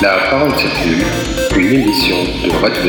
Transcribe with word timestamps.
La 0.00 0.16
parole 0.30 0.56
circule, 0.56 1.04
une 1.56 1.72
émission 1.72 2.14
de 2.44 2.52
Radio. 2.62 2.82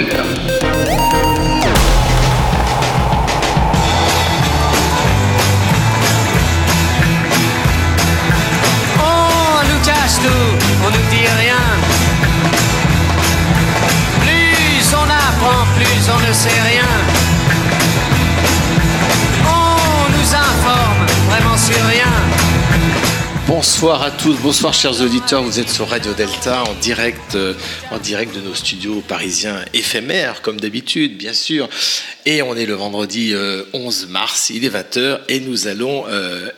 On 9.00 9.68
nous 9.68 9.80
cache 9.84 10.20
tout, 10.22 10.66
on 10.86 10.92
nous 10.92 11.10
dit 11.10 11.28
rien. 11.40 11.56
Plus 14.22 14.94
on 14.94 15.10
apprend, 15.10 15.66
plus 15.76 16.10
on 16.14 16.28
ne 16.28 16.32
sait 16.32 16.62
rien. 16.62 17.09
Bonsoir 23.60 24.02
à 24.04 24.10
tous, 24.10 24.38
bonsoir 24.42 24.74
chers 24.74 25.02
auditeurs, 25.02 25.44
vous 25.44 25.60
êtes 25.60 25.70
sur 25.70 25.90
Radio 25.90 26.14
Delta 26.14 26.64
en 26.64 26.74
direct, 26.76 27.36
euh, 27.36 27.54
en 27.92 27.98
direct 27.98 28.34
de 28.34 28.40
nos 28.40 28.56
studios 28.56 29.04
parisiens 29.06 29.66
éphémères 29.74 30.42
comme 30.42 30.62
d'habitude 30.62 31.18
bien 31.18 31.34
sûr. 31.34 31.68
Et 32.26 32.42
on 32.42 32.56
est 32.56 32.66
le 32.66 32.76
vendredi 32.76 33.34
euh, 33.34 33.66
11 33.74 34.08
mars, 34.08 34.50
il 34.50 34.64
est 34.64 34.70
20h 34.70 35.20
et 35.28 35.42
nous 35.42 35.68
allons 35.68 36.06
euh, 36.08 36.50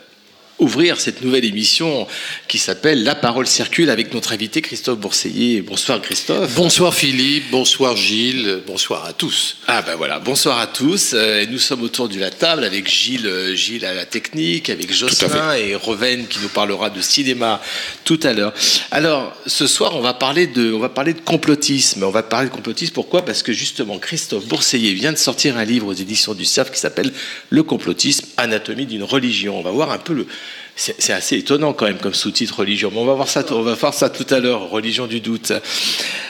ouvrir 0.61 1.01
cette 1.01 1.23
nouvelle 1.23 1.43
émission 1.43 2.07
qui 2.47 2.59
s'appelle 2.59 3.03
La 3.03 3.15
parole 3.15 3.47
circule 3.47 3.89
avec 3.89 4.13
notre 4.13 4.31
invité 4.31 4.61
Christophe 4.61 4.99
Bourseiller. 4.99 5.61
Bonsoir 5.61 5.99
Christophe. 6.01 6.53
Bonsoir 6.53 6.93
Philippe, 6.93 7.49
bonsoir 7.49 7.97
Gilles, 7.97 8.61
bonsoir 8.67 9.05
à 9.05 9.13
tous. 9.13 9.57
Ah 9.67 9.81
ben 9.81 9.95
voilà, 9.95 10.19
bonsoir 10.19 10.59
à 10.59 10.67
tous. 10.67 11.13
Euh, 11.13 11.45
nous 11.49 11.57
sommes 11.57 11.81
autour 11.81 12.09
de 12.09 12.19
la 12.19 12.29
table 12.29 12.63
avec 12.63 12.87
Gilles, 12.87 13.25
euh, 13.25 13.55
Gilles 13.55 13.85
à 13.85 13.95
la 13.95 14.05
technique, 14.05 14.69
avec 14.69 14.93
Jocelyn 14.93 15.55
et 15.55 15.73
Reven 15.73 16.27
qui 16.27 16.37
nous 16.39 16.49
parlera 16.49 16.91
de 16.91 17.01
cinéma 17.01 17.59
tout 18.05 18.19
à 18.21 18.31
l'heure. 18.31 18.53
Alors 18.91 19.35
ce 19.47 19.65
soir, 19.65 19.95
on 19.95 20.01
va 20.01 20.13
parler 20.13 20.45
de, 20.45 20.71
on 20.73 20.79
va 20.79 20.89
parler 20.89 21.13
de 21.13 21.21
complotisme. 21.21 22.03
On 22.03 22.11
va 22.11 22.21
parler 22.21 22.49
de 22.49 22.53
complotisme. 22.53 22.93
Pourquoi? 22.93 23.25
Parce 23.25 23.41
que 23.41 23.51
justement, 23.51 23.97
Christophe 23.97 24.45
Bourseiller 24.45 24.93
vient 24.93 25.11
de 25.11 25.17
sortir 25.17 25.57
un 25.57 25.65
livre 25.65 25.87
aux 25.87 25.93
éditions 25.93 26.35
du 26.35 26.45
CERF 26.45 26.69
qui 26.69 26.79
s'appelle 26.79 27.11
Le 27.49 27.63
complotisme, 27.63 28.27
anatomie 28.37 28.85
d'une 28.85 29.03
religion. 29.03 29.57
On 29.57 29.63
va 29.63 29.71
voir 29.71 29.89
un 29.89 29.97
peu 29.97 30.13
le 30.13 30.27
c'est 30.75 31.13
assez 31.13 31.37
étonnant 31.37 31.73
quand 31.73 31.85
même 31.85 31.99
comme 31.99 32.13
sous-titre 32.13 32.59
religion. 32.59 32.89
Mais 32.91 32.99
on 32.99 33.05
va 33.05 33.13
voir 33.13 33.27
ça, 33.27 33.45
on 33.51 33.61
va 33.61 33.75
voir 33.75 33.93
ça 33.93 34.09
tout 34.09 34.25
à 34.33 34.39
l'heure, 34.39 34.69
religion 34.69 35.05
du 35.05 35.19
doute. 35.19 35.51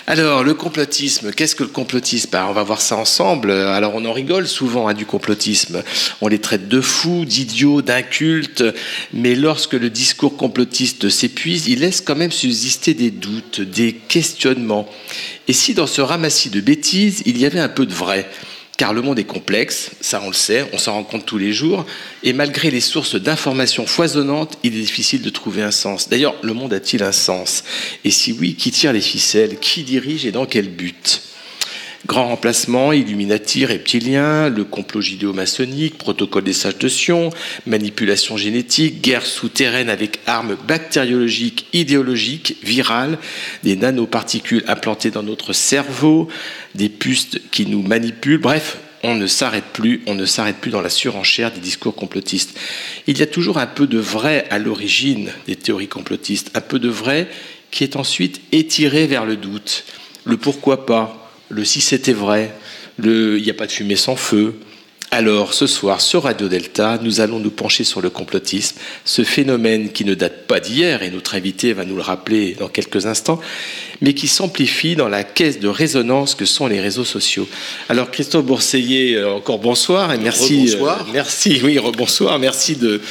Alors, 0.08 0.44
le 0.44 0.54
complotisme, 0.54 1.32
qu'est-ce 1.32 1.56
que 1.56 1.64
le 1.64 1.70
complotisme? 1.70 2.30
Ben, 2.32 2.48
On 2.50 2.54
va 2.54 2.64
voir 2.64 2.82
ça 2.82 2.98
ensemble. 2.98 3.52
Alors, 3.52 3.94
on 3.96 4.04
en 4.04 4.12
rigole 4.12 4.48
souvent 4.48 4.88
hein, 4.88 4.94
du 4.94 5.06
complotisme. 5.06 5.84
On 6.20 6.28
les 6.28 6.40
traite 6.40 6.68
de 6.68 6.82
fous, 6.82 7.24
d'idiots, 7.24 7.82
d'incultes. 7.82 8.64
Mais 9.14 9.36
lorsque 9.36 9.74
le 9.74 9.90
discours 9.90 10.36
complotiste 10.36 11.10
s'épuise, 11.10 11.68
il 11.68 11.80
laisse 11.80 12.02
quand 12.02 12.16
même 12.16 12.32
subsister 12.32 12.94
des 12.94 13.12
doutes, 13.12 13.62
des 13.62 13.94
questionnements. 13.94 14.90
Et 15.48 15.54
si 15.54 15.74
dans 15.74 15.88
ce 15.88 16.02
ramassis 16.02 16.50
de 16.50 16.62
bêtises, 16.62 17.22
il 17.26 17.38
y 17.38 17.46
avait 17.46 17.60
un 17.60 17.70
peu 17.70 17.86
de 17.86 17.94
vrai? 17.94 18.30
Car 18.82 18.96
le 18.96 19.04
monde 19.04 19.20
est 19.20 19.26
complexe, 19.26 19.92
ça 20.02 20.20
on 20.24 20.30
le 20.30 20.34
sait, 20.34 20.66
on 20.74 20.80
s'en 20.80 20.94
rend 20.94 21.04
compte 21.04 21.24
tous 21.24 21.38
les 21.38 21.54
jours, 21.54 21.86
et 22.24 22.34
malgré 22.34 22.72
les 22.72 22.82
sources 22.82 23.14
d'informations 23.14 23.86
foisonnantes, 23.86 24.58
il 24.64 24.76
est 24.76 24.82
difficile 24.82 25.22
de 25.22 25.30
trouver 25.30 25.62
un 25.62 25.70
sens. 25.70 26.10
D'ailleurs, 26.10 26.34
le 26.42 26.56
monde 26.56 26.74
a-t-il 26.74 27.04
un 27.04 27.12
sens? 27.12 27.64
Et 28.04 28.10
si 28.10 28.32
oui, 28.32 28.56
qui 28.56 28.72
tire 28.72 28.92
les 28.92 29.00
ficelles? 29.00 29.60
Qui 29.60 29.84
dirige 29.84 30.26
et 30.26 30.32
dans 30.32 30.48
quel 30.48 30.68
but? 30.68 31.22
Grand 32.08 32.30
remplacement, 32.30 32.94
Illuminati, 32.94 33.66
reptilien, 33.66 34.50
le 34.50 34.64
complot 34.64 35.02
judéo-maçonnique, 35.02 36.00
protocole 36.00 36.44
des 36.44 36.54
sages 36.54 36.80
de 36.80 36.88
Sion, 36.88 37.30
manipulation 37.68 38.38
génétique, 38.38 39.02
guerre 39.02 39.26
souterraine 39.26 39.90
avec 39.90 40.20
armes 40.26 40.58
bactériologiques, 40.68 41.68
idéologiques, 41.74 42.58
virales, 42.64 43.20
des 43.64 43.76
nanoparticules 43.76 44.64
implantées 44.68 45.12
dans 45.12 45.22
notre 45.22 45.54
cerveau, 45.54 46.28
des 46.74 46.90
puces 46.90 47.40
qui 47.52 47.68
nous 47.68 47.84
manipulent, 47.84 48.40
bref, 48.40 48.78
on 49.04 49.28
s'arrête 49.28 49.66
plus, 49.72 50.02
on 50.08 50.16
ne 50.16 50.26
s'arrête 50.26 50.58
plus 50.58 50.72
dans 50.72 50.82
la 50.82 50.90
surenchère 50.90 51.52
des 51.52 51.60
discours 51.60 51.96
complotistes. 51.96 52.58
Il 53.06 53.18
y 53.20 53.24
a 53.24 53.28
toujours 53.28 53.60
un 53.60 53.68
peu 53.68 53.86
de 53.86 54.00
vrai 54.00 54.48
à 54.50 54.58
l'origine 54.58 55.32
des 55.46 55.56
théories 55.56 55.88
complotistes, 55.88 56.52
un 56.56 56.62
peu 56.62 56.80
de 56.80 56.90
vrai 56.90 57.28
qui 57.70 57.84
est 57.84 57.96
ensuite 57.96 58.42
étiré 58.52 59.08
vers 59.08 59.26
le 59.26 59.38
doute, 59.38 59.86
le 60.26 60.38
pourquoi 60.38 60.86
pas, 60.86 61.21
le 61.52 61.66
si 61.66 61.82
c'était 61.82 62.14
vrai, 62.14 62.54
le 62.98 63.38
il 63.38 63.44
n'y 63.44 63.50
a 63.50 63.54
pas 63.54 63.68
de 63.68 63.72
fumée 63.72 63.96
sans 63.96 64.16
feu. 64.16 64.56
Alors, 65.14 65.54
ce 65.54 65.68
soir, 65.68 66.00
sur 66.00 66.24
Radio 66.24 66.48
Delta, 66.48 66.98
nous 67.04 67.20
allons 67.20 67.40
nous 67.40 67.52
pencher 67.52 67.84
sur 67.84 68.00
le 68.02 68.10
complotisme, 68.10 68.78
ce 69.04 69.26
phénomène 69.26 69.92
qui 69.92 70.06
ne 70.06 70.14
date 70.14 70.48
pas 70.48 70.62
d'hier, 70.62 71.04
et 71.04 71.12
notre 71.12 71.36
invité 71.36 71.74
va 71.74 71.84
nous 71.84 71.98
le 71.98 72.02
rappeler 72.02 72.56
dans 72.58 72.70
quelques 72.70 73.08
instants, 73.08 73.42
mais 74.00 74.14
qui 74.14 74.30
s'amplifie 74.30 74.96
dans 74.96 75.10
la 75.10 75.26
caisse 75.26 75.60
de 75.60 75.68
résonance 75.68 76.34
que 76.34 76.46
sont 76.46 76.66
les 76.66 76.80
réseaux 76.80 77.04
sociaux. 77.04 77.46
Alors, 77.90 78.10
Christophe 78.10 78.46
Bourseiller, 78.46 79.16
euh, 79.18 79.34
encore 79.34 79.60
bonsoir, 79.60 80.14
et 80.14 80.18
merci. 80.18 80.60
Rebonsoir. 80.72 81.02
euh, 81.02 81.12
merci, 81.12 81.60
oui, 81.66 81.78
bonsoir, 81.98 82.40
merci 82.40 82.78
de 82.78 83.02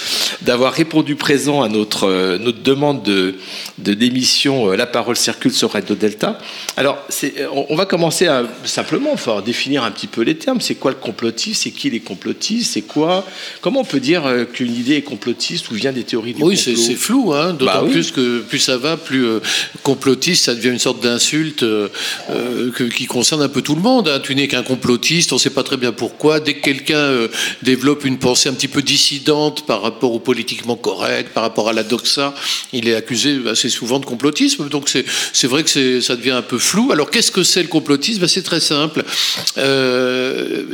d'avoir 0.41 0.72
répondu 0.72 1.17
présent 1.17 1.61
à 1.61 1.69
notre, 1.69 2.05
euh, 2.09 2.38
notre 2.38 2.62
demande 2.62 3.03
de 3.03 3.34
de- 3.77 3.93
d'émission 3.93 4.71
euh, 4.72 4.77
La 4.77 4.87
parole 4.87 5.17
circule 5.17 5.53
sur 5.53 5.72
Radio 5.72 5.94
Delta. 5.94 6.38
Alors, 6.78 6.97
c'est- 7.11 7.34
on 7.53 7.67
on 7.69 7.77
va 7.77 7.84
commencer 7.84 8.27
à 8.27 8.44
simplement 8.65 9.11
enfin, 9.12 9.43
définir 9.43 9.84
un 9.84 9.91
petit 9.91 10.06
peu 10.06 10.22
les 10.22 10.37
termes. 10.37 10.62
C'est 10.62 10.77
quoi 10.77 10.91
le 10.93 10.97
complotisme? 10.97 11.61
C'est 11.62 11.71
qui 11.71 11.90
les 11.91 12.01
complotistes 12.01 12.73
C'est 12.73 12.83
quoi 12.83 13.27
Comment 13.61 13.81
on 13.81 13.84
peut 13.84 14.01
dire 14.01 14.25
euh, 14.27 14.45
qu'une 14.45 14.75
idée 14.75 14.95
est 14.97 15.03
complotiste 15.03 15.71
ou 15.71 15.75
vient 15.75 15.93
des 15.93 16.05
théories 16.05 16.34
du 16.34 16.43
Oui, 16.43 16.56
complot 16.56 16.77
c'est 16.77 16.77
c'est 16.77 16.95
flou, 16.95 17.33
hein, 17.34 17.53
d'autant 17.53 17.65
Bah 17.73 17.83
oui. 17.84 17.91
plus 17.93 18.11
que 18.12 18.41
plus 18.41 18.59
ça 18.59 18.77
va, 18.77 18.97
plus 18.97 19.25
euh, 19.27 19.41
complotiste, 19.83 20.45
ça 20.45 20.55
devient 20.55 20.69
une 20.71 20.79
sorte 20.79 21.03
d'insulte 21.03 21.62
euh, 21.62 21.89
qui 22.97 23.06
concerne 23.06 23.43
un 23.43 23.49
peu 23.49 23.62
tout 23.62 23.75
le 23.75 23.83
monde. 23.83 24.09
hein. 24.09 24.21
Tu 24.23 24.34
n'es 24.34 24.49
qu'un 24.49 24.62
complotiste, 24.62 25.33
on 25.33 25.37
ne 25.37 25.41
sait 25.41 25.50
pas 25.50 25.62
très 25.62 25.77
bien 25.77 25.93
pourquoi. 25.93 26.41
Dès 26.41 26.55
que 26.55 26.62
quelqu'un 26.62 26.97
euh, 26.97 27.29
développe 27.62 28.05
une 28.05 28.19
pensée 28.19 28.49
un 28.49 28.53
petit 28.55 28.69
peu 28.69 28.83
dissidente 28.83 29.67
par 29.67 29.83
rapport 29.83 30.12
au 30.12 30.21
politiquement 30.21 30.77
correct, 30.77 31.33
par 31.34 31.43
rapport 31.43 31.69
à 31.69 31.73
la 31.73 31.83
doxa, 31.83 32.34
il 32.73 32.89
est 32.89 32.95
accusé 32.95 33.39
assez 33.50 33.69
souvent 33.69 33.99
de 33.99 34.06
complotisme. 34.06 34.69
Donc 34.69 34.89
c'est 34.89 35.47
vrai 35.47 35.62
que 35.65 36.00
ça 36.00 36.17
devient 36.17 36.31
un 36.33 36.43
peu 36.43 36.59
flou. 36.59 36.91
Alors 36.93 37.11
qu'est-ce 37.11 37.31
que 37.33 37.43
c'est 37.43 37.62
le 37.62 37.69
complotisme? 37.69 38.21
Ben, 38.21 38.29
C'est 38.29 38.43
très 38.43 38.61
simple. 38.61 39.05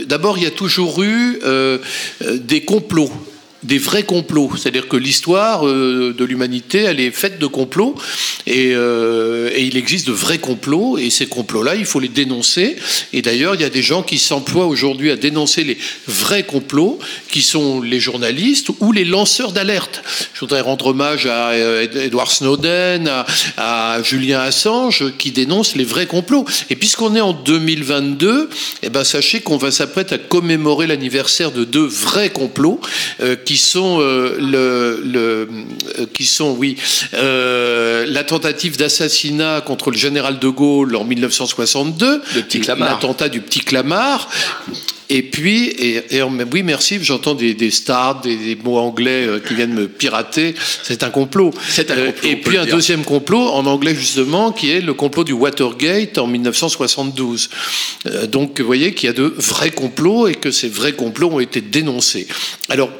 D'abord, 0.06 0.38
il 0.38 0.44
y 0.44 0.46
a 0.46 0.50
toujours 0.50 1.02
eu 1.02 1.05
euh, 1.06 1.78
euh, 2.22 2.38
des 2.38 2.64
complots 2.64 3.10
des 3.66 3.78
vrais 3.78 4.04
complots. 4.04 4.50
C'est-à-dire 4.56 4.88
que 4.88 4.96
l'histoire 4.96 5.66
euh, 5.66 6.14
de 6.16 6.24
l'humanité, 6.24 6.78
elle 6.78 7.00
est 7.00 7.10
faite 7.10 7.38
de 7.38 7.46
complots, 7.46 7.94
et, 8.46 8.72
euh, 8.74 9.50
et 9.52 9.64
il 9.64 9.76
existe 9.76 10.06
de 10.06 10.12
vrais 10.12 10.38
complots, 10.38 10.98
et 10.98 11.10
ces 11.10 11.26
complots-là, 11.26 11.74
il 11.74 11.84
faut 11.84 12.00
les 12.00 12.08
dénoncer. 12.08 12.76
Et 13.12 13.22
d'ailleurs, 13.22 13.54
il 13.54 13.60
y 13.60 13.64
a 13.64 13.70
des 13.70 13.82
gens 13.82 14.02
qui 14.02 14.18
s'emploient 14.18 14.66
aujourd'hui 14.66 15.10
à 15.10 15.16
dénoncer 15.16 15.64
les 15.64 15.76
vrais 16.06 16.44
complots, 16.44 16.98
qui 17.30 17.42
sont 17.42 17.80
les 17.80 17.98
journalistes 17.98 18.68
ou 18.80 18.92
les 18.92 19.04
lanceurs 19.04 19.52
d'alerte. 19.52 20.02
Je 20.34 20.40
voudrais 20.40 20.60
rendre 20.60 20.86
hommage 20.86 21.26
à 21.26 21.50
euh, 21.50 21.82
Ed- 21.82 21.96
Edward 21.96 22.30
Snowden, 22.30 23.10
à, 23.56 23.98
Julien 24.02 24.40
Assange, 24.40 25.04
qui 25.18 25.32
dénoncent 25.32 25.74
les 25.74 25.84
vrais 25.84 26.06
complots. 26.06 26.44
Et 26.70 26.76
puisqu'on 26.76 27.16
est 27.16 27.20
en 27.20 27.32
2022, 27.32 28.48
eh 28.82 28.90
ben, 28.90 29.02
sachez 29.02 29.40
qu'on 29.40 29.56
va 29.56 29.70
s'apprêter 29.70 30.14
à 30.14 30.18
commémorer 30.18 30.86
l'anniversaire 30.86 31.50
de 31.50 31.64
deux 31.64 31.86
vrais 31.86 32.30
complots, 32.30 32.80
qui 33.44 33.55
sont 33.56 33.98
euh, 34.00 34.36
le, 34.38 35.02
le- 35.04 35.48
euh, 36.00 36.06
qui 36.12 36.24
sont 36.24 36.52
oui 36.58 36.76
euh, 37.14 38.06
la 38.08 38.24
tentative 38.24 38.76
d'assassinat 38.76 39.60
contre 39.60 39.90
le 39.90 39.96
général 39.96 40.38
de 40.38 40.48
Gaulle 40.48 40.96
en 40.96 41.04
1962, 41.04 42.22
Le 42.34 42.42
petit 42.42 42.60
Clamart. 42.60 42.88
l'attentat 42.90 43.28
du 43.28 43.40
petit 43.40 43.60
Clamart. 43.60 44.28
Et 45.08 45.22
puis, 45.22 45.66
et, 45.68 46.16
et 46.16 46.22
oui, 46.22 46.64
merci, 46.64 46.98
j'entends 47.00 47.34
des, 47.36 47.54
des 47.54 47.70
stars, 47.70 48.22
des, 48.22 48.34
des 48.34 48.56
mots 48.56 48.78
anglais 48.78 49.24
euh, 49.24 49.38
qui 49.38 49.54
viennent 49.54 49.72
me 49.72 49.86
pirater. 49.86 50.56
C'est 50.82 51.04
un 51.04 51.10
complot. 51.10 51.52
C'est 51.68 51.92
un 51.92 51.96
Euh, 51.96 52.06
complot, 52.06 52.28
et 52.28 52.36
puis 52.36 52.58
un 52.58 52.64
dire. 52.64 52.74
deuxième 52.74 53.04
complot 53.04 53.38
en 53.50 53.66
anglais 53.66 53.94
justement, 53.94 54.50
qui 54.50 54.72
est 54.72 54.80
le 54.80 54.94
complot 54.94 55.22
du 55.22 55.32
Watergate 55.32 56.18
en 56.18 56.26
1972. 56.26 57.50
Euh, 58.06 58.26
donc, 58.26 58.58
vous 58.60 58.66
voyez 58.66 58.94
qu'il 58.94 59.06
y 59.06 59.10
a 59.10 59.12
de 59.12 59.32
vrais 59.36 59.70
complots 59.70 60.26
et 60.26 60.34
que 60.34 60.50
ces 60.50 60.68
vrais 60.68 60.94
complots 60.94 61.30
ont 61.30 61.40
été 61.40 61.60
dénoncés. 61.60 62.26
Alors, 62.68 62.90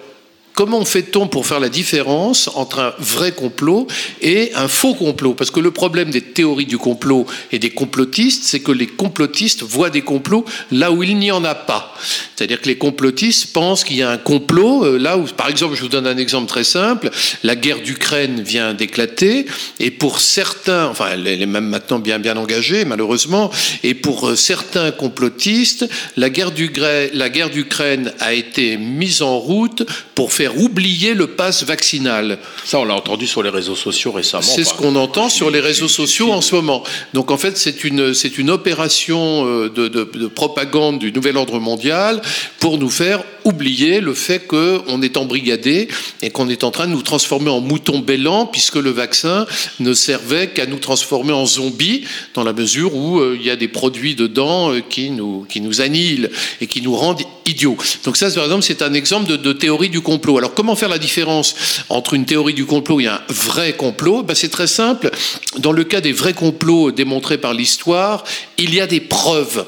Comment 0.57 0.87
fait-on 0.87 1.29
pour 1.29 1.47
faire 1.47 1.61
la 1.61 1.69
différence 1.69 2.49
entre 2.55 2.79
un 2.79 2.95
vrai 2.99 3.33
complot 3.33 3.87
et 4.23 4.53
un 4.55 4.69
faux 4.69 4.95
complot? 4.95 5.35
Parce 5.35 5.51
que 5.51 5.61
le 5.61 5.71
problème 5.71 6.09
des 6.09 6.23
théories 6.23 6.65
du 6.65 6.79
complot 6.79 7.27
et 7.53 7.59
des 7.59 7.69
complotistes, 7.69 8.45
c'est 8.45 8.61
que 8.61 8.73
les 8.73 8.87
complotistes 8.87 9.63
voient 9.63 9.91
des 9.91 10.01
complots 10.01 10.47
là 10.73 10.93
où 10.93 11.03
il 11.03 11.19
n'y 11.19 11.31
en 11.31 11.45
a 11.45 11.55
pas. 11.55 11.95
C'est-à-dire 12.35 12.63
que 12.63 12.69
les 12.69 12.79
complotistes 12.79 13.53
pensent 13.53 13.85
qu'il 13.85 13.99
y 13.99 14.03
a 14.03 14.09
un 14.09 14.17
complot 14.17 14.83
euh, 14.87 14.99
là 14.99 15.19
où, 15.19 15.25
par 15.25 15.51
exemple, 15.51 15.75
je 15.75 15.83
vous 15.83 15.91
donne 15.91 16.07
un 16.07 16.17
exemple 16.17 16.49
très 16.49 16.65
simple, 16.65 17.11
la 17.43 17.55
guerre 17.55 17.83
d'Ukraine 17.83 18.41
vient 18.41 18.73
d'éclater 18.73 19.45
et 19.79 19.91
pour 19.91 20.21
certains, 20.21 20.87
enfin 20.87 21.09
elle 21.13 21.27
est 21.27 21.45
même 21.45 21.67
maintenant 21.67 21.99
bien 21.99 22.19
bien 22.19 22.39
engagée 22.39 22.87
malheureusement, 22.87 23.51
et 23.83 23.93
pour 23.93 24.29
euh, 24.29 24.37
certains 24.37 24.91
complotistes, 24.91 25.87
la 26.17 26.31
guerre 26.31 26.51
d'Ukraine 26.51 27.11
la 27.13 27.29
guerre 27.29 27.51
d'Ukraine 27.51 28.15
a 28.21 28.33
été 28.33 28.79
mise 28.79 29.21
en 29.21 29.39
route 29.39 29.83
pour 30.15 30.33
faire 30.33 30.46
faire 30.47 30.63
oublier 30.63 31.15
le 31.15 31.27
pass 31.29 31.65
vaccinal. 31.65 32.39
Ça, 32.65 32.79
on 32.79 32.85
l'a 32.85 32.95
entendu 32.95 33.27
sur 33.27 33.43
les 33.43 33.51
réseaux 33.51 33.75
sociaux 33.75 34.13
récemment. 34.13 34.43
C'est 34.43 34.65
ce 34.65 34.75
qu'on 34.75 34.97
entend 34.97 35.29
sur 35.29 35.51
les 35.51 35.61
réseaux 35.61 35.89
sociaux 35.89 36.33
en 36.33 36.41
ce 36.41 36.55
moment. 36.55 36.85
Donc 37.15 37.31
en 37.31 37.37
fait, 37.37 37.57
c'est 37.57 37.85
une, 37.85 38.15
c'est 38.15 38.39
une 38.39 38.51
opération 38.51 39.47
euh, 39.47 39.69
de, 39.69 39.89
de, 39.89 40.05
de 40.05 40.27
propagande 40.29 40.99
du 40.99 41.13
nouvel 41.13 41.37
ordre 41.37 41.59
mondial 41.59 42.21
pour 42.61 42.79
nous 42.79 42.91
faire 42.91 43.23
oublier 43.47 44.01
le 44.01 44.13
fait 44.13 44.47
qu'on 44.47 45.01
est 45.03 45.17
embrigadé 45.17 45.89
et 46.21 46.31
qu'on 46.31 46.49
est 46.49 46.65
en 46.65 46.71
train 46.71 46.87
de 46.87 46.93
nous 46.93 47.03
transformer 47.03 47.51
en 47.51 47.61
moutons 47.61 48.01
bêlants, 48.01 48.47
puisque 48.47 48.77
le 48.77 48.91
vaccin 48.91 49.47
ne 49.79 49.95
servait 49.95 50.49
qu'à 50.49 50.67
nous 50.67 50.79
transformer 50.79 51.33
en 51.33 51.47
zombies, 51.47 52.05
dans 52.35 52.43
la 52.43 52.53
mesure 52.53 52.95
où 52.95 53.21
euh, 53.21 53.37
il 53.39 53.47
y 53.47 53.51
a 53.51 53.57
des 53.57 53.69
produits 53.69 54.15
dedans 54.15 54.73
euh, 54.73 54.81
qui, 54.81 55.11
nous, 55.11 55.47
qui 55.49 55.61
nous 55.61 55.81
annihilent 55.81 56.31
et 56.61 56.67
qui 56.67 56.83
nous 56.83 56.95
rendent 56.95 57.23
idiots. 57.47 57.77
Donc 58.05 58.17
ça, 58.17 58.29
par 58.31 58.45
exemple, 58.45 58.65
c'est 58.65 58.83
un 58.83 58.95
exemple 58.95 59.29
de, 59.31 59.37
de, 59.37 59.53
théorie 59.53 59.91
du 59.91 60.01
complot. 60.01 60.39
Alors 60.39 60.55
comment 60.55 60.75
faire 60.75 60.89
la 60.89 60.99
différence 60.99 61.55
entre 61.89 62.15
une 62.15 62.25
théorie 62.25 62.55
du 62.55 62.67
complot 62.67 63.01
et 63.01 63.07
un 63.07 63.21
vrai 63.29 63.75
complot? 63.75 64.25
Ben, 64.25 64.35
C'est 64.35 64.49
très 64.49 64.67
simple. 64.67 65.11
Dans 65.59 65.73
le 65.73 65.85
cas 65.85 66.01
des 66.01 66.13
vrais 66.13 66.35
complots 66.35 66.91
démontrés 66.91 67.39
par 67.39 67.55
l'histoire, 67.55 68.25
il 68.59 68.75
y 68.75 68.81
a 68.81 68.87
des 68.87 69.01
preuves. 69.01 69.65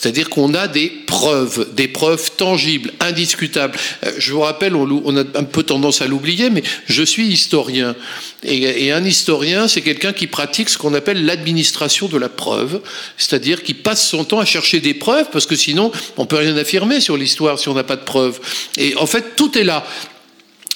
C'est-à-dire 0.00 0.30
qu'on 0.30 0.54
a 0.54 0.68
des 0.68 0.90
preuves, 0.90 1.66
des 1.74 1.88
preuves 1.88 2.30
tangibles, 2.36 2.92
indiscutables. 3.00 3.76
Euh, 4.04 4.12
je 4.18 4.32
vous 4.32 4.40
rappelle, 4.40 4.76
on, 4.76 5.16
a 5.16 5.20
un 5.20 5.44
peu 5.44 5.64
tendance 5.64 6.02
à 6.02 6.06
l'oublier, 6.06 6.50
mais 6.50 6.62
je 6.86 7.02
suis 7.02 7.26
historien. 7.26 7.96
Et, 8.44 8.92
un 8.92 9.04
historien, 9.04 9.66
c'est 9.66 9.80
quelqu'un 9.80 10.12
qui 10.12 10.28
pratique 10.28 10.68
ce 10.68 10.78
qu'on 10.78 10.94
appelle 10.94 11.24
l'administration 11.24 12.06
de 12.06 12.16
la 12.16 12.28
preuve, 12.28 12.80
c'est-à-dire 13.16 13.64
qui 13.64 13.74
passe 13.74 14.06
son 14.06 14.24
temps 14.24 14.38
à 14.38 14.44
chercher 14.44 14.78
des 14.78 14.94
preuves, 14.94 15.26
parce 15.32 15.46
que 15.46 15.56
sinon, 15.56 15.90
on 16.16 16.26
peut 16.26 16.36
rien 16.36 16.56
affirmer 16.56 17.00
sur 17.00 17.16
l'histoire 17.16 17.58
si 17.58 17.68
on 17.68 17.74
n'a 17.74 17.82
pas 17.82 17.96
de 17.96 18.04
preuves. 18.04 18.38
Et 18.76 18.94
en 18.96 19.06
fait, 19.06 19.34
tout 19.34 19.58
est 19.58 19.64
là. 19.64 19.84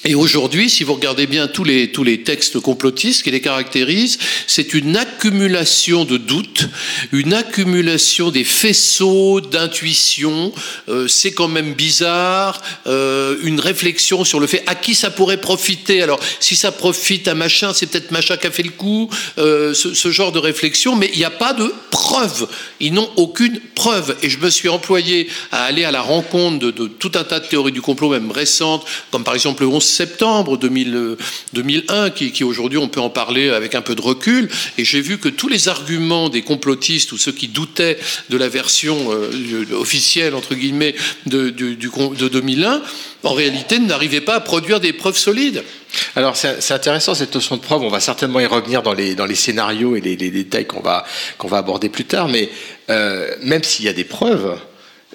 Et 0.05 0.15
aujourd'hui, 0.15 0.69
si 0.69 0.83
vous 0.83 0.95
regardez 0.95 1.27
bien 1.27 1.47
tous 1.47 1.63
les, 1.63 1.89
tous 1.89 2.03
les 2.03 2.23
textes 2.23 2.59
complotistes 2.59 3.23
qui 3.23 3.31
les 3.31 3.39
caractérisent, 3.39 4.17
c'est 4.47 4.73
une 4.73 4.97
accumulation 4.97 6.03
de 6.03 6.17
doutes, 6.17 6.67
une 7.13 7.33
accumulation 7.33 8.29
des 8.29 8.43
faisceaux 8.43 9.39
d'intuition, 9.39 10.51
euh, 10.89 11.07
c'est 11.07 11.31
quand 11.31 11.47
même 11.47 11.73
bizarre, 11.73 12.61
euh, 12.85 13.37
une 13.43 13.61
réflexion 13.61 14.25
sur 14.25 14.41
le 14.41 14.47
fait 14.47 14.63
à 14.67 14.75
qui 14.75 14.93
ça 14.93 15.09
pourrait 15.09 15.39
profiter. 15.39 16.01
Alors, 16.01 16.19
si 16.41 16.57
ça 16.57 16.73
profite 16.73 17.29
à 17.29 17.33
machin, 17.33 17.71
c'est 17.73 17.85
peut-être 17.85 18.11
machin 18.11 18.35
qui 18.35 18.47
a 18.47 18.51
fait 18.51 18.63
le 18.63 18.71
coup, 18.71 19.09
euh, 19.37 19.73
ce, 19.73 20.11
genre 20.11 20.33
de 20.33 20.39
réflexion, 20.39 20.97
mais 20.97 21.09
il 21.13 21.17
n'y 21.17 21.23
a 21.23 21.31
pas 21.31 21.53
de 21.53 21.73
preuve. 21.91 22.49
Ils 22.81 22.93
n'ont 22.93 23.09
aucune 23.15 23.61
preuve. 23.73 24.17
Et 24.21 24.29
je 24.29 24.37
me 24.39 24.49
suis 24.49 24.67
employé 24.67 25.29
à 25.53 25.63
aller 25.63 25.85
à 25.85 25.91
la 25.91 26.01
rencontre 26.01 26.59
de, 26.59 26.71
de 26.71 26.87
tout 26.87 27.13
un 27.15 27.23
tas 27.23 27.39
de 27.39 27.47
théories 27.47 27.71
du 27.71 27.81
complot, 27.81 28.09
même 28.09 28.31
récentes, 28.31 28.85
comme 29.09 29.23
par 29.23 29.33
exemple 29.33 29.63
le 29.63 29.69
11 29.69 29.92
septembre 29.93 30.57
2000, 30.57 31.17
2001, 31.53 32.09
qui, 32.09 32.31
qui 32.31 32.43
aujourd'hui 32.43 32.77
on 32.77 32.87
peut 32.87 32.99
en 32.99 33.09
parler 33.09 33.49
avec 33.49 33.75
un 33.75 33.81
peu 33.81 33.95
de 33.95 34.01
recul, 34.01 34.49
et 34.77 34.83
j'ai 34.83 35.01
vu 35.01 35.17
que 35.17 35.29
tous 35.29 35.47
les 35.47 35.67
arguments 35.67 36.29
des 36.29 36.41
complotistes 36.41 37.11
ou 37.11 37.17
ceux 37.17 37.31
qui 37.31 37.47
doutaient 37.47 37.97
de 38.29 38.37
la 38.37 38.49
version 38.49 38.97
euh, 39.11 39.65
officielle, 39.73 40.35
entre 40.35 40.55
guillemets, 40.55 40.95
de, 41.25 41.49
du, 41.49 41.75
du, 41.75 41.89
de 41.89 42.27
2001, 42.27 42.81
en 43.23 43.33
réalité 43.33 43.79
n'arrivaient 43.79 44.21
pas 44.21 44.35
à 44.35 44.39
produire 44.39 44.79
des 44.79 44.93
preuves 44.93 45.17
solides. 45.17 45.63
Alors 46.15 46.35
c'est 46.35 46.71
intéressant 46.71 47.13
cette 47.13 47.35
notion 47.35 47.55
de 47.55 47.61
preuve, 47.61 47.83
on 47.83 47.89
va 47.89 47.99
certainement 47.99 48.39
y 48.39 48.45
revenir 48.45 48.81
dans 48.81 48.93
les, 48.93 49.35
scénarios 49.35 49.95
et 49.95 50.01
les, 50.01 50.15
détails 50.15 50.65
qu'on 50.65 50.81
va, 50.81 51.05
qu'on 51.37 51.47
va 51.47 51.57
aborder 51.57 51.89
plus 51.89 52.05
tard, 52.05 52.27
mais 52.27 52.49
euh, 52.89 53.35
même 53.41 53.63
s'il 53.63 53.85
y 53.85 53.89
a 53.89 53.93
des 53.93 54.03
preuves, 54.03 54.57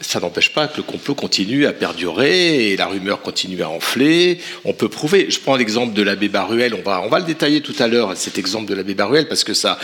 ça 0.00 0.20
n'empêche 0.20 0.52
pas 0.52 0.68
que 0.68 0.76
le 0.76 0.82
complot 0.82 1.14
continue 1.14 1.66
à 1.66 1.72
perdurer 1.72 2.72
et 2.72 2.76
la 2.76 2.86
rumeur 2.86 3.20
continue 3.20 3.62
à 3.62 3.68
enfler. 3.68 4.38
On 4.64 4.72
peut 4.72 4.88
prouver. 4.88 5.30
Je 5.30 5.40
prends 5.40 5.56
l'exemple 5.56 5.94
de 5.94 6.02
l'abbé 6.02 6.28
Baruel. 6.28 6.74
On 6.74 6.82
va, 6.82 7.02
on 7.02 7.08
va 7.08 7.18
le 7.18 7.24
détailler 7.24 7.60
tout 7.60 7.74
à 7.78 7.88
l'heure, 7.88 8.16
cet 8.16 8.38
exemple 8.38 8.66
de 8.66 8.74
l'abbé 8.74 8.94
Baruel, 8.94 9.28
parce 9.28 9.44
que 9.44 9.54
ça, 9.54 9.78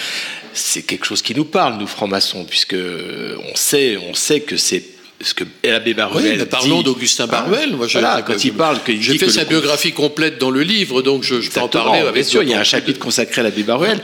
c'est 0.52 0.82
quelque 0.82 1.04
chose 1.04 1.22
qui 1.22 1.34
nous 1.34 1.44
parle, 1.44 1.78
nous 1.78 1.86
francs-maçons, 1.86 2.44
puisque 2.44 2.76
on 2.76 3.56
sait, 3.56 3.96
on 3.96 4.14
sait 4.14 4.40
que 4.40 4.56
c'est 4.56 4.93
ce 5.24 5.34
que 5.34 5.44
l'abbé 5.62 5.94
Baruel. 5.94 6.38
Oui, 6.38 6.46
parlons 6.46 6.82
d'Augustin 6.82 7.26
Baruel. 7.26 7.76
Moi, 7.76 7.86
je, 7.86 7.98
voilà, 7.98 8.22
quand 8.22 8.44
il 8.44 8.52
parle, 8.52 8.82
que 8.82 8.92
j'ai 8.98 9.18
fait 9.18 9.30
sa 9.30 9.44
biographie 9.44 9.92
complète 9.92 10.38
dans 10.38 10.50
le 10.50 10.62
livre, 10.62 11.02
donc 11.02 11.22
je, 11.22 11.40
je 11.40 11.50
peux 11.50 11.60
en 11.60 11.68
parler. 11.68 12.00
Avec 12.00 12.14
bien 12.14 12.22
sûr, 12.24 12.42
il 12.42 12.50
y 12.50 12.54
a 12.54 12.60
un 12.60 12.64
chapitre 12.64 12.98
consacré 12.98 13.40
à 13.40 13.44
l'abbé 13.44 13.62
Baruel. 13.62 14.00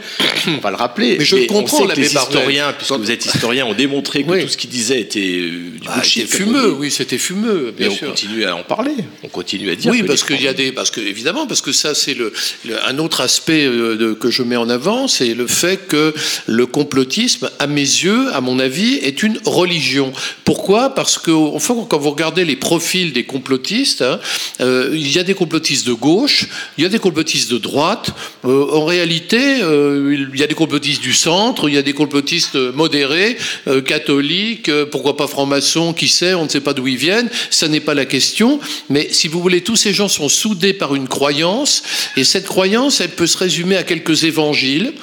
on 0.47 0.57
va 0.57 0.71
le 0.71 0.75
rappeler. 0.75 1.17
Mais 1.19 1.25
je 1.25 1.35
mais 1.35 1.47
comprends 1.47 1.85
l'abbé 1.85 2.09
Baruel. 2.09 2.23
Historiens, 2.23 2.73
puisque 2.73 2.93
vous 2.93 3.11
êtes 3.11 3.25
historien, 3.25 3.65
ont 3.65 3.73
démontré 3.73 4.23
que 4.23 4.31
oui. 4.31 4.43
tout 4.43 4.49
ce 4.49 4.57
qu'il 4.57 4.69
disait 4.69 5.01
était 5.01 5.19
du 5.19 5.81
bah, 5.85 5.95
bullshit. 5.95 6.27
fumeux, 6.27 6.71
oui, 6.71 6.91
c'était 6.91 7.17
fumeux. 7.17 7.73
Bien 7.77 7.89
mais 7.89 7.95
sûr. 7.95 8.07
on 8.07 8.11
continue 8.11 8.45
à 8.45 8.55
en 8.55 8.63
parler. 8.63 8.95
On 9.23 9.27
continue 9.27 9.69
à 9.69 9.75
dire. 9.75 9.91
Oui, 9.91 10.03
parce 10.03 10.23
qu'il 10.23 10.41
y 10.41 10.47
a 10.47 10.53
des, 10.53 10.71
parce 10.71 10.91
que 10.91 11.01
évidemment, 11.01 11.47
parce 11.47 11.61
que 11.61 11.71
ça, 11.71 11.95
c'est 11.95 12.13
le, 12.13 12.33
le, 12.65 12.75
un 12.87 12.97
autre 12.99 13.21
aspect 13.21 13.65
de, 13.65 14.13
que 14.13 14.29
je 14.29 14.43
mets 14.43 14.55
en 14.55 14.69
avant, 14.69 15.07
c'est 15.07 15.33
le 15.33 15.47
fait 15.47 15.87
que 15.87 16.13
le 16.47 16.65
complotisme, 16.65 17.49
à 17.59 17.67
mes 17.67 17.81
yeux, 17.81 18.33
à 18.33 18.41
mon 18.41 18.59
avis, 18.59 18.95
est 18.95 19.23
une 19.23 19.39
religion. 19.45 20.13
Pourquoi? 20.45 20.93
Parce 20.95 21.10
qu'au 21.17 21.59
fond, 21.59 21.85
quand 21.85 21.97
vous 21.97 22.11
regardez 22.11 22.45
les 22.45 22.55
profils 22.55 23.13
des 23.13 23.23
complotistes, 23.23 24.01
hein, 24.01 24.19
euh, 24.59 24.91
il 24.93 25.11
y 25.11 25.19
a 25.19 25.23
des 25.23 25.33
complotistes 25.33 25.87
de 25.87 25.93
gauche, 25.93 26.47
il 26.77 26.83
y 26.83 26.85
a 26.85 26.89
des 26.89 26.99
complotistes 26.99 27.51
de 27.51 27.57
droite. 27.57 28.11
Euh, 28.45 28.67
en 28.71 28.85
réalité, 28.85 29.61
euh, 29.61 30.27
il 30.33 30.39
y 30.39 30.43
a 30.43 30.47
des 30.47 30.55
complotistes 30.55 31.01
du 31.01 31.13
centre, 31.13 31.69
il 31.69 31.75
y 31.75 31.77
a 31.77 31.81
des 31.81 31.93
complotistes 31.93 32.55
modérés, 32.55 33.37
catholiques, 33.85 34.71
pourquoi 34.91 35.17
pas 35.17 35.27
francs-maçons, 35.27 35.93
qui 35.93 36.07
sait, 36.07 36.33
on 36.33 36.45
ne 36.45 36.49
sait 36.49 36.61
pas 36.61 36.73
d'où 36.73 36.87
ils 36.87 36.97
viennent. 36.97 37.29
Ça 37.49 37.67
n'est 37.67 37.79
pas 37.79 37.93
la 37.93 38.05
question. 38.05 38.59
Mais 38.89 39.07
si 39.11 39.27
vous 39.27 39.41
voulez, 39.41 39.61
tous 39.61 39.75
ces 39.75 39.93
gens 39.93 40.07
sont 40.07 40.29
soudés 40.29 40.73
par 40.73 40.95
une 40.95 41.07
croyance, 41.07 41.83
et 42.17 42.23
cette 42.23 42.47
croyance, 42.47 43.01
elle 43.01 43.09
peut 43.09 43.27
se 43.27 43.37
résumer 43.37 43.77
à 43.77 43.83
quelques 43.83 44.23
évangiles 44.23 44.93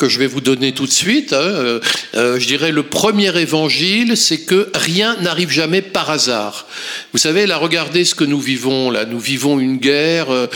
que 0.00 0.08
je 0.08 0.18
vais 0.18 0.26
vous 0.26 0.40
donner 0.40 0.72
tout 0.72 0.86
de 0.86 0.90
suite. 0.90 1.34
Hein. 1.34 1.80
Euh, 2.14 2.40
je 2.40 2.46
dirais 2.46 2.72
le 2.72 2.82
premier 2.82 3.38
évangile, 3.38 4.16
c'est 4.16 4.40
que 4.40 4.70
rien 4.74 5.16
n'arrive 5.20 5.50
jamais 5.50 5.82
par 5.82 6.08
hasard. 6.10 6.66
Vous 7.12 7.18
savez, 7.18 7.46
là, 7.46 7.58
regardez 7.58 8.04
ce 8.04 8.14
que 8.14 8.24
nous 8.24 8.40
vivons. 8.40 8.90
Là, 8.90 9.04
nous 9.04 9.18
vivons 9.18 9.60
une 9.60 9.76
guerre 9.76 10.30
euh, 10.30 10.46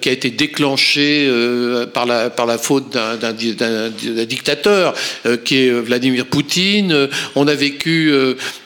qui 0.00 0.08
a 0.08 0.12
été 0.12 0.30
déclenchée 0.30 1.26
euh, 1.28 1.86
par 1.86 2.06
la 2.06 2.30
par 2.30 2.46
la 2.46 2.58
faute 2.58 2.92
d'un 2.92 4.24
dictateur 4.24 4.94
euh, 5.26 5.36
qui 5.36 5.56
est 5.56 5.70
Vladimir 5.70 6.26
Poutine. 6.26 7.08
On 7.34 7.48
a 7.48 7.54
vécu 7.54 8.12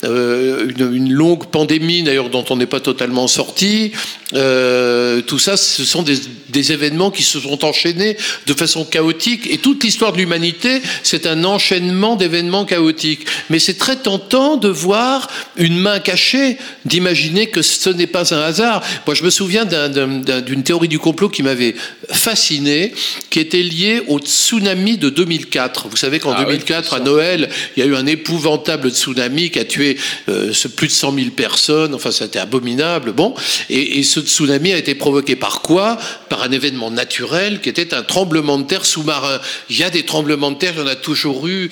une, 0.03 1.13
longue 1.13 1.47
pandémie, 1.47 2.03
d'ailleurs, 2.03 2.29
dont 2.29 2.45
on 2.51 2.57
n'est 2.57 2.67
pas 2.67 2.81
totalement 2.81 3.27
sorti. 3.27 3.93
Tout 4.31 5.39
ça, 5.39 5.57
ce 5.57 5.85
sont 5.85 6.03
des, 6.03 6.19
des 6.49 6.73
événements 6.73 7.11
qui 7.11 7.23
se 7.23 7.41
sont 7.41 7.65
enchaînés 7.65 8.17
de 8.47 8.55
façon 8.55 8.85
chaotique, 8.85 9.47
et 9.51 9.59
toute 9.59 9.85
l'histoire 9.85 10.13
de 10.13 10.19
l'humanité, 10.19 10.81
c'est 11.03 11.27
un 11.27 11.45
enchaînement 11.45 12.17
d'événements 12.17 12.65
chaotiques. 12.65 13.27
Mais 13.51 13.59
c'est 13.59 13.75
très 13.79 13.97
tentant 13.97 14.57
de 14.57 14.69
voir 14.69 15.29
une 15.57 15.79
main 15.79 15.99
cachée, 16.01 16.57
d'imaginer 16.85 17.49
que 17.49 17.63
ce 17.63 17.91
n'est 17.91 18.07
pas 18.07 18.35
un 18.35 18.41
hasard. 18.41 18.83
Moi, 19.07 19.15
je 19.15 19.25
me 19.25 19.31
souviens 19.31 19.65
d'une 19.65 20.63
théorie 20.63 20.89
du 20.89 20.99
complot 20.99 21.29
qui 21.29 21.43
m'avait 21.43 21.75
fasciné, 22.11 22.93
qui 23.31 23.41
était 23.41 23.63
liée 23.63 24.03
au 24.09 24.19
tsunami 24.19 24.99
de 24.99 25.11
2004. 25.11 25.89
Vous 25.89 25.97
savez 25.97 26.19
qu'en 26.19 26.33
ah 26.33 26.45
2004, 26.45 26.93
oui, 26.93 27.01
à 27.01 27.05
Noël, 27.05 27.49
il 27.77 27.81
y 27.81 27.83
a 27.83 27.87
eu 27.87 27.97
un 27.97 28.07
épouvantable 28.07 28.91
tsunami 28.91 29.51
qui 29.51 29.59
a 29.59 29.65
tué 29.65 29.97
euh, 30.29 30.53
plus 30.77 30.89
de 30.89 30.93
100 30.93 31.15
000 31.15 31.31
personnes. 31.31 31.95
Enfin, 31.95 32.11
c'était 32.11 32.39
abominable. 32.39 33.13
Bon, 33.13 33.35
et, 33.71 33.99
et 33.99 34.03
ce 34.03 34.16
tsunami 34.21 34.73
a 34.73 34.79
été 34.79 34.95
provoqué 34.95 35.37
par 35.37 35.63
quoi? 35.63 35.99
Par 36.29 36.43
un 36.43 36.51
événement 36.51 36.91
naturel 36.91 37.61
qui 37.61 37.69
était 37.69 37.95
un 37.95 38.03
tremblement 38.03 38.59
de 38.59 38.65
terre 38.65 38.85
sous-marin. 38.85 39.41
Il 39.71 39.79
y 39.79 39.83
a 39.83 39.91
des 39.91 40.05
tremblements 40.05 40.51
de 40.51 40.59
terre, 40.59 40.75
il 40.77 40.81
y 40.81 40.83
en 40.83 40.87
a 40.87 40.97
toujours 40.97 41.47
eu. 41.47 41.71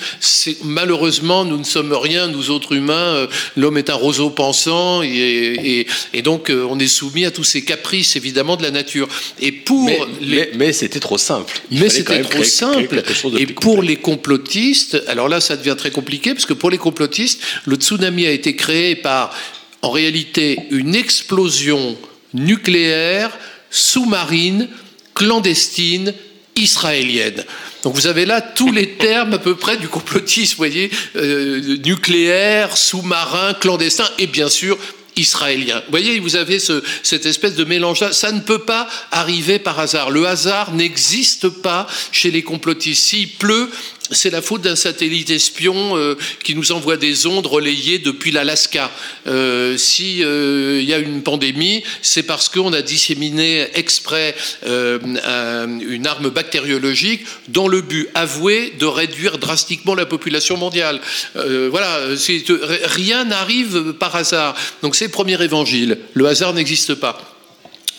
Malheureusement, 0.63 1.45
nous 1.45 1.57
ne 1.57 1.63
sommes 1.63 1.93
rien, 1.93 2.27
nous 2.27 2.49
autres 2.49 2.73
humains. 2.73 3.27
L'homme 3.55 3.77
est 3.77 3.89
un 3.89 3.95
roseau 3.95 4.29
pensant 4.29 5.01
et, 5.03 5.07
et, 5.07 5.87
et, 6.13 6.21
donc 6.21 6.51
on 6.51 6.79
est 6.79 6.87
soumis 6.87 7.25
à 7.25 7.31
tous 7.31 7.43
ces 7.43 7.63
caprices, 7.63 8.15
évidemment, 8.15 8.55
de 8.55 8.63
la 8.63 8.71
nature. 8.71 9.07
Et 9.39 9.51
pour 9.51 9.85
mais, 9.85 9.99
les... 10.21 10.37
mais, 10.37 10.51
mais 10.55 10.73
c'était 10.73 10.99
trop 10.99 11.17
simple. 11.17 11.53
Il 11.71 11.79
mais 11.79 11.89
c'était 11.89 12.21
trop 12.21 12.29
créer, 12.29 12.43
simple. 12.45 13.01
Créer 13.01 13.41
et 13.41 13.45
pour 13.47 13.81
les 13.81 13.97
complotistes, 13.97 15.01
alors 15.07 15.29
là, 15.29 15.39
ça 15.39 15.57
devient 15.57 15.75
très 15.77 15.91
compliqué 15.91 16.33
parce 16.33 16.45
que 16.45 16.53
pour 16.53 16.69
les 16.69 16.77
complotistes, 16.77 17.41
le 17.65 17.75
tsunami 17.75 18.25
a 18.25 18.31
été 18.31 18.55
créé 18.55 18.95
par, 18.95 19.33
en 19.81 19.91
réalité, 19.91 20.59
une 20.71 20.95
explosion 20.95 21.97
nucléaire 22.35 23.31
sous-marine, 23.69 24.69
clandestine, 25.13 26.13
israélienne. 26.55 27.43
Donc 27.83 27.95
vous 27.95 28.07
avez 28.07 28.25
là 28.25 28.41
tous 28.41 28.71
les 28.71 28.89
termes 28.97 29.33
à 29.33 29.39
peu 29.39 29.55
près 29.55 29.77
du 29.77 29.87
complotisme, 29.87 30.51
vous 30.51 30.57
voyez, 30.57 30.91
euh, 31.15 31.77
nucléaire, 31.85 32.77
sous-marin, 32.77 33.53
clandestin, 33.53 34.07
et 34.17 34.27
bien 34.27 34.49
sûr 34.49 34.77
israélien. 35.17 35.77
Vous 35.77 35.91
voyez, 35.91 36.19
vous 36.19 36.35
avez 36.35 36.59
ce, 36.59 36.83
cette 37.03 37.25
espèce 37.25 37.55
de 37.55 37.63
mélange-là. 37.63 38.11
Ça 38.11 38.31
ne 38.31 38.41
peut 38.41 38.59
pas 38.59 38.87
arriver 39.11 39.59
par 39.59 39.79
hasard. 39.79 40.09
Le 40.09 40.27
hasard 40.27 40.73
n'existe 40.73 41.47
pas 41.47 41.87
chez 42.11 42.31
les 42.31 42.43
complotistes. 42.43 43.03
S'il 43.03 43.29
pleut, 43.29 43.69
c'est 44.11 44.29
la 44.29 44.41
faute 44.41 44.61
d'un 44.61 44.75
satellite 44.75 45.29
espion 45.29 45.97
euh, 45.97 46.15
qui 46.43 46.55
nous 46.55 46.71
envoie 46.71 46.97
des 46.97 47.25
ondes 47.25 47.47
relayées 47.47 47.99
depuis 47.99 48.31
l'Alaska. 48.31 48.91
Euh, 49.27 49.77
si 49.77 50.19
il 50.19 50.83
y 50.83 50.93
a 50.93 50.97
une 50.97 51.23
pandémie, 51.23 51.83
c'est 52.01 52.23
parce 52.23 52.49
qu'on 52.49 52.73
a 52.73 52.81
disséminé 52.81 53.67
exprès 53.73 54.35
une 54.65 56.07
arme 56.07 56.29
bactériologique 56.29 57.25
dans 57.47 57.67
le 57.67 57.81
but 57.81 58.07
avoué 58.13 58.73
de 58.79 58.85
réduire 58.85 59.37
drastiquement 59.37 59.95
la 59.95 60.05
population 60.05 60.57
mondiale. 60.57 60.99
voilà, 61.35 62.01
rien 62.83 63.25
n'arrive 63.25 63.93
par 63.93 64.15
hasard. 64.15 64.55
Donc 64.81 64.95
c'est 64.95 65.05
le 65.05 65.11
premier 65.11 65.41
évangile. 65.41 65.97
Le 66.13 66.27
hasard 66.27 66.53
n'existe 66.53 66.95
pas. 66.95 67.35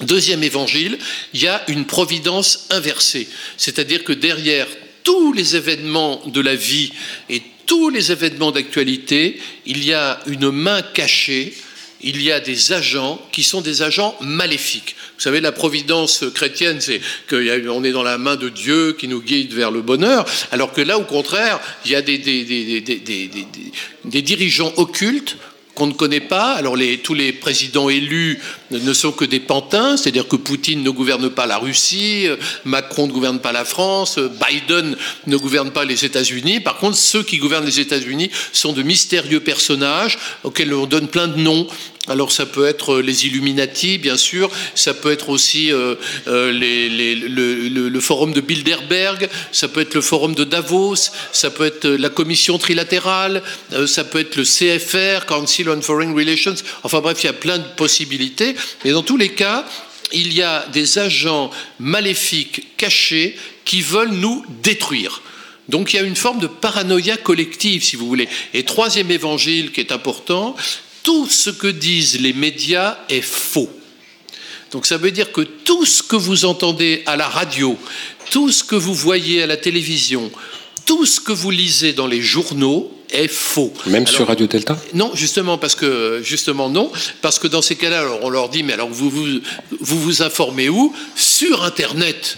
Deuxième 0.03 0.43
évangile, 0.43 0.99
il 1.33 1.43
y 1.43 1.49
a 1.49 1.63
une 1.69 1.87
providence 1.87 2.67
inversée, 2.69 3.29
c'est-à-dire 3.57 4.05
que 4.05 4.13
derrière 4.13 4.67
tous 5.07 5.33
les 5.33 5.55
événements 5.55 6.21
de 6.27 6.41
la 6.41 6.57
vie 6.57 6.93
et 7.31 7.41
tous 7.65 7.91
les 7.91 8.11
événements 8.11 8.51
d'actualité, 8.51 9.41
il 9.65 9.85
y 9.85 9.95
a 9.95 10.19
une 10.27 10.51
main 10.51 10.83
cachée, 10.83 11.55
il 12.01 12.21
y 12.21 12.33
a 12.33 12.41
des 12.41 12.73
agents 12.73 13.25
qui 13.31 13.45
sont 13.45 13.61
des 13.61 13.83
agents 13.83 14.17
maléfiques. 14.21 14.97
Vous 15.17 15.23
savez, 15.23 15.41
la 15.41 15.53
providence 15.53 16.25
chrétienne, 16.35 16.81
c'est 16.81 17.01
qu'on 17.31 17.85
est 17.85 17.93
dans 17.93 18.03
la 18.03 18.19
main 18.19 18.35
de 18.35 18.49
Dieu 18.49 18.97
qui 18.99 19.07
nous 19.07 19.23
guide 19.23 19.53
vers 19.53 19.71
le 19.71 19.81
bonheur, 19.81 20.27
alors 20.51 20.73
que 20.73 20.81
là, 20.81 20.99
au 20.99 21.05
contraire, 21.05 21.61
il 21.85 21.93
y 21.93 21.95
a 21.95 22.03
des, 22.03 22.19
des 22.19 24.23
dirigeants 24.23 24.73
occultes 24.77 25.37
qu'on 25.77 25.87
ne 25.87 25.93
connaît 25.93 26.21
pas. 26.21 26.55
Alors 26.55 26.77
tous 27.05 27.15
les 27.15 27.33
présidents 27.33 27.89
élus 27.89 28.41
ne 28.73 28.93
sont 28.93 29.13
que 29.13 29.25
des 29.25 29.39
pantins, 29.39 29.97
c'est-à-dire 29.97 30.27
que 30.27 30.35
Poutine 30.35 30.83
ne 30.83 30.91
gouverne 30.91 31.31
pas 31.31 31.47
la 31.47 31.59
Russie, 31.59 32.27
Macron 32.65 33.07
ne 33.07 33.13
gouverne 33.13 33.39
pas 33.39 33.53
la 33.53 33.65
France, 33.65 34.19
Biden 34.19 34.97
ne 35.27 35.37
gouverne 35.37 35.71
pas 35.71 35.85
les 35.85 36.05
États-Unis. 36.05 36.61
Par 36.61 36.79
contre, 36.79 36.97
ceux 36.97 37.23
qui 37.23 37.39
gouvernent 37.39 37.67
les 37.67 37.79
États-Unis 37.79 38.31
sont 38.53 38.73
de 38.73 38.83
mystérieux 38.83 39.41
personnages 39.41 40.19
auxquels 40.43 40.75
on 40.75 40.87
donne 40.87 41.09
plein 41.09 41.29
de 41.29 41.39
noms. 41.39 41.69
Alors 42.09 42.31
ça 42.31 42.47
peut 42.47 42.67
être 42.67 43.01
les 43.01 43.27
Illuminati, 43.27 43.99
bien 43.99 44.17
sûr, 44.17 44.51
ça 44.75 44.95
peut 44.95 45.11
être 45.11 45.29
aussi 45.29 45.73
euh, 45.73 45.97
euh, 46.29 46.53
le, 46.53 48.01
forum 48.01 48.33
de 48.33 48.41
Bilderberg, 48.41 49.29
ça 49.51 49.67
peut 49.67 49.81
être 49.81 49.95
le 49.95 50.01
forum 50.01 50.35
de 50.35 50.45
Davos, 50.45 51.11
ça 51.33 51.51
peut 51.51 51.67
être 51.67 51.89
la 51.89 52.09
commission 52.09 52.59
trilatérale, 52.59 53.43
euh, 53.73 53.89
ça 53.89 54.05
peut 54.05 54.21
être 54.21 54.37
le 54.37 54.45
CFR, 54.45 55.27
Council 55.27 55.69
on 55.69 55.83
Foreign 55.83 56.15
Relations, 56.15 56.55
enfin 56.85 57.01
bref, 57.01 57.25
il 57.25 57.27
y 57.27 57.31
a 57.31 57.33
plein 57.33 57.59
de 57.59 57.69
possibilités, 57.77 58.55
mais 58.85 58.93
dans 58.93 59.03
tous 59.03 59.17
les 59.17 59.31
cas, 59.31 59.67
il 60.13 60.33
y 60.33 60.43
a 60.43 60.65
des 60.73 60.99
agents 60.99 61.51
maléfiques 61.81 62.77
cachés 62.77 63.37
qui 63.65 63.83
veulent 63.83 64.13
nous 64.13 64.45
détruire. 64.63 65.23
Donc 65.69 65.93
il 65.93 65.97
y 65.97 65.99
a 65.99 66.03
une 66.03 66.15
forme 66.15 66.39
de 66.39 66.47
paranoïa 66.47 67.17
collective, 67.17 67.83
si 67.83 67.97
vous 67.97 68.07
voulez. 68.07 68.29
Et 68.55 68.65
troisième 68.65 69.11
évangile 69.11 69.73
qui 69.73 69.81
est 69.81 69.91
important, 69.91 70.55
tout 71.07 71.29
ce 71.29 71.51
que 71.51 71.69
disent 71.69 72.21
les 72.21 72.33
médias 72.33 72.99
est 73.09 73.23
faux. 73.23 73.71
Donc 74.73 74.87
ça 74.87 74.97
veut 74.97 75.13
dire 75.13 75.31
que 75.31 75.41
tout 75.41 75.87
ce 75.87 76.03
que 76.03 76.17
vous 76.17 76.45
entendez 76.45 77.05
à 77.07 77.17
la 77.17 77.29
radio, 77.29 77.79
tout 78.33 78.51
ce 78.51 78.65
que 78.65 78.75
vous 78.75 78.93
voyez 78.93 79.41
à 79.41 79.47
la 79.47 79.57
télévision, 79.57 80.33
tout 80.85 81.07
ce 81.07 81.21
que 81.21 81.31
vous 81.31 81.53
lisez 81.53 81.93
dans 81.93 82.09
les 82.09 82.21
journaux 82.21 82.93
est 83.11 83.29
faux. 83.29 83.73
Même 83.87 84.09
sur 84.09 84.27
Radio 84.27 84.49
Delta? 84.49 84.77
Non, 84.95 85.13
justement 85.15 85.59
parce 85.59 85.77
que 85.77 86.21
justement 86.25 86.69
non, 86.69 86.91
parce 87.23 87.39
que 87.39 87.47
dans 87.47 87.63
ces 87.63 87.77
cas-là, 87.77 88.05
on 88.23 88.29
leur 88.29 88.49
dit 88.49 88.65
mais 88.65 88.73
alors 88.73 88.89
vous 88.89 89.09
vous, 89.09 89.27
vous, 89.79 90.01
vous 90.01 90.23
informez 90.23 90.69
où? 90.69 90.93
Sur 91.15 91.63
Internet. 91.63 92.37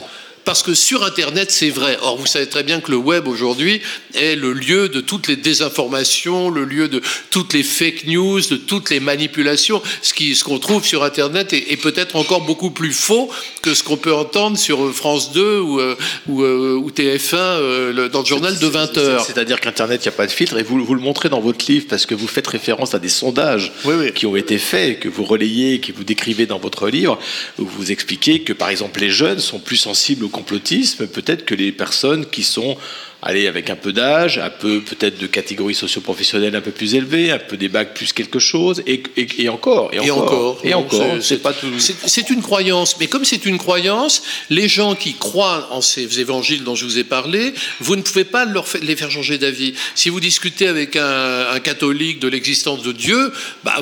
Parce 0.48 0.62
que 0.62 0.72
sur 0.72 1.04
Internet, 1.04 1.50
c'est 1.50 1.68
vrai. 1.68 1.98
Or, 2.00 2.16
vous 2.16 2.24
savez 2.24 2.46
très 2.46 2.62
bien 2.62 2.80
que 2.80 2.90
le 2.90 2.96
web 2.96 3.28
aujourd'hui 3.28 3.82
est 4.14 4.34
le 4.34 4.54
lieu 4.54 4.88
de 4.88 5.02
toutes 5.02 5.28
les 5.28 5.36
désinformations, 5.36 6.48
le 6.48 6.64
lieu 6.64 6.88
de 6.88 7.02
toutes 7.28 7.52
les 7.52 7.62
fake 7.62 8.06
news, 8.06 8.40
de 8.40 8.56
toutes 8.56 8.88
les 8.88 8.98
manipulations. 8.98 9.82
Ce 10.00 10.14
qu'on 10.14 10.56
ce 10.56 10.60
trouve 10.62 10.86
sur 10.86 11.04
Internet 11.04 11.52
est, 11.52 11.76
peut-être 11.76 12.16
encore 12.16 12.40
beaucoup 12.40 12.70
plus 12.70 12.94
faux 12.94 13.30
que 13.60 13.74
ce 13.74 13.84
qu'on 13.84 13.98
peut 13.98 14.14
entendre 14.14 14.56
sur 14.56 14.90
France 14.94 15.34
2 15.34 15.60
ou, 15.60 15.80
euh, 15.80 15.94
ou, 16.28 16.42
euh, 16.42 16.80
ou 16.82 16.90
TF1 16.90 17.34
euh, 17.36 18.08
dans 18.08 18.20
le 18.20 18.26
journal 18.26 18.58
de 18.58 18.66
20 18.66 18.96
heures. 18.96 19.26
C'est-à-dire 19.26 19.60
qu'Internet, 19.60 20.00
il 20.02 20.08
n'y 20.08 20.14
a 20.14 20.16
pas 20.16 20.26
de 20.26 20.32
filtre. 20.32 20.56
Et 20.56 20.62
vous, 20.62 20.82
vous 20.82 20.94
le 20.94 21.02
montrez 21.02 21.28
dans 21.28 21.40
votre 21.40 21.70
livre 21.70 21.84
parce 21.90 22.06
que 22.06 22.14
vous 22.14 22.26
faites 22.26 22.46
référence 22.46 22.94
à 22.94 22.98
des 22.98 23.10
sondages 23.10 23.70
qui 24.14 24.24
ont 24.24 24.34
été 24.34 24.56
faits, 24.56 25.00
que 25.00 25.10
vous 25.10 25.24
relayez, 25.24 25.78
que 25.80 25.92
vous 25.92 26.04
décrivez 26.04 26.46
dans 26.46 26.58
votre 26.58 26.88
livre, 26.88 27.18
où 27.58 27.66
vous 27.66 27.92
expliquez 27.92 28.40
que, 28.40 28.54
par 28.54 28.70
exemple, 28.70 29.00
les 29.00 29.10
jeunes 29.10 29.40
sont 29.40 29.58
plus 29.58 29.76
sensibles 29.76 30.24
au 30.24 30.37
complotisme, 30.38 31.06
peut-être 31.08 31.44
que 31.44 31.54
les 31.54 31.72
personnes 31.72 32.24
qui 32.26 32.44
sont 32.44 32.76
allez, 33.22 33.48
avec 33.48 33.68
un 33.70 33.76
peu 33.76 33.92
d'âge, 33.92 34.38
un 34.38 34.50
peu 34.50 34.80
peut-être 34.80 35.18
de 35.18 35.26
catégorie 35.26 35.74
socio-professionnelle 35.74 36.54
un 36.54 36.60
peu 36.60 36.70
plus 36.70 36.94
élevée, 36.94 37.32
un 37.32 37.38
peu 37.38 37.56
des 37.56 37.68
bacs 37.68 37.94
plus 37.94 38.12
quelque 38.12 38.38
chose, 38.38 38.82
et, 38.86 39.02
et, 39.16 39.48
encore, 39.48 39.90
et, 39.92 40.10
encore, 40.10 40.60
et 40.62 40.74
encore. 40.74 41.16
C'est 41.20 41.42
pas 41.42 41.52
tout. 41.52 41.66
C'est 41.78 42.30
une 42.30 42.42
croyance, 42.42 42.96
mais 43.00 43.08
comme 43.08 43.24
c'est 43.24 43.44
une 43.44 43.58
croyance, 43.58 44.22
les 44.50 44.68
gens 44.68 44.94
qui 44.94 45.14
croient 45.14 45.68
en 45.72 45.80
ces 45.80 46.20
évangiles 46.20 46.62
dont 46.62 46.76
je 46.76 46.84
vous 46.84 46.98
ai 46.98 47.04
parlé, 47.04 47.54
vous 47.80 47.96
ne 47.96 48.02
pouvez 48.02 48.24
pas 48.24 48.44
leur 48.44 48.66
les 48.82 48.94
faire 48.94 49.10
changer 49.10 49.38
d'avis. 49.38 49.74
Si 49.94 50.10
vous 50.10 50.20
discutez 50.20 50.68
avec 50.68 50.96
un, 50.96 51.58
catholique 51.62 52.20
de 52.20 52.28
l'existence 52.28 52.82
de 52.82 52.92
Dieu, 52.92 53.32
bah, 53.64 53.74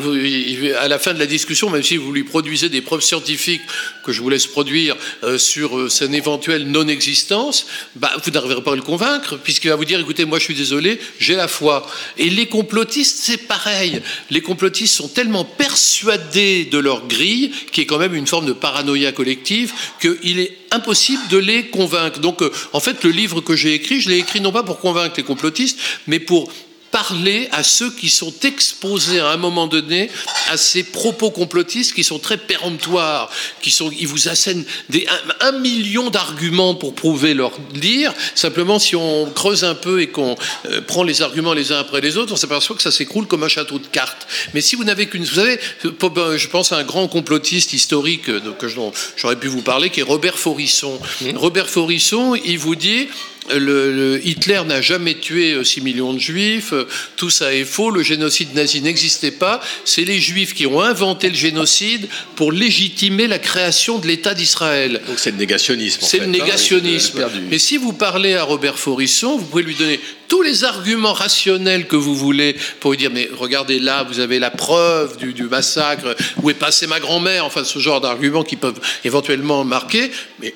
à 0.81 0.89
la 0.89 0.99
fin 0.99 1.13
de 1.13 1.19
la 1.19 1.27
discussion, 1.27 1.69
même 1.69 1.83
si 1.83 1.99
vous 1.99 2.11
lui 2.11 2.25
produisez 2.25 2.71
des 2.71 2.81
preuves 2.81 3.03
scientifiques 3.03 3.61
que 4.03 4.13
je 4.13 4.23
vous 4.23 4.31
laisse 4.31 4.47
produire 4.47 4.97
euh, 5.25 5.37
sur 5.37 5.77
euh, 5.77 5.89
son 5.91 6.13
éventuelle 6.13 6.67
non-existence, 6.67 7.67
bah, 7.97 8.11
vous 8.25 8.31
n'arriverez 8.31 8.63
pas 8.63 8.73
à 8.73 8.77
le 8.77 8.83
convaincre 8.83 9.26
puisqu'il 9.43 9.69
va 9.69 9.77
vous 9.77 9.85
dire, 9.85 10.01
écoutez, 10.01 10.25
moi 10.25 10.39
je 10.39 10.45
suis 10.45 10.55
désolé, 10.55 10.99
j'ai 11.19 11.35
la 11.35 11.49
foi. 11.49 11.87
Et 12.19 12.31
les 12.31 12.47
complotistes, 12.47 13.19
c'est 13.23 13.37
pareil. 13.37 14.01
Les 14.31 14.41
complotistes 14.41 14.95
sont 14.95 15.09
tellement 15.09 15.45
persuadés 15.45 16.65
de 16.65 16.79
leur 16.79 17.07
grille, 17.07 17.53
qui 17.73 17.81
est 17.81 17.87
quand 17.87 17.99
même 17.99 18.15
une 18.15 18.27
forme 18.27 18.47
de 18.47 18.53
paranoïa 18.53 19.13
collective, 19.13 19.73
qu'il 20.01 20.39
est 20.39 20.57
impossible 20.71 21.23
de 21.29 21.39
les 21.39 21.67
convaincre. 21.67 22.21
Donc, 22.21 22.43
euh, 22.43 22.51
en 22.73 22.81
fait, 22.81 23.05
le 23.05 23.11
livre 23.11 23.41
que 23.41 23.57
j'ai 23.57 23.75
écrit, 23.75 24.01
je 24.01 24.11
l'ai 24.11 24.19
écrit 24.19 24.41
non 24.41 24.53
pas 24.53 24.63
pour 24.63 24.81
convaincre 24.81 25.15
les 25.17 25.23
complotistes, 25.23 25.79
mais 26.07 26.19
pour 26.19 26.51
parler 26.97 27.47
à 27.53 27.63
ceux 27.63 27.91
qui 27.91 28.09
sont 28.09 28.33
exposés 28.43 29.21
à 29.21 29.29
un 29.29 29.37
moment 29.37 29.67
donné 29.67 30.09
à 30.49 30.57
ces 30.57 30.83
propos 30.83 31.31
complotistes 31.31 31.93
qui 31.93 32.03
sont 32.03 32.19
très 32.19 32.39
péremptoires, 32.39 33.29
qui 33.61 33.71
sont, 33.71 33.91
ils 34.01 34.09
vous 34.09 34.29
assènent 34.29 34.65
des, 34.89 35.07
un, 35.41 35.53
million 35.53 36.09
d'arguments 36.09 36.75
pour 36.75 36.95
prouver 36.95 37.35
leur 37.35 37.53
dire. 37.75 38.15
Simplement, 38.35 38.79
si 38.79 38.97
on 38.97 39.27
creuse 39.27 39.63
un 39.63 39.75
peu 39.75 40.01
et 40.01 40.07
qu'on 40.07 40.37
euh, 40.71 40.81
prend 40.81 41.03
les 41.03 41.21
arguments 41.21 41.53
les 41.53 41.71
uns 41.71 41.81
après 41.81 42.01
les 42.01 42.17
autres, 42.17 42.33
on 42.33 42.37
s'aperçoit 42.37 42.75
que 42.75 42.83
ça 42.83 42.91
s'écroule 42.91 43.27
comme 43.27 43.43
un 43.43 43.49
château 43.49 43.79
de 43.79 43.87
cartes. 43.87 44.27
Mais 44.55 44.63
si 44.63 44.75
vous 44.75 44.85
n'avez 44.85 45.07
qu'une, 45.07 45.25
vous 45.25 45.35
savez, 45.35 45.61
je 45.83 46.49
pense 46.49 46.73
à 46.73 46.79
un 46.79 46.85
grand 46.85 47.09
complotiste 47.09 47.75
historique 47.75 48.31
euh, 48.31 48.41
que 48.59 48.69
j'aurais 48.69 49.37
pu 49.37 49.49
vous 49.49 49.61
parler, 49.61 49.91
qui 49.91 50.01
est 50.01 50.03
Robert 50.15 50.39
Forisson. 50.39 50.99
Mmh. 51.21 51.37
Robert 51.37 51.69
Forisson, 51.69 52.35
il 52.43 52.59
vous 52.59 52.75
dit 52.75 53.09
le, 53.55 54.21
Hitler 54.25 54.63
n'a 54.67 54.81
jamais 54.81 55.15
tué 55.15 55.57
6 55.63 55.81
euh, 55.81 55.83
millions 55.83 56.13
de 56.13 56.19
juifs, 56.19 56.73
tout 57.17 57.31
ça 57.31 57.55
est 57.55 57.65
faux, 57.65 57.91
le 57.91 58.03
génocide 58.03 58.55
nazi 58.55 58.81
n'existait 58.81 59.31
pas, 59.31 59.61
c'est 59.85 60.05
les 60.05 60.21
juifs 60.21 60.55
qui 60.55 60.67
ont 60.67 60.81
inventé 60.81 61.29
le 61.29 61.35
génocide 61.35 62.09
pour 62.35 62.53
légitimer 62.53 63.27
la 63.27 63.39
création 63.39 63.99
de 63.99 64.07
l'État 64.07 64.35
d'Israël. 64.35 65.01
Donc 65.07 65.19
c'est 65.19 65.31
le 65.31 65.37
négationnisme. 65.37 66.01
C'est 66.03 66.19
le 66.19 66.25
hein, 66.25 66.29
négationnisme. 66.29 67.25
Mais 67.51 67.59
si 67.59 67.77
vous 67.77 67.93
parlez 67.93 68.35
à 68.35 68.45
Robert 68.45 68.79
Forisson, 68.79 69.37
vous 69.37 69.45
pouvez 69.45 69.63
lui 69.63 69.75
donner 69.75 70.01
tous 70.29 70.43
les 70.43 70.65
arguments 70.65 71.13
rationnels 71.13 71.87
que 71.87 71.97
vous 71.97 72.15
voulez 72.15 72.57
pour 72.81 72.91
lui 72.91 72.99
dire 72.99 73.11
mais 73.13 73.29
regardez 73.33 73.79
là, 73.79 74.03
vous 74.03 74.19
avez 74.19 74.39
la 74.39 74.51
preuve 74.51 75.17
du, 75.19 75.33
du 75.33 75.45
massacre, 75.45 76.17
où 76.43 76.51
est 76.51 76.55
passée 76.55 76.87
ma 76.87 77.01
grand-mère, 77.01 77.45
enfin 77.45 77.65
ce 77.65 77.79
genre 77.79 78.01
d'arguments 78.01 78.43
qui 78.43 78.57
peuvent 78.57 78.81
éventuellement 79.05 79.65
marquer, 79.65 80.11
mais 80.41 80.55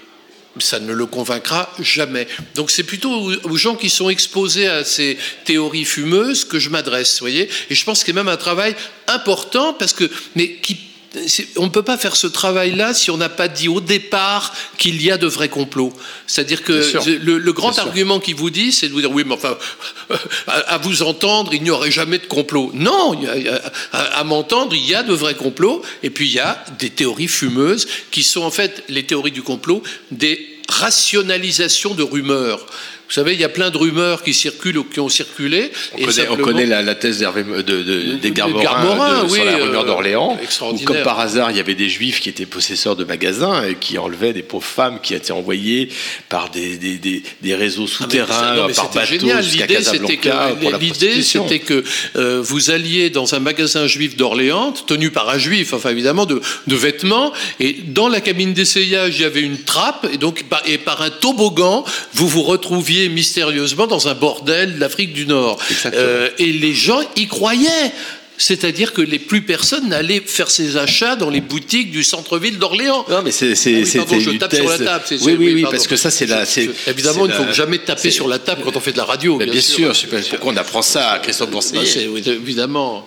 ça 0.58 0.80
ne 0.80 0.92
le 0.92 1.06
convaincra 1.06 1.72
jamais. 1.78 2.26
Donc 2.54 2.70
c'est 2.70 2.82
plutôt 2.82 3.30
aux 3.44 3.56
gens 3.56 3.76
qui 3.76 3.88
sont 3.88 4.10
exposés 4.10 4.66
à 4.66 4.84
ces 4.84 5.16
théories 5.44 5.84
fumeuses 5.84 6.44
que 6.44 6.58
je 6.58 6.70
m'adresse, 6.70 7.20
voyez. 7.20 7.48
Et 7.70 7.74
je 7.74 7.84
pense 7.84 8.02
qu'il 8.02 8.14
y 8.14 8.18
a 8.18 8.22
même 8.22 8.32
un 8.32 8.36
travail 8.36 8.74
important 9.06 9.74
parce 9.74 9.92
que, 9.92 10.10
mais 10.34 10.56
qui 10.56 10.89
on 11.56 11.64
ne 11.64 11.70
peut 11.70 11.82
pas 11.82 11.98
faire 11.98 12.14
ce 12.14 12.26
travail-là 12.26 12.94
si 12.94 13.10
on 13.10 13.16
n'a 13.16 13.28
pas 13.28 13.48
dit 13.48 13.68
au 13.68 13.80
départ 13.80 14.54
qu'il 14.78 15.02
y 15.02 15.10
a 15.10 15.18
de 15.18 15.26
vrais 15.26 15.48
complots. 15.48 15.92
C'est-à-dire 16.26 16.62
que 16.62 16.72
le, 17.18 17.52
grand 17.52 17.78
argument 17.78 18.20
qui 18.20 18.32
vous 18.32 18.50
dit, 18.50 18.70
c'est 18.70 18.88
de 18.88 18.92
vous 18.92 19.00
dire 19.00 19.10
oui, 19.10 19.24
mais 19.26 19.34
enfin, 19.34 19.58
à, 20.46 20.78
vous 20.78 21.02
entendre, 21.02 21.52
il 21.52 21.62
n'y 21.62 21.70
aurait 21.70 21.90
jamais 21.90 22.18
de 22.18 22.26
complot. 22.26 22.70
Non, 22.74 23.18
à, 23.92 24.24
m'entendre, 24.24 24.74
il 24.74 24.86
y 24.86 24.94
a 24.94 25.02
de 25.02 25.12
vrais 25.12 25.34
complots, 25.34 25.82
et 26.02 26.10
puis 26.10 26.28
il 26.28 26.32
y 26.32 26.38
a 26.38 26.64
des 26.78 26.90
théories 26.90 27.28
fumeuses 27.28 27.88
qui 28.10 28.22
sont 28.22 28.42
en 28.42 28.50
fait 28.50 28.84
les 28.88 29.04
théories 29.04 29.32
du 29.32 29.42
complot, 29.42 29.82
des 30.12 30.58
rationalisations 30.68 31.94
de 31.94 32.04
rumeurs. 32.04 32.64
Vous 33.10 33.14
savez, 33.14 33.34
il 33.34 33.40
y 33.40 33.44
a 33.44 33.48
plein 33.48 33.70
de 33.70 33.76
rumeurs 33.76 34.22
qui 34.22 34.32
circulent 34.32 34.78
ou 34.78 34.84
qui 34.84 35.00
ont 35.00 35.08
circulé. 35.08 35.72
On, 35.94 36.04
connaît, 36.04 36.28
on 36.28 36.36
connaît, 36.36 36.66
la, 36.66 36.94
thèse 36.94 37.18
d'Hervé 37.18 37.42
de, 37.42 37.60
de, 37.60 38.18
oui, 39.28 39.34
sur 39.34 39.44
la 39.44 39.56
rumeur 39.56 39.84
d'Orléans, 39.84 40.38
où 40.60 40.78
comme 40.84 41.02
par 41.02 41.18
hasard, 41.18 41.50
il 41.50 41.56
y 41.56 41.60
avait 41.60 41.74
des 41.74 41.88
juifs 41.88 42.20
qui 42.20 42.28
étaient 42.28 42.46
possesseurs 42.46 42.94
de 42.94 43.02
magasins 43.02 43.64
et 43.64 43.74
qui 43.74 43.98
enlevaient 43.98 44.32
des 44.32 44.44
pauvres 44.44 44.64
femmes 44.64 45.00
qui 45.02 45.14
étaient 45.14 45.32
envoyées 45.32 45.88
par 46.28 46.50
des, 46.50 46.76
des, 46.76 46.98
des, 46.98 47.24
des 47.42 47.54
réseaux 47.56 47.86
ah, 47.88 47.92
souterrains, 47.92 48.68
par 48.76 48.92
bateau 48.92 49.06
génial. 49.06 49.44
L'idée, 49.44 49.82
c'était 49.82 50.16
que, 50.16 50.78
l'idée, 50.78 51.22
c'était 51.22 51.58
que 51.58 51.82
euh, 52.14 52.40
vous 52.40 52.70
alliez 52.70 53.10
dans 53.10 53.34
un 53.34 53.40
magasin 53.40 53.88
juif 53.88 54.16
d'Orléans, 54.16 54.70
tenu 54.86 55.10
par 55.10 55.28
un 55.30 55.38
juif, 55.38 55.72
enfin 55.72 55.90
évidemment, 55.90 56.26
de, 56.26 56.40
de 56.68 56.76
vêtements, 56.76 57.32
et 57.58 57.72
dans 57.72 58.06
la 58.06 58.20
cabine 58.20 58.52
d'essayage, 58.52 59.16
il 59.18 59.22
y 59.22 59.24
avait 59.24 59.40
une 59.40 59.58
trappe, 59.58 60.06
et 60.12 60.16
donc 60.16 60.44
et 60.66 60.78
par 60.78 61.02
un 61.02 61.10
toboggan, 61.10 61.84
vous 62.14 62.28
vous 62.28 62.44
retrouviez 62.44 62.99
mystérieusement 63.08 63.86
dans 63.86 64.08
un 64.08 64.14
bordel 64.14 64.78
d'Afrique 64.78 65.12
du 65.12 65.26
Nord. 65.26 65.58
Euh, 65.86 66.28
et 66.38 66.52
les 66.52 66.74
gens 66.74 67.00
y 67.16 67.26
croyaient. 67.26 67.92
C'est-à-dire 68.40 68.94
que 68.94 69.02
les 69.02 69.18
plus 69.18 69.42
personnes 69.42 69.90
n'allaient 69.90 70.22
faire 70.24 70.50
ses 70.50 70.78
achats 70.78 71.14
dans 71.14 71.28
les 71.28 71.42
boutiques 71.42 71.90
du 71.90 72.02
centre-ville 72.02 72.58
d'Orléans. 72.58 73.04
Non, 73.10 73.20
mais 73.22 73.32
c'est. 73.32 73.52
Ah 73.52 73.54
je 73.54 74.30
tape 74.38 74.54
sur 74.54 74.68
la 74.68 74.78
table. 74.78 75.04
Oui, 75.10 75.36
oui, 75.38 75.52
oui, 75.56 75.66
parce 75.70 75.86
que 75.86 75.96
ça, 75.96 76.10
c'est 76.10 76.24
la. 76.24 76.44
Évidemment, 76.86 77.26
il 77.26 77.32
ne 77.32 77.36
faut 77.36 77.52
jamais 77.52 77.78
taper 77.78 78.10
sur 78.10 78.28
la 78.28 78.38
table 78.38 78.62
quand 78.64 78.74
on 78.76 78.80
fait 78.80 78.92
de 78.92 78.96
la 78.96 79.04
radio. 79.04 79.36
Bien, 79.36 79.46
bien, 79.46 79.60
sûr. 79.60 79.94
sûr. 79.94 80.08
Pourquoi 80.30 80.54
on 80.54 80.56
apprend 80.56 80.80
ça 80.80 81.10
à 81.10 81.18
Christophe 81.18 81.50
Boursier 81.50 81.80
bah, 81.80 82.32
Évidemment. 82.32 83.06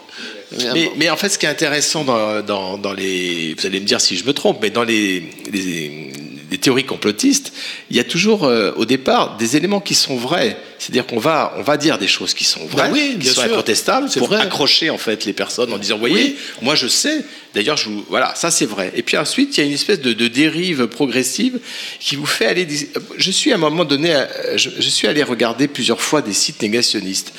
Mais, 0.75 0.91
mais, 0.97 1.09
en 1.09 1.17
fait, 1.17 1.29
ce 1.29 1.39
qui 1.39 1.47
est 1.47 1.49
intéressant 1.49 2.03
dans, 2.03 2.43
dans, 2.43 2.77
dans, 2.77 2.93
les. 2.93 3.55
Vous 3.57 3.65
allez 3.65 3.79
me 3.79 3.85
dire 3.85 3.99
si 3.99 4.15
je 4.15 4.25
me 4.25 4.33
trompe, 4.33 4.59
mais 4.61 4.69
dans 4.69 4.83
les, 4.83 5.23
les 5.51 6.11
des 6.53 6.59
théories 6.59 6.85
complotistes, 6.85 7.51
il 7.89 7.97
y 7.97 7.99
a 7.99 8.03
toujours 8.03 8.43
euh, 8.43 8.73
au 8.75 8.85
départ 8.85 9.37
des 9.37 9.57
éléments 9.57 9.79
qui 9.79 9.95
sont 9.95 10.15
vrais. 10.15 10.55
C'est-à-dire 10.83 11.05
qu'on 11.05 11.19
va, 11.19 11.53
on 11.57 11.61
va 11.61 11.77
dire 11.77 11.97
des 11.97 12.09
choses 12.09 12.33
qui 12.33 12.43
sont 12.43 12.65
vraies, 12.65 12.89
bah 12.89 12.97
qui 13.17 13.27
sont 13.27 13.41
incontestables, 13.41 14.09
pour 14.17 14.33
accrocher 14.33 14.89
en 14.89 14.97
fait 14.97 15.23
les 15.23 15.31
personnes 15.31 15.71
en 15.71 15.77
disant, 15.77 15.97
voyez, 15.97 16.35
moi 16.61 16.75
je 16.75 16.87
sais. 16.87 17.23
D'ailleurs, 17.53 17.77
je 17.77 17.87
vous, 17.87 18.03
voilà, 18.09 18.35
ça 18.35 18.51
c'est 18.51 18.65
vrai. 18.65 18.91
Et 18.95 19.01
puis 19.03 19.15
ensuite, 19.15 19.55
il 19.55 19.61
y 19.61 19.63
a 19.63 19.65
une 19.67 19.73
espèce 19.73 20.01
de, 20.01 20.27
dérive 20.27 20.87
progressive 20.87 21.59
qui 22.01 22.17
vous 22.17 22.25
fait 22.25 22.47
aller. 22.47 22.67
Je 23.15 23.31
suis 23.31 23.53
à 23.53 23.55
un 23.55 23.59
moment 23.59 23.85
donné, 23.85 24.13
je, 24.55 24.89
suis 24.89 25.07
allé 25.07 25.23
regarder 25.23 25.69
plusieurs 25.69 26.01
fois 26.01 26.21
des 26.21 26.33
sites 26.33 26.61
négationnistes. 26.61 27.31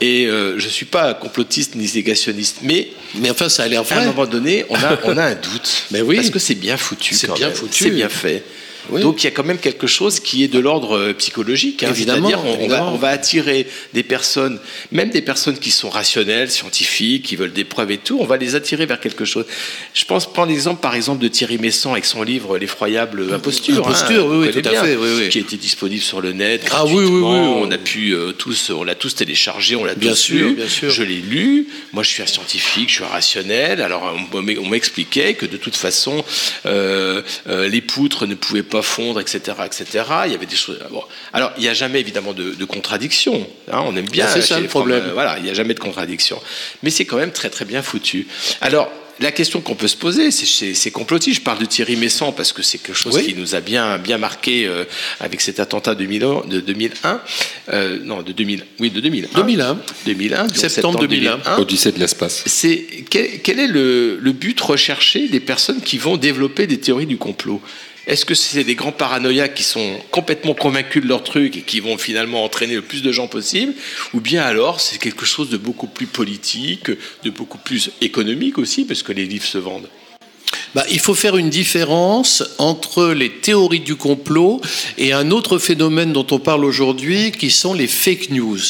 Et 0.00 0.26
euh, 0.26 0.58
je 0.58 0.68
suis 0.68 0.86
pas 0.86 1.14
complotiste 1.14 1.74
ni 1.76 1.88
négationniste, 1.94 2.60
mais 2.62 2.88
mais 3.16 3.30
enfin, 3.30 3.48
ça 3.48 3.64
a 3.64 3.68
l'air 3.68 3.84
vrai. 3.84 3.96
À 3.96 4.00
un 4.00 4.06
moment 4.06 4.26
donné, 4.26 4.64
on 4.70 4.76
a, 4.76 4.98
on 5.04 5.16
a 5.16 5.24
un 5.24 5.34
doute. 5.34 5.84
mais 5.90 6.00
oui. 6.00 6.16
Parce 6.16 6.30
que 6.30 6.38
c'est 6.38 6.54
bien 6.54 6.76
foutu. 6.76 7.14
C'est 7.14 7.32
bien 7.34 7.50
foutu. 7.50 7.84
C'est 7.84 7.90
bien 7.90 8.08
fait. 8.08 8.42
Donc 8.98 9.22
il 9.22 9.24
y 9.24 9.28
a 9.28 9.30
quand 9.30 9.44
même 9.44 9.58
quelque 9.58 9.86
chose 9.86 10.20
qui 10.20 10.42
est 10.44 10.48
de 10.48 10.58
l'ordre 10.58 10.96
euh, 10.96 11.12
psychologique. 11.14 11.82
Hein. 11.82 11.90
évidemment, 11.90 12.30
on, 12.44 12.70
on, 12.70 12.96
va, 12.96 13.08
attirer 13.08 13.66
des 13.92 14.02
personnes, 14.02 14.58
même 14.92 15.10
des 15.10 15.22
personnes 15.22 15.58
qui 15.58 15.70
sont 15.70 15.90
rationnelles, 15.90 16.50
scientifiques, 16.50 17.24
qui 17.26 17.36
veulent 17.36 17.52
des 17.52 17.64
preuves 17.64 17.90
et 17.90 17.98
tout, 17.98 18.18
on 18.20 18.24
va 18.24 18.36
les 18.36 18.54
attirer 18.54 18.86
vers 18.86 19.00
quelque 19.00 19.24
chose. 19.24 19.44
Je 19.94 20.04
pense 20.04 20.30
prendre 20.30 20.50
l'exemple 20.50 20.80
par 20.80 20.94
exemple 20.94 21.22
de 21.22 21.28
Thierry 21.28 21.58
Messon 21.58 21.92
avec 21.92 22.04
son 22.04 22.22
livre 22.22 22.58
L'effroyable 22.58 23.32
imposture. 23.32 23.78
Imposture, 23.78 24.24
hein, 24.24 24.28
oui, 24.30 24.48
oui, 24.54 24.62
tout 24.62 24.68
à 24.68 24.84
fait. 24.84 24.96
Oui, 24.96 25.28
Qui 25.28 25.38
était 25.38 25.56
disponible 25.56 26.02
sur 26.02 26.20
le 26.20 26.32
net. 26.32 26.66
Ah 26.72 26.84
oui, 26.86 27.04
oui, 27.04 27.06
oui. 27.06 27.22
On 27.22 27.70
a 27.70 27.78
pu 27.78 28.12
euh, 28.12 28.32
tous, 28.32 28.70
on 28.70 28.84
l'a 28.84 28.94
tous 28.94 29.14
téléchargé, 29.14 29.76
on 29.76 29.84
l'a 29.84 29.94
tous 29.94 30.14
sûr, 30.14 30.48
lu. 30.48 30.54
Bien 30.54 30.68
sûr. 30.68 30.90
Je 30.90 31.02
l'ai 31.02 31.20
lu. 31.20 31.68
Moi, 31.92 32.02
je 32.02 32.08
suis 32.08 32.22
un 32.22 32.26
scientifique, 32.26 32.88
je 32.88 32.94
suis 32.94 33.04
un 33.04 33.08
rationnel. 33.08 33.82
Alors, 33.82 34.14
on 34.32 34.68
m'expliquait 34.68 35.34
que 35.34 35.46
de 35.46 35.56
toute 35.56 35.76
façon, 35.76 36.24
euh, 36.66 37.22
les 37.46 37.80
poutres 37.80 38.26
ne 38.26 38.34
pouvaient 38.34 38.62
pas 38.62 38.79
fondre, 38.82 39.20
etc 39.20 39.50
etc. 39.64 40.04
Il 40.26 40.32
y 40.32 40.34
avait 40.34 40.46
des 40.46 40.56
choses. 40.56 40.78
Alors, 41.32 41.52
il 41.56 41.62
n'y 41.62 41.68
a 41.68 41.74
jamais 41.74 42.00
évidemment 42.00 42.32
de, 42.32 42.64
contradiction. 42.64 43.46
Hein, 43.72 43.82
on 43.86 43.96
aime 43.96 44.08
bien. 44.08 44.26
C'est 44.28 44.42
ça 44.42 44.60
le 44.60 44.68
problème. 44.68 45.04
Euh, 45.08 45.12
voilà, 45.12 45.38
il 45.38 45.44
n'y 45.44 45.50
a 45.50 45.54
jamais 45.54 45.74
de 45.74 45.80
contradiction. 45.80 46.40
Mais 46.82 46.90
c'est 46.90 47.04
quand 47.04 47.16
même 47.16 47.32
très 47.32 47.50
très 47.50 47.64
bien 47.64 47.82
foutu. 47.82 48.28
Alors, 48.60 48.90
la 49.18 49.32
question 49.32 49.60
qu'on 49.60 49.74
peut 49.74 49.88
se 49.88 49.96
poser, 49.96 50.30
c'est 50.30 50.90
complotis. 50.90 51.34
Je 51.34 51.42
parle 51.42 51.58
de 51.58 51.66
Thierry 51.66 51.96
Messon 51.96 52.32
parce 52.32 52.52
que 52.52 52.62
c'est 52.62 52.78
quelque 52.78 52.96
chose 52.96 53.20
qui 53.20 53.34
nous 53.34 53.54
a 53.54 53.60
bien, 53.60 53.98
bien 53.98 54.16
marqué 54.16 54.66
euh, 54.66 54.84
avec 55.18 55.42
cet 55.42 55.60
attentat 55.60 55.94
de 55.94 56.04
2001. 56.60 57.20
Euh, 57.72 57.98
non, 58.02 58.22
de 58.22 58.32
2000, 58.32 58.64
oui, 58.78 58.90
de 58.90 59.00
2001. 59.00 59.28
2001. 59.34 59.78
2001, 60.06 60.48
septembre, 60.48 61.00
2001. 61.00 61.58
Odyssée 61.58 61.92
de 61.92 61.98
l'espace. 61.98 62.44
C'est 62.46 62.86
quel, 63.10 63.40
quel, 63.42 63.58
est 63.58 63.66
le, 63.66 64.18
le 64.18 64.32
but 64.32 64.58
recherché 64.58 65.28
des 65.28 65.40
personnes 65.40 65.82
qui 65.82 65.98
vont 65.98 66.16
développer 66.16 66.66
des 66.66 66.78
théories 66.78 67.06
du 67.06 67.18
complot? 67.18 67.60
Est-ce 68.06 68.24
que 68.24 68.34
c'est 68.34 68.64
des 68.64 68.74
grands 68.74 68.92
paranoïaques 68.92 69.54
qui 69.54 69.62
sont 69.62 69.98
complètement 70.10 70.54
convaincus 70.54 71.02
de 71.02 71.08
leur 71.08 71.22
truc 71.22 71.56
et 71.56 71.62
qui 71.62 71.80
vont 71.80 71.98
finalement 71.98 72.44
entraîner 72.44 72.74
le 72.74 72.82
plus 72.82 73.02
de 73.02 73.12
gens 73.12 73.28
possible 73.28 73.74
Ou 74.14 74.20
bien 74.20 74.42
alors 74.42 74.80
c'est 74.80 74.98
quelque 74.98 75.26
chose 75.26 75.50
de 75.50 75.56
beaucoup 75.56 75.86
plus 75.86 76.06
politique, 76.06 76.90
de 77.22 77.30
beaucoup 77.30 77.58
plus 77.58 77.90
économique 78.00 78.58
aussi, 78.58 78.84
parce 78.84 79.02
que 79.02 79.12
les 79.12 79.26
livres 79.26 79.44
se 79.44 79.58
vendent? 79.58 79.88
Bah, 80.74 80.84
il 80.90 81.00
faut 81.00 81.14
faire 81.14 81.36
une 81.36 81.50
différence 81.50 82.44
entre 82.58 83.08
les 83.08 83.30
théories 83.30 83.80
du 83.80 83.96
complot 83.96 84.60
et 84.98 85.12
un 85.12 85.30
autre 85.30 85.58
phénomène 85.58 86.12
dont 86.12 86.26
on 86.30 86.38
parle 86.38 86.64
aujourd'hui, 86.64 87.32
qui 87.32 87.50
sont 87.50 87.74
les 87.74 87.88
fake 87.88 88.30
news. 88.30 88.60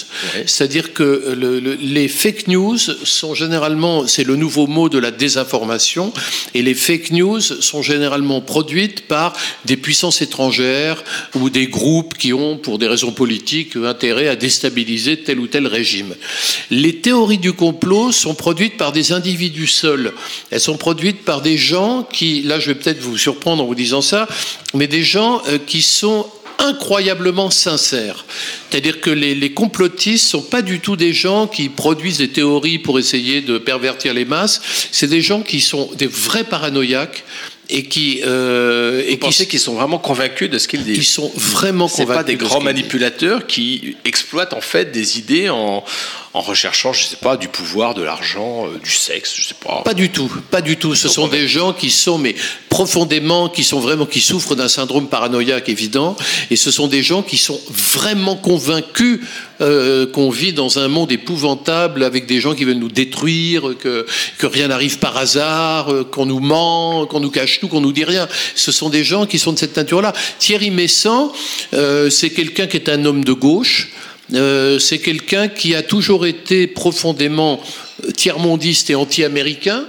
C'est-à-dire 0.46 0.94
que 0.94 1.34
le, 1.36 1.58
les 1.58 2.08
fake 2.08 2.48
news 2.48 2.78
sont 2.78 3.34
généralement, 3.34 4.06
c'est 4.06 4.24
le 4.24 4.36
nouveau 4.36 4.66
mot 4.66 4.88
de 4.88 4.98
la 4.98 5.10
désinformation, 5.10 6.12
et 6.54 6.62
les 6.62 6.74
fake 6.74 7.10
news 7.10 7.40
sont 7.40 7.82
généralement 7.82 8.40
produites 8.40 9.06
par 9.06 9.34
des 9.66 9.76
puissances 9.76 10.22
étrangères 10.22 11.04
ou 11.34 11.50
des 11.50 11.66
groupes 11.66 12.16
qui 12.16 12.32
ont, 12.32 12.56
pour 12.56 12.78
des 12.78 12.88
raisons 12.88 13.12
politiques, 13.12 13.76
intérêt 13.76 14.28
à 14.28 14.36
déstabiliser 14.36 15.18
tel 15.18 15.38
ou 15.38 15.46
tel 15.46 15.66
régime. 15.66 16.14
Les 16.70 16.96
théories 16.96 17.38
du 17.38 17.52
complot 17.52 18.12
sont 18.12 18.34
produites 18.34 18.76
par 18.76 18.92
des 18.92 19.12
individus 19.12 19.66
seuls. 19.66 20.12
Elles 20.50 20.60
sont 20.60 20.76
produites 20.76 21.24
par 21.24 21.42
des 21.42 21.58
gens 21.58 21.69
qui, 22.12 22.42
là 22.42 22.58
je 22.58 22.68
vais 22.68 22.74
peut-être 22.74 23.00
vous 23.00 23.18
surprendre 23.18 23.62
en 23.62 23.66
vous 23.66 23.74
disant 23.74 24.02
ça, 24.02 24.28
mais 24.74 24.86
des 24.86 25.02
gens 25.02 25.42
euh, 25.48 25.58
qui 25.58 25.82
sont 25.82 26.26
incroyablement 26.58 27.50
sincères. 27.50 28.24
C'est-à-dire 28.70 29.00
que 29.00 29.10
les, 29.10 29.34
les 29.34 29.52
complotistes 29.52 30.26
sont 30.26 30.42
pas 30.42 30.62
du 30.62 30.80
tout 30.80 30.96
des 30.96 31.12
gens 31.12 31.46
qui 31.46 31.68
produisent 31.68 32.18
des 32.18 32.28
théories 32.28 32.78
pour 32.78 32.98
essayer 32.98 33.40
de 33.40 33.58
pervertir 33.58 34.14
les 34.14 34.24
masses. 34.24 34.60
C'est 34.92 35.06
des 35.06 35.22
gens 35.22 35.40
qui 35.42 35.60
sont 35.60 35.90
des 35.96 36.06
vrais 36.06 36.44
paranoïaques 36.44 37.24
et 37.70 37.84
qui 37.84 38.20
euh, 38.26 39.02
et 39.06 39.18
qui, 39.18 39.46
qu'ils 39.46 39.60
sont 39.60 39.74
vraiment 39.74 39.98
convaincus 39.98 40.50
de 40.50 40.58
ce 40.58 40.68
qu'ils 40.68 40.84
disent. 40.84 40.98
Ils 40.98 41.04
sont 41.04 41.30
vraiment 41.34 41.88
convaincus. 41.88 42.14
pas 42.14 42.24
des 42.24 42.36
grands 42.36 42.60
manipulateurs 42.60 43.46
qui 43.46 43.96
exploitent 44.04 44.54
en 44.54 44.60
fait 44.60 44.92
des 44.92 45.18
idées 45.18 45.48
en, 45.48 45.84
en 46.32 46.40
recherchant, 46.42 46.92
je 46.92 47.06
sais 47.06 47.16
pas, 47.16 47.36
du 47.36 47.48
pouvoir, 47.48 47.94
de 47.94 48.02
l'argent, 48.02 48.66
euh, 48.66 48.78
du 48.78 48.90
sexe, 48.90 49.34
je 49.34 49.48
sais 49.48 49.54
pas. 49.54 49.82
Pas 49.84 49.94
du 49.94 50.10
tout, 50.10 50.30
pas 50.50 50.60
du 50.60 50.76
tout. 50.76 50.94
Ce 50.94 51.08
sont 51.08 51.26
des 51.26 51.48
gens 51.48 51.72
qui 51.72 51.90
sont, 51.90 52.18
mais 52.18 52.36
profondément, 52.68 53.48
qui 53.48 53.64
sont 53.64 53.80
vraiment, 53.80 54.06
qui 54.06 54.20
souffrent 54.20 54.54
d'un 54.54 54.68
syndrome 54.68 55.08
paranoïaque 55.08 55.68
évident, 55.68 56.16
et 56.50 56.56
ce 56.56 56.70
sont 56.70 56.86
des 56.86 57.02
gens 57.02 57.22
qui 57.22 57.36
sont 57.36 57.60
vraiment 57.68 58.36
convaincus 58.36 59.20
euh, 59.60 60.06
qu'on 60.06 60.30
vit 60.30 60.52
dans 60.52 60.78
un 60.78 60.88
monde 60.88 61.12
épouvantable 61.12 62.04
avec 62.04 62.26
des 62.26 62.40
gens 62.40 62.54
qui 62.54 62.64
veulent 62.64 62.78
nous 62.78 62.88
détruire, 62.88 63.76
que, 63.78 64.06
que 64.38 64.46
rien 64.46 64.68
n'arrive 64.68 64.98
par 64.98 65.16
hasard, 65.16 65.92
euh, 65.92 66.04
qu'on 66.04 66.26
nous 66.26 66.40
ment, 66.40 67.06
qu'on 67.06 67.20
nous 67.20 67.30
cache 67.30 67.58
tout, 67.60 67.68
qu'on 67.68 67.80
nous 67.80 67.92
dit 67.92 68.04
rien. 68.04 68.28
Ce 68.54 68.72
sont 68.72 68.88
des 68.88 69.02
gens 69.02 69.26
qui 69.26 69.38
sont 69.38 69.52
de 69.52 69.58
cette 69.58 69.76
nature-là. 69.76 70.12
Thierry 70.38 70.70
Messant, 70.70 71.32
euh, 71.74 72.08
c'est 72.08 72.30
quelqu'un 72.30 72.68
qui 72.68 72.76
est 72.76 72.88
un 72.88 73.04
homme 73.04 73.24
de 73.24 73.32
gauche. 73.32 73.90
Euh, 74.34 74.78
c'est 74.78 74.98
quelqu'un 74.98 75.48
qui 75.48 75.74
a 75.74 75.82
toujours 75.82 76.26
été 76.26 76.66
profondément 76.66 77.60
tiers-mondiste 78.16 78.90
et 78.90 78.94
anti-américain 78.94 79.86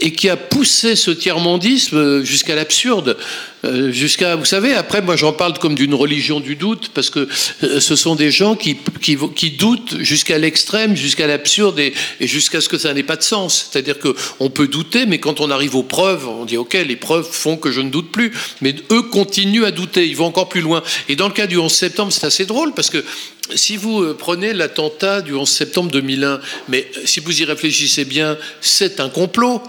et 0.00 0.12
qui 0.12 0.28
a 0.28 0.36
poussé 0.36 0.94
ce 0.96 1.10
tiers-mondisme 1.10 2.22
jusqu'à 2.22 2.54
l'absurde. 2.54 3.16
Euh, 3.64 3.90
jusqu'à, 3.90 4.36
vous 4.36 4.44
savez, 4.44 4.74
après, 4.74 5.00
moi 5.00 5.16
j'en 5.16 5.32
parle 5.32 5.58
comme 5.58 5.74
d'une 5.74 5.94
religion 5.94 6.40
du 6.40 6.56
doute, 6.56 6.90
parce 6.92 7.10
que 7.10 7.28
euh, 7.62 7.80
ce 7.80 7.96
sont 7.96 8.14
des 8.14 8.30
gens 8.30 8.54
qui, 8.54 8.76
qui, 9.00 9.16
qui 9.34 9.50
doutent 9.52 9.96
jusqu'à 10.00 10.38
l'extrême, 10.38 10.94
jusqu'à 10.94 11.26
l'absurde 11.26 11.78
et, 11.78 11.94
jusqu'à 12.20 12.60
ce 12.60 12.68
que 12.68 12.78
ça 12.78 12.92
n'ait 12.92 13.02
pas 13.02 13.16
de 13.16 13.22
sens. 13.22 13.70
C'est-à-dire 13.70 13.96
qu'on 13.98 14.50
peut 14.50 14.68
douter, 14.68 15.06
mais 15.06 15.18
quand 15.18 15.40
on 15.40 15.50
arrive 15.50 15.74
aux 15.74 15.82
preuves, 15.82 16.28
on 16.28 16.44
dit, 16.44 16.58
OK, 16.58 16.74
les 16.74 16.96
preuves 16.96 17.28
font 17.28 17.56
que 17.56 17.72
je 17.72 17.80
ne 17.80 17.90
doute 17.90 18.12
plus. 18.12 18.32
Mais 18.60 18.74
eux 18.92 19.02
continuent 19.02 19.64
à 19.64 19.70
douter, 19.70 20.06
ils 20.06 20.16
vont 20.16 20.26
encore 20.26 20.48
plus 20.48 20.60
loin. 20.60 20.82
Et 21.08 21.16
dans 21.16 21.28
le 21.28 21.34
cas 21.34 21.46
du 21.46 21.56
11 21.56 21.72
septembre, 21.72 22.12
c'est 22.12 22.26
assez 22.26 22.44
drôle, 22.44 22.72
parce 22.74 22.90
que 22.90 23.02
si 23.54 23.76
vous 23.76 24.02
euh, 24.02 24.16
prenez 24.18 24.52
l'attentat 24.52 25.22
du 25.22 25.34
11 25.34 25.48
septembre 25.48 25.90
2001, 25.90 26.40
mais 26.68 26.90
si 27.04 27.20
vous 27.20 27.40
y 27.40 27.44
réfléchissez 27.44 28.04
bien, 28.04 28.36
c'est 28.60 29.00
un 29.00 29.08
complot. 29.08 29.62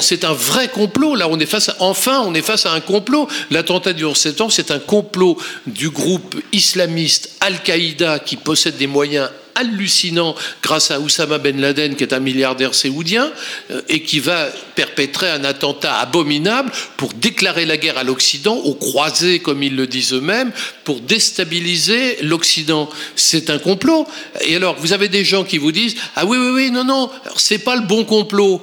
C'est 0.00 0.24
un 0.24 0.32
vrai 0.32 0.68
complot. 0.68 1.14
Là, 1.14 1.28
on 1.28 1.38
est 1.38 1.46
face, 1.46 1.70
enfin, 1.78 2.22
on 2.26 2.34
est 2.34 2.42
face 2.42 2.64
à 2.64 2.72
un 2.72 2.80
complot. 2.80 3.28
L'attentat 3.50 3.92
du 3.92 4.04
11 4.04 4.16
septembre, 4.16 4.52
c'est 4.52 4.70
un 4.70 4.78
complot 4.78 5.36
du 5.66 5.90
groupe 5.90 6.36
islamiste 6.52 7.36
Al-Qaïda 7.40 8.18
qui 8.18 8.36
possède 8.36 8.76
des 8.78 8.86
moyens 8.86 9.28
hallucinant 9.54 10.34
grâce 10.62 10.90
à 10.90 11.00
Oussama 11.00 11.38
Ben 11.38 11.60
Laden, 11.60 11.96
qui 11.96 12.02
est 12.02 12.12
un 12.12 12.20
milliardaire 12.20 12.74
séoudien, 12.74 13.30
euh, 13.70 13.80
et 13.88 14.02
qui 14.02 14.20
va 14.20 14.48
perpétrer 14.74 15.30
un 15.30 15.44
attentat 15.44 15.98
abominable 15.98 16.70
pour 16.96 17.12
déclarer 17.12 17.66
la 17.66 17.76
guerre 17.76 17.98
à 17.98 18.04
l'Occident, 18.04 18.54
aux 18.54 18.74
croisés, 18.74 19.40
comme 19.40 19.62
ils 19.62 19.76
le 19.76 19.86
disent 19.86 20.12
eux-mêmes, 20.12 20.52
pour 20.84 21.00
déstabiliser 21.00 22.18
l'Occident. 22.22 22.88
C'est 23.16 23.50
un 23.50 23.58
complot. 23.58 24.06
Et 24.42 24.56
alors, 24.56 24.76
vous 24.78 24.92
avez 24.92 25.08
des 25.08 25.24
gens 25.24 25.44
qui 25.44 25.58
vous 25.58 25.72
disent 25.72 25.96
Ah 26.16 26.24
oui, 26.24 26.38
oui, 26.38 26.50
oui, 26.52 26.70
non, 26.70 26.84
non, 26.84 27.10
c'est 27.36 27.58
pas 27.58 27.76
le 27.76 27.82
bon 27.82 28.04
complot. 28.04 28.62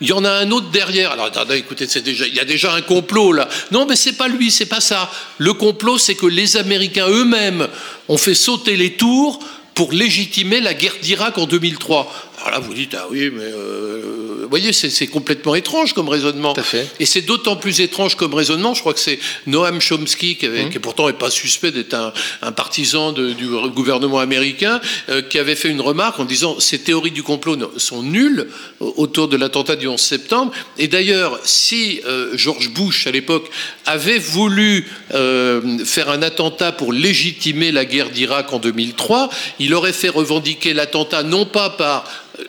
Il 0.00 0.08
y 0.08 0.12
en 0.12 0.24
a 0.24 0.30
un 0.30 0.50
autre 0.52 0.70
derrière. 0.70 1.10
Alors 1.12 1.26
attendez, 1.26 1.56
écoutez, 1.56 1.86
c'est 1.88 2.02
déjà, 2.02 2.26
il 2.26 2.34
y 2.34 2.40
a 2.40 2.44
déjà 2.44 2.72
un 2.72 2.82
complot 2.82 3.32
là. 3.32 3.48
Non, 3.72 3.84
mais 3.86 3.96
c'est 3.96 4.12
pas 4.12 4.28
lui, 4.28 4.50
c'est 4.50 4.66
pas 4.66 4.80
ça. 4.80 5.10
Le 5.38 5.54
complot, 5.54 5.98
c'est 5.98 6.14
que 6.14 6.26
les 6.26 6.56
Américains 6.56 7.08
eux-mêmes 7.08 7.66
ont 8.08 8.16
fait 8.16 8.34
sauter 8.34 8.76
les 8.76 8.92
tours 8.92 9.40
pour 9.78 9.92
légitimer 9.92 10.58
la 10.60 10.74
guerre 10.74 10.96
d'Irak 11.00 11.38
en 11.38 11.46
2003. 11.46 12.27
Alors 12.38 12.50
là, 12.52 12.58
vous 12.60 12.72
dites, 12.72 12.94
ah 12.96 13.06
oui, 13.10 13.30
mais 13.32 13.42
euh, 13.42 14.40
vous 14.42 14.48
voyez, 14.48 14.72
c'est 14.72 15.06
complètement 15.08 15.56
étrange 15.56 15.92
comme 15.92 16.08
raisonnement. 16.08 16.52
Tout 16.54 16.60
à 16.60 16.64
fait. 16.64 16.86
Et 17.00 17.04
c'est 17.06 17.20
d'autant 17.22 17.56
plus 17.56 17.80
étrange 17.80 18.14
comme 18.14 18.32
raisonnement, 18.32 18.74
je 18.74 18.80
crois 18.80 18.94
que 18.94 19.00
c'est 19.00 19.18
Noam 19.46 19.80
Chomsky, 19.80 20.36
qui, 20.36 20.46
avait, 20.46 20.64
Mmh. 20.66 20.70
qui 20.70 20.78
pourtant 20.78 21.08
n'est 21.08 21.12
pas 21.14 21.30
suspect 21.30 21.72
d'être 21.72 21.94
un, 21.94 22.12
un 22.42 22.52
partisan 22.52 23.12
de- 23.12 23.32
du 23.32 23.46
gouvernement 23.74 24.20
américain, 24.20 24.80
euh, 25.08 25.20
qui 25.20 25.38
avait 25.38 25.56
fait 25.56 25.68
une 25.68 25.80
remarque 25.80 26.20
en 26.20 26.24
disant 26.24 26.60
ces 26.60 26.78
théories 26.78 27.10
du 27.10 27.22
complot 27.24 27.56
sont 27.76 28.02
nulles 28.04 28.48
au- 28.80 28.94
autour 28.98 29.26
de 29.28 29.36
l'attentat 29.36 29.74
du 29.76 29.88
11 29.88 30.00
septembre. 30.00 30.52
Et 30.78 30.86
d'ailleurs, 30.86 31.38
si 31.44 32.00
euh, 32.06 32.30
George 32.34 32.70
Bush, 32.70 33.06
à 33.08 33.10
l'époque, 33.10 33.50
avait 33.84 34.18
voulu 34.20 34.86
euh, 35.14 35.84
faire 35.84 36.08
un 36.08 36.22
attentat 36.22 36.70
pour 36.72 36.92
légitimer 36.92 37.72
la 37.72 37.84
guerre 37.84 38.10
d'Irak 38.10 38.52
en 38.52 38.58
2003, 38.60 39.28
il 39.58 39.74
aurait 39.74 39.92
fait 39.92 40.08
revendiquer 40.08 40.72
l'attentat 40.72 41.22
non 41.24 41.44
pas 41.44 41.70
par 41.70 42.04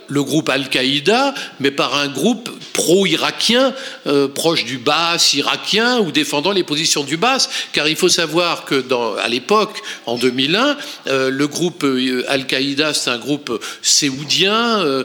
le 0.08 0.24
groupe 0.24 0.50
Al-Qaïda, 0.50 1.34
mais 1.60 1.72
par 1.72 1.96
un 1.96 2.08
groupe 2.08 2.50
pro-irakien, 2.74 3.74
euh, 4.08 4.28
proche 4.28 4.66
du 4.66 4.78
Baas 4.78 5.32
irakien 5.34 6.00
ou 6.00 6.12
défendant 6.12 6.52
les 6.52 6.64
positions 6.64 7.04
du 7.04 7.18
Baas. 7.18 7.50
Car 7.74 7.88
il 7.88 7.96
faut 7.96 8.10
savoir 8.10 8.66
que 8.66 8.76
dans, 8.76 9.16
à 9.16 9.28
l'époque, 9.28 9.78
en 10.06 10.16
2001, 10.18 10.78
euh, 11.08 11.30
le 11.30 11.48
groupe 11.48 11.84
euh, 11.84 12.24
Al-Qaïda, 12.28 12.94
c'est 12.94 13.10
un 13.10 13.18
groupe 13.18 13.64
séoudien, 13.82 14.80
euh, 14.82 15.04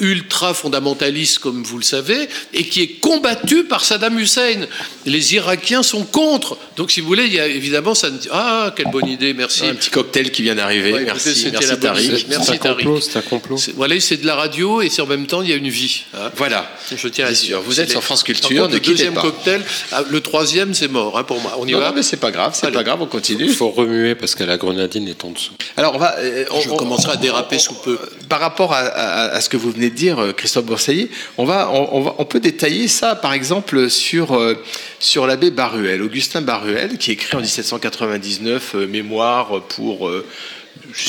ultra-fondamentaliste, 0.00 1.38
comme 1.38 1.62
vous 1.62 1.78
le 1.78 1.84
savez, 1.84 2.28
et 2.54 2.64
qui 2.64 2.82
est 2.82 3.00
combattu 3.00 3.64
par 3.64 3.84
Saddam 3.84 4.18
Hussein. 4.18 4.66
Les 5.04 5.34
Irakiens 5.34 5.82
sont 5.82 6.04
contre. 6.04 6.56
Donc, 6.76 6.90
si 6.90 7.00
vous 7.00 7.06
voulez, 7.06 7.24
il 7.26 7.34
y 7.34 7.40
a 7.40 7.46
évidemment 7.46 7.94
ça. 7.94 8.10
ne- 8.10 8.16
Ah, 8.30 8.72
quelle 8.76 8.90
bonne 8.90 9.08
idée, 9.08 9.32
merci. 9.34 9.64
Un 9.66 9.74
petit 9.74 9.90
cocktail 9.90 10.30
qui 10.30 10.42
vient 10.42 10.54
d'arriver. 10.54 10.92
Ouais, 10.92 11.02
écoutez, 11.02 11.04
merci, 11.26 11.34
c'était 11.34 11.50
merci 11.52 11.68
la 11.68 11.76
bonne 11.76 11.82
Tariq. 11.82 12.04
idée. 12.06 12.24
Merci, 12.28 12.46
c'est 12.46 12.52
un 12.54 12.56
Tariq. 12.58 12.84
complot, 12.84 13.00
c'est 13.00 13.18
un 13.18 13.22
complot. 13.22 13.56
Voilà, 13.76 14.00
c'est 14.00 14.16
de 14.18 14.25
la 14.26 14.34
radio 14.36 14.82
et 14.82 14.90
c'est 14.90 15.02
en 15.02 15.06
même 15.06 15.26
temps 15.26 15.42
il 15.42 15.48
y 15.48 15.52
a 15.52 15.56
une 15.56 15.68
vie. 15.68 16.04
hein. 16.14 16.30
Voilà. 16.36 16.70
Je 16.94 17.08
tiens 17.08 17.26
à 17.26 17.30
dire. 17.30 17.36
sûr, 17.36 17.60
vous 17.62 17.80
êtes 17.80 17.90
sur 17.90 18.02
France 18.02 18.22
Culture, 18.22 18.48
contre, 18.48 18.68
ne 18.68 18.74
le 18.74 18.78
quittez 18.80 18.90
deuxième 18.92 19.14
pas. 19.14 19.22
cocktail, 19.22 19.62
ah, 19.92 20.02
le 20.08 20.20
troisième 20.20 20.74
c'est 20.74 20.88
mort 20.88 21.18
hein, 21.18 21.24
pour 21.24 21.40
moi. 21.40 21.56
On 21.58 21.66
y 21.66 21.72
Non, 21.72 21.78
va 21.80 21.88
non, 21.90 21.94
mais 21.96 22.02
c'est 22.02 22.16
pas 22.18 22.30
grave, 22.30 22.52
c'est 22.54 22.70
pas 22.70 22.82
grave, 22.84 23.00
on 23.02 23.06
continue. 23.06 23.44
Il 23.44 23.52
faut 23.54 23.70
remuer 23.70 24.14
parce 24.14 24.34
que 24.34 24.44
la 24.44 24.56
grenadine 24.58 25.08
est 25.08 25.24
en 25.24 25.30
dessous. 25.30 25.52
Alors, 25.76 25.94
on 25.94 25.98
va. 25.98 26.16
euh, 26.18 26.44
on, 26.50 26.60
Je 26.60 26.70
on- 26.70 26.76
commencerai 26.76 27.12
à 27.12 27.16
déraper 27.16 27.58
sous 27.58 27.74
peu. 27.74 27.98
Par 28.28 28.40
rapport 28.40 28.72
à, 28.72 28.78
à- 28.78 29.26
à 29.36 29.40
ce 29.40 29.48
que 29.48 29.56
vous 29.56 29.70
venez 29.70 29.90
de 29.90 29.94
dire, 29.94 30.18
euh, 30.18 30.32
Christophe 30.32 30.64
Boursailly, 30.66 31.08
on, 31.38 31.44
va, 31.44 31.70
on, 31.72 31.96
on 31.96 32.00
va, 32.00 32.14
on 32.18 32.24
peut 32.24 32.40
détailler 32.40 32.88
ça, 32.88 33.14
par 33.14 33.32
exemple, 33.32 33.88
sur, 33.90 34.34
euh, 34.36 34.54
sur 34.98 35.26
l'abbé 35.26 35.50
Baruel, 35.50 36.02
Augustin 36.02 36.40
Baruel, 36.42 36.98
qui 36.98 37.12
écrit 37.12 37.36
en 37.36 37.40
1799 37.40 38.72
euh, 38.74 38.86
Mémoire 38.86 39.62
pour. 39.68 40.10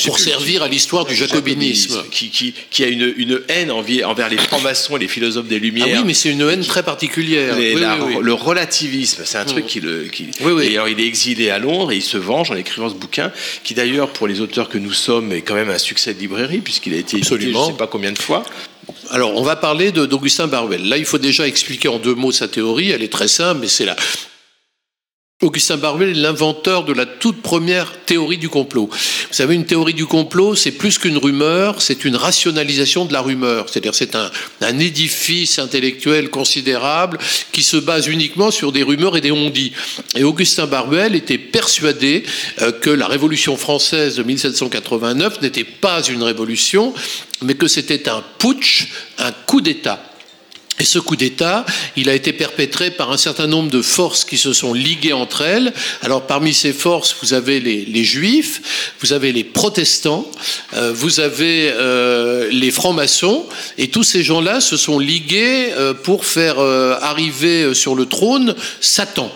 Pour 0.06 0.20
servir 0.20 0.63
à 0.63 0.68
l'histoire 0.68 1.06
du 1.06 1.16
jacobinisme. 1.16 2.04
Qui, 2.12 2.30
qui, 2.30 2.54
qui 2.70 2.84
a 2.84 2.88
une, 2.88 3.13
une 3.18 3.42
haine 3.50 3.72
envers 3.72 4.30
les 4.30 4.38
francs-maçons 4.38 4.98
et 4.98 5.00
les 5.00 5.08
philosophes 5.08 5.48
des 5.48 5.56
Ah 5.58 5.60
Lumières. 5.60 5.88
oui, 6.00 6.04
mais 6.06 6.13
c'est 6.13 6.30
une 6.30 6.42
haine 6.42 6.66
très 6.66 6.84
particulière. 6.84 7.56
Les- 7.56 7.76
Oui, 7.76 7.82
la- 7.82 7.98
oui, 7.98 8.13
oui. 8.16 8.22
Le 8.22 8.34
relativisme, 8.34 9.24
c'est 9.26 9.38
un 9.38 9.46
truc 9.46 9.66
qui 9.66 9.80
le. 9.80 10.04
Qui, 10.06 10.28
Oui, 10.42 10.52
oui. 10.54 10.66
Et 10.68 10.74
alors, 10.76 10.90
il 10.90 11.00
est 11.00 11.06
exilé 11.06 11.50
à 11.50 11.60
Londres 11.60 11.92
et 11.92 11.98
il 11.98 12.02
se 12.04 12.18
venge 12.18 12.52
en 12.52 12.56
écrivant 12.56 12.90
ce 12.90 12.96
bouquin, 12.96 13.32
qui 13.63 13.74
d'ailleurs, 13.74 14.10
pour 14.10 14.28
les 14.28 14.42
auteurs 14.42 14.70
que 14.70 14.78
nous 14.78 14.94
sommes, 14.94 15.32
est 15.32 15.42
quand 15.42 15.56
même 15.56 15.70
un 15.70 15.78
succès 15.78 16.13
de 16.13 16.20
librairie, 16.20 16.60
puisqu'il 16.60 16.94
a 16.94 16.98
été 16.98 17.18
édité 17.18 17.30
je 17.30 17.36
Absolument. 17.36 17.66
ne 17.68 17.72
sais 17.72 17.78
pas 17.78 17.88
combien 17.88 18.12
de 18.12 18.20
fois. 18.20 18.44
Alors, 19.10 19.36
on 19.36 19.44
va 19.44 19.56
parler 19.56 19.92
d'Augustin 19.92 20.48
Baruel. 20.48 20.88
Là, 20.88 20.98
il 20.98 21.06
faut 21.06 21.18
déjà 21.18 21.48
expliquer 21.48 21.88
en 21.90 21.98
deux 22.00 22.16
mots 22.16 22.32
sa 22.32 22.48
théorie. 22.48 22.92
Elle 22.92 23.04
est 23.04 23.12
très 23.12 23.28
simple, 23.28 23.60
mais 23.62 23.68
c'est 23.68 23.86
là. 23.86 23.96
Augustin 25.43 25.78
Baruel 25.78 26.10
est 26.10 26.13
l'inventeur 26.19 26.84
de 26.84 26.93
la 26.93 27.06
toute 27.06 27.43
première 27.43 27.93
théorie 28.06 28.39
du 28.39 28.50
complot. 28.50 28.89
Vous 28.91 29.34
savez, 29.34 29.54
une 29.54 29.67
théorie 29.67 29.93
du 29.93 30.08
complot, 30.08 30.56
c'est 30.56 30.71
plus 30.71 30.97
qu'une 30.97 31.19
rumeur, 31.19 31.80
c'est 31.80 32.06
une 32.06 32.15
rationalisation 32.15 33.06
de 33.06 33.13
la 33.13 33.21
rumeur. 33.21 33.69
C'est-à-dire, 33.69 33.93
c'est 33.93 34.15
un, 34.15 34.32
édifice 34.80 35.60
intellectuel 35.60 36.32
considérable 36.32 37.19
qui 37.52 37.62
se 37.62 37.78
base 37.78 38.08
uniquement 38.08 38.50
sur 38.50 38.71
des 38.71 38.82
rumeurs 38.82 39.15
et 39.15 39.21
des 39.21 39.32
on-dit. 39.32 39.73
Et 40.15 40.23
Augustin 40.23 40.65
Baruel 40.65 41.13
était 41.13 41.38
persuadé 41.38 42.23
euh, 42.63 42.71
que 42.71 42.89
la 42.89 43.06
Révolution 43.06 43.58
française 43.58 44.15
de 44.15 44.23
1789 44.23 45.43
n'était 45.43 45.63
pas 45.63 46.02
une 46.02 46.23
révolution, 46.23 46.95
mais 47.43 47.54
que 47.54 47.67
c'était 47.67 48.10
un 48.10 48.23
putsch, 48.39 48.88
un 49.19 49.32
coup 49.32 49.62
d'État. 49.62 50.04
Et 50.80 50.86
ce 50.86 51.00
coup 51.00 51.16
d'État, 51.16 51.66
il 51.96 52.08
a 52.08 52.13
été 52.13 52.34
perpétré 52.34 52.92
par 52.92 53.12
un 53.12 53.18
certain 53.18 53.48
nombre 53.48 53.72
de 53.72 53.82
forces 53.82 54.24
qui 54.24 54.38
se 54.38 54.54
sont 54.54 54.74
liguées 54.74 55.13
entre 55.13 55.42
elles. 55.42 55.74
Alors 56.04 56.28
parmi 56.28 56.54
ces 56.54 56.72
forces, 56.72 57.16
vous 57.22 57.34
avez 57.34 57.60
les, 57.60 58.04
juifs, 58.04 58.94
vous 59.00 59.12
avez 59.12 59.32
les 59.32 59.44
protestants, 59.44 60.30
euh, 60.74 60.94
vous 60.94 61.20
avez 61.20 61.72
euh, 61.74 62.48
les 62.52 62.70
francs-maçons, 62.70 63.48
et 63.80 63.88
tous 63.88 64.04
ces 64.04 64.22
gens-là 64.22 64.62
se 64.62 64.78
sont 64.78 65.00
ligués 65.00 65.72
euh, 65.72 65.96
pour 65.96 66.26
faire 66.26 66.60
arriver 66.60 67.74
sur 67.74 67.96
le 67.96 68.06
trône 68.06 68.56
Satan. 68.80 69.32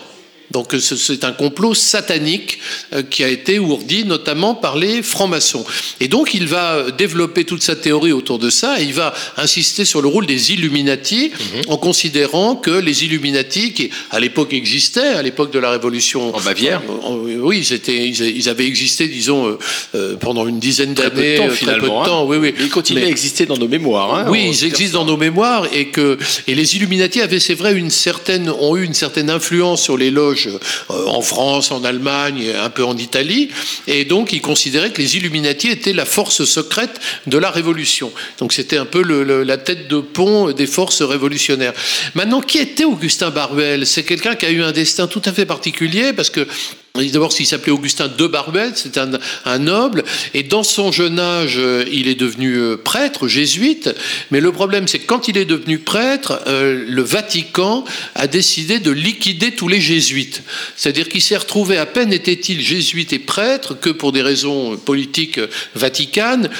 Donc 0.52 0.72
ce- 0.78 0.96
c'est 0.96 1.24
un 1.24 1.32
complot 1.32 1.74
satanique 1.74 2.58
euh, 2.94 3.02
qui 3.02 3.24
a 3.24 3.28
été 3.28 3.58
ourdi 3.58 4.04
notamment 4.04 4.54
par 4.54 4.76
les 4.76 5.02
francs-maçons. 5.02 5.64
Et 6.00 6.08
donc 6.08 6.34
il 6.34 6.46
va 6.46 6.74
euh, 6.74 6.90
développer 6.90 7.44
toute 7.44 7.62
sa 7.62 7.74
théorie 7.76 8.12
autour 8.12 8.38
de 8.38 8.50
ça 8.50 8.80
et 8.80 8.84
il 8.84 8.92
va 8.94 9.14
insister 9.36 9.84
sur 9.84 10.02
le 10.02 10.08
rôle 10.08 10.26
des 10.26 10.52
Illuminati 10.52 11.30
en 11.68 11.76
considérant 11.76 12.56
que 12.56 12.70
les 12.70 13.04
Illuminati, 13.04 13.72
qui 13.72 13.90
à 14.10 14.20
l'époque 14.20 14.52
existaient, 14.52 15.00
à 15.14 15.22
l'époque 15.22 15.52
de 15.52 15.58
la 15.58 15.70
Révolution 15.70 16.34
En 16.34 16.40
Bavière. 16.40 16.82
euh, 16.88 17.06
en- 17.06 17.16
oui, 17.16 17.58
ils, 17.66 17.72
étaient, 17.72 18.06
ils, 18.08 18.48
avaient 18.48 18.66
existé, 18.66 19.08
disons, 19.08 19.46
euh, 19.46 19.58
euh, 19.94 20.16
pendant 20.16 20.46
une 20.46 20.58
dizaine 20.58 20.94
Très 20.94 21.10
d'années, 21.10 21.38
euh, 21.40 21.48
très 21.54 21.78
peu 21.78 21.86
de 21.86 21.92
hein. 21.92 22.04
temps. 22.04 22.26
Oui, 22.26 22.36
oui. 22.36 22.54
Ils 22.60 22.68
continuent 22.68 23.00
Mais- 23.00 23.06
à 23.06 23.10
exister 23.10 23.46
dans 23.46 23.56
nos 23.56 23.68
mémoires. 23.68 24.14
hein. 24.14 24.26
oui, 24.28 24.46
ils 24.48 24.64
existent 24.64 24.98
dans 25.00 25.06
nos 25.06 25.16
mémoires 25.16 25.66
et 25.72 25.86
que 25.88 26.18
et 26.46 26.54
les 26.54 26.76
Illuminati 26.76 27.20
avaient, 27.20 27.40
c'est 27.40 27.54
vrai, 27.54 27.72
une 27.74 27.90
certaine 27.90 28.50
ont 28.50 28.76
eu 28.76 28.84
une 28.84 28.94
certaine 28.94 29.30
influence 29.30 29.82
sur 29.82 29.96
les 29.96 30.10
loges 30.10 30.41
euh, 30.46 31.06
en 31.06 31.20
France, 31.22 31.70
en 31.70 31.84
Allemagne, 31.84 32.52
un 32.60 32.70
peu 32.70 32.84
en 32.84 32.96
Italie, 32.96 33.50
et 33.86 34.04
donc 34.04 34.32
ils 34.32 34.42
considéraient 34.42 34.90
que 34.90 35.00
les 35.00 35.16
Illuminati 35.16 35.68
étaient 35.68 35.92
la 35.92 36.04
force 36.04 36.44
secrète 36.44 37.00
de 37.26 37.38
la 37.38 37.50
révolution. 37.50 38.12
Donc 38.38 38.52
c'était 38.52 38.76
un 38.76 38.84
peu 38.84 39.02
la 39.02 39.56
tête 39.56 39.88
de 39.88 40.00
pont 40.00 40.52
des 40.52 40.66
forces 40.66 41.02
révolutionnaires. 41.02 41.72
Maintenant, 42.14 42.40
qui 42.40 42.58
était 42.58 42.84
Augustin 42.84 43.30
Baruel 43.30 43.86
C'est 43.86 44.04
quelqu'un 44.04 44.34
qui 44.34 44.46
a 44.46 44.50
eu 44.50 44.62
un 44.62 44.72
destin 44.72 45.06
tout 45.06 45.22
à 45.24 45.32
fait 45.32 45.46
particulier 45.46 46.12
parce 46.12 46.30
que 46.30 46.46
D'abord, 46.94 47.32
s'il 47.32 47.46
s'appelait 47.46 47.72
Augustin 47.72 48.08
de 48.08 48.26
Baruel, 48.26 48.72
c'est 48.74 48.98
un, 48.98 49.58
noble, 49.58 50.04
et 50.34 50.42
dans 50.42 50.62
son 50.62 50.92
jeune 50.92 51.18
âge, 51.18 51.54
euh, 51.56 51.86
il 51.90 52.06
est 52.06 52.14
devenu 52.14 52.54
euh, 52.54 52.76
prêtre, 52.76 53.28
jésuite, 53.28 53.88
mais 54.30 54.40
le 54.40 54.52
problème, 54.52 54.86
c'est 54.86 54.98
que 54.98 55.06
quand 55.06 55.26
il 55.26 55.38
est 55.38 55.46
devenu 55.46 55.78
prêtre, 55.78 56.42
euh, 56.48 56.84
le 56.86 57.02
Vatican 57.02 57.86
a 58.14 58.26
décidé 58.26 58.78
de 58.78 58.90
liquider 58.90 59.52
tous 59.52 59.68
les 59.68 59.80
jésuites. 59.80 60.42
C'est-à-dire 60.76 61.08
qu'il 61.08 61.22
s'est 61.22 61.38
retrouvé, 61.38 61.78
à 61.78 61.86
peine 61.86 62.12
était-il 62.12 62.60
jésuite 62.60 63.14
et 63.14 63.18
prêtre, 63.18 63.72
que 63.72 63.88
pour 63.88 64.12
des 64.12 64.22
raisons 64.22 64.76
politiques 64.76 65.40
vaticanes, 65.74 66.50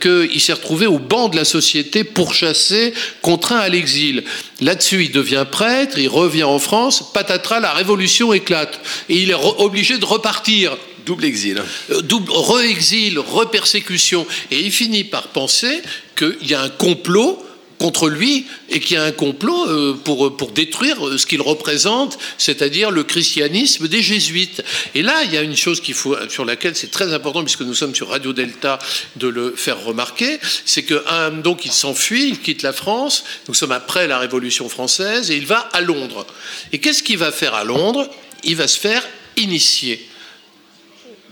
qu'il 0.00 0.40
s'est 0.40 0.52
retrouvé 0.52 0.86
au 0.86 1.00
banc 1.00 1.30
de 1.30 1.36
la 1.36 1.44
société, 1.44 2.04
pourchassé, 2.04 2.94
contraint 3.22 3.58
à 3.58 3.68
l'exil. 3.68 4.22
Là-dessus, 4.60 5.04
il 5.06 5.10
devient 5.10 5.46
prêtre, 5.50 5.98
il 5.98 6.08
revient 6.08 6.44
en 6.44 6.58
France, 6.60 7.12
patatras, 7.12 7.58
la 7.60 7.72
révolution 7.72 8.32
éclate. 8.32 8.78
Et 9.08 9.16
il 9.22 9.30
est 9.30 9.34
re- 9.34 9.56
obligé 9.80 9.96
de 9.96 10.04
repartir. 10.04 10.76
Double 11.06 11.24
exil. 11.24 11.62
Euh, 11.90 12.02
Double 12.02 12.30
re-exil, 12.30 13.18
re-persécution. 13.18 14.26
Et 14.50 14.60
il 14.60 14.70
finit 14.70 15.04
par 15.04 15.28
penser 15.28 15.80
qu'il 16.14 16.36
y 16.42 16.52
a 16.52 16.60
un 16.60 16.68
complot 16.68 17.42
contre 17.78 18.10
lui 18.10 18.44
et 18.68 18.78
qu'il 18.78 18.98
y 18.98 19.00
a 19.00 19.04
un 19.04 19.10
complot 19.10 19.66
euh, 19.70 19.94
pour, 19.94 20.36
pour 20.36 20.50
détruire 20.50 21.08
euh, 21.08 21.16
ce 21.16 21.24
qu'il 21.24 21.40
représente, 21.40 22.18
c'est-à-dire 22.36 22.90
le 22.90 23.04
christianisme 23.04 23.88
des 23.88 24.02
jésuites. 24.02 24.62
Et 24.94 25.00
là, 25.00 25.22
il 25.24 25.32
y 25.32 25.38
a 25.38 25.40
une 25.40 25.56
chose 25.56 25.80
qu'il 25.80 25.94
faut, 25.94 26.14
sur 26.28 26.44
laquelle 26.44 26.76
c'est 26.76 26.90
très 26.90 27.14
important, 27.14 27.42
puisque 27.42 27.62
nous 27.62 27.72
sommes 27.72 27.94
sur 27.94 28.10
Radio 28.10 28.34
Delta, 28.34 28.78
de 29.16 29.28
le 29.28 29.54
faire 29.56 29.82
remarquer, 29.82 30.38
c'est 30.66 30.82
que 30.82 31.02
un, 31.08 31.30
donc 31.30 31.64
il 31.64 31.72
s'enfuit, 31.72 32.28
il 32.28 32.40
quitte 32.40 32.60
la 32.60 32.74
France, 32.74 33.24
nous 33.48 33.54
sommes 33.54 33.72
après 33.72 34.06
la 34.06 34.18
Révolution 34.18 34.68
française, 34.68 35.30
et 35.30 35.36
il 35.38 35.46
va 35.46 35.60
à 35.72 35.80
Londres. 35.80 36.26
Et 36.72 36.80
qu'est-ce 36.80 37.02
qu'il 37.02 37.16
va 37.16 37.32
faire 37.32 37.54
à 37.54 37.64
Londres? 37.64 38.10
Il 38.44 38.56
va 38.56 38.68
se 38.68 38.78
faire 38.78 39.02
initier 39.40 40.06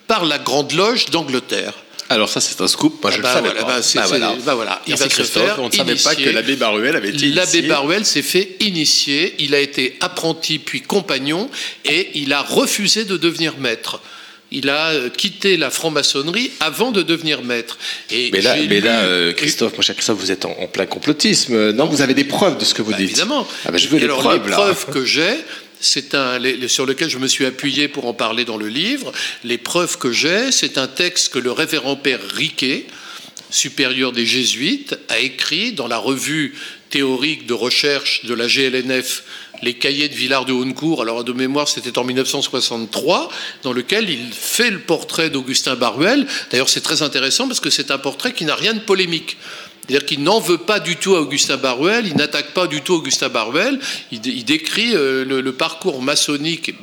par 0.07 0.25
la 0.25 0.39
Grande 0.39 0.73
Loge 0.73 1.07
d'Angleterre. 1.07 1.75
Alors 2.11 2.31
ça, 2.31 2.41
c'est 2.41 2.59
un 2.63 2.69
scoop. 2.69 3.03
Moi, 3.03 3.11
je 3.11 3.19
Ah 3.19 3.21
bah 3.23 3.29
le 3.29 3.35
savais 3.35 3.49
voilà, 3.51 3.61
pas. 3.67 3.81
bah 3.81 3.87
Bah 3.95 4.07
voilà. 4.09 4.35
bah 4.47 4.55
voilà. 4.55 4.83
Il 4.87 4.91
Merci 4.91 5.05
va 5.05 5.11
se 5.11 5.15
Christophe. 5.15 5.45
faire 5.45 5.61
On 5.61 5.69
ne 5.69 5.73
savait 5.73 5.95
pas 5.97 6.15
que 6.15 6.31
l'abbé 6.31 6.57
Baruel 6.57 6.97
avait 6.97 7.11
été 7.11 7.27
L'abbé 7.27 7.59
initié. 7.59 7.69
Baruel 7.69 8.07
s'est 8.07 8.23
fait 8.23 8.57
initier, 8.61 9.35
il 9.39 9.55
a 9.55 9.61
été 9.61 9.97
apprenti 10.01 10.59
puis 10.59 10.81
compagnon 10.81 11.51
et 11.85 12.09
il 12.15 12.33
a 12.33 12.41
refusé 12.41 13.05
de 13.05 13.19
devenir 13.19 13.59
maître. 13.59 14.01
Il 14.51 14.71
a 14.71 14.93
euh, 14.93 15.11
quitté 15.11 15.59
la 15.59 15.69
franc-maçonnerie 15.69 16.51
avant 16.61 16.91
de 16.93 17.03
devenir 17.03 17.43
maître. 17.43 17.77
Et 18.11 18.31
Mais 18.33 18.41
là, 18.41 18.57
mais 18.67 18.81
euh, 18.83 19.35
Christophe, 19.35 19.77
mon 19.77 19.83
cher 19.83 19.95
Christophe, 19.95 20.19
vous 20.19 20.33
êtes 20.33 20.47
en, 20.47 20.57
en 20.59 20.67
plein 20.67 20.87
complotisme. 20.87 21.73
Non, 21.73 21.85
vous 21.85 22.01
avez 22.01 22.15
des 22.15 22.25
preuves 22.25 22.57
de 22.57 22.65
ce 22.65 22.73
que 22.73 22.81
vous 22.81 22.95
dites. 22.95 23.11
Évidemment. 23.11 23.47
Ah 23.67 23.77
je 23.77 23.87
veux 23.89 23.99
les 23.99 24.05
alors, 24.07 24.21
preuves, 24.21 24.45
les 24.45 24.51
là. 24.51 24.57
preuves 24.57 24.87
que 24.87 25.05
j'ai, 25.05 25.35
c'est 25.81 26.17
sur 26.69 26.87
lequel 26.87 27.09
je 27.09 27.19
me 27.19 27.29
suis 27.29 27.47
appuyé 27.47 27.89
pour 27.89 28.07
en 28.07 28.15
parler 28.15 28.45
dans 28.45 28.57
le 28.57 28.69
livre. 28.69 29.13
Les 29.45 29.59
preuves 29.59 29.99
que 29.99 30.13
j'ai, 30.13 30.53
c'est 30.53 30.79
un 30.79 30.89
texte 30.89 31.33
que 31.33 31.39
le 31.39 31.53
révérend 31.53 31.97
père 31.97 32.21
Riquet, 32.35 32.87
supérieur 33.51 34.13
des 34.13 34.27
Jésuites, 34.27 34.99
a 35.09 35.19
écrit 35.19 35.73
dans 35.73 35.87
la 35.87 35.99
revue 35.99 36.55
théorique 36.91 37.47
de 37.47 37.55
recherche 37.55 38.25
de 38.25 38.35
la 38.35 38.47
GLNF, 38.47 39.25
les 39.63 39.75
cahiers 39.75 40.09
de 40.09 40.15
Villard 40.15 40.45
de 40.45 40.53
Hauncourt. 40.53 41.03
Alors 41.03 41.25
de 41.25 41.33
mémoire, 41.33 41.69
c'était 41.69 41.99
en 41.99 42.05
1963, 42.05 43.31
dans 43.63 43.73
lequel 43.73 44.09
il 44.09 44.33
fait 44.33 44.71
le 44.71 44.81
portrait 44.81 45.31
d'Augustin 45.31 45.75
Baruel. 45.75 46.27
D'ailleurs, 46.51 46.69
c'est 46.69 46.81
très 46.81 47.03
intéressant 47.03 47.47
parce 47.47 47.61
que 47.61 47.71
c'est 47.71 47.91
un 47.91 47.99
portrait 47.99 48.33
qui 48.33 48.45
n'a 48.45 48.55
rien 48.55 48.75
de 48.75 48.81
polémique. 48.81 49.37
C'est-à-dire 49.89 50.07
qu'il 50.07 50.23
n'en 50.23 50.39
veut 50.39 50.59
pas 50.59 50.81
du 50.81 50.97
tout 50.97 51.17
à 51.17 51.21
Augustin 51.23 51.57
Baruel, 51.57 52.07
il 52.07 52.15
n'attaque 52.17 52.53
pas 52.53 52.67
du 52.67 52.83
tout 52.83 52.95
Augustin 52.95 53.31
Baruel, 53.31 53.79
il, 54.13 54.21
dé- 54.21 54.35
il 54.37 54.45
décrit 54.45 54.95
euh, 54.95 55.25
le, 55.25 55.53
parcours 55.53 56.03
maçonnique, 56.03 56.75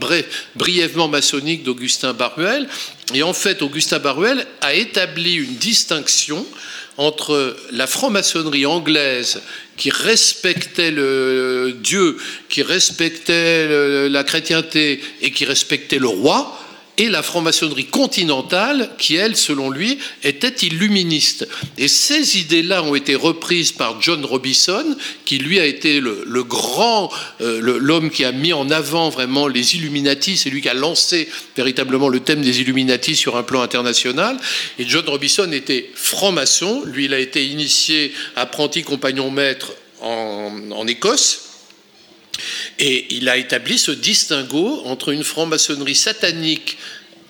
brièvement 0.55 1.07
maçonnique 1.07 1.63
d'Augustin 1.63 2.13
Baruel. 2.13 2.67
Et 3.13 3.21
en 3.21 3.33
fait, 3.33 3.61
Augustin 3.61 3.99
Baruel 3.99 4.47
a 4.61 4.73
établi 4.73 5.35
une 5.35 5.53
distinction 5.55 6.43
entre 6.97 7.55
la 7.71 7.85
franc-maçonnerie 7.85 8.65
anglaise 8.65 9.41
qui 9.77 9.91
respectait 9.91 10.89
le 10.91 11.75
Dieu, 11.79 12.17
qui 12.49 12.63
respectait 12.63 14.09
la 14.09 14.23
chrétienté 14.23 15.01
et 15.21 15.29
qui 15.29 15.45
respectait 15.45 15.99
le 15.99 16.07
roi, 16.07 16.57
et 16.97 17.09
la 17.09 17.21
franc-maçonnerie 17.21 17.85
continentale, 17.85 18.89
qui, 18.97 19.15
elle, 19.15 19.35
selon 19.35 19.69
lui, 19.69 19.97
était 20.23 20.65
illuministe. 20.65 21.47
Et 21.77 21.87
ces 21.87 22.37
idées-là 22.39 22.83
ont 22.83 22.95
été 22.95 23.15
reprises 23.15 23.71
par 23.71 24.01
John 24.01 24.23
Robison, 24.23 24.85
qui, 25.25 25.37
lui, 25.37 25.59
a 25.59 25.65
été 25.65 25.99
le, 25.99 26.43
grand, 26.43 27.11
euh, 27.41 27.59
l'homme 27.61 28.09
qui 28.09 28.23
a 28.23 28.31
mis 28.31 28.53
en 28.53 28.69
avant 28.69 29.09
vraiment 29.09 29.47
les 29.47 29.75
Illuminati, 29.75 30.37
c'est 30.37 30.49
lui 30.49 30.61
qui 30.61 30.69
a 30.69 30.73
lancé 30.73 31.27
véritablement 31.57 32.07
le 32.07 32.19
thème 32.19 32.41
des 32.41 32.61
Illuminati 32.61 33.15
sur 33.15 33.35
un 33.35 33.43
plan 33.43 33.61
international. 33.61 34.37
Et 34.79 34.85
John 34.87 35.05
Robison 35.07 35.51
était 35.51 35.89
franc-maçon, 35.95 36.83
lui, 36.85 37.05
il 37.05 37.13
a 37.13 37.19
été 37.19 37.45
initié 37.45 38.13
apprenti 38.35 38.83
compagnon 38.83 39.31
maître 39.31 39.73
en 40.01 40.87
Écosse. 40.87 41.44
Et 42.79 43.15
il 43.15 43.29
a 43.29 43.37
établi 43.37 43.77
ce 43.77 43.91
distinguo 43.91 44.81
entre 44.85 45.09
une 45.09 45.23
franc-maçonnerie 45.23 45.95
satanique 45.95 46.77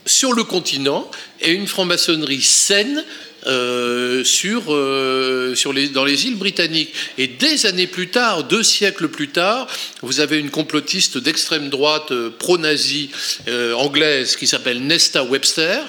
sur 0.06 0.34
le 0.34 0.44
continent 0.44 1.10
et 1.42 1.52
une 1.52 1.68
franc-maçonnerie 1.68 2.42
saine 2.42 3.04
euh, 3.48 4.24
sur, 4.24 4.74
euh, 4.74 5.54
dans 5.94 6.04
les 6.04 6.26
îles 6.26 6.38
britanniques. 6.38 6.94
Et 7.20 7.28
des 7.28 7.68
années 7.68 7.86
plus 7.86 8.08
tard, 8.08 8.44
deux 8.44 8.64
siècles 8.64 9.08
plus 9.08 9.28
tard, 9.28 9.68
vous 10.02 10.20
avez 10.20 10.40
une 10.40 10.50
complotiste 10.50 11.20
d'extrême 11.20 11.70
droite 11.70 12.12
euh, 12.12 12.32
pro-nazie 12.38 13.12
anglaise 13.76 14.36
qui 14.36 14.48
s'appelle 14.48 14.82
Nesta 14.82 15.24
Webster. 15.24 15.80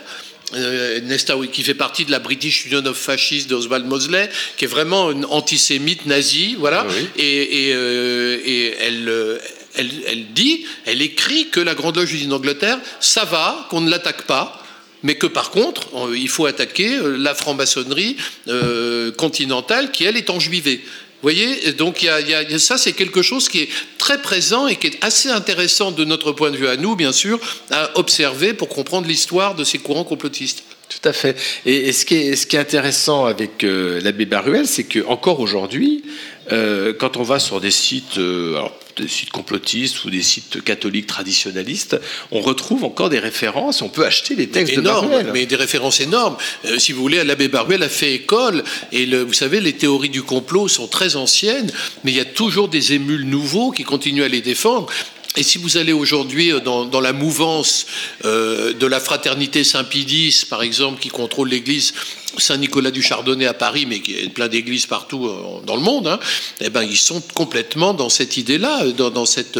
Euh, 0.54 1.00
Nesta, 1.00 1.36
oui, 1.36 1.48
qui 1.48 1.64
fait 1.64 1.74
partie 1.74 2.04
de 2.04 2.12
la 2.12 2.20
British 2.20 2.66
Union 2.66 2.84
of 2.86 2.96
Fascists 2.96 3.48
d'Oswald 3.50 3.84
Mosley, 3.84 4.30
qui 4.56 4.64
est 4.64 4.68
vraiment 4.68 5.10
une 5.10 5.24
antisémite 5.24 6.06
nazie, 6.06 6.54
voilà. 6.58 6.86
Oui. 6.88 7.08
Et, 7.16 7.68
et, 7.68 7.74
euh, 7.74 8.38
et 8.44 8.74
elle, 8.78 9.08
euh, 9.08 9.38
elle, 9.74 9.90
elle 10.06 10.26
dit, 10.34 10.64
elle 10.84 11.02
écrit 11.02 11.48
que 11.48 11.58
la 11.58 11.74
Grande 11.74 11.96
Loge 11.96 12.24
d'Angleterre, 12.26 12.78
ça 13.00 13.24
va, 13.24 13.66
qu'on 13.70 13.80
ne 13.80 13.90
l'attaque 13.90 14.22
pas, 14.22 14.62
mais 15.02 15.16
que 15.16 15.26
par 15.26 15.50
contre, 15.50 15.88
on- 15.94 16.12
il 16.12 16.28
faut 16.28 16.46
attaquer 16.46 16.96
euh, 16.96 17.16
la 17.16 17.34
franc-maçonnerie 17.34 18.16
euh, 18.46 19.10
continentale 19.12 19.90
qui, 19.90 20.04
elle, 20.04 20.16
est 20.16 20.30
enjuivée. 20.30 20.80
Voyez, 21.26 21.72
donc 21.72 22.04
y 22.04 22.08
a, 22.08 22.58
ça, 22.60 22.78
c'est 22.78 22.92
quelque 22.92 23.20
chose 23.20 23.48
qui 23.48 23.62
est 23.62 23.68
très 23.98 24.22
présent 24.22 24.68
et 24.68 24.76
qui 24.76 24.86
est 24.86 25.04
assez 25.04 25.28
intéressant 25.28 25.90
de 25.90 26.04
notre 26.04 26.30
point 26.30 26.52
de 26.52 26.56
vue 26.56 26.68
à 26.68 26.76
nous, 26.76 26.94
bien 26.94 27.10
sûr, 27.10 27.40
à 27.72 27.98
observer 27.98 28.54
pour 28.54 28.68
comprendre 28.68 29.08
l'histoire 29.08 29.56
de 29.56 29.64
ces 29.64 29.78
courants 29.78 30.04
complotistes. 30.04 30.62
Tout 30.88 31.08
à 31.08 31.12
fait. 31.12 31.36
Et, 31.64 31.90
ce, 31.90 32.06
qui 32.06 32.14
est, 32.14 32.54
intéressant 32.54 33.24
avec 33.24 33.64
euh, 33.64 34.00
l'abbé 34.02 34.24
Baruel, 34.24 34.68
c'est 34.68 34.84
que 34.84 35.04
encore 35.08 35.40
aujourd'hui, 35.40 36.04
euh, 36.52 36.92
quand 36.92 37.16
on 37.16 37.22
va 37.22 37.38
sur 37.38 37.60
des 37.60 37.70
sites, 37.70 38.18
euh, 38.18 38.56
alors, 38.56 38.72
des 38.96 39.08
sites 39.08 39.30
complotistes 39.30 40.04
ou 40.04 40.10
des 40.10 40.22
sites 40.22 40.62
catholiques 40.64 41.06
traditionnalistes, 41.06 42.00
on 42.30 42.40
retrouve 42.40 42.82
encore 42.84 43.10
des 43.10 43.18
références. 43.18 43.82
On 43.82 43.88
peut 43.90 44.06
acheter 44.06 44.34
les 44.34 44.48
textes 44.48 44.72
énorme, 44.78 45.06
de 45.06 45.10
Baruel. 45.10 45.30
mais 45.34 45.44
des 45.46 45.56
références 45.56 46.00
énormes. 46.00 46.36
Euh, 46.64 46.78
si 46.78 46.92
vous 46.92 47.02
voulez, 47.02 47.22
l'abbé 47.24 47.48
Baruel 47.48 47.82
a 47.82 47.88
fait 47.90 48.14
école, 48.14 48.64
et 48.92 49.04
le- 49.06 49.22
vous 49.22 49.34
savez, 49.34 49.60
les 49.60 49.74
théories 49.74 50.08
du 50.08 50.22
complot 50.22 50.68
sont 50.68 50.86
très 50.88 51.16
anciennes, 51.16 51.70
mais 52.04 52.12
il 52.12 52.16
y 52.16 52.20
a 52.20 52.24
toujours 52.24 52.68
des 52.68 52.94
émules 52.94 53.24
nouveaux 53.24 53.70
qui 53.70 53.84
continuent 53.84 54.22
à 54.24 54.28
les 54.28 54.40
défendre. 54.40 54.86
Et 55.36 55.42
si 55.42 55.58
vous 55.58 55.76
allez 55.76 55.92
aujourd'hui 55.92 56.50
euh, 56.50 56.60
dans, 56.60 57.00
la 57.00 57.12
mouvance 57.12 57.86
euh, 58.24 58.72
de 58.72 58.86
la 58.86 59.00
fraternité 59.00 59.64
Saint-Pidis, 59.64 60.46
par 60.48 60.62
exemple, 60.62 61.00
qui 61.00 61.08
contrôle 61.08 61.50
l'église 61.50 61.92
Saint-Nicolas 62.38 62.90
du 62.90 63.02
Chardonnay 63.02 63.46
à 63.46 63.54
Paris, 63.54 63.86
mais 63.86 64.00
qui 64.00 64.14
est 64.14 64.28
plein 64.28 64.48
d'églises 64.48 64.86
partout 64.86 65.26
euh, 65.26 65.60
dans 65.64 65.76
le 65.76 65.82
monde, 65.82 66.08
hein, 66.08 66.18
eh 66.60 66.70
ben, 66.70 66.82
ils 66.82 66.96
sont 66.96 67.22
complètement 67.34 67.92
dans 67.92 68.08
cette 68.08 68.38
idée-là, 68.38 68.86
dans, 68.92 69.26
cette 69.26 69.58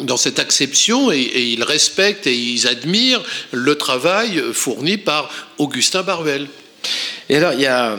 dans 0.00 0.16
cette 0.16 0.38
acception 0.38 1.12
et, 1.12 1.18
et 1.18 1.44
ils 1.44 1.62
respectent 1.62 2.26
et 2.26 2.34
ils 2.34 2.66
admirent 2.66 3.22
le 3.50 3.76
travail 3.76 4.42
fourni 4.54 4.96
par 4.96 5.28
Augustin 5.58 6.02
Baruel. 6.02 6.48
Et 7.28 7.36
alors, 7.36 7.52
il 7.52 7.60
y 7.60 7.66
a. 7.66 7.96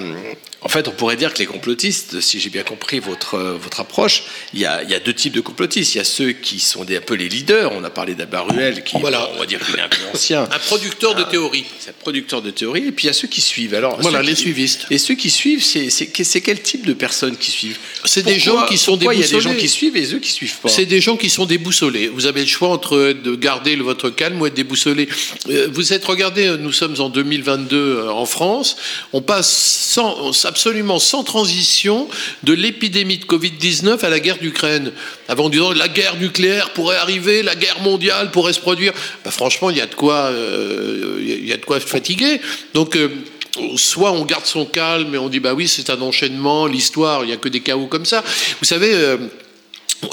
En 0.63 0.69
fait, 0.69 0.87
on 0.87 0.91
pourrait 0.91 1.15
dire 1.17 1.33
que 1.33 1.39
les 1.39 1.45
complotistes, 1.45 2.21
si 2.21 2.39
j'ai 2.39 2.49
bien 2.49 2.63
compris 2.63 2.99
votre, 2.99 3.35
euh, 3.35 3.57
votre 3.61 3.81
approche, 3.81 4.23
il 4.53 4.61
y, 4.61 4.65
a, 4.65 4.81
il 4.83 4.89
y 4.89 4.93
a 4.95 4.99
deux 4.99 5.13
types 5.13 5.33
de 5.33 5.41
complotistes. 5.41 5.95
Il 5.95 5.97
y 5.97 6.01
a 6.01 6.05
ceux 6.05 6.31
qui 6.31 6.59
sont 6.59 6.83
des, 6.85 6.97
un 6.97 7.01
peu 7.01 7.15
les 7.15 7.27
leaders. 7.29 7.71
On 7.73 7.83
a 7.83 7.89
parlé 7.89 8.15
d'Abaruel, 8.15 8.83
qui, 8.83 8.97
Voilà. 8.99 9.29
on 9.35 9.39
va 9.39 9.45
dire 9.45 9.59
qu'il 9.65 9.75
est 9.75 9.81
un 9.81 9.89
peu 9.89 9.97
ancien. 10.13 10.43
Un 10.43 10.59
producteur 10.59 11.15
de 11.15 11.23
théorie. 11.23 11.65
C'est 11.79 11.89
un 11.89 11.95
producteur 11.99 12.41
de 12.41 12.49
théorie. 12.51 12.87
Et 12.87 12.91
puis 12.91 13.05
il 13.05 13.07
y 13.07 13.09
a 13.09 13.13
ceux 13.13 13.27
qui 13.27 13.41
suivent. 13.41 13.73
Alors, 13.75 13.99
Voilà, 14.01 14.21
les 14.21 14.33
qui- 14.35 14.41
suivistes. 14.41 14.85
Et 14.89 14.97
ceux 14.97 15.15
qui 15.15 15.29
suivent, 15.29 15.63
c'est 15.63 16.41
quel 16.41 16.61
type 16.61 16.85
de 16.85 16.93
personnes 16.93 17.35
qui 17.37 17.51
suivent? 17.51 17.77
C'est 18.05 18.23
des 18.23 18.39
gens 18.39 18.65
qui 18.65 18.77
sont 18.77 18.93
pourquoi 18.97 19.13
Il 19.15 19.19
y 19.19 19.23
a 19.23 19.27
des 19.27 19.31
gens 19.33 19.37
déboussolés. 19.49 19.59
qui 19.59 19.67
suivent 19.69 19.97
et 19.97 20.05
ceux 20.05 20.19
qui 20.19 20.31
suivent 20.31 20.57
pas? 20.57 20.69
C'est 20.69 20.85
des 20.85 21.01
gens 21.01 21.17
qui 21.17 21.29
sont 21.29 21.45
déboussolés. 21.45 22.07
Vous 22.07 22.25
avez 22.25 22.41
le 22.41 22.47
choix 22.47 22.69
entre 22.69 22.97
de 23.13 23.35
garder 23.35 23.75
votre 23.75 24.09
calme 24.09 24.39
ou 24.41 24.45
être 24.45 24.53
déboussolé. 24.53 25.09
Euh, 25.49 25.67
Vous 25.71 25.91
êtes, 25.93 26.05
regardez, 26.05 26.47
euh, 26.47 26.57
nous 26.57 26.71
sommes 26.71 26.95
en 26.99 27.09
2022 27.09 27.75
euh, 27.77 28.09
en 28.11 28.25
France. 28.25 28.77
On 29.11 29.21
passe 29.21 29.49
sans, 29.51 30.31
absolument 30.53 30.99
sans 30.99 31.23
transition 31.23 32.07
de 32.43 32.53
l'épidémie 32.53 33.17
de 33.17 33.25
Covid-19 33.25 34.05
à 34.05 34.09
la 34.09 34.19
guerre 34.19 34.37
d'Ukraine. 34.37 34.91
Avant, 35.27 35.49
disant 35.49 35.71
la 35.71 35.87
guerre 35.87 36.15
nucléaire 36.17 36.73
pourrait 36.73 36.97
arriver, 36.97 37.41
la 37.41 37.55
guerre 37.55 37.79
mondiale 37.81 38.29
pourrait 38.29 38.53
se 38.53 38.59
produire. 38.59 38.93
Bah, 39.25 39.31
franchement, 39.31 39.71
il 39.71 39.77
y 39.77 39.81
a 39.81 39.87
de 39.87 39.95
quoi, 39.95 40.25
euh, 40.25 41.19
y 41.43 41.51
a 41.51 41.57
de 41.57 41.65
quoi 41.65 41.79
fatiguer. 41.79 42.39
Donc, 42.75 42.95
euh, 42.95 43.09
soit 43.77 44.11
on 44.11 44.25
garde 44.25 44.45
son 44.45 44.67
calme 44.67 45.15
et 45.15 45.17
on 45.17 45.27
dit 45.27 45.39
bah 45.39 45.55
oui, 45.55 45.67
c'est 45.67 45.89
un 45.89 46.01
enchaînement, 46.01 46.67
l'histoire, 46.67 47.23
il 47.23 47.27
n'y 47.27 47.33
a 47.33 47.37
que 47.37 47.49
des 47.49 47.61
chaos 47.61 47.87
comme 47.87 48.05
ça. 48.05 48.23
Vous 48.59 48.65
savez. 48.65 48.93
euh, 48.93 49.17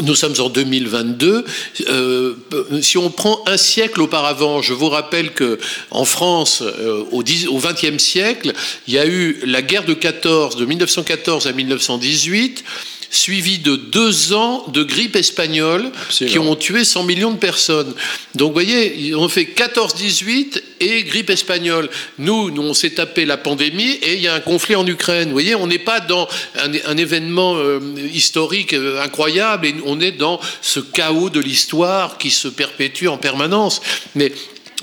nous 0.03 0.15
sommes 0.15 0.35
en 0.39 0.49
2022. 0.49 1.45
Euh, 1.89 2.35
si 2.83 2.99
on 2.99 3.11
prend 3.11 3.43
un 3.47 3.57
siècle 3.57 4.01
auparavant, 4.01 4.63
je 4.63 4.73
vous 4.73 4.89
rappelle 4.89 5.33
que 5.33 5.59
en 5.91 6.05
France, 6.05 6.63
euh, 6.63 7.05
au, 7.13 7.23
10 7.23 7.49
au 7.49 7.59
20e 7.59 7.99
siècle, 7.99 8.53
il 8.87 8.95
y 8.95 8.99
a 8.99 9.07
eu 9.07 9.41
la 9.45 9.63
guerre 9.63 9.85
de 9.85 9.95
14, 9.95 10.57
de 10.57 10.65
1914 10.65 11.47
à 11.47 11.53
1918, 11.53 12.65
suivie 13.11 13.59
de 13.59 13.75
deux 13.75 14.33
ans 14.33 14.67
de 14.69 14.83
grippe 14.85 15.17
espagnole 15.17 15.91
Absolument. 16.07 16.33
qui 16.33 16.39
ont 16.39 16.57
tué 16.57 16.85
100 16.85 17.03
millions 17.05 17.33
de 17.33 17.39
personnes. 17.39 17.93
Donc, 18.37 18.49
vous 18.49 18.55
voyez, 18.55 19.15
ont 19.15 19.29
fait 19.29 19.45
14-18 19.45 20.63
et 20.81 21.03
grippe 21.03 21.29
espagnole. 21.29 21.91
Nous, 22.19 22.51
nous 22.51 22.63
on 22.63 22.73
s'est 22.73 22.91
tapé 22.91 23.25
la 23.25 23.37
pandémie 23.37 23.91
et 24.03 24.15
il 24.15 24.21
y 24.21 24.29
a 24.29 24.35
un 24.35 24.41
conflit 24.41 24.77
en 24.77 24.87
Ukraine. 24.87 25.29
Vous 25.29 25.35
voyez, 25.35 25.55
on 25.57 25.67
n'est 25.67 25.79
pas 25.79 26.01
dans 26.01 26.29
un, 26.57 26.71
un 26.87 26.97
événement 26.97 27.57
euh, 27.57 27.81
historique 28.13 28.73
euh, 28.73 29.03
incroyable 29.03 29.67
et 29.67 29.75
on 29.85 30.01
est 30.01 30.13
dans 30.13 30.41
ce 30.63 30.81
chaos 30.81 31.31
de 31.31 31.41
l'histoire 31.41 32.17
qui 32.17 32.31
se 32.31 32.49
perpétue 32.49 33.07
en 33.09 33.19
permanence. 33.19 33.81
Mais 34.15 34.33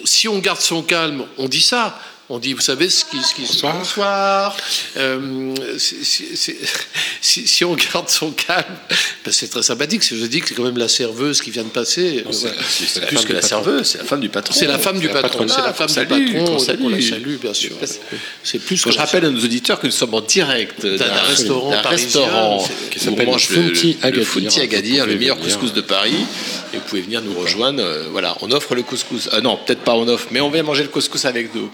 si 0.04 0.28
on 0.28 0.40
garde 0.40 0.60
son 0.60 0.84
calme, 0.84 1.26
on 1.38 1.48
dit 1.48 1.62
ça. 1.62 2.00
On 2.30 2.40
dit, 2.40 2.52
vous 2.52 2.60
savez 2.60 2.90
ce 2.90 3.06
qui, 3.06 3.24
ce 3.24 3.34
qui 3.34 3.44
Bonsoir. 3.44 3.78
Bonsoir. 3.78 4.58
Euh, 4.98 5.54
c'est- 5.78 6.04
c'est- 6.04 6.36
c'est- 6.36 6.58
si, 7.22 7.48
si 7.48 7.64
on 7.64 7.74
garde 7.76 8.10
son 8.10 8.32
calme, 8.32 8.66
ben, 9.24 9.32
c'est 9.32 9.48
très 9.50 9.64
sympathique. 9.64 10.04
Je 10.04 10.26
dis 10.26 10.42
que 10.42 10.50
c'est 10.50 10.54
quand 10.56 10.66
même 10.66 10.78
la 10.78 10.90
serveuse 10.90 11.40
qui 11.42 11.52
vient 11.52 11.64
de 11.64 11.70
passer. 11.70 12.26
c'est- 12.32 12.50
c'est 12.86 13.06
Plus 13.08 13.24
que 13.24 13.32
la 13.32 13.40
patron. 13.40 13.48
serveuse, 13.64 13.88
c'est 13.88 14.00
la 14.00 14.04
femme 14.04 14.20
du 14.20 14.28
patron. 14.28 14.54
C'est 14.54 14.68
la 14.68 14.78
femme 14.78 15.00
du 15.00 15.08
la 15.08 15.22
patron. 15.22 15.48
C'est 15.48 15.62
la 15.62 15.74
femme 15.74 15.88
du 15.88 16.34
patron. 16.34 16.60
salue. 16.60 16.92
la 16.92 17.02
salue, 17.02 17.36
bien 17.38 17.54
sûr. 17.54 17.72
C'est 18.44 18.60
plus 18.60 18.84
que 18.84 18.92
Je 18.92 18.98
rappelle 18.98 19.24
à 19.24 19.30
nos 19.30 19.40
auditeurs 19.46 19.80
que 19.80 19.88
nous 19.88 19.94
sommes 19.94 20.14
en 20.14 20.20
direct 20.22 20.86
d'un 20.86 20.98
d'un 20.98 21.22
restaurant 21.22 21.72
d'un 21.72 21.82
parisien, 21.82 22.20
restaurant 22.24 22.60
c'est- 22.68 22.90
qui 22.90 23.00
s'appelle 23.00 23.26
mange 23.28 23.50
le 23.52 23.56
le 23.56 24.62
Agadir. 24.64 25.06
Le 25.06 25.16
meilleur 25.16 25.38
venir. 25.38 25.48
couscous 25.58 25.72
de 25.74 25.80
Paris. 25.82 26.26
Et 26.74 26.78
vous 26.78 26.84
pouvez 26.90 27.02
venir 27.04 27.22
nous 27.22 27.40
rejoindre. 27.40 27.82
euh, 27.82 28.08
voilà, 28.12 28.36
on 28.42 28.52
offre 28.52 28.76
le 28.76 28.84
couscous. 28.84 29.30
Ah 29.32 29.40
non, 29.40 29.58
peut-être 29.66 29.80
pas 29.86 29.94
on 29.96 30.06
offre, 30.10 30.28
mais 30.32 30.42
on 30.42 30.50
vient 30.50 30.64
manger 30.64 30.84
le 30.84 30.90
couscous 30.90 31.24
avec 31.24 31.56
nous. 31.56 31.72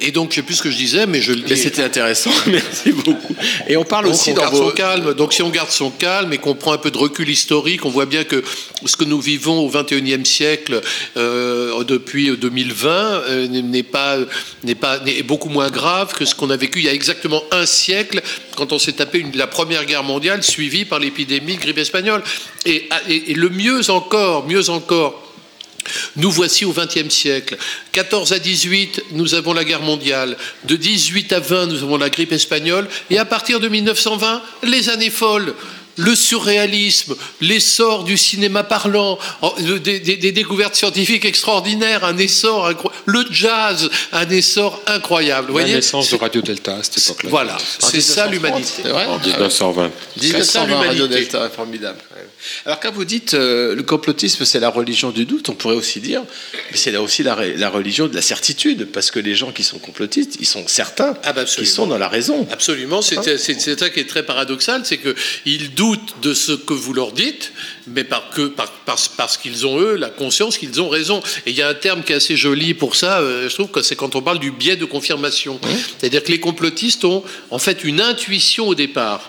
Et 0.00 0.10
donc, 0.12 0.30
je 0.30 0.36
sais 0.36 0.42
plus 0.42 0.54
ce 0.56 0.62
que 0.62 0.70
je 0.70 0.76
disais, 0.76 1.06
mais 1.06 1.20
je 1.20 1.32
le 1.32 1.42
Mais 1.48 1.56
c'était 1.56 1.82
intéressant, 1.82 2.30
merci 2.46 2.92
beaucoup. 2.92 3.34
Et 3.68 3.76
on 3.76 3.84
parle 3.84 4.04
Donc, 4.06 4.14
aussi 4.14 4.30
on 4.30 4.34
dans 4.34 4.42
garde 4.42 4.54
vos... 4.54 4.68
son 4.70 4.74
calme. 4.74 5.14
Donc, 5.14 5.32
si 5.32 5.42
on 5.42 5.50
garde 5.50 5.70
son 5.70 5.90
calme 5.90 6.32
et 6.32 6.38
qu'on 6.38 6.54
prend 6.54 6.72
un 6.72 6.78
peu 6.78 6.90
de 6.90 6.98
recul 6.98 7.28
historique, 7.28 7.84
on 7.84 7.90
voit 7.90 8.06
bien 8.06 8.24
que 8.24 8.42
ce 8.86 8.96
que 8.96 9.04
nous 9.04 9.20
vivons 9.20 9.58
au 9.60 9.68
XXIe 9.70 10.24
siècle 10.24 10.80
euh, 11.16 11.84
depuis 11.84 12.36
2020 12.36 12.88
euh, 12.90 13.46
n'est 13.48 13.82
pas 13.82 14.16
n'est 14.64 14.74
pas 14.74 14.98
n'est 15.00 15.22
beaucoup 15.22 15.48
moins 15.48 15.70
grave 15.70 16.14
que 16.14 16.24
ce 16.24 16.34
qu'on 16.34 16.50
a 16.50 16.56
vécu 16.56 16.78
il 16.80 16.84
y 16.86 16.88
a 16.88 16.92
exactement 16.94 17.42
un 17.50 17.66
siècle 17.66 18.22
quand 18.56 18.72
on 18.72 18.78
s'est 18.78 18.92
tapé 18.92 19.18
une- 19.18 19.36
la 19.36 19.46
première 19.46 19.84
guerre 19.84 20.02
mondiale 20.04 20.42
suivie 20.42 20.84
par 20.84 20.98
l'épidémie 20.98 21.56
de 21.56 21.60
grippe 21.60 21.78
espagnole. 21.78 22.22
Et, 22.66 22.88
et- 23.08 23.30
et 23.32 23.34
le 23.34 23.48
mieux 23.48 23.90
encore, 23.90 24.46
mieux 24.46 24.70
encore. 24.70 25.26
Nous 26.16 26.30
voici 26.30 26.64
au 26.64 26.72
XXe 26.72 27.08
siècle. 27.14 27.56
14 27.92 28.32
à 28.32 28.38
18, 28.38 29.02
nous 29.12 29.34
avons 29.34 29.52
la 29.52 29.64
guerre 29.64 29.82
mondiale. 29.82 30.36
De 30.64 30.76
18 30.76 31.32
à 31.32 31.40
20, 31.40 31.66
nous 31.66 31.82
avons 31.82 31.96
la 31.96 32.10
grippe 32.10 32.32
espagnole. 32.32 32.88
Et 33.10 33.18
à 33.18 33.24
partir 33.24 33.60
de 33.60 33.68
1920, 33.68 34.42
les 34.64 34.88
années 34.88 35.10
folles. 35.10 35.54
Le 35.96 36.14
surréalisme, 36.14 37.14
l'essor 37.42 38.04
du 38.04 38.16
cinéma 38.16 38.62
parlant, 38.64 39.18
des, 39.58 39.98
des- 40.00 40.16
des 40.16 40.32
découvertes 40.32 40.74
scientifiques 40.74 41.26
extraordinaires, 41.26 42.04
un 42.04 42.16
essor 42.16 42.68
incroyable, 42.68 43.02
le 43.06 43.24
jazz, 43.30 43.90
un 44.12 44.28
essor 44.30 44.80
incroyable. 44.86 45.50
Vous 45.50 45.58
La 45.58 45.64
voyez, 45.64 45.74
naissance 45.76 46.10
de 46.10 46.16
Radio 46.16 46.40
Delta 46.40 46.76
à 46.76 46.82
cette 46.82 46.98
époque-là. 47.04 47.28
Voilà, 47.28 47.56
c'est 47.80 48.00
ça 48.00 48.28
1930, 48.28 48.32
l'humanité. 48.32 49.08
En 49.10 49.18
1920. 49.18 49.90
C'est 50.16 50.44
ça, 50.44 50.60
1920 50.64 50.86
Radio. 50.88 51.06
Delta, 51.08 51.50
formidable. 51.50 51.98
Ouais. 52.20 52.26
Alors 52.66 52.80
quand 52.80 52.92
vous 52.92 53.04
dites 53.04 53.34
euh, 53.34 53.74
le 53.74 53.82
complotisme 53.82 54.44
c'est 54.44 54.60
la 54.60 54.68
religion 54.70 55.10
du 55.10 55.24
doute, 55.24 55.48
on 55.48 55.54
pourrait 55.54 55.74
aussi 55.74 56.00
dire, 56.00 56.22
mais 56.70 56.76
c'est 56.76 56.90
là 56.92 57.02
aussi 57.02 57.22
la, 57.22 57.34
religion 57.70 58.06
de 58.08 58.14
la 58.14 58.22
certitude, 58.22 58.86
parce 58.92 59.10
que 59.10 59.18
les 59.18 59.34
gens 59.34 59.52
qui 59.52 59.62
sont 59.62 59.78
complotistes, 59.78 60.36
ils 60.40 60.46
sont 60.46 60.66
certains 60.66 61.14
Ah 61.22 61.32
bah 61.32 61.44
qu'ils 61.44 61.66
sont 61.66 61.86
dans 61.86 61.98
la 61.98 62.08
raison. 62.08 62.46
Absolument, 62.50 63.02
c'est 63.02 63.22
c'est- 63.38 63.78
ça 63.78 63.90
qui 63.90 64.00
est 64.00 64.08
très 64.08 64.24
paradoxal, 64.24 64.82
c'est 64.84 64.98
qu'ils 64.98 65.74
doutent 65.74 66.16
de 66.22 66.34
ce 66.34 66.52
que 66.52 66.72
vous 66.74 66.92
leur 66.92 67.12
dites, 67.12 67.52
mais 67.86 68.04
par 68.04 68.30
que, 68.30 68.42
par- 68.48 68.72
parce, 68.84 69.08
parce 69.08 69.36
qu'ils 69.36 69.66
ont, 69.66 69.78
eux, 69.80 69.94
la 69.96 70.10
conscience 70.10 70.58
qu'ils 70.58 70.80
ont 70.80 70.88
raison. 70.88 71.20
Et 71.46 71.50
il 71.50 71.56
y 71.56 71.62
a 71.62 71.68
un 71.68 71.74
terme 71.74 72.02
qui 72.02 72.12
est 72.12 72.16
assez 72.16 72.36
joli 72.36 72.74
pour 72.74 72.96
ça, 72.96 73.20
euh, 73.20 73.48
je 73.48 73.54
trouve 73.54 73.68
que 73.70 73.82
c'est 73.82 73.96
quand 73.96 74.14
on 74.16 74.22
parle 74.22 74.38
du 74.38 74.50
biais 74.50 74.76
de 74.76 74.84
confirmation. 74.84 75.60
C'est-à-dire 75.98 76.22
que 76.24 76.30
les 76.32 76.40
complotistes 76.40 77.04
ont 77.04 77.22
en 77.50 77.58
fait 77.58 77.84
une 77.84 78.00
intuition 78.00 78.68
au 78.68 78.74
départ 78.74 79.28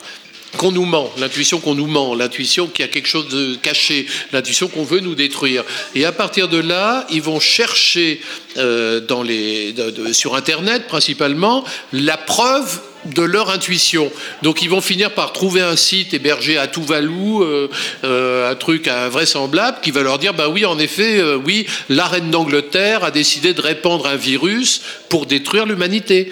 qu'on 0.58 0.72
nous 0.72 0.86
ment, 0.86 1.12
l'intuition 1.18 1.60
qu'on 1.60 1.76
nous 1.76 1.88
ment, 1.88 2.14
l'intuition 2.14 2.68
qu'il 2.68 2.86
y 2.86 2.88
a 2.88 2.92
quelque 2.92 3.08
chose 3.08 3.30
de 3.30 3.56
caché, 3.56 4.06
l'intuition 4.32 4.68
qu'on 4.68 4.84
veut 4.84 5.00
nous 5.00 5.16
détruire. 5.16 5.64
Et 5.96 6.06
à 6.06 6.12
partir 6.12 6.48
de 6.48 6.58
là, 6.58 7.08
ils 7.10 7.22
vont 7.22 7.40
chercher 7.40 8.22
euh, 8.58 9.00
dans 9.00 9.24
les, 9.24 9.74
sur 10.12 10.36
Internet 10.36 10.88
principalement 10.88 11.64
la 11.94 12.18
preuve 12.18 12.82
de 13.06 13.22
leur 13.22 13.50
intuition. 13.50 14.12
Donc 14.42 14.62
ils 14.62 14.70
vont 14.70 14.82
finir 14.82 15.12
par 15.12 15.34
trouver 15.34 15.62
un 15.62 15.76
site 15.76 16.14
hébergé 16.14 16.58
à 16.58 16.68
Tuvalu, 16.68 17.42
euh, 17.42 17.68
euh, 18.04 18.52
un 18.52 18.56
truc 18.56 18.88
invraisemblable, 18.88 19.78
qui 19.82 19.92
va 19.92 20.02
leur 20.02 20.20
dire, 20.20 20.34
bah 20.34 20.50
oui, 20.50 20.66
en 20.66 20.78
effet, 20.80 21.20
euh, 21.20 21.40
oui, 21.44 21.66
la 21.90 22.06
reine 22.06 22.30
d'Angleterre 22.30 23.04
a 23.04 23.12
décidé 23.12 23.54
de 23.54 23.62
répandre 23.62 24.06
un 24.08 24.16
virus 24.16 24.82
pour 25.10 25.26
détruire 25.26 25.66
l'humanité. 25.66 26.32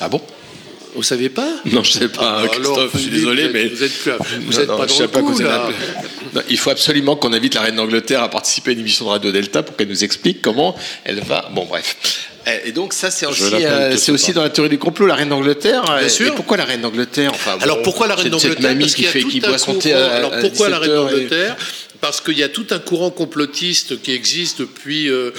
Ah 0.00 0.08
bon? 0.08 0.20
Vous 0.94 1.02
saviez 1.02 1.28
pas 1.30 1.48
Non, 1.64 1.82
je 1.82 1.92
sais 1.92 2.08
pas, 2.08 2.42
Christophe, 2.50 2.90
je 2.94 2.98
suis 2.98 3.10
désolé, 3.10 3.44
êtes- 3.44 3.52
mais 3.52 3.68
vous 3.68 3.82
êtes, 3.82 3.92
plus- 3.98 4.10
vous 4.12 4.52
Non, 4.52 4.58
êtes 4.58 4.68
non, 4.68 4.76
pas 4.76 4.82
je 4.84 4.88
dans 4.88 4.94
sais 4.96 5.02
le 5.02 5.08
pas 5.08 5.20
coup, 5.20 5.38
là. 5.38 5.68
Non, 6.34 6.42
il 6.48 6.58
faut 6.58 6.70
absolument 6.70 7.16
qu'on 7.16 7.32
invite 7.32 7.54
la 7.54 7.62
reine 7.62 7.76
d'Angleterre 7.76 8.22
à 8.22 8.28
participer 8.28 8.70
à 8.70 8.72
une 8.74 8.80
émission 8.80 9.06
de 9.06 9.10
Radio 9.10 9.32
Delta 9.32 9.62
pour 9.62 9.76
qu'elle 9.76 9.88
nous 9.88 10.04
explique 10.04 10.42
comment 10.42 10.74
elle 11.04 11.20
va. 11.20 11.48
Bon, 11.54 11.64
bref. 11.64 11.96
Et 12.46 12.68
et 12.68 12.72
donc 12.72 12.92
ça, 12.92 13.10
c'est 13.10 13.26
aussi, 13.26 13.42
euh, 13.54 13.96
c'est 13.96 14.12
aussi 14.12 14.32
dans 14.32 14.42
la 14.42 14.50
théorie 14.50 14.70
du 14.70 14.78
complot, 14.78 15.06
la 15.06 15.14
reine 15.14 15.28
d'Angleterre. 15.28 15.82
Bien 15.84 15.98
Et- 16.00 16.08
sûr. 16.08 16.28
Et 16.32 16.34
pourquoi 16.34 16.56
la 16.56 16.64
reine 16.64 16.80
d'Angleterre 16.80 17.30
enfin, 17.34 17.56
Alors 17.60 17.76
bon, 17.78 17.82
pourquoi 17.84 18.06
la 18.08 18.14
reine 18.16 18.24
cette- 18.32 18.40
cette 18.40 18.48
d'Angleterre 18.50 18.70
mamie 18.70 18.84
Parce 18.84 18.94
qui 18.94 18.96
qu'il 18.96 19.04
y 19.04 19.08
a 19.08 19.12
fait, 19.12 19.20
tout 19.20 19.28
qui 19.28 19.40
un 19.44 19.48
boit 19.48 19.58
son 19.58 19.74
thé 19.74 19.90
courant- 19.92 20.02
à, 20.04 20.06
Alors 20.08 20.32
à 20.34 20.38
pourquoi 20.38 20.68
la 20.68 20.78
reine 20.78 20.90
17 20.90 20.98
heures 20.98 21.08
et- 21.08 21.12
d'Angleterre 21.12 21.56
Parce 22.00 22.20
qu'il 22.20 22.36
y 22.38 22.42
a 22.42 22.48
tout 22.48 22.66
un 22.70 22.78
courant 22.80 23.10
complotiste 23.10 24.02
qui 24.02 24.12
existe 24.12 24.58
depuis 24.60 25.08
euh, 25.08 25.30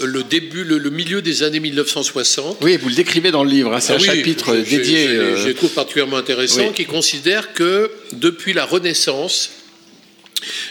le 0.00 0.22
début, 0.22 0.64
le, 0.64 0.78
le 0.78 0.90
milieu 0.90 1.20
des 1.22 1.42
années 1.42 1.60
1960. 1.60 2.58
Oui, 2.62 2.76
vous 2.78 2.88
le 2.88 2.94
décrivez 2.94 3.30
dans 3.30 3.44
le 3.44 3.50
livre. 3.50 3.74
hein, 3.74 3.80
c'est 3.80 3.92
Ah 3.92 3.96
un 3.96 4.00
oui, 4.00 4.06
chapitre 4.06 4.56
dédié. 4.56 5.06
Je, 5.08 5.12
euh, 5.12 5.36
je 5.46 5.50
trouve 5.50 5.70
particulièrement 5.70 6.16
intéressant, 6.16 6.62
oui. 6.68 6.72
qui 6.74 6.86
considère 6.86 7.52
que 7.52 7.90
depuis 8.12 8.52
la 8.54 8.64
Renaissance, 8.64 9.50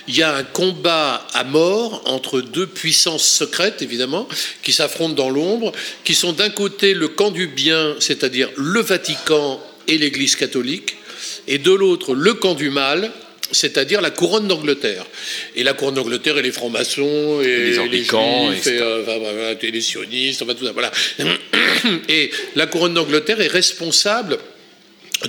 il 0.08 0.18
y 0.18 0.24
a 0.24 0.36
un 0.36 0.44
combat 0.44 1.26
à 1.34 1.44
mort 1.44 2.02
entre 2.06 2.42
deux 2.42 2.68
puissances 2.68 3.26
secrètes, 3.26 3.82
évidemment, 3.82 4.28
qui 4.64 4.74
s'affrontent 4.74 5.14
dans 5.14 5.30
l'ombre, 5.30 5.72
qui 6.04 6.14
sont 6.16 6.34
d'un 6.34 6.50
côté 6.50 6.94
le 6.94 7.08
camp 7.08 7.32
du 7.32 7.48
bien, 7.48 7.96
c'est-à-dire 8.00 8.50
le 8.58 8.82
Vatican 8.82 9.62
et 9.88 9.98
l'Église 9.98 10.36
catholique, 10.36 10.98
et 11.48 11.58
de 11.58 11.72
l'autre 11.72 12.16
le 12.16 12.34
camp 12.34 12.54
du 12.56 12.70
mal, 12.70 13.12
c'est-à-dire 13.52 14.02
la 14.02 14.12
couronne 14.12 14.48
d'Angleterre. 14.48 15.06
Et 15.56 15.64
la 15.64 15.74
couronne 15.74 15.96
d'Angleterre 15.96 16.38
et 16.38 16.42
les 16.42 16.52
francs-maçons, 16.52 17.42
et, 17.42 17.46
les 17.66 17.80
anglicans, 17.80 18.52
juifs, 18.52 18.60
etc. 18.68 18.76
et, 18.78 18.82
euh, 18.82 19.02
enfin, 19.04 19.58
et 19.62 19.72
les 19.72 19.82
sionistes, 19.82 20.42
enfin 20.42 20.54
tout 20.54 20.66
ça, 20.66 20.72
voilà. 20.72 20.92
Et 22.10 22.32
la 22.56 22.68
couronne 22.68 22.94
d'Angleterre 22.94 23.42
est 23.42 23.48
responsable 23.48 24.38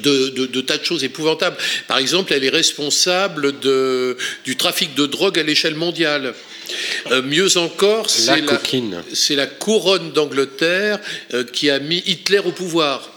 de, 0.00 0.28
de- 0.30 0.46
de 0.46 0.60
tas 0.60 0.78
de 0.78 0.84
choses 0.84 1.04
épouvantables. 1.04 1.56
Par 1.88 1.98
exemple, 1.98 2.32
elle 2.32 2.44
est 2.44 2.50
responsable 2.50 3.58
de, 3.60 4.16
du 4.44 4.56
trafic 4.56 4.94
de 4.94 5.06
drogue 5.06 5.38
à 5.38 5.42
l'échelle 5.42 5.74
mondiale. 5.74 6.34
Euh, 7.10 7.22
mieux 7.22 7.56
encore, 7.56 8.04
La 8.06 8.08
c'est 8.08 8.40
la, 8.40 8.60
c'est 9.12 9.34
la 9.34 9.46
couronne 9.46 10.12
d'Angleterre 10.12 10.98
euh, 11.34 11.44
qui 11.44 11.68
a 11.70 11.78
mis 11.78 12.02
Hitler 12.06 12.38
au 12.38 12.52
pouvoir. 12.52 13.11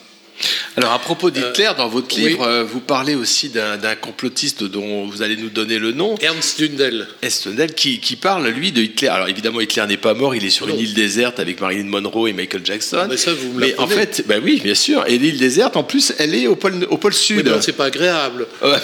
Alors 0.78 0.92
à 0.92 1.00
propos 1.00 1.32
d'Hitler, 1.32 1.72
dans 1.78 1.88
votre 1.88 2.16
livre, 2.18 2.44
euh, 2.46 2.64
vous 2.64 2.82
parlez 2.82 3.16
aussi 3.16 3.50
d'un 3.50 3.96
complotiste 3.96 4.64
dont 4.64 5.06
vous 5.06 5.22
allez 5.22 5.38
nous 5.38 5.50
donner 5.50 5.80
le 5.80 5.92
nom, 5.94 6.16
Ernst 6.22 6.60
Dundel. 6.60 7.08
Estendel, 7.22 7.74
qui, 7.74 8.00
qui 8.00 8.18
parle 8.18 8.48
lui 8.50 8.72
de 8.72 8.82
Hitler. 8.82 9.08
Alors 9.08 9.30
évidemment, 9.30 9.62
Hitler 9.62 9.84
n'est 9.88 9.98
pas 9.98 10.14
mort, 10.14 10.36
il 10.36 10.44
est 10.44 10.50
sur 10.50 10.68
Non. 10.68 10.74
une 10.74 10.82
île 10.82 10.94
déserte 10.94 11.40
avec 11.40 11.62
Marilyn 11.62 11.86
Monroe 11.86 12.28
et 12.28 12.34
Michael 12.34 12.66
Jackson. 12.66 12.98
Ah, 13.02 13.08
mais 13.10 13.18
ça, 13.18 13.34
vous 13.34 13.54
me 13.54 13.62
Mais 13.62 13.76
en 13.78 13.88
fait, 13.88 14.26
bah 14.28 14.36
oui, 14.44 14.60
bien 14.62 14.76
sûr. 14.76 15.06
Et 15.08 15.18
l'île 15.18 15.38
déserte, 15.38 15.78
en 15.78 15.84
plus, 15.84 16.14
elle 16.20 16.36
est 16.36 16.48
au 16.48 16.56
pôle, 16.58 16.86
au 16.90 16.98
pôle 16.98 17.14
sud. 17.14 17.44
mais 17.44 17.50
alors, 17.52 17.64
c'est 17.64 17.72
pas 17.72 17.86
agréable. 17.86 18.48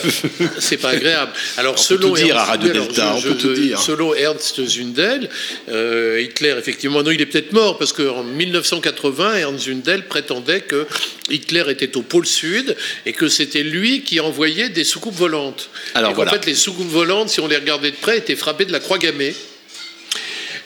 C'est 0.59 0.77
pas 0.77 0.89
agréable. 0.89 1.31
Alors, 1.57 1.73
On 1.73 1.75
peut 1.75 1.81
selon 1.81 2.09
tout 2.09 2.15
dire 2.15 2.35
Ernst 2.37 2.49
à 2.49 2.53
Zundel, 2.55 2.73
Delta, 2.73 3.03
alors, 3.03 3.17
on 3.17 3.21
peut 3.21 3.35
tout 3.35 3.53
dire. 3.53 3.79
Selon 3.79 4.13
Ernst 4.15 4.65
Zundel, 4.65 5.29
euh, 5.69 6.21
Hitler, 6.21 6.55
effectivement, 6.57 7.03
non, 7.03 7.11
il 7.11 7.21
est 7.21 7.25
peut-être 7.25 7.51
mort 7.51 7.77
parce 7.77 7.91
qu'en 7.93 8.23
1980, 8.23 9.35
Ernst 9.35 9.65
Zundel 9.65 10.07
prétendait 10.07 10.61
que 10.61 10.85
Hitler 11.31 11.63
était 11.69 11.95
au 11.97 12.01
pôle 12.01 12.25
sud 12.25 12.75
et 13.05 13.13
que 13.13 13.27
c'était 13.27 13.63
lui 13.63 14.01
qui 14.03 14.19
envoyait 14.19 14.69
des 14.69 14.83
soucoupes 14.83 15.15
volantes. 15.15 15.69
Alors, 15.95 16.11
et 16.11 16.13
voilà. 16.13 16.31
fait, 16.31 16.45
les 16.45 16.55
soucoupes 16.55 16.89
volantes, 16.89 17.29
si 17.29 17.39
on 17.39 17.47
les 17.47 17.57
regardait 17.57 17.91
de 17.91 17.95
près, 17.95 18.17
étaient 18.19 18.35
frappées 18.35 18.65
de 18.65 18.71
la 18.71 18.79
croix 18.79 18.97
gammée. 18.97 19.33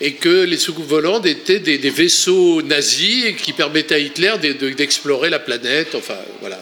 Et 0.01 0.15
que 0.15 0.43
les 0.43 0.57
soucoupes 0.57 0.87
volantes 0.89 1.25
étaient 1.25 1.59
des, 1.59 1.77
des 1.77 1.89
vaisseaux 1.89 2.61
nazis 2.61 3.33
qui 3.41 3.53
permettaient 3.53 3.95
à 3.95 3.99
Hitler 3.99 4.33
de- 4.43 4.51
de- 4.51 4.69
d'explorer 4.71 5.29
la 5.29 5.39
planète. 5.39 5.95
Enfin, 5.95 6.17
voilà. 6.41 6.59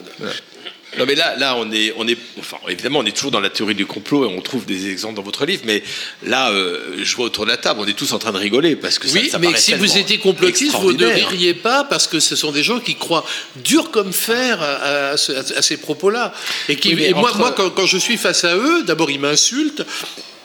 Non 0.98 1.06
mais 1.06 1.16
là, 1.16 1.36
là 1.38 1.56
on 1.58 1.72
est, 1.72 1.94
on 1.98 2.08
est, 2.08 2.18
enfin 2.40 2.58
évidemment 2.68 3.00
on 3.00 3.06
est 3.06 3.12
toujours 3.16 3.32
dans 3.32 3.40
la 3.40 3.50
théorie 3.50 3.76
du 3.76 3.86
complot 3.86 4.26
et 4.26 4.28
on 4.28 4.42
trouve 4.42 4.66
des 4.66 4.90
exemples 4.90 5.16
dans 5.16 5.22
votre 5.24 5.46
livre, 5.46 5.64
mais 5.66 5.84
là 6.24 6.52
euh, 6.52 6.98
je 7.02 7.16
vois 7.16 7.26
autour 7.26 7.46
de 7.46 7.50
la 7.52 7.58
table, 7.58 7.80
on 7.82 7.86
est 7.88 7.94
tous 7.98 8.12
en 8.14 8.20
train 8.20 8.32
de 8.32 8.38
rigoler 8.38 8.76
parce 8.76 9.00
que 9.00 9.08
ça, 9.08 9.20
Oui, 9.20 9.30
ça 9.30 9.40
mais 9.40 9.56
si 9.58 9.74
vous 9.74 9.98
étiez 9.98 10.18
complotiste, 10.20 10.76
vous 10.78 10.94
ne 10.94 11.06
ririez 11.06 11.54
pas 11.54 11.84
parce 11.84 12.08
que 12.08 12.20
ce 12.20 12.36
sont 12.36 12.52
des 12.52 12.64
gens 12.64 12.80
qui 12.80 12.96
croient 12.96 13.26
dur 13.64 13.92
comme 13.92 14.14
fer 14.14 14.62
à, 14.62 15.10
à 15.12 15.18
ce- 15.18 15.32
à 15.58 15.62
ces 15.62 15.78
propos-là. 15.78 16.34
Et, 16.70 16.76
qui, 16.76 16.94
Oui, 16.96 17.04
et 17.06 17.14
moi, 17.14 17.30
entre- 17.30 17.38
moi 17.40 17.52
quand, 17.52 17.70
quand 17.72 17.86
je 17.86 17.98
suis 17.98 18.18
face 18.18 18.44
à 18.44 18.56
eux, 18.56 18.84
d'abord 18.84 19.10
ils 19.12 19.20
m'insultent 19.20 19.84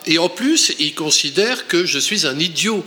et 0.06 0.18
en 0.18 0.28
plus 0.28 0.72
ils 0.78 0.94
considèrent 0.94 1.66
que 1.66 1.84
je 1.84 1.98
suis 1.98 2.26
un 2.26 2.38
idiot. 2.38 2.84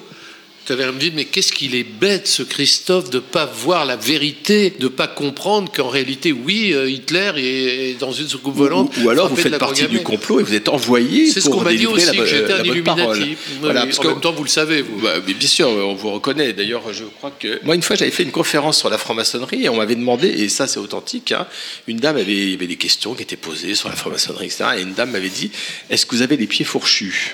Tout 0.65 0.73
à 0.73 0.75
l'heure, 0.75 0.93
me 0.93 0.99
dit, 0.99 1.11
mais 1.13 1.25
qu'est-ce 1.25 1.51
qu'il 1.51 1.73
est 1.75 1.83
bête, 1.83 2.27
ce 2.27 2.43
Christophe, 2.43 3.09
de 3.09 3.17
pas 3.19 3.45
voir 3.45 3.85
la 3.85 3.95
vérité, 3.95 4.71
de 4.79 4.87
pas 4.87 5.07
comprendre 5.07 5.71
qu'en 5.71 5.89
réalité, 5.89 6.31
oui, 6.31 6.71
euh, 6.73 6.89
Hitler 6.89 7.31
est 7.37 7.99
dans 7.99 8.11
une 8.11 8.27
soucoupe 8.27 8.55
volante. 8.55 8.93
Ou, 8.97 9.05
ou 9.05 9.09
alors 9.09 9.27
vous 9.27 9.35
faites 9.35 9.57
partie 9.57 9.87
du 9.87 10.01
complot 10.01 10.39
et 10.39 10.43
vous 10.43 10.53
êtes 10.53 10.69
envoyé 10.69 11.27
C'est 11.31 11.41
ce 11.41 11.49
qu'on 11.49 11.61
m'a 11.61 11.73
dit 11.73 11.87
aussi, 11.87 12.05
la, 12.05 12.13
que 12.13 12.25
j'étais 12.25 12.53
un. 12.53 12.63
Illuminati. 12.63 13.35
Voilà, 13.59 13.85
parce 13.85 13.97
en 13.99 14.03
que- 14.03 14.07
même 14.09 14.19
temps, 14.21 14.31
vous 14.33 14.43
le 14.43 14.49
savez, 14.49 14.81
vous. 14.83 14.99
Bah, 15.01 15.19
bien 15.19 15.47
sûr, 15.47 15.67
on 15.67 15.95
vous 15.95 16.11
reconnaît. 16.11 16.53
D'ailleurs, 16.53 16.93
je 16.93 17.05
crois 17.05 17.31
que 17.37 17.59
moi, 17.63 17.73
une 17.75 17.81
fois, 17.81 17.95
j'avais 17.95 18.11
fait 18.11 18.23
une 18.23 18.31
conférence 18.31 18.77
sur 18.77 18.89
la 18.89 18.97
franc-maçonnerie 18.99 19.63
et 19.65 19.69
on 19.69 19.77
m'avait 19.77 19.95
demandé, 19.95 20.27
et 20.27 20.47
ça, 20.47 20.67
c'est 20.67 20.79
authentique. 20.79 21.31
hein, 21.31 21.47
une 21.87 21.97
dame 21.97 22.17
avait, 22.17 22.53
avait 22.53 22.67
des 22.67 22.75
questions 22.77 23.13
qui 23.15 23.23
étaient 23.23 23.35
posées 23.35 23.73
sur 23.75 23.89
la 23.89 23.95
franc-maçonnerie, 23.95 24.45
etc. 24.45 24.65
Et 24.77 24.81
une 24.81 24.93
dame 24.93 25.11
m'avait 25.11 25.29
dit 25.29 25.49
Est-ce 25.89 26.05
que 26.05 26.15
vous 26.15 26.21
avez 26.21 26.37
les 26.37 26.47
pieds 26.47 26.65
fourchus? 26.65 27.33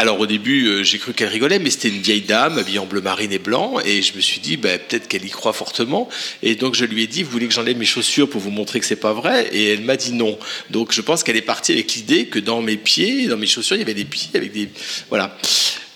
Alors 0.00 0.18
au 0.18 0.24
début, 0.24 0.66
euh, 0.66 0.82
j'ai 0.82 0.96
cru 0.96 1.12
qu'elle 1.12 1.28
rigolait, 1.28 1.58
mais 1.58 1.68
c'était 1.68 1.90
une 1.90 2.00
vieille 2.00 2.22
dame 2.22 2.56
habillée 2.56 2.78
en 2.78 2.86
bleu 2.86 3.02
marine 3.02 3.32
et 3.32 3.38
blanc, 3.38 3.74
et 3.84 4.00
je 4.00 4.16
me 4.16 4.22
suis 4.22 4.40
dit, 4.40 4.56
bah, 4.56 4.78
peut-être 4.78 5.08
qu'elle 5.08 5.26
y 5.26 5.28
croit 5.28 5.52
fortement. 5.52 6.08
Et 6.42 6.54
donc 6.54 6.74
je 6.74 6.86
lui 6.86 7.02
ai 7.02 7.06
dit, 7.06 7.22
vous 7.22 7.30
voulez 7.30 7.46
que 7.46 7.52
j'enlève 7.52 7.76
mes 7.76 7.84
chaussures 7.84 8.26
pour 8.26 8.40
vous 8.40 8.50
montrer 8.50 8.80
que 8.80 8.86
c'est 8.86 8.96
pas 8.96 9.12
vrai? 9.12 9.50
Et 9.52 9.66
elle 9.66 9.82
m'a 9.82 9.98
dit 9.98 10.14
non. 10.14 10.38
Donc 10.70 10.92
je 10.92 11.02
pense 11.02 11.22
qu'elle 11.22 11.36
est 11.36 11.42
partie 11.42 11.72
avec 11.72 11.92
l'idée 11.92 12.28
que 12.28 12.38
dans 12.38 12.62
mes 12.62 12.78
pieds, 12.78 13.26
dans 13.26 13.36
mes 13.36 13.46
chaussures, 13.46 13.76
il 13.76 13.80
y 13.80 13.82
avait 13.82 13.92
des 13.92 14.06
pieds 14.06 14.30
avec 14.32 14.52
des, 14.52 14.70
voilà. 15.10 15.36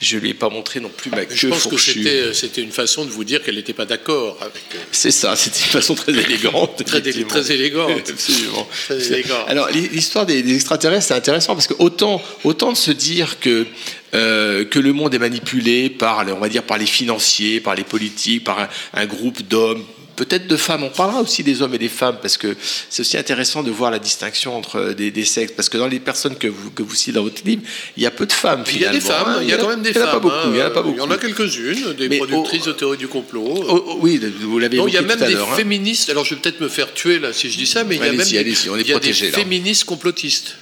Je 0.05 0.19
lui 0.19 0.31
ai 0.31 0.35
pas 0.35 0.49
montré 0.51 0.81
non 0.81 0.91
plus 0.95 1.11
ma 1.11 1.25
queue 1.25 1.35
Je 1.35 1.49
pense 1.49 1.65
que 1.65 1.71
fourchue. 1.71 2.03
c'était, 2.05 2.35
c'était 2.35 2.61
une 2.63 2.71
façon 2.73 3.05
de 3.05 3.11
vous 3.11 3.25
dire 3.25 3.43
qu'elle 3.43 3.55
n'était 3.57 3.73
pas 3.73 3.87
d'accord 3.87 4.37
avec. 4.41 4.63
euh, 4.75 4.79
C'est 4.93 5.11
ça, 5.11 5.35
c'était 5.37 5.61
une 5.61 5.71
façon 5.73 5.95
très 5.95 6.13
élégante. 6.13 6.85
Très, 6.85 7.01
très 7.01 7.53
élégante. 7.53 8.09
Absolument. 8.11 8.69
Très. 8.87 9.23
Alors 9.49 9.69
l'histoire 9.71 10.27
des, 10.27 10.43
des 10.43 10.55
extraterrestres, 10.55 11.07
c'est 11.07 11.15
intéressant 11.15 11.55
parce 11.55 11.67
que 11.67 11.75
autant, 11.79 12.23
autant 12.45 12.71
de 12.73 12.77
se 12.77 12.91
dire 12.91 13.41
que 13.41 13.67
euh, 14.15 14.65
que 14.65 14.79
le 14.79 14.93
monde 14.93 15.13
est 15.15 15.19
manipulé 15.19 15.91
par, 15.91 16.25
les- 16.25 16.33
on 16.33 16.39
va 16.39 16.49
dire, 16.49 16.63
par 16.63 16.79
les 16.79 16.87
financiers, 16.87 17.59
par 17.61 17.75
les 17.75 17.83
politiques, 17.83 18.45
par 18.45 18.61
un, 18.61 18.69
un 18.93 19.07
groupe 19.07 19.43
d'hommes. 19.43 19.83
Peut-être 20.17 20.47
de 20.47 20.57
femmes, 20.57 20.85
on 20.85 20.91
parlera 20.91 21.21
aussi 21.21 21.43
des 21.43 21.61
hommes 21.63 21.75
et 21.75 21.79
des 21.79 21.89
femmes, 21.89 22.19
parce 22.23 22.37
que 22.37 22.57
c'est 22.89 23.01
aussi 23.01 23.17
intéressant 23.19 23.63
de 23.63 23.71
voir 23.71 23.91
la 23.91 23.99
distinction 23.99 24.57
entre 24.57 24.93
des, 24.93 25.11
des 25.11 25.25
sexes, 25.25 25.53
parce 25.57 25.69
que 25.69 25.77
dans 25.77 25.89
les 25.89 25.99
personnes 26.01 26.37
que 26.37 26.47
vous, 26.47 26.71
que 26.71 26.83
vous 26.83 26.95
citez 26.95 27.13
dans 27.13 27.23
votre 27.25 27.43
livre, 27.45 27.63
il 27.97 28.03
y 28.03 28.07
a 28.07 28.11
peu 28.11 28.27
de 28.27 28.33
femmes 28.33 28.63
Il 28.71 28.81
y 28.81 28.85
a 28.87 28.91
des 28.93 29.01
finalement, 29.01 29.25
femmes, 29.25 29.35
hein. 29.37 29.43
il 29.43 29.49
y 29.49 29.53
a 29.53 29.57
quand 29.57 29.69
même 29.69 29.83
des 29.83 29.91
il 29.91 29.97
y 29.97 29.99
en 29.99 30.03
a 30.03 30.05
femmes. 30.07 30.13
pas 30.15 30.21
beaucoup, 30.21 30.35
hein, 30.37 30.51
il 30.53 30.59
y 30.59 30.63
en 30.63 30.67
a 30.67 30.71
pas 30.71 30.81
euh, 30.81 30.83
beaucoup. 30.83 30.97
Il 30.97 30.99
y 30.99 31.03
en 31.03 31.11
a 31.11 31.17
quelques-unes, 31.19 31.93
des 31.95 32.09
Mais 32.09 32.19
productrices 32.19 32.63
au- 32.63 32.67
de 32.69 32.73
théorie 32.73 32.99
du 32.99 33.09
complot. 33.09 33.97
Oui, 34.01 34.21
vous 34.41 34.59
l'avez 34.59 34.77
Non, 34.77 34.87
il 34.89 34.95
y 34.95 34.97
a 34.97 35.01
évoqué 35.01 35.17
même 35.19 35.29
des 35.29 35.35
hein. 35.37 35.47
féministes. 35.57 36.11
Alors, 36.11 36.25
je 36.25 36.35
vais 36.35 36.41
peut-être 36.41 36.61
me 36.61 36.69
faire 36.69 36.93
tuer 36.95 37.19
là 37.19 37.33
si 37.33 37.51
je 37.51 37.59
dis 37.59 37.67
ça, 37.67 37.83
mais 37.85 37.97
il 37.97 38.01
y 38.01 38.09
a 38.09 38.13
même 38.13 38.25
des, 38.27 38.39
allez-y, 38.39 38.69
on 38.71 38.77
est 38.77 38.83
il 38.83 38.89
y 38.89 38.93
a 38.93 38.99
des 39.01 39.13
féministes 39.13 39.85
complotistes. 39.85 40.57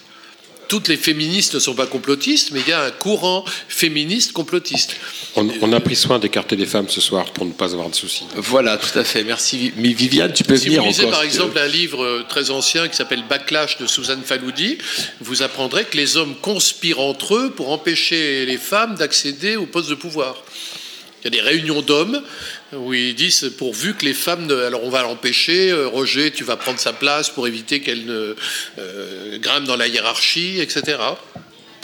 Toutes 0.72 0.88
les 0.88 0.96
féministes 0.96 1.52
ne 1.56 1.60
sont 1.60 1.74
pas 1.74 1.84
complotistes, 1.84 2.50
mais 2.52 2.60
il 2.60 2.68
y 2.70 2.72
a 2.72 2.82
un 2.82 2.90
courant 2.90 3.44
féministe 3.68 4.32
complotiste. 4.32 4.96
On, 5.36 5.46
on 5.60 5.70
a 5.74 5.80
pris 5.80 5.94
soin 5.96 6.18
d'écarter 6.18 6.56
les 6.56 6.64
femmes 6.64 6.88
ce 6.88 7.02
soir 7.02 7.26
pour 7.34 7.44
ne 7.44 7.52
pas 7.52 7.74
avoir 7.74 7.90
de 7.90 7.94
soucis. 7.94 8.24
Voilà, 8.36 8.78
tout 8.78 8.98
à 8.98 9.04
fait. 9.04 9.22
Merci. 9.22 9.74
Mais 9.76 9.92
Viviane, 9.92 10.32
tu 10.32 10.44
peux 10.44 10.56
Si 10.56 10.68
venir 10.68 10.80
vous 10.80 10.88
lisez 10.88 11.02
encore. 11.02 11.12
par 11.18 11.24
exemple 11.24 11.58
un 11.58 11.66
livre 11.66 12.02
euh, 12.02 12.24
très 12.26 12.50
ancien 12.50 12.88
qui 12.88 12.96
s'appelle 12.96 13.22
Backlash 13.28 13.76
de 13.76 13.86
Suzanne 13.86 14.22
Faloudi, 14.24 14.78
vous 15.20 15.42
apprendrez 15.42 15.84
que 15.84 15.98
les 15.98 16.16
hommes 16.16 16.34
conspirent 16.40 17.00
entre 17.00 17.34
eux 17.34 17.50
pour 17.50 17.70
empêcher 17.70 18.46
les 18.46 18.56
femmes 18.56 18.94
d'accéder 18.94 19.56
aux 19.56 19.66
postes 19.66 19.90
de 19.90 19.94
pouvoir. 19.94 20.42
Il 21.20 21.24
y 21.24 21.26
a 21.38 21.42
des 21.42 21.46
réunions 21.46 21.82
d'hommes 21.82 22.22
où 22.74 22.94
ils 22.94 23.14
disent 23.14 23.52
pourvu 23.58 23.94
que 23.94 24.04
les 24.04 24.14
femmes 24.14 24.46
ne... 24.46 24.54
alors 24.54 24.84
on 24.84 24.90
va 24.90 25.02
l'empêcher 25.02 25.70
euh, 25.70 25.86
Roger 25.88 26.30
tu 26.30 26.44
vas 26.44 26.56
prendre 26.56 26.78
sa 26.78 26.92
place 26.92 27.28
pour 27.30 27.46
éviter 27.46 27.80
qu'elle 27.80 28.04
ne 28.06 28.34
euh, 28.78 29.38
grimpe 29.38 29.64
dans 29.64 29.76
la 29.76 29.88
hiérarchie 29.88 30.58
etc 30.60 30.96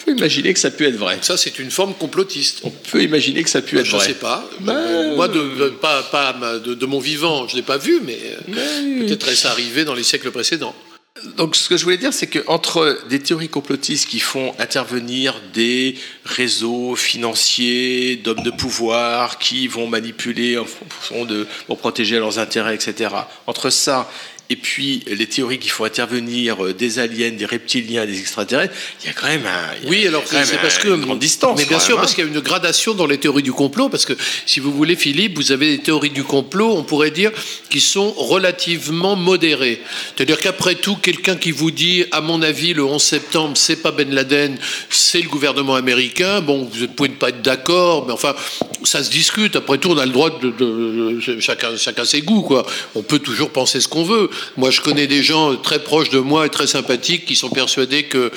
On 0.00 0.04
peut 0.04 0.12
imaginer 0.16 0.54
que 0.54 0.60
ça 0.60 0.70
peut 0.70 0.84
être 0.84 0.96
vrai. 0.96 1.18
ça 1.20 1.36
c'est 1.36 1.58
une 1.58 1.70
forme 1.70 1.92
complotiste. 1.94 2.60
On 2.64 2.70
peut 2.70 3.02
imaginer 3.02 3.42
que 3.42 3.50
ça 3.50 3.60
peut 3.60 3.76
être 3.78 3.84
je 3.86 3.92
ne 3.92 3.98
vrai. 3.98 4.06
sais 4.06 4.14
pas. 4.14 4.48
Euh, 4.66 5.14
moi 5.16 5.28
de, 5.28 5.68
pas, 5.70 6.32
de, 6.64 6.72
de 6.74 6.86
mon 6.86 6.98
vivant 7.00 7.46
je 7.48 7.56
l'ai 7.56 7.62
pas 7.62 7.76
vu 7.78 8.00
mais 8.04 8.18
euh, 8.48 9.06
peut-être 9.06 9.28
est-ce 9.28 9.46
arrivé 9.46 9.84
dans 9.84 9.94
les 9.94 10.04
siècles 10.04 10.30
précédents 10.30 10.74
Donc, 11.36 11.56
ce 11.56 11.68
que 11.68 11.76
je 11.76 11.84
voulais 11.84 11.96
dire, 11.96 12.12
c'est 12.12 12.26
qu'entre 12.26 12.98
des 13.08 13.20
théories 13.20 13.48
complotistes 13.48 14.08
qui 14.08 14.20
font 14.20 14.54
intervenir 14.58 15.40
des 15.52 15.96
réseaux 16.24 16.96
financiers, 16.96 18.16
d'hommes 18.16 18.42
de 18.42 18.50
pouvoir, 18.50 19.38
qui 19.38 19.68
vont 19.68 19.86
manipuler 19.86 20.58
en 20.58 20.64
fonction 20.64 21.24
de, 21.24 21.46
pour 21.66 21.78
protéger 21.78 22.18
leurs 22.18 22.38
intérêts, 22.38 22.74
etc. 22.74 23.10
Entre 23.46 23.70
ça 23.70 24.08
et 24.50 24.56
puis 24.56 25.02
les 25.06 25.26
théories 25.26 25.58
qui 25.58 25.68
font 25.68 25.84
intervenir 25.84 26.64
euh, 26.64 26.72
des 26.72 26.98
aliens, 26.98 27.30
des 27.30 27.44
reptiliens, 27.44 28.06
des 28.06 28.18
extraterrestres, 28.18 28.72
il 29.02 29.06
y 29.06 29.10
a 29.10 29.12
quand 29.12 29.26
même 29.26 29.44
un. 29.44 29.88
Oui, 29.88 30.06
alors 30.06 30.22
c'est 30.26 30.58
parce 30.60 30.78
que 30.78 30.88
une 30.88 31.02
grande 31.02 31.18
distance. 31.18 31.58
Mais 31.58 31.66
bien 31.66 31.78
sûr, 31.78 31.96
même, 31.96 32.00
parce 32.00 32.12
hein. 32.12 32.14
qu'il 32.14 32.24
y 32.24 32.28
a 32.28 32.30
une 32.30 32.40
gradation 32.40 32.94
dans 32.94 33.06
les 33.06 33.18
théories 33.18 33.42
du 33.42 33.52
complot. 33.52 33.90
Parce 33.90 34.06
que 34.06 34.14
si 34.46 34.60
vous 34.60 34.72
voulez, 34.72 34.96
Philippe, 34.96 35.36
vous 35.36 35.52
avez 35.52 35.76
des 35.76 35.82
théories 35.82 36.08
du 36.08 36.24
complot, 36.24 36.72
on 36.74 36.82
pourrait 36.82 37.10
dire, 37.10 37.30
qui 37.68 37.80
sont 37.80 38.10
relativement 38.12 39.16
modérées. 39.16 39.82
C'est-à-dire 40.16 40.40
qu'après 40.40 40.76
tout, 40.76 40.96
quelqu'un 40.96 41.36
qui 41.36 41.50
vous 41.50 41.70
dit, 41.70 42.06
à 42.10 42.22
mon 42.22 42.40
avis, 42.40 42.72
le 42.72 42.84
11 42.84 43.02
septembre, 43.02 43.54
c'est 43.54 43.82
pas 43.82 43.90
Ben 43.90 44.10
Laden, 44.14 44.56
c'est 44.88 45.20
le 45.20 45.28
gouvernement 45.28 45.74
américain. 45.74 46.40
Bon, 46.40 46.64
vous 46.72 46.88
pouvez 46.88 47.10
ne 47.10 47.14
pas 47.14 47.28
être 47.28 47.42
d'accord, 47.42 48.06
mais 48.06 48.14
enfin, 48.14 48.34
ça 48.84 49.04
se 49.04 49.10
discute. 49.10 49.56
Après 49.56 49.76
tout, 49.76 49.90
on 49.90 49.98
a 49.98 50.06
le 50.06 50.12
droit 50.12 50.30
de, 50.30 50.50
de- 50.50 51.20
de- 51.20 51.40
chacun, 51.40 51.76
chacun 51.76 52.06
ses 52.06 52.22
goûts, 52.22 52.42
quoi. 52.42 52.64
On 52.94 53.02
peut 53.02 53.18
toujours 53.18 53.50
penser 53.50 53.80
ce 53.82 53.88
qu'on 53.88 54.04
veut. 54.04 54.30
Moi, 54.56 54.70
je 54.70 54.80
connais 54.80 55.06
des 55.06 55.22
gens 55.22 55.56
très 55.56 55.82
proches 55.82 56.10
de 56.10 56.18
moi 56.18 56.46
et 56.46 56.48
très 56.50 56.66
sympathiques 56.66 57.26
qui 57.26 57.36
sont 57.36 57.50
persuadés 57.50 58.04
que 58.04 58.30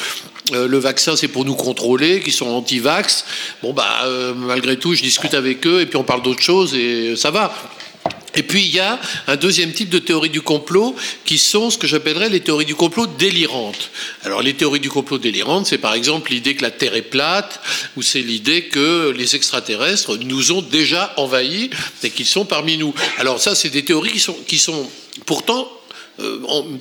euh, 0.54 0.68
le 0.68 0.78
vaccin 0.80 1.16
c'est 1.16 1.28
pour 1.28 1.46
nous 1.46 1.56
contrôler, 1.56 2.22
qui 2.22 2.32
sont 2.32 2.48
anti-vax. 2.48 3.26
Bon 3.62 3.74
bah 3.74 4.02
euh, 4.04 4.34
malgré 4.34 4.78
tout, 4.78 4.94
je 4.94 5.02
discute 5.02 5.34
avec 5.34 5.66
eux 5.66 5.82
et 5.82 5.86
puis 5.86 5.98
on 5.98 6.04
parle 6.04 6.22
d'autre 6.24 6.42
chose 6.42 6.74
et 6.76 7.16
ça 7.16 7.32
va. 7.32 7.54
Et 8.34 8.44
puis 8.44 8.64
il 8.64 8.74
y 8.74 8.80
a 8.80 9.00
un 9.28 9.36
deuxième 9.36 9.74
type 9.74 9.90
de 9.90 10.00
théorie 10.00 10.30
du 10.30 10.42
complot 10.42 10.96
qui 11.26 11.38
sont 11.38 11.70
ce 11.70 11.78
que 11.78 11.88
j'appellerais 11.88 12.30
les 12.30 12.40
théories 12.40 12.66
du 12.66 12.76
complot 12.76 13.08
délirantes. 13.08 13.92
Alors 14.24 14.42
les 14.42 14.54
théories 14.54 14.80
du 14.80 14.90
complot 14.90 15.18
délirantes, 15.18 15.66
c'est 15.66 15.78
par 15.78 15.94
exemple 15.94 16.32
l'idée 16.32 16.56
que 16.56 16.62
la 16.62 16.72
Terre 16.72 16.96
est 16.96 17.02
plate, 17.02 17.60
ou 17.98 18.02
c'est 18.02 18.22
l'idée 18.22 18.64
que 18.64 19.14
les 19.18 19.36
extraterrestres 19.36 20.18
nous 20.18 20.54
ont 20.54 20.62
déjà 20.62 21.14
envahis 21.18 21.70
et 22.04 22.10
qu'ils 22.10 22.26
sont 22.26 22.46
parmi 22.46 22.78
nous. 22.78 22.94
Alors 23.18 23.42
ça, 23.42 23.54
c'est 23.54 23.70
des 23.70 23.84
théories 23.84 24.14
qui 24.14 24.20
sont, 24.20 24.38
qui 24.48 24.58
sont 24.58 24.90
pourtant 25.26 25.68
euh, 25.68 25.81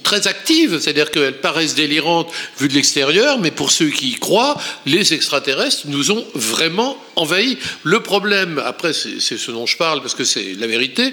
très 0.02 0.26
actives, 0.26 0.78
c'est-à-dire 0.80 1.10
qu'elles 1.10 1.40
paraissent 1.40 1.74
délirantes 1.74 2.30
vues 2.58 2.68
de 2.68 2.74
l'extérieur, 2.74 3.38
mais 3.38 3.50
pour 3.50 3.70
ceux 3.70 3.88
qui 3.88 4.12
y 4.12 4.14
croient, 4.14 4.56
les 4.86 5.14
extraterrestres 5.14 5.82
nous 5.86 6.10
ont 6.10 6.24
vraiment 6.34 6.96
envahis. 7.20 7.58
Le 7.84 8.00
problème, 8.00 8.60
après, 8.64 8.92
c'est 8.92 9.20
ce 9.38 9.50
dont 9.50 9.66
je 9.66 9.76
parle 9.76 10.00
parce 10.00 10.14
que 10.14 10.24
c'est 10.24 10.54
la 10.58 10.66
vérité, 10.66 11.12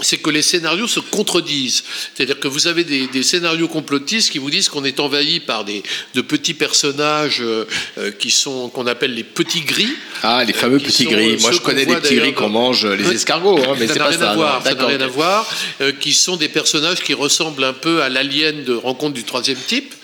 c'est 0.00 0.18
que 0.18 0.30
les 0.30 0.42
scénarios 0.42 0.88
se 0.88 1.00
contredisent. 1.00 1.84
C'est-à-dire 2.14 2.38
que 2.40 2.48
vous 2.48 2.66
avez 2.66 2.84
des, 2.84 3.06
des 3.06 3.22
scénarios 3.22 3.68
complotistes 3.68 4.30
qui 4.30 4.38
vous 4.38 4.50
disent 4.50 4.68
qu'on 4.68 4.84
est 4.84 5.00
envahi 5.00 5.40
par 5.40 5.64
des 5.64 5.82
de 6.14 6.20
petits 6.20 6.54
personnages 6.54 7.40
euh, 7.40 7.64
euh, 7.98 8.10
qui 8.10 8.30
sont 8.30 8.68
qu'on 8.68 8.86
appelle 8.86 9.14
les 9.14 9.24
petits 9.24 9.62
gris. 9.62 9.92
Ah, 10.22 10.42
les 10.44 10.52
fameux 10.52 10.78
qui 10.78 10.86
petits 10.86 11.06
gris. 11.06 11.34
euh, 11.34 11.40
Moi, 11.40 11.52
je 11.52 11.60
connais 11.60 11.86
des 11.86 11.94
petits 11.96 12.16
gris 12.16 12.34
qu'on 12.34 12.48
mange 12.48 12.84
euh, 12.84 12.96
les 12.96 13.12
escargots, 13.12 13.58
hein, 13.58 13.76
mais 13.78 13.86
ça 13.86 13.92
c'est 13.94 13.98
pas 14.00 14.08
rien 14.08 14.18
ça. 14.18 14.30
à 14.32 14.34
voir. 14.34 14.62
Ça 14.64 14.74
n'a 14.74 14.86
rien 14.86 15.00
à 15.00 15.06
voir. 15.06 15.46
euh, 15.80 15.92
qui 15.92 16.12
sont 16.12 16.36
des 16.36 16.48
personnages 16.48 17.00
qui 17.02 17.14
ressemblent 17.14 17.64
un 17.64 17.72
peu 17.72 18.02
à 18.02 18.08
l'alien 18.08 18.64
de 18.64 18.74
Rencontre 18.74 19.14
du 19.14 19.24
troisième 19.24 19.58
type, 19.66 19.94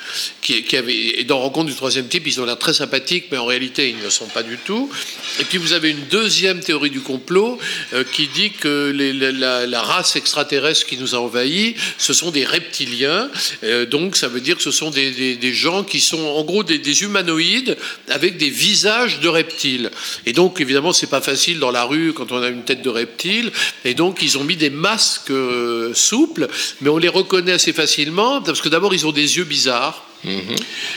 qui, 0.41 0.77
avait 0.77 1.21
et 1.21 1.25
dans 1.25 1.39
Rencontre 1.39 1.69
du 1.69 1.75
troisième 1.75 2.09
type, 2.09 2.27
ils 2.27 2.41
ont 2.41 2.45
l'air 2.45 2.59
très 2.59 2.75
sympathiques, 2.75 3.27
mais 3.31 3.39
en 3.39 3.47
réalité, 3.47 3.89
ils 3.91 3.97
ne 3.97 4.03
le 4.03 4.11
sont 4.11 4.27
pas 4.27 4.43
du 4.43 4.59
tout. 4.59 4.91
Et 5.39 5.45
puis 5.45 5.59
vous 5.59 5.73
avez 5.73 5.91
une 5.91 6.07
deuxième 6.11 6.61
théorie 6.61 6.91
du 6.91 7.01
complot 7.01 7.59
euh, 7.93 8.05
qui 8.05 8.29
dit 8.29 8.51
que 8.51 8.93
la, 8.95 9.83
race 9.83 10.17
extraterrestre 10.17 10.87
qui 10.87 10.97
nous 10.97 11.15
a 11.15 11.19
envahis, 11.19 11.75
ce 11.99 12.13
sont 12.13 12.31
des 12.31 12.45
reptiliens. 12.45 13.31
Euh, 13.65 13.87
donc 13.87 14.17
ça 14.17 14.29
veut 14.29 14.41
dire 14.41 14.57
que 14.57 14.63
ce 14.63 14.71
sont 14.71 14.91
des, 14.91 15.53
gens 15.53 15.83
qui 15.85 16.01
sont 16.01 16.21
en 16.21 16.45
gros 16.45 16.63
des, 16.63 16.79
des 16.79 17.03
humanoïdes 17.03 17.77
avec 18.09 18.37
des 18.37 18.51
visages 18.51 19.21
de 19.21 19.29
reptiles. 19.29 19.91
Et 20.27 20.33
donc 20.33 20.61
évidemment, 20.61 20.93
c'est 20.93 21.09
pas 21.09 21.21
facile 21.21 21.59
dans 21.59 21.71
la 21.71 21.85
rue 21.85 22.13
quand 22.13 22.33
on 22.33 22.43
a 22.43 22.49
une 22.49 22.65
tête 22.65 22.83
de 22.83 22.89
reptile. 22.89 23.51
Et 23.85 23.95
donc 23.95 24.19
ils 24.23 24.39
ont 24.39 24.45
mis 24.45 24.57
des 24.57 24.71
masques 24.71 25.31
euh, 25.31 25.93
souples, 25.95 26.49
mais 26.81 26.91
on 26.91 26.99
les 26.99 27.09
reconnaît 27.09 27.53
assez 27.53 27.73
facilement 27.73 28.43
parce 28.43 28.61
que 28.61 28.69
d'abord 28.69 28.95
ils 28.95 29.07
ont 29.07 29.13
des 29.13 29.37
yeux 29.37 29.45
bizarres. 29.45 30.00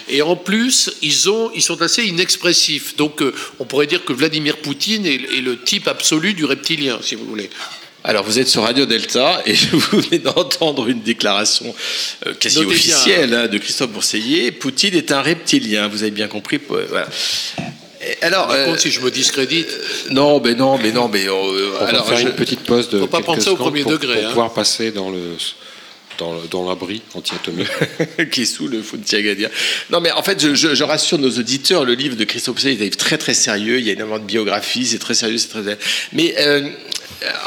Et 0.09 0.21
en 0.21 0.35
plus, 0.35 0.91
ils, 1.01 1.29
ont, 1.29 1.49
ils 1.55 1.61
sont 1.61 1.81
assez 1.81 2.03
inexpressifs. 2.03 2.97
Donc, 2.97 3.21
euh, 3.21 3.33
on 3.59 3.65
pourrait 3.65 3.87
dire 3.87 4.03
que 4.03 4.11
Vladimir 4.11 4.57
Poutine 4.57 5.05
est, 5.05 5.15
est 5.37 5.41
le 5.41 5.57
type 5.61 5.87
absolu 5.87 6.33
du 6.33 6.43
reptilien, 6.45 6.99
si 7.01 7.15
vous 7.15 7.25
voulez. 7.25 7.49
Alors, 8.03 8.25
vous 8.25 8.37
êtes 8.37 8.49
sur 8.49 8.63
Radio 8.63 8.85
Delta 8.85 9.41
et 9.45 9.53
vous 9.71 10.01
venez 10.01 10.19
d'entendre 10.19 10.89
une 10.89 11.01
déclaration 11.01 11.73
euh, 12.27 12.33
quasi 12.33 12.57
Notez 12.57 12.65
bien. 12.67 12.75
officielle 12.75 13.33
hein, 13.33 13.47
de 13.47 13.57
Christophe 13.59 13.91
Bourseiller. 13.91 14.51
Poutine 14.51 14.93
est 14.95 15.11
un 15.13 15.21
reptilien, 15.21 15.87
vous 15.87 16.01
avez 16.03 16.11
bien 16.11 16.27
compris. 16.27 16.59
voilà. 16.67 17.07
Alors, 18.21 18.47
Par 18.47 18.57
euh, 18.57 18.65
contre, 18.65 18.81
si 18.81 18.91
je 18.91 18.99
me 18.99 19.09
discrédite, 19.09 19.69
non, 20.09 20.41
mais 20.43 20.53
non, 20.55 20.77
mais 20.77 20.91
non, 20.91 21.07
mais 21.07 21.25
euh, 21.29 21.31
On 21.79 21.85
alors, 21.85 22.03
va 22.03 22.09
faire 22.09 22.17
je- 22.17 22.27
une 22.27 22.35
petite 22.35 22.59
pause 22.65 22.89
de 22.89 22.99
Faut 22.99 23.07
pas 23.07 23.19
quelques 23.19 23.25
prendre 23.25 23.41
ça 23.41 23.51
au 23.51 23.53
secondes 23.53 23.67
premier 23.67 23.83
pour, 23.83 23.93
degré, 23.93 24.15
pour 24.17 24.25
hein. 24.25 24.29
pouvoir 24.29 24.53
passer 24.53 24.91
dans 24.91 25.09
le 25.09 25.19
dans, 26.23 26.35
dans 26.61 26.69
l'abri 26.69 27.01
anti-atomique. 27.13 27.67
qui 28.31 28.41
est 28.43 28.45
sous 28.45 28.67
le 28.67 28.81
Funtiagadia. 28.81 29.49
Non, 29.89 29.99
mais 30.01 30.11
en 30.11 30.23
fait, 30.23 30.41
je, 30.41 30.53
je- 30.55 30.75
je 30.75 30.83
rassure 30.83 31.17
nos 31.19 31.31
auditeurs, 31.31 31.85
le 31.85 31.93
livre 31.93 32.15
de 32.15 32.23
Christophe 32.23 32.55
Poussey 32.55 32.73
est 32.73 32.81
un 32.81 32.83
livre 32.85 32.97
très 32.97 33.17
très 33.17 33.33
sérieux. 33.33 33.79
Il 33.79 33.85
y 33.85 33.89
a 33.89 33.93
énormément 33.93 34.19
de 34.19 34.25
biographie, 34.25 34.85
c'est 34.85 34.99
très 34.99 35.13
sérieux, 35.13 35.37
c'est 35.37 35.49
très. 35.49 35.77
Mais 36.13 36.33
euh, 36.39 36.69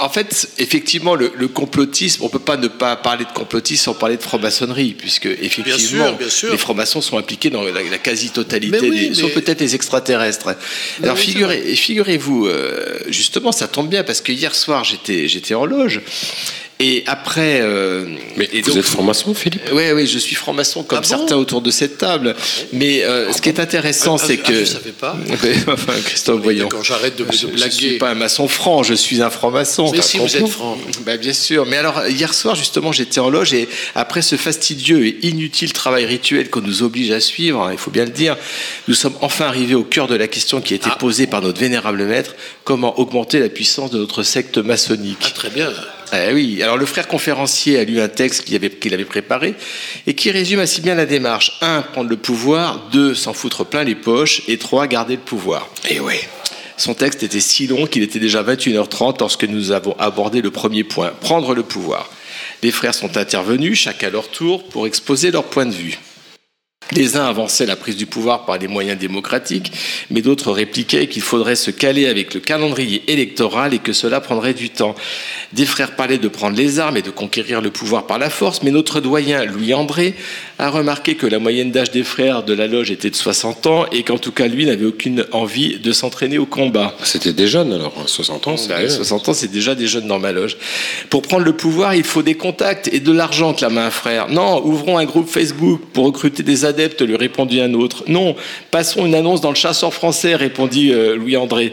en 0.01 0.09
fait, 0.09 0.49
effectivement, 0.59 1.15
le, 1.15 1.33
le 1.37 1.49
complotisme, 1.49 2.23
on 2.25 2.29
peut 2.29 2.39
pas 2.39 2.57
ne 2.57 2.69
pas 2.69 2.97
parler 2.97 3.25
de 3.25 3.33
complotisme 3.33 3.85
sans 3.85 3.95
parler 3.95 4.17
de 4.17 4.23
franc-maçonnerie, 4.23 4.95
puisque 4.97 5.27
effectivement, 5.27 6.07
sûr, 6.07 6.17
bien 6.17 6.29
sûr. 6.29 6.53
les 6.53 6.59
francs-maçons 6.59 7.01
sont 7.03 7.19
impliqués 7.19 7.51
dans 7.51 7.63
la, 7.63 7.73
la 7.73 7.99
quasi-totalité, 7.99 8.89
oui, 8.91 9.09
des, 9.09 9.15
sauf 9.15 9.35
mais- 9.35 9.43
peut-être 9.43 9.61
les 9.61 9.75
extraterrestres. 9.75 10.49
Alors 11.03 11.17
oui, 11.17 11.21
c'est 11.25 11.31
figurez, 11.33 11.75
figurez-vous, 11.77 12.47
euh, 12.47 12.99
justement, 13.09 13.53
ça 13.53 13.69
tombe 13.69 13.89
bien 13.89 14.03
parce 14.05 14.21
que 14.21 14.33
hier 14.33 14.55
soir 14.55 14.85
j'étais 14.85 15.29
j'étais 15.29 15.55
en 15.55 15.67
loge. 15.67 16.01
Et 16.79 17.05
après, 17.07 17.61
euh, 17.63 18.05
Mais 18.37 18.51
et 18.53 18.61
vous 18.61 18.69
donc- 18.73 18.79
êtes 18.81 18.85
franc-maçon, 18.85 19.33
Philippe? 19.33 19.63
Oui, 19.73 19.85
oui, 19.95 20.07
je 20.07 20.19
suis 20.19 20.35
franc-maçon 20.35 20.83
comme 20.83 20.99
Ah 20.99 21.01
bon? 21.01 21.09
certains 21.09 21.37
autour 21.37 21.63
de 21.63 21.71
cette 21.71 21.97
table. 21.97 22.37
Mais 22.75 23.03
euh, 23.03 23.33
ce 23.33 23.41
qui 23.41 23.49
est 23.49 23.59
intéressant, 23.61 24.17
Ah, 24.21 24.25
c'est 24.27 24.39
ah, 24.45 24.47
que. 24.47 24.59
je 24.61 24.65
savais 24.67 24.91
pas. 24.91 25.17
Enfin, 25.69 25.95
Christophe, 26.05 26.43
voyons. 26.43 26.69
Quand 26.69 26.83
j'arrête 26.83 27.17
de, 27.17 27.25
de 27.25 27.33
Je 27.33 27.47
ne 27.47 27.53
blaguer. 27.53 27.71
suis 27.73 27.97
pas 27.99 28.11
un 28.11 28.15
maçon 28.15 28.47
franc, 28.47 28.83
je 28.83 28.93
suis 28.93 29.23
un 29.23 29.31
franc-maçon. 29.31 29.91
Mais 29.91 30.03
si, 30.03 30.19
vous 30.19 30.37
êtes 30.37 30.47
franc. 30.49 30.77
Bah, 31.07 31.17
bien 31.17 31.33
sûr. 31.33 31.65
Mais 31.65 31.79
alors, 31.79 32.07
hier 32.09 32.35
soir, 32.35 32.55
justement, 32.55 32.93
j'étais 32.93 33.21
en 33.21 33.31
loge 33.31 33.55
et 33.55 33.69
après 33.95 34.21
ce 34.21 34.37
fastidieux 34.37 35.07
et 35.07 35.19
inutile 35.23 35.73
travail 35.73 36.05
rituel 36.05 36.51
qu'on 36.51 36.61
nous 36.61 36.83
oblige 36.83 37.11
à 37.11 37.21
suivre, 37.21 37.63
hein, 37.63 37.71
il 37.73 37.79
faut 37.79 37.91
bien 37.91 38.05
le 38.05 38.11
dire, 38.11 38.37
nous 38.87 38.95
sommes 38.95 39.15
enfin 39.23 39.47
arrivés 39.47 39.75
au 39.75 39.85
cœur 39.85 40.09
de 40.09 40.15
la 40.15 40.29
question 40.29 40.61
qui 40.61 40.75
a 40.75 40.77
été 40.77 40.91
Ah. 40.93 40.97
posée 40.97 41.27
par 41.27 41.41
notre 41.41 41.59
vénérable 41.59 42.05
maître 42.05 42.35
comment 42.65 42.99
augmenter 43.01 43.39
la 43.41 43.49
puissance 43.49 43.91
de 43.91 43.99
notre 43.99 44.23
secte 44.23 44.59
maçonnique? 44.59 45.19
Ah, 45.25 45.31
très 45.31 45.49
bien. 45.49 45.71
Eh 46.13 46.33
oui, 46.33 46.63
alors 46.63 46.77
le 46.77 46.87
frère 46.87 47.09
conférencier 47.09 47.79
a 47.79 47.85
lu 47.85 48.01
un 48.01 48.09
texte 48.09 48.45
qu'il 48.45 48.55
avait, 48.95 49.05
préparé 49.05 49.55
et 50.07 50.15
qui 50.15 50.31
résume 50.31 50.61
assez 50.61 50.81
bien 50.81 50.95
la 50.95 51.07
démarche. 51.07 51.59
1. 51.61 51.83
Prendre 51.83 52.09
le 52.11 52.17
pouvoir. 52.17 52.89
2. 52.93 53.15
S'en 53.15 53.33
foutre 53.33 53.65
plein 53.65 53.85
les 53.85 53.95
poches. 53.95 54.43
Et 54.49 54.59
3. 54.59 54.87
Garder 54.87 55.17
le 55.17 55.23
pouvoir. 55.23 55.69
Et 55.91 55.99
oui. 56.01 56.15
Son 56.77 56.95
texte 56.95 57.23
était 57.23 57.41
si 57.41 57.67
long 57.67 57.87
qu'il 57.87 58.03
était 58.03 58.19
déjà 58.19 58.43
21h30 58.43 59.17
lorsque 59.21 59.45
nous 59.45 59.73
avons 59.73 59.97
abordé 59.99 60.43
le 60.43 60.51
premier 60.51 60.85
point, 60.85 61.13
prendre 61.21 61.55
le 61.55 61.63
pouvoir. 61.63 62.11
Les 62.63 62.71
frères 62.71 62.95
sont 62.95 63.17
intervenus, 63.17 63.79
chacun 63.79 64.09
à 64.09 64.11
leur 64.11 64.29
tour, 64.29 64.65
pour 64.65 64.87
exposer 64.87 65.31
leur 65.31 65.45
point 65.45 65.67
de 65.67 65.73
vue. 65.73 65.99
Les 66.93 67.17
uns 67.17 67.25
avançaient 67.27 67.67
la 67.67 67.75
prise 67.75 67.97
du 67.97 68.07
pouvoir 68.07 68.45
par 68.45 68.59
les 68.59 68.69
moyens 68.69 68.97
démocratiques, 68.97 69.73
mais 70.11 70.23
d'autres 70.23 70.53
répliquaient 70.53 71.09
qu'il 71.09 71.23
faudrait 71.23 71.57
se 71.57 71.73
caler 71.73 72.07
avec 72.07 72.33
le 72.33 72.39
calendrier 72.39 73.03
électoral 73.09 73.75
et 73.75 73.81
que 73.81 73.93
cela 73.93 74.21
prendrait 74.21 74.55
du 74.55 74.71
temps. 74.71 74.95
Des 75.53 75.67
frères 75.67 75.97
parlaient 75.97 76.19
de 76.19 76.29
prendre 76.29 76.57
les 76.57 76.79
armes 76.79 76.97
et 76.97 77.03
de 77.03 77.11
conquérir 77.11 77.61
le 77.61 77.71
pouvoir 77.71 78.07
par 78.07 78.19
la 78.19 78.31
force, 78.31 78.63
mais 78.63 78.71
notre 78.71 79.01
doyen 79.01 79.45
Louis-André 79.45 80.15
a 80.59 80.71
remarqué 80.71 81.17
que 81.17 81.27
la 81.27 81.39
moyenne 81.39 81.71
d'âge 81.71 81.91
des 81.91 82.03
frères 82.03 82.43
de 82.43 82.55
la 82.55 82.67
loge 82.67 82.91
était 82.91 83.11
de 83.11 83.15
60 83.17 83.67
ans 83.67 83.87
et 83.93 84.03
qu'en 84.03 84.17
tout 84.17 84.33
cas 84.33 84.47
lui 84.47 84.65
n'avait 84.65 84.87
aucune 84.87 85.25
envie 85.33 85.79
de 85.79 85.93
s'entraîner 85.93 86.39
au 86.39 86.47
combat. 86.47 86.97
C'était 87.05 87.35
des 87.35 87.47
jeunes 87.47 87.73
alors, 87.73 87.93
hein, 87.99 88.05
60 88.07 88.49
ans, 88.49 88.57
c'est 88.57 88.69
Bah, 88.69 88.79
bien. 88.79 88.89
60 88.89 89.29
ans, 89.29 89.35
c'est 89.35 89.51
déjà 89.51 89.75
des 89.75 89.87
jeunes 89.87 90.07
dans 90.07 90.19
ma 90.19 90.33
loge. 90.33 90.57
Pour 91.11 91.23
prendre 91.23 91.45
le 91.45 91.53
pouvoir, 91.55 91.95
il 91.95 92.05
faut 92.05 92.23
des 92.23 92.35
contacts 92.37 92.89
et 92.93 93.01
de 93.01 93.13
l'argent, 93.13 93.53
clama 93.53 93.87
un 93.87 93.91
frère. 93.91 94.29
Non, 94.31 94.65
ouvrons 94.65 94.97
un 94.97 95.05
groupe 95.05 95.29
Facebook 95.29 95.81
pour 95.93 96.07
recruter 96.07 96.43
des 96.43 96.65
adeptes, 96.65 97.03
lui 97.03 97.17
répondit 97.17 97.61
un 97.61 97.75
autre. 97.75 98.05
Non, 98.09 98.35
passons 98.71 99.05
une 99.05 99.15
annonce 99.15 99.43
dans 99.43 99.51
le 99.51 99.57
chasseur 99.57 99.93
français, 99.93 100.35
répondit 100.37 100.93
euh, 100.93 101.17
Louis-André. 101.17 101.73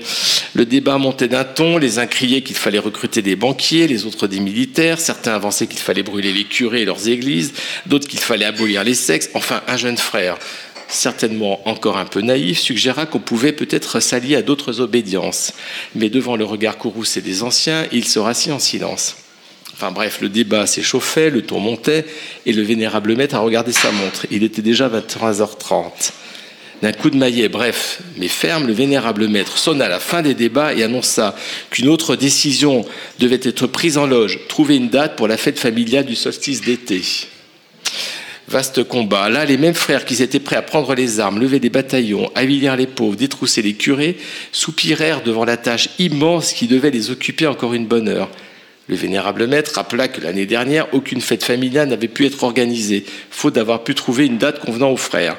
Le 0.56 0.66
débat 0.66 0.98
montait 0.98 1.30
d'un 1.30 1.46
ton, 1.46 1.78
les 1.78 2.00
uns 2.00 2.06
criaient 2.06 2.42
qu'il 2.42 2.56
fallait 2.56 2.80
recruter 2.80 3.22
des 3.22 3.36
banquiers, 3.38 3.88
les 3.88 4.06
autres 4.06 4.28
des 4.28 4.40
militaires, 4.40 5.00
certains 5.00 5.34
avançaient 5.34 5.68
qu'il 5.68 5.80
fallait 5.80 6.04
brûler 6.04 6.34
les 6.34 6.44
curés 6.44 6.82
et 6.82 6.86
leurs 6.86 7.08
églises, 7.08 7.54
d'autres 7.86 8.08
qu'il 8.08 8.20
fallait 8.20 8.46
abolir 8.46 8.73
les 8.82 8.96
sexes, 8.96 9.30
enfin 9.36 9.62
un 9.68 9.78
jeune 9.78 9.98
frère 9.98 10.40
certainement 10.94 11.68
encore 11.68 11.98
un 11.98 12.06
peu 12.06 12.22
naïf, 12.22 12.60
suggéra 12.60 13.06
qu'on 13.06 13.20
pouvait 13.20 13.52
peut-être 13.52 14.00
s'allier 14.00 14.36
à 14.36 14.42
d'autres 14.42 14.80
obédiences. 14.80 15.54
Mais 15.96 16.10
devant 16.10 16.36
le 16.36 16.46
regard 16.46 16.78
courroucé 16.78 17.22
des 17.22 17.44
anciens, 17.44 17.88
il 17.92 18.06
se 18.06 18.20
rassit 18.20 18.52
en 18.52 18.60
silence. 18.60 19.18
Enfin 19.74 19.92
bref, 19.92 20.20
le 20.22 20.30
débat 20.30 20.68
s'échauffait, 20.68 21.30
le 21.30 21.42
ton 21.42 21.60
montait, 21.60 22.06
et 22.46 22.54
le 22.54 22.62
vénérable 22.62 23.16
maître 23.16 23.36
a 23.36 23.40
regardé 23.40 23.72
sa 23.72 23.92
montre. 23.92 24.28
Il 24.30 24.44
était 24.44 24.62
déjà 24.62 24.88
23h30. 24.88 26.12
D'un 26.84 26.92
coup 26.92 27.10
de 27.10 27.18
maillet, 27.18 27.48
bref, 27.48 28.02
mais 28.18 28.28
ferme, 28.28 28.68
le 28.68 28.74
vénérable 28.74 29.28
maître 29.30 29.58
sonna 29.58 29.88
la 29.88 30.00
fin 30.00 30.22
des 30.22 30.34
débats 30.34 30.74
et 30.74 30.84
annonça 30.84 31.34
qu'une 31.70 31.88
autre 31.88 32.16
décision 32.16 32.86
devait 33.20 33.40
être 33.42 33.68
prise 33.68 33.98
en 33.98 34.06
loge, 34.06 34.40
trouver 34.50 34.76
une 34.76 34.90
date 34.90 35.16
pour 35.16 35.28
la 35.28 35.38
fête 35.38 35.60
familiale 35.60 36.06
du 36.06 36.16
solstice 36.16 36.62
d'été. 36.62 37.02
Vaste 38.48 38.84
combat. 38.84 39.30
Là, 39.30 39.46
les 39.46 39.58
mêmes 39.58 39.74
frères 39.74 40.06
qui 40.06 40.22
étaient 40.22 40.39
prêts 40.39 40.58
à 40.58 40.62
prendre 40.62 40.94
les 40.96 41.20
armes, 41.20 41.39
lever 41.39 41.60
des 41.60 41.70
bataillons, 41.70 42.30
avilir 42.36 42.76
les 42.76 42.88
pauvres, 42.88 43.16
détrousser 43.16 43.62
les 43.62 43.74
curés, 43.74 44.18
soupirèrent 44.52 45.24
devant 45.24 45.46
la 45.46 45.58
tâche 45.58 45.89
immense 45.98 46.54
qui 46.54 46.68
devait 46.68 46.91
les 46.91 47.10
occuper 47.10 47.48
encore 47.48 47.74
une 47.74 47.88
bonne 47.88 48.10
heure. 48.10 48.30
Le 48.89 48.96
vénérable 48.98 49.48
maître 49.48 49.72
rappela 49.76 50.10
que 50.10 50.20
l'année 50.20 50.46
dernière, 50.46 50.94
aucune 50.94 51.22
fête 51.22 51.46
familiale 51.46 51.88
n'avait 51.88 52.10
pu 52.10 52.26
être 52.26 52.44
organisée, 52.44 53.06
faute 53.32 53.56
d'avoir 53.56 53.86
pu 53.86 53.96
trouver 53.96 54.26
une 54.26 54.38
date 54.38 54.60
convenant 54.60 54.91
aux 54.91 54.98
frères, 54.98 55.38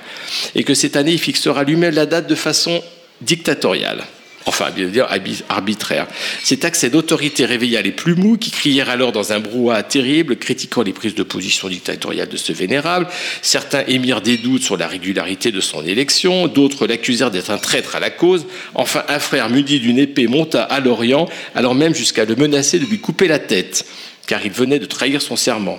et 0.55 0.65
que 0.65 0.73
cette 0.73 0.97
année, 0.97 1.13
il 1.13 1.21
fixera 1.21 1.63
lui-même 1.63 1.95
la 1.95 2.07
date 2.07 2.27
de 2.27 2.35
façon 2.35 2.83
dictatoriale. 3.21 4.03
Enfin, 4.47 4.71
bien 4.71 4.89
dire 4.89 5.07
arbi- 5.07 5.43
arbitraire. 5.49 6.07
Cet 6.43 6.65
accès 6.67 6.91
d'autorité 6.91 7.47
réveilla 7.47 7.81
les 7.81 7.93
plus 7.93 8.15
mous 8.15 8.37
qui 8.37 8.51
crièrent 8.51 8.91
alors 8.91 9.11
dans 9.11 9.33
un 9.33 9.41
brouhaha 9.41 9.83
terrible, 9.83 10.37
critiquant 10.37 10.83
les 10.83 10.93
prises 10.93 11.15
de 11.15 11.23
position 11.23 11.69
dictatoriales 11.69 12.29
de 12.29 12.37
ce 12.37 12.53
vénérable. 12.53 13.07
Certains 13.41 13.85
émirent 13.89 14.21
des 14.21 14.37
doutes 14.37 14.63
sur 14.63 14.77
la 14.77 14.87
régularité 14.87 15.51
de 15.51 15.61
son 15.61 15.83
élection, 15.85 16.47
d'autres 16.47 16.87
l'accusèrent 16.87 17.31
d'être 17.31 17.51
un 17.51 17.59
traître 17.59 17.97
à 17.97 18.01
la 18.01 18.11
cause. 18.11 18.47
Enfin, 18.75 19.03
un 19.09 19.19
frère 19.19 19.49
muni 19.49 19.81
d'une 19.81 19.99
épée 19.99 20.27
monta 20.27 20.63
à 20.63 20.81
l'Orient, 20.81 21.27
allant 21.55 21.75
même 21.75 21.95
jusqu'à 21.95 22.27
le 22.27 22.37
menacer 22.37 22.79
de 22.79 22.85
lui 22.85 22.99
couper 22.99 23.29
la 23.29 23.39
tête 23.39 23.87
car 24.27 24.45
il 24.45 24.53
venait 24.53 24.79
de 24.79 24.87
trahir 24.87 25.21
son 25.21 25.37
serment. 25.37 25.79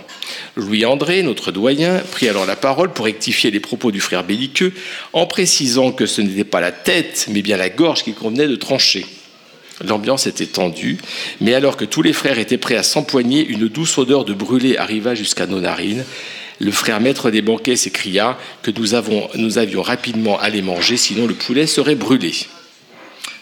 Louis-André, 0.55 1.23
notre 1.23 1.51
doyen, 1.51 2.01
prit 2.11 2.29
alors 2.29 2.45
la 2.45 2.55
parole 2.55 2.93
pour 2.93 3.05
rectifier 3.05 3.51
les 3.51 3.59
propos 3.59 3.91
du 3.91 3.99
frère 3.99 4.23
belliqueux, 4.23 4.73
en 5.13 5.25
précisant 5.25 5.91
que 5.91 6.05
ce 6.05 6.21
n'était 6.21 6.43
pas 6.43 6.61
la 6.61 6.71
tête, 6.71 7.27
mais 7.31 7.41
bien 7.41 7.57
la 7.57 7.69
gorge 7.69 8.03
qu'il 8.03 8.13
convenait 8.13 8.47
de 8.47 8.55
trancher. 8.55 9.05
L'ambiance 9.83 10.25
était 10.25 10.45
tendue, 10.45 10.97
mais 11.41 11.53
alors 11.53 11.75
que 11.75 11.85
tous 11.85 12.01
les 12.01 12.13
frères 12.13 12.39
étaient 12.39 12.57
prêts 12.57 12.77
à 12.77 12.83
s'empoigner, 12.83 13.45
une 13.45 13.67
douce 13.67 13.97
odeur 13.97 14.23
de 14.23 14.33
brûlé 14.33 14.77
arriva 14.77 15.15
jusqu'à 15.15 15.47
nos 15.47 15.59
narines. 15.59 16.05
Le 16.59 16.71
frère 16.71 17.01
maître 17.01 17.31
des 17.31 17.41
banquets 17.41 17.75
s'écria 17.75 18.37
que 18.63 18.71
nous, 18.71 18.95
nous 19.35 19.57
avions 19.57 19.81
rapidement 19.81 20.39
les 20.51 20.61
manger, 20.61 20.95
sinon 20.95 21.27
le 21.27 21.33
poulet 21.33 21.67
serait 21.67 21.95
brûlé. 21.95 22.33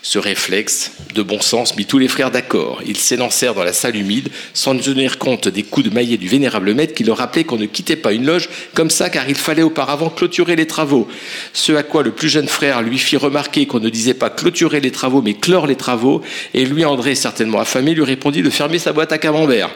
Ce 0.06 0.20
réflexe 0.20 0.92
de 1.16 1.24
bon 1.24 1.40
sens 1.40 1.78
mit 1.78 1.86
tous 1.86 1.98
les 1.98 2.10
frères 2.10 2.30
d'accord. 2.30 2.82
Ils 2.86 2.98
s'élancèrent 2.98 3.54
dans 3.54 3.64
la 3.64 3.72
salle 3.72 3.96
humide 3.96 4.28
sans 4.54 4.78
tenir 4.78 5.18
compte 5.18 5.48
des 5.48 5.64
coups 5.64 5.88
de 5.90 5.94
maillet 5.94 6.18
du 6.18 6.28
vénérable 6.28 6.74
maître 6.74 6.94
qui 6.94 7.06
leur 7.06 7.20
rappelait 7.20 7.46
qu'on 7.46 7.56
ne 7.56 7.68
quittait 7.68 7.96
pas 7.96 8.12
une 8.12 8.26
loge 8.26 8.50
comme 8.74 8.90
ça 8.90 9.10
car 9.10 9.30
il 9.30 9.36
fallait 9.36 9.62
auparavant 9.62 10.10
clôturer 10.10 10.58
les 10.58 10.68
travaux. 10.68 11.08
Ce 11.54 11.72
à 11.72 11.84
quoi 11.84 12.04
le 12.04 12.12
plus 12.12 12.28
jeune 12.28 12.50
frère 12.50 12.82
lui 12.82 12.98
fit 12.98 13.16
remarquer 13.16 13.66
qu'on 13.66 13.80
ne 13.80 13.88
disait 13.88 14.14
pas 14.14 14.30
clôturer 14.30 14.82
les 14.82 14.92
travaux 14.92 15.22
mais 15.22 15.36
clore 15.36 15.68
les 15.68 15.78
travaux 15.78 16.22
et 16.54 16.66
lui 16.66 16.84
André 16.84 17.16
certainement 17.16 17.62
affamé 17.62 17.94
lui 17.94 18.04
répondit 18.04 18.42
de 18.42 18.50
fermer 18.50 18.80
sa 18.80 18.92
boîte 18.92 19.14
à 19.14 19.18
camembert. 19.18 19.70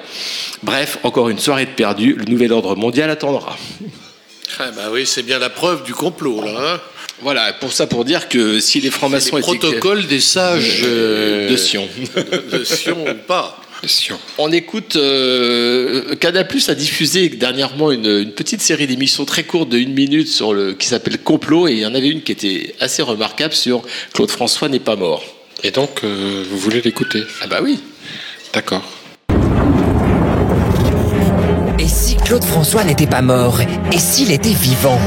Bref, 0.62 0.98
encore 1.04 1.30
une 1.30 1.40
soirée 1.40 1.68
de 1.68 1.72
perdu, 1.72 2.16
le 2.16 2.26
nouvel 2.26 2.52
ordre 2.52 2.76
mondial 2.76 3.10
attendra. 3.10 3.56
Ah 4.60 4.72
bah 4.76 4.90
oui, 4.92 5.06
c'est 5.06 5.24
bien 5.24 5.40
la 5.40 5.50
preuve 5.50 5.84
du 5.84 5.94
complot, 5.94 6.42
là. 6.44 6.52
hein. 6.58 6.80
Voilà, 7.22 7.54
pour 7.54 7.74
ça 7.74 7.88
pour 7.88 8.06
dire 8.06 8.30
que 8.30 8.60
si 8.60 8.80
les 8.80 8.92
francs-maçons 8.92 9.38
étaient 9.38 9.58
protocoles 9.58 10.06
des 10.06 10.20
sages 10.20 10.82
euh, 10.84 11.48
euh, 11.48 11.50
de 11.50 11.56
Sion. 11.58 11.88
de 12.52 12.64
Sion 12.64 13.06
ou 13.08 13.14
pas. 13.28 13.60
Question. 13.82 14.20
On 14.38 14.52
écoute. 14.52 14.96
Euh, 14.96 16.16
Canal 16.16 16.48
Plus 16.48 16.70
a 16.70 16.76
diffusé 16.76 17.30
dernièrement 17.30 17.92
une, 17.92 18.08
une 18.08 18.32
petite 18.32 18.62
série 18.62 18.88
d'émissions 18.88 19.26
très 19.26 19.44
courtes 19.44 19.70
de 19.70 19.78
une 19.78 19.94
minute 19.94 20.28
sur 20.28 20.54
le, 20.54 20.74
qui 20.74 20.88
s'appelle 20.88 21.20
Complot 21.20 21.68
et 21.68 21.74
il 21.74 21.80
y 21.80 21.86
en 21.86 21.94
avait 21.94 22.10
une 22.10 22.22
qui 22.22 22.32
était 22.32 22.76
assez 22.80 23.04
remarquable 23.04 23.54
sur 23.54 23.84
Claude 24.14 24.32
François 24.32 24.70
n'est 24.70 24.80
pas 24.80 24.96
mort. 24.96 25.24
Et 25.64 25.72
donc, 25.72 26.04
euh, 26.04 26.44
vous 26.50 26.58
voulez 26.58 26.82
l'écouter? 26.82 27.24
Ah 27.42 27.48
bah 27.48 27.60
oui. 27.64 27.80
D'accord. 28.54 28.84
Claude 32.28 32.44
François 32.44 32.84
n'était 32.84 33.08
pas 33.08 33.22
mort 33.22 33.62
Et 33.62 33.98
s'il 33.98 34.34
était 34.34 34.52
vivant? 34.52 35.00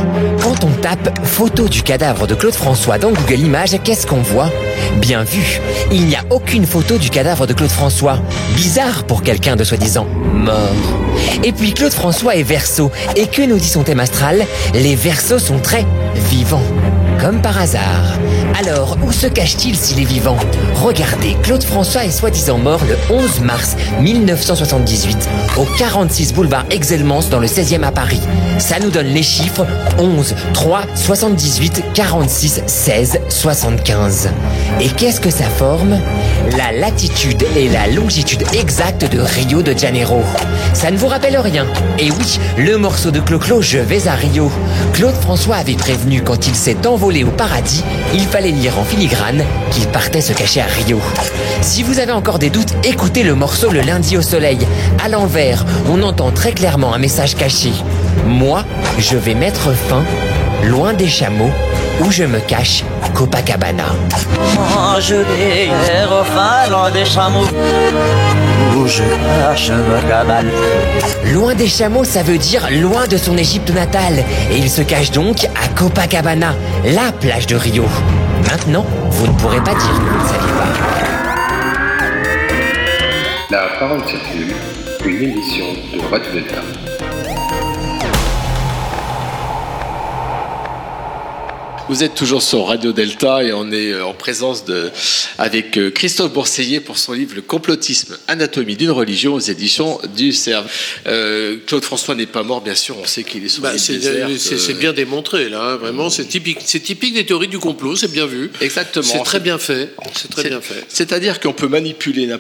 Quand 0.43 0.65
on 0.65 0.71
tape 0.71 1.19
photo 1.23 1.69
du 1.69 1.83
cadavre 1.83 2.27
de 2.27 2.35
Claude 2.35 2.55
François 2.55 2.97
dans 2.97 3.11
Google 3.11 3.41
Images, 3.41 3.79
qu'est-ce 3.85 4.07
qu'on 4.07 4.23
voit? 4.23 4.49
Bien 5.03 5.23
vu, 5.23 5.61
il 5.93 6.07
n'y 6.07 6.17
a 6.17 6.25
aucune 6.31 6.65
photo 6.65 6.97
du 6.97 7.11
cadavre 7.11 7.47
de 7.47 7.53
Claude 7.53 7.69
François. 7.71 8.19
Bizarre 8.55 9.05
pour 9.05 9.23
quelqu'un 9.23 9.55
de 9.55 9.65
soi-disant 9.65 10.07
mort. 10.33 10.57
Et 11.45 11.53
puis 11.53 11.75
Claude 11.75 11.93
François 11.93 12.37
est 12.37 12.43
verso. 12.43 12.91
Et 13.17 13.27
que 13.27 13.43
nous 13.43 13.59
dit 13.59 13.69
son 13.69 13.83
thème 13.83 14.01
astral? 14.01 14.47
Les 14.73 14.95
versos 14.95 15.41
sont 15.41 15.59
très 15.59 15.85
vivants. 16.15 16.65
Comme 17.21 17.43
par 17.43 17.61
hasard. 17.61 18.19
Alors, 18.59 18.99
où 19.05 19.13
se 19.13 19.27
cache-t-il 19.27 19.77
s'il 19.77 20.01
est 20.01 20.05
vivant 20.05 20.37
Regardez, 20.75 21.37
Claude 21.43 21.63
François 21.63 22.05
est 22.05 22.11
soi-disant 22.11 22.59
mort 22.59 22.81
le 22.85 22.97
11 23.15 23.41
mars 23.41 23.77
1978 24.01 25.29
au 25.57 25.65
46 25.79 26.35
boulevard 26.35 26.65
Exelmans 26.71 27.29
dans 27.31 27.39
le 27.39 27.47
16e 27.47 27.83
à 27.83 27.93
Paris. 27.93 28.21
Ça 28.59 28.79
nous 28.81 28.91
donne 28.91 29.07
les 29.07 29.23
chiffres 29.23 29.67
11, 29.99 30.35
3, 30.53 30.83
78, 30.95 31.85
46, 31.95 32.63
16, 32.67 33.21
75. 33.29 34.31
Et 34.81 34.89
qu'est-ce 34.89 35.21
que 35.21 35.31
ça 35.31 35.45
forme 35.45 35.99
La 36.57 36.73
latitude 36.73 37.45
et 37.57 37.69
la 37.69 37.87
longitude 37.87 38.43
exacte 38.53 39.11
de 39.11 39.21
Rio 39.21 39.63
de 39.63 39.77
Janeiro. 39.77 40.23
Ça 40.75 40.91
ne 40.91 40.97
vous 40.97 41.09
rappelle 41.09 41.39
rien 41.39 41.67
Et 41.99 42.11
oui, 42.11 42.39
le 42.59 42.77
morceau 42.79 43.11
de 43.11 43.21
Clo-Clo, 43.21 43.63
Je 43.63 43.79
vais 43.79 44.09
à 44.09 44.15
Rio. 44.15 44.51
Claude 44.93 45.15
François 45.15 45.57
avait 45.57 45.75
prévenu 45.75 46.23
quand 46.23 46.47
il 46.47 46.55
s'est 46.55 46.87
envolé 46.87 47.25
au 47.25 47.31
paradis, 47.31 47.85
il 48.13 48.27
fallait 48.27 48.40
lire 48.49 48.79
en 48.79 48.85
filigrane 48.85 49.45
qu'il 49.71 49.87
partait 49.89 50.21
se 50.21 50.33
cacher 50.33 50.61
à 50.61 50.67
Rio. 50.67 51.01
Si 51.61 51.83
vous 51.83 51.99
avez 51.99 52.13
encore 52.13 52.39
des 52.39 52.49
doutes, 52.49 52.75
écoutez 52.85 53.23
le 53.23 53.35
morceau 53.35 53.71
Le 53.71 53.81
lundi 53.81 54.17
au 54.17 54.23
soleil. 54.23 54.59
À 55.05 55.09
l'envers, 55.09 55.65
on 55.91 56.03
entend 56.03 56.31
très 56.31 56.53
clairement 56.53 56.95
un 56.95 56.99
message 56.99 57.37
caché. 57.37 57.73
Moi, 58.27 58.65
je 58.99 59.17
vais 59.17 59.35
mettre 59.35 59.73
fin, 59.73 60.05
loin 60.65 60.95
des 60.95 61.09
chameaux, 61.09 61.51
où 62.01 62.11
je 62.11 62.25
me 62.25 62.41
cache, 62.41 62.85
Copacabana. 63.15 63.85
Moi 64.55 65.01
je 65.01 65.17
vais 65.17 65.69
au 66.07 66.25
fin 66.25 66.91
des 66.91 67.05
chameaux 67.05 67.47
où 68.77 68.87
je 68.87 69.03
cache 69.03 69.71
ma 69.71 70.01
cabane. 70.09 70.51
Loin 71.33 71.55
des 71.55 71.69
chameaux, 71.69 72.05
ça 72.05 72.23
veut 72.23 72.39
dire 72.39 72.69
loin 72.71 73.07
de 73.07 73.17
son 73.17 73.37
Égypte 73.37 73.71
natale. 73.71 74.25
Et 74.51 74.57
il 74.57 74.71
se 74.71 74.83
cache 74.83 75.11
donc 75.11 75.45
à 75.45 75.69
Copacabana, 75.69 76.55
la 76.85 77.13
plage 77.13 77.47
de 77.47 77.57
Rio. 77.57 77.85
Maintenant, 78.51 78.87
vous 79.11 79.27
ne 79.27 79.33
pourrez 79.33 79.61
pas 79.61 79.75
dire 79.75 79.79
que 79.79 80.11
vous 80.11 80.23
ne 80.23 80.29
saviez 80.29 80.53
pas. 80.53 80.67
La 83.51 83.67
parole 83.79 84.01
circule, 84.07 84.55
une 85.05 85.31
émission 85.31 85.67
de 85.93 86.01
Radio 86.11 86.33
Delta. 86.33 86.90
Vous 91.91 92.05
êtes 92.05 92.15
toujours 92.15 92.41
sur 92.41 92.69
Radio 92.69 92.93
Delta 92.93 93.43
et 93.43 93.53
on 93.53 93.73
est 93.73 93.91
euh, 93.91 94.07
en 94.07 94.15
présence 94.15 94.65
de, 94.65 94.93
avec 95.39 95.77
euh, 95.77 95.91
Christophe 95.91 96.33
Bourseiller 96.33 96.79
pour 96.79 96.99
son 96.99 97.15
livre 97.15 97.35
Le 97.35 97.43
complotisme, 97.43 98.17
anatomie 98.29 98.77
d'une 98.77 98.93
religion 98.93 99.35
aux 99.35 99.41
éditions 99.41 99.99
du 100.15 100.33
CERF. 100.33 101.01
Euh, 101.09 101.57
Claude 101.67 101.83
François 101.83 102.15
n'est 102.15 102.27
pas 102.27 102.45
mort, 102.45 102.61
bien 102.61 102.77
sûr, 102.77 102.97
on 102.97 103.07
sait 103.07 103.25
qu'il 103.25 103.45
est 103.45 103.49
sur 103.49 103.65
Bah, 103.65 103.73
c'est 103.77 104.79
bien 104.79 104.93
démontré, 104.93 105.49
là, 105.49 105.73
hein, 105.73 105.77
vraiment. 105.79 106.11
C'est 106.11 106.27
typique, 106.27 106.65
typique 106.65 107.15
des 107.15 107.27
théories 107.27 107.49
du 107.49 107.59
complot, 107.59 107.97
c'est 107.97 108.13
bien 108.13 108.27
vu. 108.27 108.53
Exactement. 108.61 109.05
C'est 109.05 109.25
très 109.25 109.41
bien 109.41 109.59
fait. 109.59 109.93
C'est 110.15 110.31
très 110.31 110.49
bien 110.49 110.61
fait. 110.61 110.85
C'est-à-dire 110.87 111.41
qu'on 111.41 111.53
peut 111.53 111.67
manipuler 111.67 112.31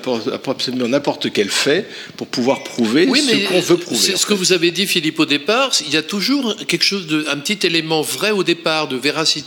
absolument 0.46 0.86
n'importe 0.86 1.32
quel 1.32 1.50
fait 1.50 1.88
pour 2.16 2.28
pouvoir 2.28 2.62
prouver 2.62 3.08
ce 3.12 3.48
qu'on 3.48 3.60
veut 3.60 3.78
prouver. 3.78 4.00
C'est 4.00 4.12
ce 4.12 4.18
fait. 4.18 4.28
que 4.28 4.34
vous 4.34 4.52
avez 4.52 4.70
dit, 4.70 4.86
Philippe, 4.86 5.18
au 5.18 5.26
départ. 5.26 5.72
Il 5.88 5.92
y 5.92 5.96
a 5.96 6.02
toujours 6.02 6.54
quelque 6.68 6.84
chose 6.84 7.08
de, 7.08 7.26
un 7.28 7.38
petit 7.38 7.66
élément 7.66 8.00
vrai 8.00 8.30
au 8.30 8.44
départ, 8.44 8.86
de 8.86 8.94
véracité. 8.96 9.39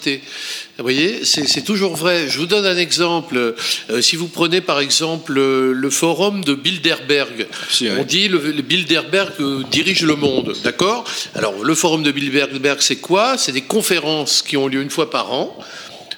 Vous 0.77 0.83
voyez, 0.83 1.23
c'est 1.25 1.63
toujours 1.63 1.95
vrai. 1.95 2.27
Je 2.29 2.39
vous 2.39 2.45
donne 2.45 2.65
un 2.65 2.77
exemple. 2.77 3.55
Euh, 3.89 4.01
si 4.01 4.15
vous 4.15 4.27
prenez 4.27 4.61
par 4.61 4.79
exemple 4.79 5.37
euh, 5.37 5.71
le 5.73 5.89
forum 5.89 6.43
de 6.43 6.53
Bilderberg, 6.53 7.47
Si, 7.69 7.87
on 7.97 8.03
dit 8.03 8.27
le, 8.27 8.39
le 8.39 8.61
Bilderberg 8.61 9.33
euh, 9.39 9.63
dirige 9.71 10.03
le 10.03 10.15
monde, 10.15 10.55
d'accord? 10.63 11.03
Alors 11.35 11.63
le 11.63 11.75
forum 11.75 12.03
de 12.03 12.11
Bilderberg, 12.11 12.79
c'est 12.81 12.97
quoi? 12.97 13.37
C'est 13.37 13.51
des 13.51 13.61
conférences 13.61 14.41
qui 14.41 14.57
ont 14.57 14.67
lieu 14.67 14.81
une 14.81 14.89
fois 14.89 15.09
par 15.09 15.31
an. 15.31 15.55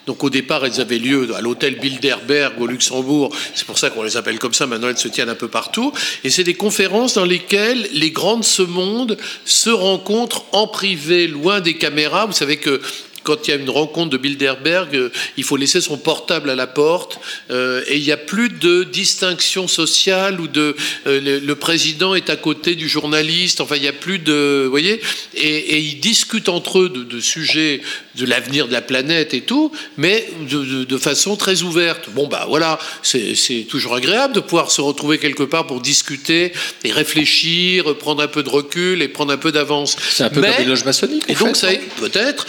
Donc 0.06 0.24
au 0.24 0.30
départ, 0.30 0.66
elles 0.66 0.80
avaient 0.80 1.00
lieu 1.00 1.34
à 1.36 1.42
l'hôtel 1.42 1.80
Bilderberg 1.80 2.62
au 2.62 2.68
Luxembourg. 2.68 3.36
C'est 3.56 3.66
pour 3.66 3.78
ça 3.78 3.90
qu'on 3.90 4.04
les 4.04 4.18
appelle 4.18 4.38
comme 4.40 4.54
ça. 4.54 4.68
Maintenant, 4.68 4.90
elles 4.90 4.98
se 4.98 5.08
tiennent 5.08 5.30
un 5.30 5.36
peu 5.36 5.48
partout. 5.48 5.92
Et 6.24 6.30
c'est 6.30 6.44
des 6.44 6.54
conférences 6.54 7.16
dans 7.16 7.26
lesquelles 7.26 7.90
les 7.92 8.12
grands 8.12 8.38
de 8.38 8.46
ce 8.46 8.62
monde 8.62 9.18
se 9.46 9.70
rencontrent 9.70 10.46
en 10.52 10.68
privé, 10.68 11.28
loin 11.28 11.60
des 11.60 11.76
caméras. 11.76 12.26
Vous 12.28 12.34
savez 12.34 12.58
que 12.58 12.82
quand 13.26 13.48
il 13.48 13.52
y 13.52 13.54
a 13.54 13.58
une 13.58 13.70
rencontre 13.70 14.12
de 14.12 14.18
Bilderberg, 14.18 14.96
euh, 14.96 15.10
il 15.36 15.44
faut 15.44 15.58
laisser 15.58 15.82
son 15.82 15.98
portable 15.98 16.50
à 16.50 16.56
la 16.56 16.68
porte 16.68 17.20
euh, 17.52 17.84
et 17.88 17.98
il 17.98 18.04
n'y 18.04 18.12
a 18.12 18.18
plus 18.18 18.50
de 18.50 18.84
distinction 18.84 19.68
sociale 19.68 20.40
ou 20.40 20.48
de 20.48 20.76
euh, 21.08 21.20
le, 21.20 21.40
le 21.40 21.56
président 21.56 22.16
est 22.16 22.30
à 22.30 22.36
côté 22.38 22.76
du 22.76 22.88
journaliste. 22.88 23.60
Enfin, 23.62 23.76
il 23.76 23.82
n'y 23.82 23.88
a 23.88 23.94
plus 23.94 24.20
de, 24.20 24.62
vous 24.66 24.70
voyez, 24.72 25.02
et, 25.36 25.58
et 25.58 25.80
ils 25.80 26.00
discutent 26.00 26.50
entre 26.50 26.80
eux 26.80 26.90
de, 26.90 27.04
de 27.04 27.20
sujets 27.20 27.82
de 28.16 28.26
l'avenir 28.26 28.68
de 28.68 28.74
la 28.74 28.82
planète 28.82 29.34
et 29.34 29.42
tout, 29.42 29.72
mais 29.98 30.30
de, 30.50 30.64
de- 30.64 30.84
de 30.86 30.98
façon 30.98 31.36
très 31.36 31.64
ouverte. 31.64 32.10
Bon, 32.12 32.28
bah 32.28 32.46
voilà, 32.48 32.80
c'est 33.02 33.66
toujours 33.70 33.96
agréable 33.96 34.34
de 34.36 34.40
pouvoir 34.40 34.72
se 34.72 34.80
retrouver 34.82 35.18
quelque 35.18 35.44
part 35.44 35.68
pour 35.68 35.82
discuter 35.82 36.54
et 36.86 36.92
réfléchir, 36.92 37.98
prendre 37.98 38.22
un 38.24 38.28
peu 38.28 38.44
de 38.44 38.50
recul 38.50 39.02
et 39.02 39.08
prendre 39.08 39.34
un 39.34 39.38
peu 39.38 39.52
d'avance. 39.52 39.98
C'est 40.12 40.24
un 40.24 40.30
peu 40.30 40.40
Mais- 40.42 40.50
comme 40.52 40.60
les 40.60 40.66
loges 40.66 40.86
maçonniques. 40.86 41.24
et 41.28 41.36
en 41.36 41.40
donc 41.40 41.58
fait, 41.58 41.74
ça 41.76 41.80
peut-être 42.00 42.46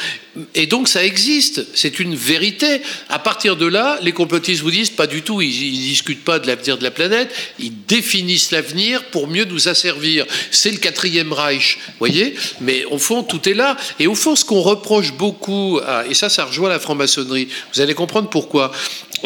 et 0.54 0.66
donc 0.66 0.88
ça 0.88 1.04
existe, 1.04 1.66
c'est 1.74 2.00
une 2.00 2.14
vérité. 2.14 2.80
À 3.08 3.18
partir 3.18 3.56
de 3.56 3.66
là, 3.66 3.98
les 4.02 4.12
complotistes 4.12 4.62
vous 4.62 4.70
disent 4.70 4.90
pas 4.90 5.06
du 5.06 5.22
tout, 5.22 5.40
ils, 5.40 5.50
ils 5.50 5.88
discutent 5.88 6.24
pas 6.24 6.38
de 6.38 6.46
l'avenir 6.46 6.78
de 6.78 6.82
la 6.82 6.90
planète, 6.90 7.34
ils 7.58 7.72
définissent 7.86 8.50
l'avenir 8.50 9.04
pour 9.04 9.28
mieux 9.28 9.44
nous 9.44 9.68
asservir. 9.68 10.26
C'est 10.50 10.70
le 10.70 10.78
quatrième 10.78 11.32
Reich, 11.32 11.78
voyez. 11.98 12.34
Mais 12.60 12.84
au 12.86 12.98
fond, 12.98 13.22
tout 13.22 13.48
est 13.48 13.54
là. 13.54 13.76
Et 13.98 14.06
au 14.06 14.14
fond, 14.14 14.36
ce 14.36 14.44
qu'on 14.44 14.62
reproche 14.62 15.12
beaucoup, 15.12 15.80
et 16.08 16.14
ça, 16.14 16.28
ça 16.28 16.44
rejoint 16.44 16.68
la 16.68 16.80
franc-maçonnerie. 16.80 17.48
Vous 17.74 17.80
allez 17.80 17.94
comprendre 17.94 18.28
pourquoi. 18.28 18.72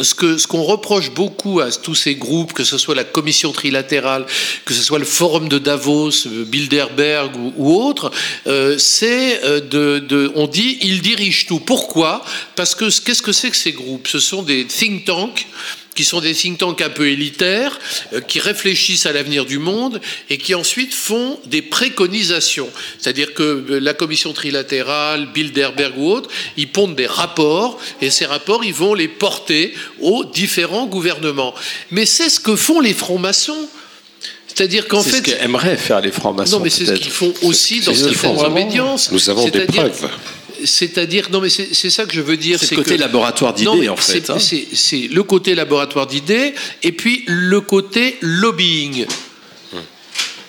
Ce 0.01 0.15
que 0.15 0.39
ce 0.39 0.47
qu'on 0.47 0.63
reproche 0.63 1.11
beaucoup 1.11 1.59
à 1.61 1.71
tous 1.73 1.97
ces 1.97 2.15
groupes, 2.15 2.53
que 2.53 2.63
ce 2.63 2.79
soit 2.79 2.95
la 2.95 3.05
commission 3.05 3.51
trilatérale, 3.51 4.25
que 4.65 4.73
ce 4.73 4.83
soit 4.83 5.01
le 5.01 5.05
forum 5.05 5.49
de 5.49 5.59
Davos, 5.59 6.29
Bilderberg 6.47 7.37
ou, 7.37 7.53
ou 7.57 7.83
autre, 7.83 8.13
euh, 8.47 8.79
c'est 8.79 9.43
euh, 9.45 9.61
de, 9.61 9.99
de, 9.99 10.31
on 10.37 10.47
dit 10.47 10.79
ils 10.83 11.00
dirigent 11.01 11.47
tout. 11.49 11.61
Pourquoi? 11.61 12.25
Parce 12.57 12.75
que 12.75 12.91
ce- 12.91 13.01
qu'est-ce 13.01 13.23
que 13.23 13.33
c'est 13.33 13.51
que 13.51 13.57
ces 13.57 13.73
groupes? 13.73 14.07
Ce 14.09 14.19
sont 14.19 14.43
des 14.43 14.67
think 14.67 15.05
tanks 15.05 15.47
qui 15.95 16.05
sont 16.05 16.21
des 16.21 16.33
think 16.35 16.57
tanks 16.59 16.81
un 16.83 16.89
peu 16.89 17.09
élitaires, 17.09 17.79
euh, 18.15 18.21
qui 18.21 18.39
réfléchissent 18.39 19.07
à 19.07 19.13
l'avenir 19.13 19.45
du 19.45 19.59
monde 19.59 20.01
et 20.31 20.39
qui 20.39 20.55
ensuite 20.55 20.95
font 20.95 21.39
des 21.47 21.63
préconisations. 21.63 22.71
C'est-à-dire 22.99 23.35
que 23.35 23.43
euh, 23.43 23.79
la 23.81 23.93
commission 23.93 24.33
trilatérale, 24.33 25.29
Bilderberg 25.35 25.99
ou 25.99 26.11
autre, 26.13 26.31
ils 26.57 26.69
pondent 26.69 26.95
des 26.95 27.07
rapports 27.09 27.79
et 28.01 28.09
ces 28.11 28.25
rapports, 28.25 28.65
ils 28.65 28.73
vont 28.73 28.95
les 28.95 29.09
porter 29.09 29.75
aux 30.01 30.25
différents 30.25 30.87
gouvernements. 30.87 31.55
Mais 31.91 32.07
c'est 32.07 32.31
ce 32.31 32.41
que 32.41 32.57
font 32.57 32.81
les 32.81 32.95
francs-maçons. 32.95 33.69
C'est-à-dire 34.47 34.89
qu'en 34.89 35.03
C'est 35.03 35.11
fait, 35.11 35.17
ce 35.31 35.37
qu'aimeraient 35.37 35.77
faire 35.77 36.01
les 36.01 36.13
francs-maçons. 36.13 36.57
non, 36.59 36.63
mais 36.63 36.71
c'est 36.71 36.87
ce 36.87 36.93
qu'ils 36.93 37.11
font 37.13 37.33
aussi 37.43 37.81
dans 37.81 37.93
c'est 37.95 38.03
ce 38.05 38.09
qu'ils 38.09 38.17
certaines 38.17 38.45
obédiences. 38.47 39.11
Nous 39.13 39.29
avons 39.31 39.49
des 39.49 39.61
preuves. 39.67 40.09
C'est-à-dire, 40.65 41.29
non, 41.31 41.41
mais 41.41 41.49
c'est 41.49 41.91
ça 41.91 42.05
que 42.05 42.13
je 42.15 42.21
veux 42.21 42.37
dire. 42.37 42.59
C'est 42.59 42.71
le 42.73 42.77
côté 42.83 42.97
que- 42.97 43.01
laboratoire 43.01 43.55
d'idées, 43.55 43.89
en 43.89 43.97
fait. 43.97 44.27
c'est- 44.27 44.31
hein. 44.31 44.39
C'est 44.73 45.09
le 45.11 45.23
côté 45.23 45.55
laboratoire 45.55 46.07
d'idées 46.07 46.55
et 46.83 46.93
puis 46.93 47.25
le 47.27 47.61
côté 47.61 48.17
lobbying. 48.21 49.07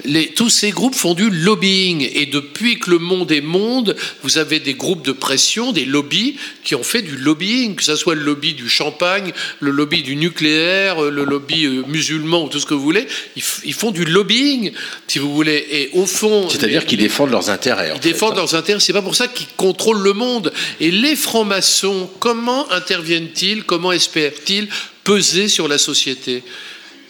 Les- 0.06 0.28
tous 0.30 0.50
ces 0.50 0.72
groupes 0.72 0.96
font 0.96 1.14
du 1.14 1.30
lobbying 1.30 2.10
et 2.14 2.26
depuis 2.26 2.80
que 2.80 2.90
le 2.90 2.98
monde 3.00 3.32
est 3.32 3.42
monde, 3.42 3.96
vous 4.24 4.38
avez 4.38 4.60
des 4.60 4.74
groupes 4.74 5.06
de 5.06 5.12
pression, 5.12 5.72
des 5.72 5.86
lobbies 5.86 6.36
qui 6.64 6.76
ont 6.76 6.84
fait 6.84 7.02
du 7.02 7.18
lobbying, 7.18 7.76
que 7.76 7.84
ce 7.84 7.96
soit 7.96 8.16
le 8.16 8.24
lobby 8.24 8.54
du 8.54 8.68
champagne, 8.70 9.32
le 9.60 9.72
lobby 9.72 10.02
du 10.02 10.16
nucléaire, 10.16 11.02
le 11.02 11.24
lobby 11.24 11.66
euh, 11.66 11.84
musulman 11.88 12.46
ou 12.46 12.50
tout 12.50 12.60
ce 12.60 12.66
que 12.66 12.74
vous 12.74 12.82
voulez, 12.82 13.06
ils, 13.36 13.74
font 13.74 13.92
du 13.92 14.06
lobbying, 14.06 14.72
si 15.08 15.20
vous 15.20 15.34
voulez. 15.34 15.66
Et 15.72 15.90
au 15.94 16.06
fond, 16.06 16.50
C'est-à-dire 16.50 16.86
qu'ils 16.86 17.00
défendent 17.00 17.32
leurs 17.32 17.50
intérêts. 17.50 17.92
ils 17.96 18.00
défendent 18.00 18.34
hein. 18.34 18.38
leurs 18.38 18.56
intérêts. 18.56 18.80
C'est 18.80 18.94
pas 18.94 19.02
pour 19.02 19.16
ça 19.16 19.28
qu'ils 19.28 19.48
contrôlent 19.58 20.02
le 20.02 20.14
monde. 20.14 20.52
Et 20.80 20.92
les 20.92 21.16
francs-maçons, 21.16 22.10
comment 22.20 22.72
interviennent-ils? 22.72 23.64
Comment 23.64 23.92
espèrent-ils 23.92 24.68
peser 25.04 25.48
sur 25.48 25.68
la 25.68 25.78
société? 25.78 26.44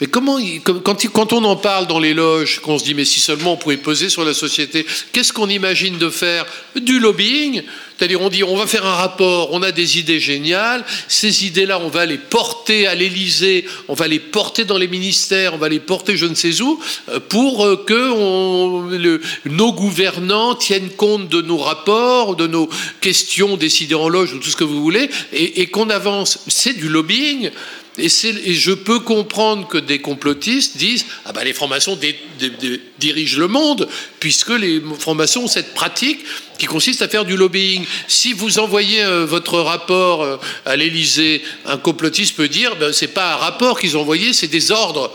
Mais 0.02 0.08
comment, 0.08 0.40
quand, 0.84 1.34
on 1.34 1.44
en 1.44 1.56
parle 1.56 1.86
dans 1.86 2.00
les 2.00 2.16
loges, 2.16 2.60
qu'on 2.60 2.80
se 2.80 2.84
dit 2.84 2.96
mais 2.96 3.06
si 3.06 3.20
seulement 3.20 3.54
on 3.54 3.58
pouvait 3.58 3.78
peser 3.78 4.10
sur 4.10 4.26
la 4.26 4.34
société, 4.34 4.84
qu'est-ce 5.12 5.32
qu'on 5.32 5.48
imagine 5.48 6.00
de 6.00 6.10
faire 6.10 6.48
Du 6.76 7.00
lobbying. 7.00 7.62
C'est-à-dire 7.96 8.20
on 8.20 8.30
dit 8.30 8.44
on 8.44 8.56
va 8.56 8.66
faire 8.66 8.84
un 8.88 8.96
rapport, 8.96 9.50
on 9.54 9.62
a 9.62 9.72
des 9.72 10.00
idées 10.00 10.20
géniales, 10.20 10.84
ces 11.08 11.46
idées-là 11.46 11.80
on 11.80 11.90
va 11.90 12.08
les 12.08 12.18
porter 12.18 12.88
à 12.88 12.96
l'Élysée, 12.96 13.64
on 13.88 13.94
va 13.94 14.08
les 14.08 14.18
porter 14.18 14.64
dans 14.64 14.80
les 14.80 14.88
ministères, 14.88 15.54
on 15.54 15.60
va 15.60 15.70
les 15.70 15.80
porter 15.80 16.18
je 16.18 16.26
ne 16.26 16.34
sais 16.34 16.64
où, 16.64 16.80
euh, 17.10 17.20
pour 17.20 17.64
euh, 17.64 17.76
que 17.76 19.48
nos 19.48 19.72
gouvernants 19.72 20.56
tiennent 20.56 20.90
compte 20.90 21.30
de 21.30 21.44
nos 21.44 21.60
rapports, 21.60 22.36
de 22.36 22.48
nos 22.48 22.68
questions 23.02 23.56
décidées 23.56 23.94
en 23.94 24.10
loge 24.10 24.34
ou 24.34 24.40
tout 24.40 24.50
ce 24.50 24.58
que 24.58 24.64
vous 24.64 24.82
voulez, 24.82 25.08
et 25.32 25.68
qu'on 25.68 25.92
avance. 25.92 26.40
C'est 26.48 26.74
du 26.74 26.90
lobbying. 26.90 27.52
Et, 27.98 28.06
et, 28.06 28.54
je 28.54 28.72
peux 28.72 29.00
comprendre 29.00 29.68
que 29.68 29.78
des 29.78 30.00
complotistes 30.00 30.78
disent 30.78 31.06
ah 31.26 31.34
ben 31.34 31.44
les 31.44 31.52
francs-maçons 31.52 32.00
dirigent 33.00 33.38
le 33.38 33.48
monde, 33.50 33.90
puisque 34.20 34.50
les 34.50 34.82
francs-maçons 35.00 35.42
ont 35.42 35.48
cette 35.48 35.74
pratique 35.74 36.20
qui 36.58 36.68
consiste 36.68 37.02
à 37.02 37.10
faire 37.10 37.26
du 37.26 37.36
lobbying. 37.36 37.84
Si 38.08 38.32
vous 38.32 38.60
envoyez 38.60 39.04
euh, 39.04 39.26
votre 39.26 39.60
rapport 39.60 40.24
euh, 40.24 40.38
à 40.66 40.78
l'Élysée, 40.78 41.42
un 41.66 41.78
complotiste 41.78 42.36
peut 42.36 42.48
dire 42.48 42.78
ben, 42.78 42.94
c'est 42.94 43.08
pas 43.08 43.34
un 43.34 43.38
rapport 43.38 43.80
qu'ils 43.80 43.98
ont 43.98 44.02
envoyé, 44.02 44.32
c'est 44.32 44.48
des 44.48 44.72
ordres. 44.72 45.12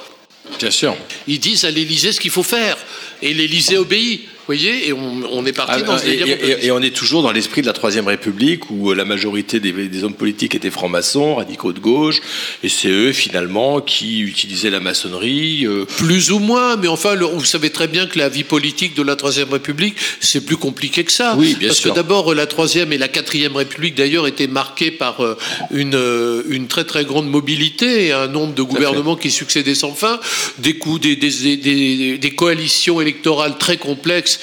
Bien 0.58 0.70
sûr. 0.70 0.94
Ils 1.26 1.40
disent 1.40 1.64
à 1.64 1.70
l'Élysée 1.70 2.12
ce 2.12 2.20
qu'il 2.20 2.30
faut 2.30 2.42
faire, 2.42 2.76
et 3.22 3.32
l'Élysée 3.32 3.78
obéit 3.78 4.28
voyez, 4.46 4.88
et 4.88 4.92
on, 4.92 5.44
est 5.44 5.52
parti 5.52 5.72
ah, 5.76 5.82
dans 5.82 5.98
ce 5.98 6.04
délire. 6.04 6.38
Et, 6.62 6.70
on 6.70 6.80
est 6.80 6.94
toujours 6.94 7.22
dans 7.22 7.32
l'esprit 7.32 7.62
de 7.62 7.66
la 7.66 7.72
Troisième 7.72 8.06
République 8.06 8.70
où 8.70 8.92
la 8.92 9.04
majorité 9.04 9.60
des, 9.60 10.04
hommes 10.04 10.14
politiques 10.14 10.54
étaient 10.54 10.70
francs-maçons, 10.70 11.36
radicaux 11.36 11.72
de 11.72 11.80
gauche, 11.80 12.20
et 12.62 12.68
c'est 12.68 12.88
eux 12.88 13.12
finalement 13.12 13.80
qui 13.80 14.20
utilisaient 14.20 14.70
la 14.70 14.80
maçonnerie. 14.80 15.66
Euh. 15.66 15.84
Plus 15.98 16.30
ou 16.30 16.38
moins, 16.38 16.76
mais 16.76 16.88
enfin, 16.88 17.16
vous 17.16 17.44
savez 17.44 17.70
très 17.70 17.88
bien 17.88 18.06
que 18.06 18.18
la 18.18 18.28
vie 18.28 18.44
politique 18.44 18.94
de 18.94 19.02
la 19.02 19.16
Troisième 19.16 19.50
République, 19.50 19.96
c'est 20.20 20.44
plus 20.44 20.56
compliqué 20.56 21.04
que 21.04 21.12
ça. 21.12 21.34
Oui, 21.36 21.56
bien 21.58 21.68
Parce 21.68 21.80
que 21.80 21.88
d'abord, 21.88 22.34
la 22.34 22.46
Troisième 22.46 22.92
et 22.92 22.98
la 22.98 23.08
Quatrième 23.08 23.56
République, 23.56 23.94
d'ailleurs, 23.94 24.26
étaient 24.26 24.46
marquées 24.46 24.90
par 24.90 25.20
euh, 25.20 25.36
une, 25.72 25.94
euh, 25.94 26.42
une 26.48 26.68
très 26.68 26.84
très 26.84 27.04
grande 27.04 27.28
mobilité 27.28 28.06
et 28.06 28.12
un 28.12 28.28
nombre 28.28 28.54
de 28.54 28.62
gouvernements 28.62 29.16
qui 29.16 29.30
succédaient 29.30 29.74
sans 29.74 29.92
fin, 29.92 30.20
des 30.58 30.74
coups, 30.74 31.00
des, 31.00 31.16
des, 31.16 32.18
des 32.18 32.30
coalitions 32.30 33.00
électorales 33.00 33.58
très 33.58 33.76
complexes 33.76 34.35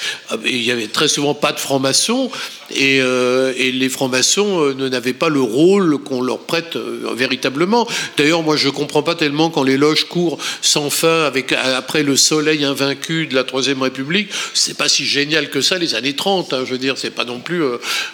il 0.44 0.62
y 0.62 0.70
avait 0.70 0.88
très 0.88 1.08
souvent 1.08 1.34
pas 1.34 1.52
de 1.52 1.60
francs-maçons 1.60 2.30
et, 2.74 3.00
euh, 3.00 3.52
les 3.56 3.88
francs-maçons 3.88 4.64
euh, 4.64 4.88
n'avaient 4.88 5.12
pas 5.12 5.28
le 5.28 5.40
rôle 5.40 5.98
qu'on 5.98 6.22
leur 6.22 6.40
prête 6.40 6.76
euh, 6.76 7.12
véritablement. 7.14 7.86
D'ailleurs, 8.16 8.42
moi, 8.42 8.56
je 8.56 8.68
comprends 8.68 9.02
pas 9.02 9.14
tellement 9.14 9.50
quand 9.50 9.62
les 9.62 9.76
loges 9.76 10.04
courent 10.04 10.38
sans 10.60 10.90
fin 10.90 11.24
avec 11.24 11.52
après 11.52 12.02
le 12.02 12.16
soleil 12.16 12.64
invaincu 12.64 13.26
de 13.26 13.34
la 13.34 13.44
Troisième 13.44 13.82
République. 13.82 14.28
C'est 14.54 14.76
pas 14.76 14.88
si 14.88 15.04
génial 15.04 15.50
que 15.50 15.60
ça 15.60 15.78
les 15.78 15.94
années 15.94 16.14
30. 16.14 16.52
Hein, 16.52 16.62
je 16.64 16.72
veux 16.72 16.78
dire, 16.78 16.98
c'est 16.98 17.10
pas 17.10 17.24
non 17.24 17.40
plus 17.40 17.62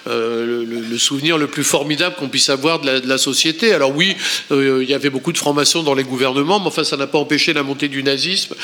le, 0.07 0.99
souvenir 0.99 1.39
le 1.39 1.47
plus 1.47 1.65
formidable 1.65 2.17
qu'on 2.17 2.29
puisse 2.29 2.51
avoir 2.51 2.81
de 2.81 3.03
la, 3.07 3.19
société. 3.19 3.73
Alors 3.73 3.95
oui, 3.95 4.17
il 4.51 4.89
y 4.89 4.95
avait 4.95 5.11
beaucoup 5.11 5.33
de 5.33 5.39
francs-maçons 5.39 5.83
dans 5.83 5.95
les 5.95 6.05
gouvernements, 6.05 6.61
mais 6.61 6.67
enfin, 6.67 6.85
ça 6.85 6.97
n'a 6.97 7.07
pas 7.07 7.19
empêché 7.19 7.53
la 7.53 7.63
montée 7.63 7.89
du 7.89 8.03
nazisme, 8.03 8.55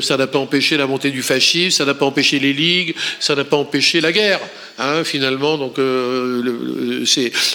ça 0.00 0.16
n'a 0.16 0.26
pas 0.26 0.38
empêché 0.38 0.76
la 0.76 0.86
montée 0.86 1.10
du 1.10 1.22
fascisme, 1.22 1.76
ça 1.76 1.84
n'a 1.84 1.94
pas 1.94 2.06
empêché 2.06 2.38
les 2.38 2.52
ligues, 2.52 2.94
ça 3.20 3.34
n'a 3.34 3.44
pas 3.44 3.56
empêché 3.56 4.00
la 4.00 4.12
guerre. 4.12 4.40
Hein, 4.80 5.02
finalement, 5.02 5.58
donc 5.58 5.80
euh, 5.80 7.04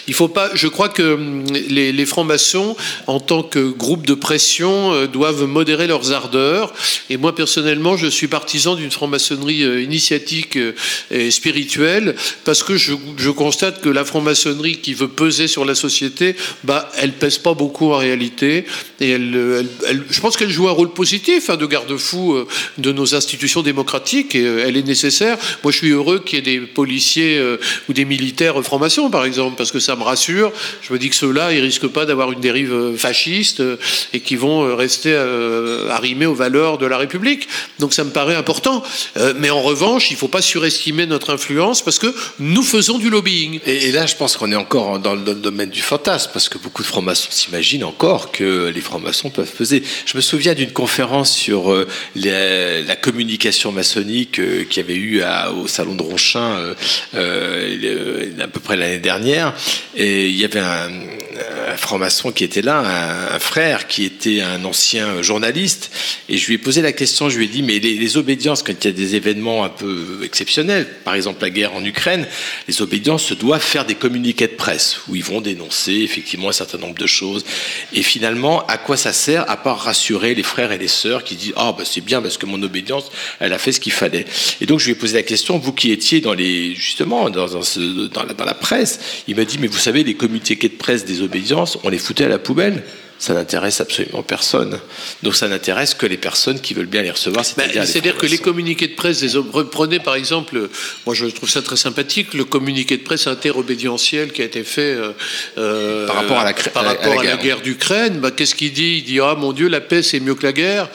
il 0.08 0.14
faut 0.14 0.28
pas. 0.28 0.50
Je 0.56 0.68
crois 0.68 0.90
que 0.90 1.14
hum, 1.14 1.46
les, 1.70 2.06
francs-maçons, 2.06 2.76
en 3.08 3.22
tant 3.22 3.44
que 3.44 3.70
groupe 3.70 4.06
de 4.06 4.14
pression, 4.14 4.92
euh, 4.92 5.08
doivent 5.08 5.46
modérer 5.46 5.88
leurs 5.88 6.12
ardeurs. 6.12 6.74
Et 7.10 7.16
moi 7.16 7.34
personnellement, 7.34 7.96
je 7.96 8.08
suis 8.08 8.28
partisan 8.28 8.76
d'une 8.76 8.92
franc-maçonnerie 8.92 9.64
euh, 9.64 9.82
initiatique 9.82 10.60
et 11.12 11.32
spirituelle, 11.32 12.16
parce 12.44 12.62
que 12.62 12.76
je, 12.76 12.94
je, 13.16 13.30
constate 13.30 13.80
que 13.80 13.88
la 13.88 14.04
franc-maçonnerie 14.04 14.80
qui 14.80 14.94
veut 14.94 15.08
peser 15.08 15.48
sur 15.48 15.64
la 15.64 15.76
société, 15.76 16.36
bah, 16.66 16.92
elle 16.98 17.14
pèse 17.14 17.38
pas 17.38 17.54
beaucoup 17.54 17.94
en 17.94 17.98
réalité, 17.98 18.66
et 19.00 19.12
elle, 19.12 19.66
elle, 19.88 20.04
je 20.10 20.20
pense 20.20 20.36
qu'elle 20.36 20.50
joue 20.50 20.68
un 20.68 20.74
rôle 20.74 20.92
positif 20.92 21.50
hein, 21.50 21.56
de 21.56 21.66
garde-fou 21.66 22.38
de 22.78 22.92
nos 22.92 23.16
institutions 23.16 23.62
démocratiques, 23.62 24.36
et 24.36 24.44
elle 24.44 24.76
est 24.76 24.86
nécessaire. 24.86 25.38
Moi, 25.64 25.72
je 25.72 25.78
suis 25.78 25.90
heureux 25.92 26.20
qu'il 26.20 26.40
y 26.40 26.42
ait 26.42 26.60
des 26.60 26.60
policiers 26.60 27.13
euh, 27.22 27.58
ou 27.90 27.94
des 27.94 28.06
militaires 28.06 28.62
francs-maçons, 28.64 29.10
par 29.10 29.26
exemple, 29.26 29.56
parce 29.58 29.72
que 29.72 29.80
ça 29.80 29.96
me 29.96 30.04
rassure. 30.04 30.52
Je 30.82 30.94
me 30.94 31.00
dis 31.00 31.10
que 31.10 31.16
ceux-là, 31.16 31.54
ils 31.54 31.62
risquent 31.62 31.88
pas 31.88 32.06
d'avoir 32.06 32.32
une 32.32 32.40
dérive 32.40 32.74
euh, 32.74 32.96
fasciste 32.96 33.60
euh, 33.60 33.78
et 34.14 34.20
qui 34.20 34.36
vont 34.36 34.76
rester 34.76 35.14
arrimés 35.90 36.26
aux 36.26 36.34
valeurs 36.34 36.78
de 36.78 36.86
la 36.86 36.98
République. 36.98 37.48
Donc 37.80 37.94
ça 37.94 38.04
me 38.04 38.10
paraît 38.10 38.36
important. 38.36 38.84
mais 39.38 39.50
en 39.50 39.62
revanche, 39.62 40.10
il 40.10 40.14
ne 40.14 40.18
faut 40.18 40.28
pas 40.28 40.42
surestimer 40.42 41.06
notre 41.06 41.34
influence 41.34 41.82
parce 41.82 42.00
que 42.00 42.14
nous 42.40 42.64
faisons 42.64 42.98
du 42.98 43.10
lobbying. 43.10 43.60
Et, 43.66 43.92
là, 43.92 44.06
je 44.06 44.16
pense 44.16 44.38
qu'on 44.38 44.52
est 44.52 44.56
encore 44.56 45.00
dans 45.00 45.16
le, 45.16 45.34
domaine 45.34 45.70
du 45.70 45.82
fantasme 45.82 46.32
parce 46.34 46.50
que 46.50 46.58
beaucoup 46.58 46.82
de 46.82 46.88
francs-maçons 46.88 47.30
s'imaginent 47.32 47.84
encore 47.84 48.32
que 48.32 48.72
les 48.74 48.82
francs-maçons 48.82 49.30
peuvent 49.30 49.52
peser. 49.52 49.84
Je 50.06 50.16
me 50.16 50.22
souviens 50.22 50.54
d'une 50.54 50.72
conférence 50.72 51.36
sur 51.36 51.74
la 52.16 52.96
communication 52.96 53.72
maçonnique 53.72 54.40
qui 54.70 54.80
avait 54.80 54.96
eu 54.96 55.24
au 55.56 55.68
salon 55.68 55.96
de 55.96 56.04
Ronchin 56.04 56.54
euh, 56.64 56.74
à 57.14 58.48
peu 58.48 58.60
près 58.60 58.78
l'année 58.78 59.00
dernière, 59.00 59.54
et 59.96 60.28
il 60.28 60.36
y 60.36 60.46
avait 60.46 60.60
un, 60.60 60.90
franc-maçon 61.78 62.32
qui 62.32 62.44
était 62.44 62.62
là, 62.62 63.34
un, 63.34 63.40
frère 63.40 63.88
qui 63.88 64.04
était 64.04 64.42
un 64.42 64.64
ancien 64.66 65.22
journaliste, 65.22 65.92
et 66.30 66.38
je 66.38 66.48
lui 66.48 66.56
ai 66.56 66.58
posé 66.58 66.82
la 66.82 66.92
question, 66.92 67.30
je 67.30 67.38
lui 67.38 67.46
ai 67.46 67.48
dit, 67.48 67.64
mais 67.64 67.80
les, 67.80 68.18
obédiences, 68.18 68.62
quand 68.62 68.74
il 68.74 68.86
y 68.86 68.90
a 68.90 68.92
des 68.92 69.16
événements 69.16 69.64
un 69.64 69.70
peu 69.70 70.20
exceptionnels, 70.24 70.88
par 71.04 71.16
exemple 71.16 71.42
la 71.42 71.50
guerre 71.50 71.74
en 71.74 71.84
Ukraine, 71.84 72.28
les 72.68 72.82
obédiences 72.82 73.32
doivent 73.34 73.62
faire 73.62 73.86
des 73.86 73.96
communiqués 73.96 74.48
de 74.48 74.54
presse, 74.54 75.00
où 75.08 75.16
ils 75.16 75.24
vont 75.24 75.42
dénoncer 75.42 75.94
effectivement 75.94 76.50
un 76.50 76.54
certain 76.54 76.78
nombre 76.78 76.98
de 76.98 77.08
choses, 77.08 77.44
et 77.94 78.04
finalement, 78.04 78.66
à 78.68 78.78
quoi 78.78 78.98
ça 78.98 79.14
sert, 79.14 79.50
à 79.50 79.58
part 79.58 79.80
rassurer 79.80 80.36
les 80.36 80.44
frères 80.44 80.72
et 80.72 80.78
les 80.78 80.88
sœurs 80.88 81.24
qui 81.24 81.36
disent, 81.36 81.54
ah 81.56 81.74
bah 81.78 81.84
c'est 81.86 82.02
bien 82.02 82.22
parce 82.22 82.38
que 82.38 82.46
mon 82.46 82.62
obédience, 82.62 83.12
elle 83.40 83.54
a 83.54 83.58
fait 83.58 83.72
ce 83.72 83.80
qu'il 83.80 83.92
fallait. 83.92 84.26
Et 84.62 84.66
donc 84.66 84.80
je 84.80 84.86
lui 84.86 84.92
ai 84.92 84.96
posé 84.96 85.16
la 85.16 85.24
question, 85.24 85.58
vous 85.58 85.74
qui 85.74 85.92
étiez 85.92 86.22
dans 86.22 86.34
les, 86.34 86.76
justement, 86.84 87.30
dans, 87.30 87.48
dans, 87.48 88.24
la, 88.28 88.34
dans 88.34 88.46
la 88.46 88.54
presse, 88.54 89.00
il 89.28 89.36
m'a 89.36 89.46
dit, 89.46 89.58
mais 89.60 89.68
vous 89.68 89.78
savez, 89.78 90.04
les 90.04 90.16
communiqués 90.16 90.56
de 90.68 90.76
presse 90.76 91.06
des 91.06 91.22
obédiences, 91.22 91.78
on 91.84 91.90
les 91.90 91.98
foutait 91.98 92.26
à 92.26 92.30
la 92.30 92.40
poubelle 92.40 92.84
ça 93.24 93.34
n'intéresse 93.34 93.80
absolument 93.80 94.22
personne. 94.22 94.78
Donc 95.22 95.36
ça 95.36 95.48
n'intéresse 95.48 95.94
que 95.94 96.06
les 96.06 96.18
personnes 96.18 96.60
qui 96.60 96.74
veulent 96.74 96.88
bien 96.88 97.04
les 97.04 97.12
recevoir. 97.12 97.46
C'est-à-dire, 97.46 97.86
c'est-à-dire 97.86 98.18
que 98.18 98.26
les 98.26 98.38
communiqués 98.38 98.90
de 98.90 98.96
presse 98.96 99.22
des 99.22 99.38
hommes, 99.38 99.50
prenez 99.72 100.00
par 100.00 100.16
exemple, 100.16 100.68
moi 101.06 101.16
je 101.16 101.28
trouve 101.28 101.50
ça 101.50 101.62
très 101.62 101.78
sympathique, 101.78 102.34
le 102.34 102.44
communiqué 102.44 102.98
de 102.98 103.04
presse 103.04 103.28
interobédientiel 103.28 104.34
qui 104.34 104.42
a 104.42 104.46
été 104.46 104.66
fait 104.66 104.82
euh, 104.82 105.12
euh, 105.58 106.06
par 106.06 106.18
rapport 106.18 106.40
à 106.40 106.44
la, 106.44 106.54
par 106.54 106.84
rapport 106.84 107.18
à 107.18 107.24
la, 107.24 107.38
guerre, 107.38 107.62
d'Ukraine. 107.62 108.20
Bah, 108.20 108.32
qu'est-ce 108.32 108.56
qu'il 108.56 108.74
dit? 108.74 108.98
Il 108.98 109.04
dit 109.06 109.22
ah 109.22 109.36
mon 109.36 109.54
Dieu, 109.54 109.70
la 109.70 109.80
paix 109.80 110.04
c'est 110.04 110.20
mieux 110.20 110.36
que 110.36 110.44
la 110.44 110.52
guerre. 110.52 110.90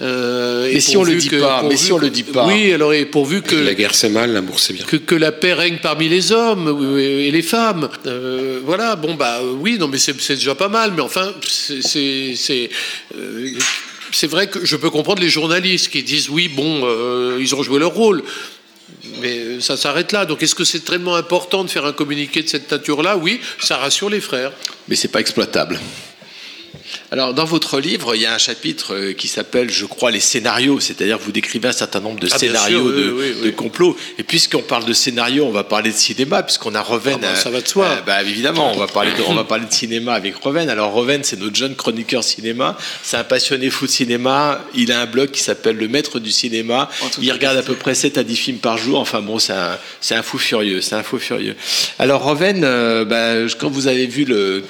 Euh, 0.00 0.70
mais 0.72 0.80
si 0.80 0.96
on 0.96 1.04
le 1.04 1.16
dit 1.16 1.28
pas, 1.28 1.62
mais 1.68 1.76
si 1.76 1.92
on 1.92 1.98
le 1.98 2.08
dit 2.08 2.22
pas. 2.22 2.46
Oui, 2.46 2.72
alors 2.72 2.94
et 2.94 3.04
pourvu 3.04 3.42
que 3.42 3.54
la 3.54 3.74
guerre 3.74 3.94
c'est 3.94 4.08
mal, 4.08 4.32
l'amour 4.32 4.58
c'est 4.58 4.72
bien. 4.72 4.86
Que, 4.86 4.96
que, 4.96 5.14
la 5.14 5.32
paix 5.32 5.52
règne 5.52 5.78
parmi 5.82 6.08
les 6.08 6.32
hommes 6.32 6.98
et 6.98 7.30
les 7.30 7.42
femmes. 7.42 7.90
Euh, 8.06 8.60
voilà, 8.64 8.96
bon 8.96 9.14
bah 9.14 9.40
oui, 9.42 9.76
non 9.78 9.88
mais 9.88 9.98
c'est 9.98 10.16
déjà 10.34 10.54
pas 10.54 10.68
mal, 10.68 10.92
mais 10.96 11.02
enfin 11.02 11.34
c'est 11.48 12.70
euh, 13.14 13.48
c'est 14.12 14.26
vrai 14.26 14.46
que 14.46 14.64
je 14.64 14.76
peux 14.76 14.88
comprendre 14.88 15.20
les 15.20 15.28
journalistes 15.28 15.88
qui 15.90 16.02
disent 16.02 16.30
oui, 16.30 16.48
bon, 16.48 16.86
ils 17.38 17.54
ont 17.54 17.62
joué 17.62 17.78
leur 17.78 17.92
rôle. 17.92 18.22
Mais 19.20 19.60
ça 19.60 19.76
s'arrête 19.76 20.12
là. 20.12 20.26
Donc 20.26 20.42
est-ce 20.42 20.54
que 20.54 20.64
c'est 20.64 20.84
tellement 20.84 21.16
important 21.16 21.64
de 21.64 21.70
faire 21.70 21.84
un 21.84 21.92
communiqué 21.92 22.42
de 22.42 22.48
cette 22.48 22.70
nature-là? 22.70 23.16
Oui, 23.16 23.40
ça 23.58 23.76
rassure 23.76 24.10
les 24.10 24.20
frères. 24.20 24.52
Mais 24.88 24.96
c'est 24.96 25.08
pas 25.08 25.20
exploitable. 25.20 25.80
Alors, 27.12 27.34
dans 27.34 27.44
votre 27.44 27.78
livre, 27.78 28.14
il 28.14 28.22
y 28.22 28.26
a 28.26 28.32
un 28.32 28.38
chapitre 28.38 28.94
euh, 28.94 29.12
qui 29.12 29.28
s'appelle, 29.28 29.68
je 29.68 29.84
crois, 29.84 30.10
les 30.10 30.18
scénarios, 30.18 30.80
c'est-à-dire 30.80 31.18
vous 31.18 31.30
décrivez 31.30 31.68
un 31.68 31.72
certain 31.72 32.00
nombre 32.00 32.18
de 32.18 32.26
ah, 32.32 32.38
scénarios 32.38 32.90
de, 32.90 33.50
complot. 33.50 33.94
Et 34.16 34.22
puisqu'on 34.22 34.62
parle 34.62 34.86
de 34.86 34.94
scénarios, 34.94 35.44
on 35.44 35.50
va 35.50 35.62
parler 35.62 35.90
de 35.90 35.94
cinéma, 35.94 36.42
puisqu'on 36.42 36.74
a 36.74 36.80
Reven. 36.80 37.18
Ah, 37.22 37.26
bah, 37.26 37.34
ça 37.34 37.50
va 37.50 37.60
de 37.60 37.68
soi. 37.68 37.84
Euh, 37.84 38.00
bah, 38.06 38.22
évidemment, 38.22 38.72
on 38.74 38.78
va, 38.78 38.86
parler 38.94 39.10
de, 39.10 39.22
on 39.28 39.34
va 39.34 39.44
parler 39.44 39.66
de 39.66 39.72
cinéma 39.74 40.14
avec 40.14 40.36
Reven. 40.36 40.70
Alors, 40.70 40.94
Reven, 40.94 41.22
c'est 41.22 41.38
notre 41.38 41.54
jeune 41.54 41.74
chroniqueur 41.74 42.24
cinéma. 42.24 42.78
C'est 43.02 43.18
un 43.18 43.24
passionné 43.24 43.68
fou 43.68 43.84
de 43.84 43.90
cinéma. 43.90 44.64
Il 44.74 44.90
a 44.90 45.02
un 45.02 45.06
blog 45.06 45.32
qui 45.32 45.42
s'appelle 45.42 45.76
Le 45.76 45.88
Maître 45.88 46.18
du 46.18 46.30
cinéma. 46.30 46.88
Il 47.20 47.30
regarde 47.30 47.58
à 47.58 47.62
peu 47.62 47.74
près 47.74 47.94
7 47.94 48.16
à 48.16 48.24
10 48.24 48.36
films 48.36 48.58
par 48.58 48.78
jour. 48.78 48.98
Enfin, 48.98 49.20
bon, 49.20 49.38
c'est 49.38 49.52
un, 49.52 49.78
un, 50.12 50.22
fou 50.22 50.38
furieux. 50.38 50.80
C'est 50.80 50.94
un 50.94 51.02
fou 51.02 51.18
furieux. 51.18 51.56
Alors, 51.98 52.22
Reven, 52.22 52.62
euh, 52.64 53.04
bah, 53.04 53.52
quand 53.60 53.68
vous 53.68 53.86
avez 53.86 54.06
vu 54.06 54.24
le, 54.24 54.64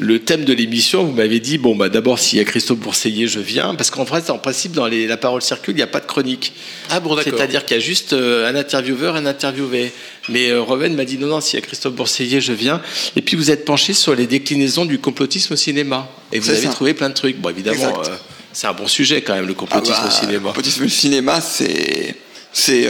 le 0.00 0.18
thème 0.18 0.44
de 0.44 0.52
l'émission, 0.52 1.04
vous 1.04 1.12
m'avez 1.12 1.38
dit, 1.38 1.56
bon, 1.56 1.76
bah, 1.76 1.83
d'abord, 1.88 2.18
s'il 2.18 2.38
y 2.38 2.42
a 2.42 2.44
Christophe 2.44 2.78
Bourseiller, 2.78 3.26
je 3.26 3.40
viens. 3.40 3.74
Parce 3.74 3.90
qu'en 3.90 4.04
vrai, 4.04 4.30
en 4.30 4.38
principe, 4.38 4.72
dans 4.72 4.86
les, 4.86 5.06
la 5.06 5.16
parole 5.16 5.42
circule, 5.42 5.74
il 5.74 5.78
n'y 5.78 5.82
a 5.82 5.86
pas 5.86 6.00
de 6.00 6.06
chronique. 6.06 6.52
Ah 6.90 7.00
bon, 7.00 7.14
d'accord. 7.14 7.32
C'est-à-dire 7.36 7.64
qu'il 7.64 7.76
y 7.76 7.80
a 7.80 7.82
juste 7.82 8.12
euh, 8.12 8.48
un 8.48 8.54
intervieweur, 8.54 9.16
un 9.16 9.26
interviewé. 9.26 9.92
Mais 10.28 10.50
euh, 10.50 10.62
Reven 10.62 10.94
m'a 10.94 11.04
dit 11.04 11.18
non, 11.18 11.26
non, 11.26 11.40
s'il 11.40 11.58
y 11.58 11.62
a 11.62 11.66
Christophe 11.66 11.94
Bourseiller, 11.94 12.40
je 12.40 12.52
viens. 12.52 12.80
Et 13.16 13.22
puis 13.22 13.36
vous 13.36 13.50
êtes 13.50 13.64
penché 13.64 13.92
sur 13.92 14.14
les 14.14 14.26
déclinaisons 14.26 14.84
du 14.84 14.98
complotisme 14.98 15.54
au 15.54 15.56
cinéma. 15.56 16.08
Et 16.32 16.38
vous 16.38 16.50
avez 16.50 16.68
trouvé 16.68 16.94
plein 16.94 17.08
de 17.08 17.14
trucs. 17.14 17.38
Bon, 17.38 17.50
évidemment, 17.50 18.00
euh, 18.00 18.08
c'est 18.52 18.66
un 18.66 18.72
bon 18.72 18.86
sujet 18.86 19.22
quand 19.22 19.34
même, 19.34 19.46
le 19.46 19.54
complotisme 19.54 19.96
ah 19.98 20.02
bah, 20.02 20.08
au 20.08 20.20
cinéma. 20.20 20.38
Le 20.38 20.46
complotisme 20.46 20.84
au 20.84 20.88
cinéma, 20.88 21.40
c'est. 21.40 22.16
C'est, 22.56 22.88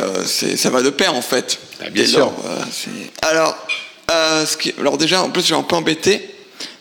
ça 0.58 0.68
va 0.68 0.82
de 0.82 0.90
pair 0.90 1.14
en 1.14 1.22
fait. 1.22 1.58
Ah, 1.80 1.88
bien 1.88 2.04
sûr. 2.04 2.30
alors, 3.22 3.56
ce 4.10 4.58
qui, 4.58 4.74
alors 4.78 4.98
déjà, 4.98 5.22
en 5.22 5.30
plus, 5.30 5.40
je 5.40 5.46
suis 5.46 5.54
un 5.54 5.62
peu 5.62 5.74
embêté 5.74 6.33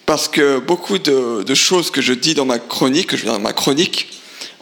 parce 0.05 0.27
que 0.27 0.59
beaucoup 0.59 0.99
de, 0.99 1.53
choses 1.53 1.91
que 1.91 2.01
je 2.01 2.13
dis 2.13 2.33
dans 2.33 2.45
ma 2.45 2.59
chronique, 2.59 3.07
que 3.07 3.17
je 3.17 3.25
dans 3.25 3.39
ma 3.39 3.53
chronique, 3.53 4.09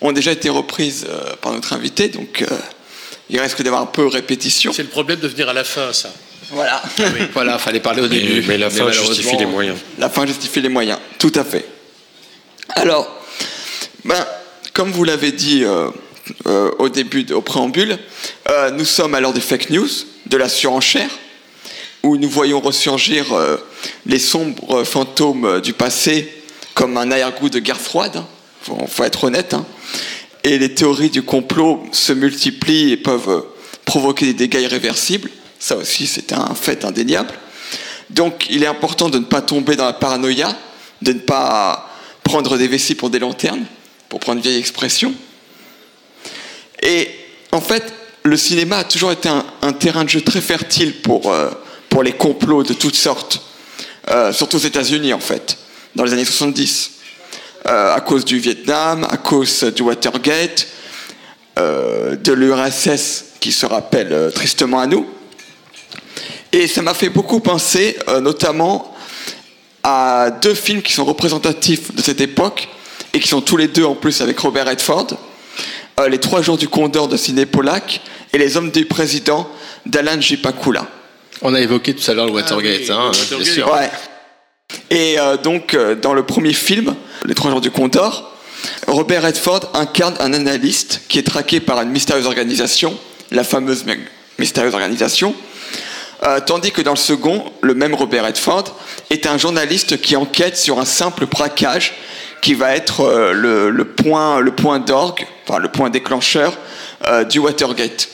ont 0.01 0.11
déjà 0.11 0.31
été 0.31 0.49
reprises 0.49 1.05
euh, 1.07 1.35
par 1.41 1.53
notre 1.53 1.73
invité, 1.73 2.07
donc 2.07 2.41
euh, 2.41 2.57
il 3.29 3.39
risque 3.39 3.61
d'avoir 3.61 3.81
un 3.81 3.87
peu 3.87 4.07
répétition. 4.07 4.73
C'est 4.73 4.83
le 4.83 4.89
problème 4.89 5.19
de 5.19 5.27
venir 5.27 5.47
à 5.49 5.53
la 5.53 5.63
fin, 5.63 5.93
ça. 5.93 6.11
Voilà. 6.49 6.81
Ah 6.83 7.03
oui. 7.13 7.27
voilà, 7.33 7.57
fallait 7.59 7.79
parler 7.79 8.01
au 8.01 8.07
début. 8.07 8.43
Mais, 8.47 8.57
la 8.57 8.69
fin 8.69 8.91
justifie 8.91 9.37
les 9.37 9.45
moyens. 9.45 9.77
La 9.99 10.09
fin 10.09 10.25
justifie 10.25 10.61
les 10.61 10.69
moyens, 10.69 10.99
tout 11.17 11.31
à 11.35 11.43
fait. 11.43 11.65
Alors, 12.75 13.07
ben, 14.05 14.25
comme 14.73 14.91
vous 14.91 15.03
l'avez 15.03 15.31
dit 15.31 15.63
euh, 15.63 15.89
euh, 16.47 16.71
au 16.79 16.89
début, 16.89 17.25
au 17.33 17.41
préambule, 17.41 17.97
euh, 18.49 18.71
nous 18.71 18.85
sommes 18.85 19.15
à 19.15 19.19
l'heure 19.19 19.33
des 19.33 19.41
fake 19.41 19.69
news, 19.69 19.89
de 20.27 20.37
la 20.37 20.49
surenchère, 20.49 21.09
où 22.03 22.17
nous 22.17 22.29
voyons 22.29 22.59
ressurgir 22.59 23.33
euh, 23.33 23.57
les 24.05 24.19
sombres 24.19 24.83
fantômes 24.83 25.61
du 25.61 25.73
passé 25.73 26.31
comme 26.73 26.97
un 26.97 27.11
arrière-goût 27.11 27.49
de 27.49 27.59
guerre 27.59 27.79
froide, 27.79 28.17
hein. 28.17 28.75
faut, 28.87 29.03
être 29.03 29.25
honnête, 29.25 29.53
hein. 29.53 29.65
et 30.43 30.57
les 30.57 30.73
théories 30.73 31.09
du 31.09 31.21
complot 31.21 31.83
se 31.91 32.13
multiplient 32.13 32.91
et 32.91 32.97
peuvent 32.97 33.45
provoquer 33.85 34.27
des 34.27 34.33
dégâts 34.33 34.61
irréversibles, 34.61 35.29
ça 35.59 35.75
aussi 35.77 36.07
c'est 36.07 36.33
un 36.33 36.55
fait 36.55 36.85
indéniable. 36.85 37.33
Donc 38.09 38.47
il 38.49 38.63
est 38.63 38.67
important 38.67 39.09
de 39.09 39.19
ne 39.19 39.25
pas 39.25 39.41
tomber 39.41 39.75
dans 39.75 39.85
la 39.85 39.93
paranoïa, 39.93 40.55
de 41.01 41.13
ne 41.13 41.19
pas 41.19 41.89
prendre 42.23 42.57
des 42.57 42.67
vessies 42.67 42.95
pour 42.95 43.09
des 43.09 43.19
lanternes, 43.19 43.65
pour 44.09 44.19
prendre 44.19 44.37
une 44.37 44.43
vieille 44.43 44.59
expression. 44.59 45.13
Et 46.81 47.09
en 47.51 47.61
fait, 47.61 47.93
le 48.23 48.37
cinéma 48.37 48.77
a 48.77 48.83
toujours 48.83 49.11
été 49.11 49.29
un, 49.29 49.45
un 49.61 49.73
terrain 49.73 50.03
de 50.03 50.09
jeu 50.09 50.21
très 50.21 50.41
fertile 50.41 51.01
pour, 51.01 51.31
euh, 51.31 51.49
pour 51.91 52.01
les 52.01 52.13
complots 52.13 52.63
de 52.63 52.73
toutes 52.73 52.95
sortes, 52.95 53.41
Euh, 54.09 54.33
surtout 54.33 54.57
aux 54.57 54.67
États-Unis 54.71 55.13
en 55.13 55.19
fait, 55.19 55.57
dans 55.93 56.03
les 56.03 56.13
années 56.13 56.25
70, 56.25 56.91
Euh, 57.67 57.93
à 57.93 58.01
cause 58.01 58.25
du 58.25 58.39
Vietnam, 58.39 59.05
à 59.07 59.17
cause 59.17 59.63
du 59.75 59.83
Watergate, 59.83 60.65
euh, 61.59 62.15
de 62.15 62.33
l'URSS 62.33 63.25
qui 63.39 63.51
se 63.51 63.67
rappelle 63.67 64.31
tristement 64.33 64.79
à 64.79 64.87
nous. 64.87 65.05
Et 66.51 66.67
ça 66.67 66.81
m'a 66.81 66.95
fait 66.95 67.09
beaucoup 67.09 67.39
penser, 67.39 67.97
notamment 68.19 68.95
à 69.83 70.31
deux 70.41 70.55
films 70.55 70.81
qui 70.81 70.91
sont 70.91 71.05
représentatifs 71.05 71.93
de 71.93 72.01
cette 72.01 72.19
époque 72.19 72.67
et 73.13 73.19
qui 73.19 73.27
sont 73.27 73.41
tous 73.41 73.57
les 73.57 73.67
deux 73.67 73.85
en 73.85 73.93
plus 73.95 74.21
avec 74.21 74.39
Robert 74.39 74.65
Redford. 74.65 75.09
Les 76.09 76.19
Trois 76.19 76.41
jours 76.41 76.57
du 76.57 76.67
Condor 76.67 77.07
de 77.07 77.15
Ciné 77.15 77.45
Pollack 77.45 78.01
et 78.33 78.39
Les 78.39 78.57
Hommes 78.57 78.71
du 78.71 78.85
Président 78.85 79.47
d'Alan 79.85 80.19
J. 80.19 80.37
On 81.41 81.53
a 81.53 81.59
évoqué 81.59 81.93
tout 81.95 82.09
à 82.09 82.13
l'heure 82.13 82.25
le 82.27 82.31
Watergate, 82.31 82.81
Ah 82.81 82.81
oui, 82.83 82.91
hein, 82.91 83.07
Watergate. 83.07 83.39
bien 83.43 83.53
sûr. 83.53 83.71
Ouais. 83.73 83.89
Et 84.89 85.19
euh, 85.19 85.37
donc, 85.37 85.73
euh, 85.73 85.95
dans 85.95 86.13
le 86.13 86.23
premier 86.23 86.53
film, 86.53 86.95
Les 87.25 87.33
Trois 87.35 87.51
jours 87.51 87.61
du 87.61 87.71
Condor, 87.71 88.31
Robert 88.87 89.23
Redford 89.23 89.71
incarne 89.73 90.15
un 90.19 90.33
analyste 90.33 91.01
qui 91.07 91.17
est 91.19 91.23
traqué 91.23 91.59
par 91.59 91.81
une 91.81 91.89
mystérieuse 91.89 92.27
organisation, 92.27 92.97
la 93.31 93.43
fameuse 93.43 93.85
mystérieuse 94.39 94.73
organisation, 94.73 95.33
Euh, 96.23 96.39
tandis 96.39 96.71
que 96.71 96.83
dans 96.83 96.91
le 96.91 96.97
second, 96.97 97.51
le 97.61 97.73
même 97.73 97.95
Robert 97.95 98.25
Redford 98.25 98.65
est 99.09 99.25
un 99.25 99.39
journaliste 99.39 99.99
qui 100.01 100.15
enquête 100.15 100.55
sur 100.55 100.77
un 100.79 100.85
simple 100.85 101.25
braquage 101.25 101.93
qui 102.43 102.53
va 102.53 102.75
être 102.75 103.01
euh, 103.01 103.31
le, 103.33 103.71
le 103.71 103.85
point, 103.85 104.39
le 104.39 104.51
point 104.51 104.77
d'orgue, 104.77 105.25
enfin 105.47 105.57
le 105.57 105.69
point 105.69 105.89
déclencheur 105.89 106.55
euh, 107.07 107.23
du 107.23 107.39
Watergate, 107.39 108.07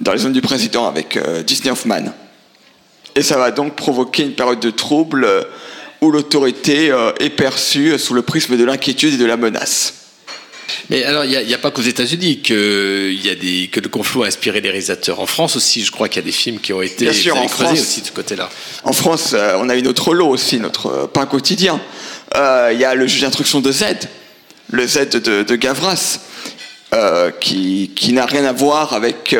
dans 0.00 0.12
les 0.12 0.20
zones 0.20 0.32
du 0.32 0.40
président 0.40 0.88
avec 0.88 1.18
euh, 1.18 1.42
Disney 1.42 1.70
Hoffman. 1.70 2.14
Et 3.14 3.22
ça 3.22 3.36
va 3.36 3.50
donc 3.50 3.76
provoquer 3.76 4.24
une 4.24 4.34
période 4.34 4.60
de 4.60 4.70
trouble 4.70 5.24
euh, 5.24 5.42
où 6.00 6.10
l'autorité 6.10 6.90
euh, 6.90 7.12
est 7.20 7.30
perçue 7.30 7.98
sous 7.98 8.14
le 8.14 8.22
prisme 8.22 8.56
de 8.56 8.64
l'inquiétude 8.64 9.14
et 9.14 9.18
de 9.18 9.26
la 9.26 9.36
menace. 9.36 9.94
Mais 10.88 11.04
alors, 11.04 11.24
il 11.24 11.46
n'y 11.46 11.54
a, 11.54 11.58
pas 11.58 11.70
qu'aux 11.70 11.82
États-Unis 11.82 12.40
que, 12.42 13.10
il 13.12 13.24
y 13.24 13.30
a 13.30 13.34
des, 13.34 13.68
que 13.68 13.80
le 13.80 13.88
conflit 13.88 14.22
a 14.22 14.26
inspiré 14.26 14.60
des 14.60 14.70
réalisateurs. 14.70 15.20
En 15.20 15.26
France 15.26 15.56
aussi, 15.56 15.84
je 15.84 15.92
crois 15.92 16.08
qu'il 16.08 16.20
y 16.20 16.24
a 16.24 16.26
des 16.26 16.32
films 16.32 16.58
qui 16.58 16.72
ont 16.72 16.82
été 16.82 17.04
Bien 17.04 17.12
sûr, 17.14 17.36
en 17.36 17.48
France. 17.48 17.72
aussi 17.80 18.00
de 18.00 18.06
ce 18.06 18.12
côté-là. 18.12 18.50
En 18.84 18.92
France, 18.92 19.30
euh, 19.34 19.56
on 19.58 19.68
a 19.68 19.76
eu 19.76 19.82
notre 19.82 20.14
lot 20.14 20.28
aussi, 20.28 20.58
notre 20.58 20.86
euh, 20.86 21.06
pain 21.06 21.26
quotidien. 21.26 21.80
Euh, 22.36 22.70
Il 22.72 22.80
y 22.80 22.84
a 22.84 22.94
le 22.94 23.06
juge 23.06 23.22
d'instruction 23.22 23.60
de 23.60 23.72
Z, 23.72 23.84
le 24.70 24.86
Z 24.86 25.10
de, 25.10 25.42
de 25.42 25.56
Gavras, 25.56 26.20
qui, 27.40 27.92
qui 27.94 28.12
n'a 28.12 28.26
rien 28.26 28.44
à 28.44 28.52
voir 28.52 28.94
avec 28.94 29.36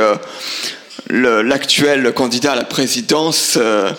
l'actuel 1.10 2.12
candidat 2.12 2.52
à 2.52 2.56
la 2.56 2.64
présidence, 2.64 3.58
euh, 3.60 3.90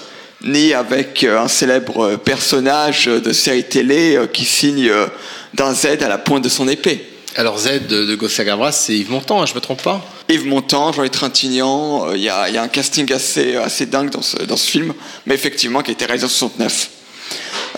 ni 0.44 0.74
avec 0.74 1.24
euh, 1.24 1.40
un 1.40 1.48
célèbre 1.48 2.16
personnage 2.16 3.06
de 3.06 3.34
série 3.34 3.64
télé 3.64 4.16
euh, 4.16 4.28
qui 4.28 4.46
signe 4.46 4.88
euh, 4.90 5.08
d'un 5.54 5.74
Z 5.74 6.02
à 6.02 6.08
la 6.08 6.18
pointe 6.18 6.44
de 6.44 6.50
son 6.50 6.68
épée. 6.68 7.06
Alors 7.36 7.58
Z 7.58 7.88
de, 7.88 8.44
Gavras, 8.44 8.74
c'est 8.74 8.94
Yves 8.94 9.12
Montand, 9.12 9.42
hein, 9.42 9.46
je 9.46 9.54
me 9.54 9.62
trompe 9.62 9.82
pas? 9.82 10.04
Yves 10.28 10.46
Montand, 10.46 10.92
Jean-Louis 10.92 11.10
Trintignant, 11.10 12.10
euh, 12.10 12.18
il 12.18 12.24
y, 12.24 12.30
a 12.30 12.50
il 12.50 12.56
y 12.56 12.58
a 12.58 12.62
un 12.62 12.68
casting 12.68 13.12
assez, 13.14 13.56
assez 13.56 13.86
dingue 13.86 14.10
dans 14.10 14.22
ce, 14.22 14.38
dans 14.44 14.58
ce 14.58 14.70
film, 14.70 14.94
mais 15.26 15.36
effectivement 15.36 15.82
qui 15.82 15.92
a 15.92 15.94
été 15.94 16.06
réalisé 16.06 16.26
en 16.26 16.30
69, 16.30 16.90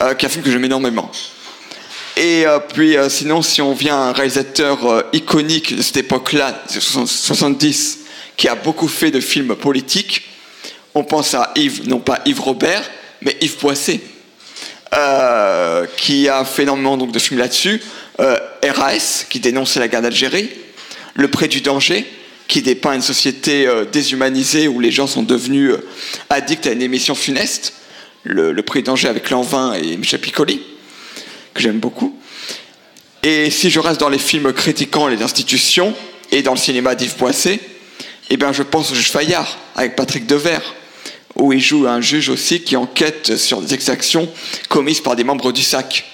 euh, 0.01 0.13
qui 0.15 0.25
est 0.25 0.27
un 0.27 0.31
film 0.31 0.43
que 0.43 0.51
j'aime 0.51 0.65
énormément. 0.65 1.11
Et 2.15 2.45
euh, 2.45 2.59
puis 2.59 2.95
euh, 2.95 3.09
sinon, 3.09 3.41
si 3.41 3.61
on 3.61 3.73
vient 3.73 3.95
à 3.95 4.09
un 4.09 4.11
réalisateur 4.11 4.85
euh, 4.85 5.01
iconique 5.13 5.75
de 5.75 5.81
cette 5.81 5.97
époque-là, 5.97 6.63
des 6.71 6.79
70, 6.79 7.99
qui 8.37 8.47
a 8.47 8.55
beaucoup 8.55 8.87
fait 8.87 9.11
de 9.11 9.19
films 9.19 9.55
politiques, 9.55 10.23
on 10.95 11.03
pense 11.03 11.33
à 11.33 11.51
Yves, 11.55 11.87
non 11.87 11.99
pas 11.99 12.21
Yves 12.25 12.41
Robert, 12.41 12.89
mais 13.21 13.35
Yves 13.41 13.55
Poissé, 13.55 14.01
euh, 14.93 15.85
qui 15.97 16.29
a 16.29 16.45
fait 16.45 16.63
énormément 16.63 16.97
donc, 16.97 17.11
de 17.11 17.19
films 17.19 17.39
là-dessus. 17.39 17.81
Euh, 18.19 18.37
RAS, 18.63 19.25
qui 19.29 19.39
dénonçait 19.39 19.79
la 19.79 19.87
guerre 19.87 20.03
d'Algérie. 20.03 20.49
Le 21.15 21.27
Pré 21.27 21.47
du 21.47 21.61
danger, 21.61 22.05
qui 22.47 22.61
dépeint 22.61 22.93
une 22.93 23.01
société 23.01 23.65
euh, 23.65 23.85
déshumanisée 23.85 24.67
où 24.67 24.79
les 24.79 24.91
gens 24.91 25.07
sont 25.07 25.23
devenus 25.23 25.73
addicts 26.29 26.67
à 26.67 26.73
une 26.73 26.81
émission 26.81 27.15
funeste. 27.15 27.73
Le, 28.23 28.51
le 28.51 28.61
du 28.61 28.83
danger 28.83 29.07
avec 29.07 29.29
Lanvin 29.31 29.73
et 29.73 29.97
Michel 29.97 30.21
Piccoli, 30.21 30.61
que 31.53 31.61
j'aime 31.61 31.79
beaucoup. 31.79 32.17
Et 33.23 33.49
si 33.49 33.69
je 33.69 33.79
reste 33.79 33.99
dans 33.99 34.09
les 34.09 34.19
films 34.19 34.53
critiquant 34.53 35.07
les 35.07 35.21
institutions 35.23 35.93
et 36.31 36.41
dans 36.41 36.53
le 36.53 36.57
cinéma 36.57 36.95
d'Yves 36.95 37.15
Poissé, 37.15 37.59
eh 38.29 38.37
bien 38.37 38.51
je 38.53 38.63
pense 38.63 38.91
au 38.91 38.95
juge 38.95 39.11
Fayard 39.11 39.57
avec 39.75 39.95
Patrick 39.95 40.25
Devers, 40.27 40.61
où 41.35 41.53
il 41.53 41.61
joue 41.61 41.87
un 41.87 42.01
juge 42.01 42.29
aussi 42.29 42.61
qui 42.61 42.75
enquête 42.75 43.37
sur 43.37 43.61
des 43.61 43.73
exactions 43.73 44.29
commises 44.69 45.01
par 45.01 45.15
des 45.15 45.23
membres 45.23 45.51
du 45.51 45.61
SAC. 45.63 46.05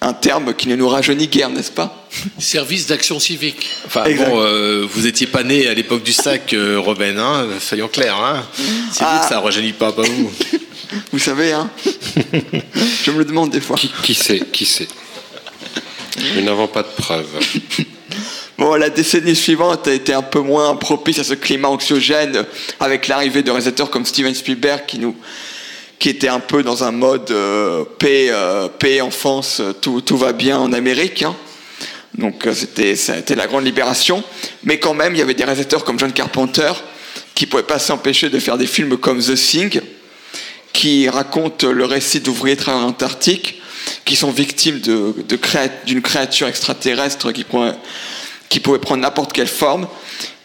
Un 0.00 0.12
terme 0.12 0.52
qui 0.54 0.68
ne 0.68 0.76
nous 0.76 0.88
rajeunit 0.88 1.28
guère, 1.28 1.48
n'est-ce 1.48 1.70
pas? 1.70 2.06
Service 2.38 2.86
d'action 2.88 3.18
civique. 3.18 3.66
Enfin, 3.86 4.04
bon, 4.04 4.38
euh, 4.42 4.86
vous 4.92 5.06
étiez 5.06 5.26
pas 5.26 5.42
né 5.42 5.66
à 5.66 5.72
l'époque 5.72 6.02
du 6.02 6.12
sac, 6.12 6.52
euh, 6.52 6.78
Robin, 6.78 7.16
hein, 7.16 7.46
soyons 7.58 7.88
clairs. 7.88 8.18
Hein. 8.18 8.44
C'est 8.92 9.02
Ah. 9.02 9.14
vous 9.16 9.22
que 9.22 9.28
ça 9.34 9.40
rajeunit 9.40 9.72
pas, 9.72 9.92
pas 9.92 10.02
vous. 10.02 10.30
Vous 11.12 11.18
savez, 11.18 11.52
hein 11.52 11.70
Je 13.02 13.10
me 13.10 13.18
le 13.18 13.24
demande 13.24 13.50
des 13.50 13.60
fois. 13.60 13.76
Qui, 13.76 13.90
qui 14.04 14.14
sait 14.14 14.40
Qui 14.52 14.64
sait? 14.66 14.86
Nous 16.36 16.42
n'avons 16.42 16.68
pas 16.68 16.82
de 16.82 16.88
preuves. 16.88 17.26
Bon, 18.56 18.74
la 18.76 18.88
décennie 18.88 19.34
suivante 19.34 19.88
a 19.88 19.92
été 19.92 20.12
un 20.12 20.22
peu 20.22 20.38
moins 20.40 20.76
propice 20.76 21.18
à 21.18 21.24
ce 21.24 21.34
climat 21.34 21.68
anxiogène 21.68 22.44
avec 22.78 23.08
l'arrivée 23.08 23.42
de 23.42 23.50
réalisateurs 23.50 23.90
comme 23.90 24.06
Steven 24.06 24.34
Spielberg 24.34 24.84
qui 24.86 24.98
nous 24.98 25.16
qui 25.98 26.08
était 26.10 26.28
un 26.28 26.40
peu 26.40 26.62
dans 26.62 26.84
un 26.84 26.90
mode 26.90 27.30
euh, 27.30 27.84
paix, 27.98 28.26
euh, 28.30 28.68
paix, 28.68 29.00
enfance, 29.00 29.62
tout, 29.80 30.00
tout 30.02 30.16
va 30.16 30.32
bien 30.32 30.58
en 30.58 30.72
Amérique. 30.72 31.22
hein. 31.22 31.34
Donc 32.18 32.46
euh, 32.46 32.52
c'était 32.54 32.94
ça 32.94 33.14
a 33.14 33.16
été 33.18 33.34
la 33.34 33.46
grande 33.46 33.64
libération. 33.64 34.22
Mais 34.64 34.78
quand 34.78 34.92
même, 34.94 35.14
il 35.14 35.18
y 35.18 35.22
avait 35.22 35.34
des 35.34 35.44
réalisateurs 35.44 35.82
comme 35.84 35.98
John 35.98 36.12
Carpenter 36.12 36.72
qui 37.34 37.46
pouvaient 37.46 37.62
pas 37.62 37.78
s'empêcher 37.78 38.28
de 38.28 38.38
faire 38.38 38.58
des 38.58 38.66
films 38.66 38.98
comme 38.98 39.20
The 39.20 39.34
Thing, 39.34 39.80
qui 40.72 41.08
racontent 41.08 41.70
le 41.70 41.84
récit 41.84 42.20
d'ouvriers 42.20 42.56
travailleurs 42.56 42.88
antarctiques 42.88 43.60
qui 44.04 44.14
sont 44.16 44.30
victimes 44.30 44.80
de, 44.80 45.14
de 45.26 45.36
créa- 45.36 45.70
d'une 45.86 46.02
créature 46.02 46.48
extraterrestre 46.48 47.32
qui 47.32 47.44
pourrait, 47.44 47.74
qui 48.48 48.60
pouvait 48.60 48.78
prendre 48.78 49.02
n'importe 49.02 49.32
quelle 49.32 49.48
forme. 49.48 49.86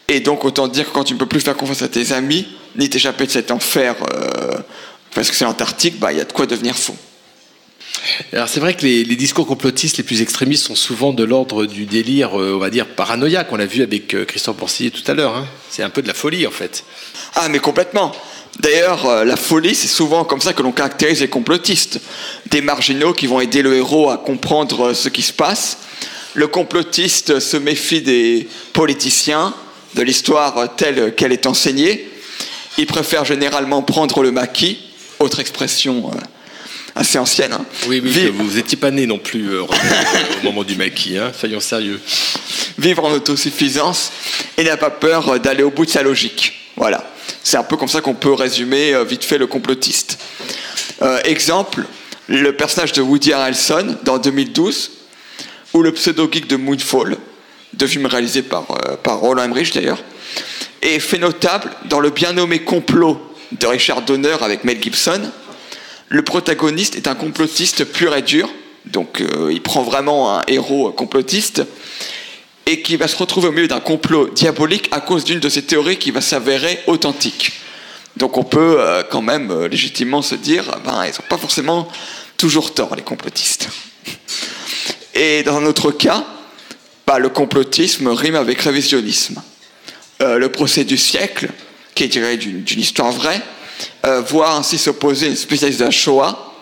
Et 0.08 0.20
donc 0.20 0.44
autant 0.44 0.68
dire 0.68 0.86
que 0.86 0.90
quand 0.92 1.04
tu 1.04 1.14
ne 1.14 1.18
peux 1.18 1.26
plus 1.26 1.40
faire 1.40 1.56
confiance 1.56 1.82
à 1.82 1.88
tes 1.88 2.12
amis, 2.12 2.46
ni 2.76 2.88
t'échapper 2.88 3.26
de 3.26 3.30
cet 3.30 3.50
enfer, 3.50 3.94
euh, 4.12 4.58
parce 5.14 5.30
que 5.30 5.36
c'est 5.36 5.44
l'Antarctique, 5.44 5.98
bah, 5.98 6.12
il 6.12 6.18
y 6.18 6.20
a 6.20 6.24
de 6.24 6.32
quoi 6.32 6.46
devenir 6.46 6.76
fou. 6.76 6.96
Alors 8.32 8.48
c'est 8.48 8.60
vrai 8.60 8.74
que 8.74 8.82
les, 8.82 9.04
les 9.04 9.16
discours 9.16 9.46
complotistes 9.46 9.98
les 9.98 10.04
plus 10.04 10.22
extrémistes 10.22 10.66
sont 10.66 10.74
souvent 10.74 11.12
de 11.12 11.24
l'ordre 11.24 11.66
du 11.66 11.86
délire, 11.86 12.40
euh, 12.40 12.54
on 12.54 12.58
va 12.58 12.70
dire, 12.70 12.86
paranoïaque. 12.86 13.48
On 13.52 13.56
l'a 13.56 13.66
vu 13.66 13.82
avec 13.82 14.14
euh, 14.14 14.24
Christian 14.24 14.54
Porcillier 14.54 14.90
tout 14.90 15.08
à 15.10 15.14
l'heure. 15.14 15.36
hein. 15.36 15.46
C'est 15.70 15.82
un 15.82 15.90
peu 15.90 16.02
de 16.02 16.08
la 16.08 16.14
folie 16.14 16.46
en 16.46 16.50
fait. 16.50 16.84
Ah, 17.34 17.48
mais 17.48 17.58
complètement. 17.58 18.12
D'ailleurs, 18.58 19.06
euh, 19.06 19.24
la 19.24 19.36
folie, 19.36 19.74
c'est 19.74 19.88
souvent 19.88 20.24
comme 20.24 20.40
ça 20.40 20.52
que 20.52 20.62
l'on 20.62 20.72
caractérise 20.72 21.20
les 21.20 21.28
complotistes. 21.28 22.00
Des 22.50 22.62
marginaux 22.62 23.12
qui 23.12 23.26
vont 23.26 23.40
aider 23.40 23.62
le 23.62 23.76
héros 23.76 24.10
à 24.10 24.18
comprendre 24.18 24.92
ce 24.92 25.08
qui 25.08 25.22
se 25.22 25.32
passe. 25.32 25.78
Le 26.34 26.46
complotiste 26.46 27.40
se 27.40 27.56
méfie 27.56 28.02
des 28.02 28.48
politiciens, 28.72 29.54
de 29.94 30.02
l'histoire 30.02 30.76
telle 30.76 31.14
qu'elle 31.14 31.32
est 31.32 31.46
enseignée. 31.46 32.08
Il 32.78 32.86
préfère 32.86 33.24
généralement 33.24 33.82
prendre 33.82 34.22
le 34.22 34.30
maquis, 34.30 34.78
autre 35.18 35.40
expression 35.40 36.10
euh, 36.14 36.18
assez 36.94 37.18
ancienne. 37.18 37.52
hein. 37.52 37.64
Oui, 37.88 38.00
oui, 38.02 38.32
vous 38.32 38.52
n'étiez 38.56 38.78
pas 38.78 38.90
né 38.90 39.06
non 39.06 39.18
plus 39.18 39.50
euh, 39.50 39.62
au 40.42 40.44
moment 40.44 40.62
du 40.62 40.76
maquis, 40.76 41.18
hein. 41.18 41.32
soyons 41.38 41.60
sérieux. 41.60 42.00
vivre 42.78 43.04
en 43.04 43.10
autosuffisance 43.12 44.12
et 44.56 44.64
n'a 44.64 44.76
pas 44.76 44.90
peur 44.90 45.40
d'aller 45.40 45.62
au 45.64 45.70
bout 45.70 45.84
de 45.84 45.90
sa 45.90 46.02
logique. 46.02 46.52
Voilà. 46.76 47.04
C'est 47.42 47.56
un 47.56 47.62
peu 47.64 47.76
comme 47.76 47.88
ça 47.88 48.00
qu'on 48.00 48.14
peut 48.14 48.32
résumer 48.32 48.94
euh, 48.94 49.04
vite 49.04 49.24
fait 49.24 49.38
le 49.38 49.46
complotiste. 49.46 50.18
Euh, 51.02 51.18
exemple, 51.24 51.84
le 52.28 52.52
personnage 52.54 52.92
de 52.92 53.02
Woody 53.02 53.32
Harrelson 53.32 53.96
dans 54.04 54.18
2012, 54.18 54.90
ou 55.74 55.82
le 55.82 55.92
pseudo-geek 55.92 56.46
de 56.46 56.56
Moonfall, 56.56 57.16
deux 57.74 57.86
films 57.86 58.06
réalisés 58.06 58.42
par, 58.42 58.66
euh, 58.70 58.96
par 58.96 59.18
Roland 59.18 59.44
Emmerich 59.44 59.72
d'ailleurs, 59.74 60.02
et 60.82 60.98
fait 60.98 61.18
notable 61.18 61.70
dans 61.86 62.00
le 62.00 62.10
bien 62.10 62.32
nommé 62.32 62.60
complot 62.60 63.20
de 63.52 63.66
Richard 63.66 64.02
Donner 64.02 64.36
avec 64.40 64.64
Mel 64.64 64.82
Gibson. 64.82 65.20
Le 66.08 66.22
protagoniste 66.22 66.96
est 66.96 67.08
un 67.08 67.14
complotiste 67.14 67.84
pur 67.84 68.14
et 68.14 68.22
dur, 68.22 68.48
donc 68.86 69.20
euh, 69.20 69.52
il 69.52 69.62
prend 69.62 69.82
vraiment 69.82 70.38
un 70.38 70.42
héros 70.48 70.90
complotiste, 70.92 71.62
et 72.66 72.82
qui 72.82 72.96
va 72.96 73.08
se 73.08 73.16
retrouver 73.16 73.48
au 73.48 73.52
milieu 73.52 73.68
d'un 73.68 73.80
complot 73.80 74.28
diabolique 74.28 74.88
à 74.92 75.00
cause 75.00 75.24
d'une 75.24 75.40
de 75.40 75.48
ses 75.48 75.62
théories 75.62 75.98
qui 75.98 76.10
va 76.10 76.20
s'avérer 76.20 76.80
authentique. 76.86 77.52
Donc 78.16 78.36
on 78.36 78.44
peut 78.44 78.76
euh, 78.78 79.02
quand 79.08 79.22
même 79.22 79.66
légitimement 79.66 80.22
se 80.22 80.34
dire, 80.34 80.64
ben, 80.84 81.04
ils 81.04 81.10
n'ont 81.10 81.28
pas 81.28 81.38
forcément 81.38 81.88
toujours 82.36 82.74
tort, 82.74 82.96
les 82.96 83.02
complotistes. 83.02 83.68
Et 85.14 85.42
dans 85.42 85.56
un 85.56 85.64
autre 85.64 85.90
cas, 85.90 86.24
bah, 87.06 87.18
le 87.18 87.28
complotisme 87.28 88.08
rime 88.08 88.36
avec 88.36 88.60
révisionnisme. 88.60 89.42
Euh, 90.22 90.38
le 90.38 90.50
procès 90.50 90.84
du 90.84 90.96
siècle, 90.96 91.48
qui 91.94 92.04
est 92.04 92.08
tiré 92.08 92.36
d'une 92.36 92.80
histoire 92.80 93.10
vraie, 93.10 93.42
euh, 94.06 94.20
voit 94.20 94.52
ainsi 94.52 94.78
s'opposer 94.78 95.26
une 95.26 95.36
spécialiste 95.36 95.80
de 95.80 95.86
la 95.86 95.90
Shoah 95.90 96.54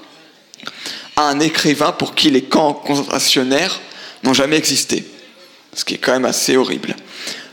à 1.16 1.22
un 1.22 1.40
écrivain 1.40 1.92
pour 1.92 2.14
qui 2.14 2.30
les 2.30 2.42
camps 2.42 2.72
concentrationnaires 2.72 3.80
n'ont 4.22 4.34
jamais 4.34 4.56
existé. 4.56 5.04
Ce 5.74 5.84
qui 5.84 5.94
est 5.94 5.98
quand 5.98 6.12
même 6.12 6.24
assez 6.24 6.56
horrible. 6.56 6.96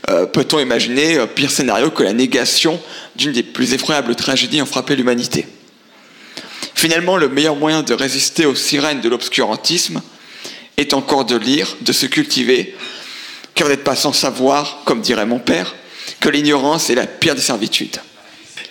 Euh, 0.08 0.26
Peut-on 0.26 0.60
imaginer 0.60 1.18
pire 1.34 1.50
scénario 1.50 1.90
que 1.90 2.02
la 2.02 2.12
négation 2.12 2.80
d'une 3.16 3.32
des 3.32 3.42
plus 3.42 3.74
effroyables 3.74 4.14
tragédies 4.14 4.56
ayant 4.56 4.66
frappé 4.66 4.96
l'humanité? 4.96 5.46
Finalement, 6.74 7.16
le 7.16 7.28
meilleur 7.28 7.56
moyen 7.56 7.82
de 7.82 7.92
résister 7.92 8.46
aux 8.46 8.54
sirènes 8.54 9.00
de 9.00 9.08
l'obscurantisme 9.08 10.00
est 10.76 10.94
encore 10.94 11.24
de 11.24 11.36
lire, 11.36 11.76
de 11.80 11.92
se 11.92 12.06
cultiver, 12.06 12.74
car 13.54 13.66
vous 13.66 13.72
n'êtes 13.72 13.84
pas 13.84 13.96
sans 13.96 14.12
savoir, 14.12 14.82
comme 14.84 15.00
dirait 15.00 15.26
mon 15.26 15.38
père, 15.38 15.74
que 16.20 16.28
l'ignorance 16.28 16.90
est 16.90 16.94
la 16.94 17.06
pire 17.06 17.34
des 17.34 17.40
servitudes. 17.40 17.98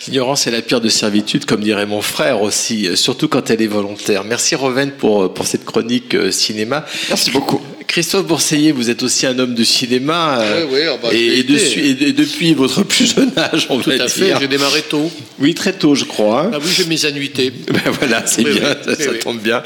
L'ignorance 0.08 0.46
est 0.46 0.52
la 0.52 0.62
pire 0.62 0.82
de 0.82 0.90
servitude, 0.90 1.46
comme 1.46 1.62
dirait 1.62 1.88
mon 1.88 2.02
frère 2.02 2.42
aussi, 2.42 2.88
euh, 2.88 2.96
surtout 2.96 3.28
quand 3.28 3.50
elle 3.50 3.62
est 3.62 3.68
volontaire. 3.68 4.24
Merci 4.24 4.56
Roven 4.56 4.92
pour, 4.92 5.24
euh, 5.24 5.34
pour 5.34 5.48
cette 5.48 5.66
chronique 5.66 6.14
euh, 6.14 6.32
cinéma. 6.32 6.86
Merci 7.10 7.32
beaucoup. 7.32 7.60
Christophe 7.88 8.26
Bourseillet, 8.26 8.72
vous 8.72 8.90
êtes 8.90 9.04
aussi 9.04 9.26
un 9.26 9.38
homme 9.40 9.54
de 9.54 9.64
cinéma. 9.64 10.40
euh, 10.42 10.66
Oui, 10.70 10.80
oui, 10.80 10.88
ah 10.92 10.98
bah, 11.02 11.10
et, 11.14 11.40
et 11.40 11.44
dessus- 11.44 11.80
et- 11.80 12.08
et 12.10 12.14
depuis 12.14 12.54
votre 12.54 12.84
plus 12.84 13.14
jeune 13.16 13.32
âge, 13.38 13.68
on 13.70 13.80
Tout 13.80 13.90
va 13.92 14.04
à 14.04 14.08
fait, 14.08 14.26
dire. 14.26 14.38
j'ai 14.42 14.48
démarré 14.48 14.82
tôt. 14.82 15.10
Oui, 15.40 15.54
très 15.54 15.72
tôt, 15.74 15.96
je 15.96 16.04
crois. 16.06 16.44
hein. 16.46 16.52
Ah 16.54 16.58
oui, 16.62 16.70
j'ai 16.76 16.86
mes 16.86 17.06
annuités. 17.06 17.52
Ben 17.72 17.92
voilà, 18.00 18.24
c'est 18.26 18.44
bien, 18.44 18.76
oui, 18.88 18.96
ça, 18.98 19.14
tombe 19.22 19.40
bien. 19.42 19.62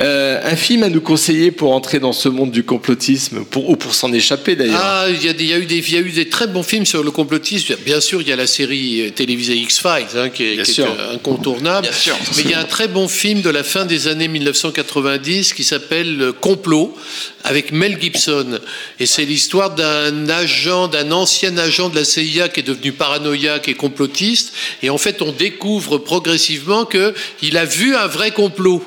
Euh, 0.00 0.40
un 0.44 0.56
film 0.56 0.82
à 0.82 0.88
nous 0.88 1.00
conseiller 1.00 1.50
pour 1.50 1.72
entrer 1.72 1.98
dans 2.00 2.12
ce 2.12 2.28
monde 2.28 2.50
du 2.50 2.62
complotisme, 2.64 3.44
pour, 3.44 3.68
ou 3.68 3.76
pour 3.76 3.94
s'en 3.94 4.12
échapper 4.12 4.56
d'ailleurs. 4.56 4.80
Ah, 4.82 5.06
il 5.10 5.22
y, 5.22 5.44
y 5.44 5.48
y 5.48 5.52
a 5.52 5.58
eu 6.00 6.10
des 6.10 6.28
très 6.28 6.46
bons 6.46 6.62
films 6.62 6.86
sur 6.86 7.02
le 7.04 7.10
complotisme. 7.10 7.76
Bien 7.84 8.00
sûr, 8.00 8.22
il 8.22 8.28
y 8.28 8.32
a 8.32 8.36
la 8.36 8.46
série 8.46 9.02
euh, 9.06 9.10
télévisée 9.10 9.56
X-Files, 9.56 10.16
hein, 10.16 10.28
qui 10.30 10.44
est, 10.44 10.62
qui 10.62 10.80
incontournable. 11.12 11.82
Bien 11.88 11.96
sûr. 11.96 12.16
Mais 12.36 12.42
il 12.44 12.50
y 12.50 12.54
a 12.54 12.60
un 12.60 12.64
très 12.64 12.88
bon 12.88 13.08
film 13.08 13.40
de 13.42 13.50
la 13.50 13.62
fin 13.62 13.84
des 13.84 14.08
années 14.08 14.28
1990 14.28 15.52
qui 15.54 15.64
s'appelle 15.64 16.32
Complot, 16.40 16.96
avec 17.44 17.57
Mel 17.72 18.00
Gibson. 18.00 18.58
Et 19.00 19.06
c'est 19.06 19.24
l'histoire 19.24 19.74
d'un 19.74 20.28
agent, 20.28 20.88
d'un 20.88 21.12
ancien 21.12 21.56
agent 21.58 21.88
de 21.88 21.96
la 21.96 22.04
CIA 22.04 22.48
qui 22.48 22.60
est 22.60 22.62
devenu 22.62 22.92
paranoïaque 22.92 23.68
et 23.68 23.74
complotiste. 23.74 24.52
Et 24.82 24.90
en 24.90 24.98
fait, 24.98 25.22
on 25.22 25.32
découvre 25.32 25.98
progressivement 25.98 26.84
que 26.84 27.14
il 27.42 27.56
a 27.56 27.64
vu 27.64 27.96
un 27.96 28.06
vrai 28.06 28.30
complot. 28.30 28.82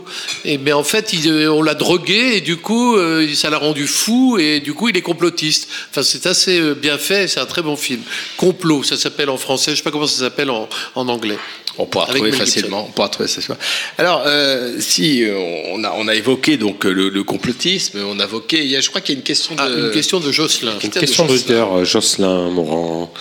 Et 0.46 0.58
mais 0.58 0.74
en 0.74 0.84
fait, 0.84 1.14
euh, 1.26 1.48
on 1.48 1.62
l'a 1.62 1.76
drogué 1.76 2.38
et 2.38 2.42
du 2.42 2.58
coup, 2.58 2.96
euh, 2.96 3.28
ça 3.34 3.50
l'a 3.50 3.58
rendu 3.58 3.88
fou 3.88 4.38
et 4.40 4.60
du 4.60 4.74
coup, 4.74 4.90
il 4.90 4.98
est 4.98 5.02
complotiste. 5.02 5.68
Enfin, 5.90 6.04
c'est 6.04 6.26
assez 6.26 6.60
euh, 6.60 6.74
bien 6.74 6.98
fait. 6.98 7.28
C'est 7.28 7.40
un 7.40 7.46
très 7.46 7.62
bon 7.62 7.76
film. 7.76 8.02
Complot, 8.38 8.84
ça 8.84 8.98
s'appelle 8.98 9.30
en 9.30 9.38
français. 9.38 9.72
Je 9.72 9.78
sais 9.78 9.84
pas 9.84 9.92
comment 9.92 10.08
ça 10.08 10.20
s'appelle 10.20 10.50
en 10.50 10.68
anglais. 10.96 11.38
On 11.78 11.86
pourra 11.86 12.06
Avec 12.06 12.18
trouver 12.18 12.32
facilement. 12.32 12.86
On 12.88 12.92
pourra 12.92 13.10
trouver 13.10 13.30
facilement. 13.30 13.58
Alors, 13.98 14.24
euh, 14.26 14.76
si 14.80 15.24
euh, 15.24 15.38
on 15.72 15.84
a, 15.84 15.94
on 15.98 16.08
a 16.08 16.16
évoqué 16.16 16.58
donc 16.58 16.84
le, 16.84 17.10
le 17.10 17.24
complotisme, 17.24 18.00
on 18.06 18.20
a 18.20 18.26
évoqué. 18.26 18.64
Il 18.64 18.70
y 18.70 18.76
a, 18.76 18.82
je 18.82 18.90
crois 18.90 19.02
qu'il 19.02 19.16
y 19.16 19.18
a 19.18 19.20
une 19.20 19.24
question 19.26 19.56
de. 19.56 19.62
Ah, 19.62 19.70
une 19.70 19.92
question 19.92 20.20
de 20.20 20.32
Jocelyn. 20.32 20.74
Une 20.84 20.90
question 20.90 21.26
d'auditeur, 21.26 21.86
Jocelyn 21.86 22.50
Morand, 22.50 23.14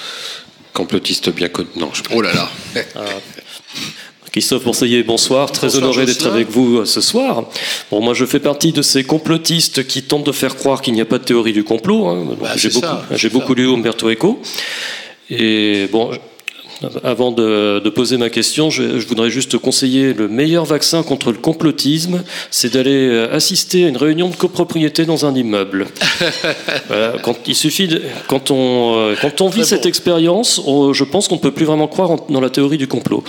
complotiste 0.73 1.31
bien 1.31 1.49
connu. 1.49 1.69
Non, 1.77 1.91
je 1.93 2.03
Oh 2.13 2.21
là 2.21 2.33
là. 2.33 2.51
Christophe 4.33 4.63
Bourseillet, 4.65 5.03
bonsoir. 5.03 5.51
Très 5.51 5.67
Bonsoir, 5.67 5.83
honoré 5.85 6.07
d'être 6.07 6.27
avec 6.27 6.49
vous 6.49 6.79
euh, 6.79 6.85
ce 6.85 7.01
soir. 7.01 7.47
Bon, 7.91 8.01
moi, 8.01 8.15
je 8.15 8.25
fais 8.25 8.39
partie 8.39 8.73
de 8.73 8.81
ces 8.81 9.03
complotistes 9.03 9.87
qui 9.89 10.03
tentent 10.05 10.25
de 10.27 10.33
faire 10.33 10.55
croire 10.57 10.83
qu'il 10.83 10.95
n'y 10.95 11.01
a 11.01 11.05
pas 11.05 11.19
de 11.19 11.25
théorie 11.25 11.53
du 11.53 11.65
complot. 11.65 12.07
hein. 12.07 12.37
Bah, 12.41 12.53
j'ai 12.57 12.69
beaucoup, 12.69 12.81
ça, 12.87 13.07
j'ai 13.11 13.17
c'est 13.29 13.29
beaucoup 13.33 13.55
lu 13.55 13.69
Umberto 13.69 14.09
Eco. 14.09 14.41
Et 15.31 15.89
bon, 15.91 16.11
avant 17.05 17.31
de, 17.33 17.79
de 17.79 17.91
poser 17.91 18.17
ma 18.17 18.31
question, 18.31 18.71
je, 18.71 18.99
je 18.99 19.07
voudrais 19.07 19.31
juste 19.31 19.59
conseiller 19.59 20.13
le 20.15 20.29
meilleur 20.29 20.65
vaccin 20.65 21.03
contre 21.03 21.31
le 21.33 21.39
complotisme, 21.39 22.23
c'est 22.51 22.73
d'aller 22.73 23.09
euh, 23.09 23.35
assister 23.35 23.85
à 23.85 23.89
une 23.89 23.97
réunion 23.97 24.29
de 24.29 24.37
copropriété 24.37 25.05
dans 25.05 25.27
un 25.27 25.35
immeuble. 25.35 25.87
Voilà, 26.89 27.15
quand 27.23 27.37
il 27.47 27.55
suffit, 27.55 27.87
de- 27.89 28.03
quand 28.29 28.51
on 28.51 28.95
euh, 28.97 29.15
quand 29.21 29.41
on 29.41 29.49
vit 29.49 29.61
Très 29.61 29.69
cette 29.71 29.83
bon. 29.85 29.89
expérience, 29.89 30.61
on- 30.67 30.93
je 30.93 31.05
pense 31.05 31.29
qu'on 31.29 31.37
ne 31.37 31.41
peut 31.41 31.51
plus 31.53 31.65
vraiment 31.65 31.87
croire 31.89 32.11
en- 32.13 32.27
dans 32.29 32.41
la 32.41 32.51
théorie 32.51 32.79
du 32.79 32.89
complot. 32.89 33.23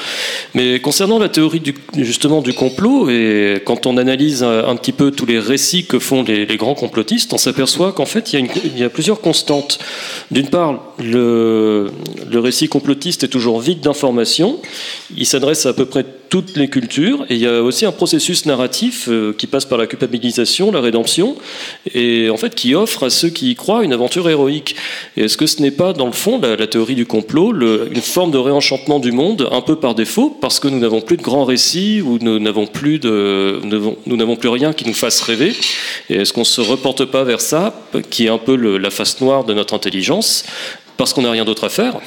Mais 0.53 0.79
concernant 0.79 1.19
la 1.19 1.29
théorie 1.29 1.59
du, 1.59 1.75
justement 1.97 2.41
du 2.41 2.53
complot, 2.53 3.09
et 3.09 3.61
quand 3.65 3.85
on 3.85 3.97
analyse 3.97 4.43
un, 4.43 4.67
un 4.67 4.75
petit 4.75 4.91
peu 4.93 5.11
tous 5.11 5.25
les 5.25 5.39
récits 5.39 5.85
que 5.85 5.99
font 5.99 6.23
les, 6.23 6.45
les 6.45 6.57
grands 6.57 6.73
complotistes, 6.75 7.33
on 7.33 7.37
s'aperçoit 7.37 7.91
qu'en 7.91 8.05
fait, 8.05 8.31
il 8.33 8.39
y, 8.39 8.41
a 8.41 8.45
une- 8.45 8.51
il 8.75 8.79
y 8.79 8.83
a 8.83 8.89
plusieurs 8.89 9.21
constantes. 9.21 9.79
D'une 10.31 10.47
part, 10.47 10.79
le, 10.99 11.91
le 12.31 12.39
récit 12.39 12.67
complotiste 12.67 13.23
est 13.23 13.27
toujours 13.27 13.40
vide 13.59 13.81
d'informations. 13.81 14.59
Il 15.17 15.25
s'adresse 15.25 15.65
à 15.65 15.71
à 15.71 15.73
peu 15.73 15.85
près 15.85 16.05
toutes 16.31 16.55
les 16.55 16.69
cultures. 16.69 17.25
Et 17.29 17.35
il 17.35 17.41
y 17.41 17.47
a 17.47 17.61
aussi 17.61 17.85
un 17.85 17.91
processus 17.91 18.45
narratif 18.45 19.07
euh, 19.09 19.33
qui 19.37 19.47
passe 19.47 19.65
par 19.65 19.77
la 19.77 19.87
culpabilisation, 19.87 20.71
la 20.71 20.81
rédemption, 20.81 21.35
et 21.93 22.29
en 22.29 22.37
fait 22.37 22.55
qui 22.55 22.75
offre 22.75 23.05
à 23.05 23.09
ceux 23.09 23.29
qui 23.29 23.51
y 23.51 23.55
croient 23.55 23.83
une 23.83 23.93
aventure 23.93 24.29
héroïque. 24.29 24.75
Est-ce 25.17 25.37
que 25.37 25.45
ce 25.45 25.61
n'est 25.61 25.71
pas, 25.71 25.93
dans 25.93 26.05
le 26.05 26.11
fond, 26.11 26.39
la, 26.41 26.67
théorie 26.67 26.95
du 26.95 27.05
complot, 27.05 27.53
une 27.53 28.01
forme 28.01 28.31
de 28.31 28.37
réenchantement 28.37 28.99
du 28.99 29.11
monde, 29.11 29.47
un 29.51 29.61
peu 29.61 29.75
par 29.75 29.95
défaut, 29.95 30.29
parce 30.41 30.59
que 30.59 30.67
nous 30.67 30.79
n'avons 30.79 31.01
plus 31.01 31.17
de 31.17 31.21
grands 31.21 31.45
récits, 31.45 32.01
ou 32.01 32.17
nous 32.21 32.39
n'avons 32.39 32.67
plus, 32.67 32.99
de, 32.99 33.59
nous 33.63 34.15
n'avons- 34.17 34.35
plus 34.35 34.49
rien 34.49 34.73
qui 34.73 34.87
nous 34.87 34.93
fasse 34.93 35.21
rêver? 35.21 35.53
Et 36.09 36.15
est-ce 36.15 36.33
qu'on 36.33 36.41
ne 36.41 36.45
se 36.45 36.61
reporte 36.61 37.05
pas 37.05 37.23
vers 37.23 37.41
ça, 37.41 37.73
qui 38.09 38.25
est 38.25 38.29
un 38.29 38.37
peu 38.37 38.55
la 38.55 38.89
face 38.89 39.19
noire 39.21 39.43
de 39.43 39.53
notre 39.53 39.73
intelligence, 39.73 40.45
parce 40.97 41.13
qu'on 41.13 41.23
n'a 41.23 41.31
rien 41.31 41.45
d'autre 41.45 41.65
à 41.65 41.69
faire? 41.69 41.99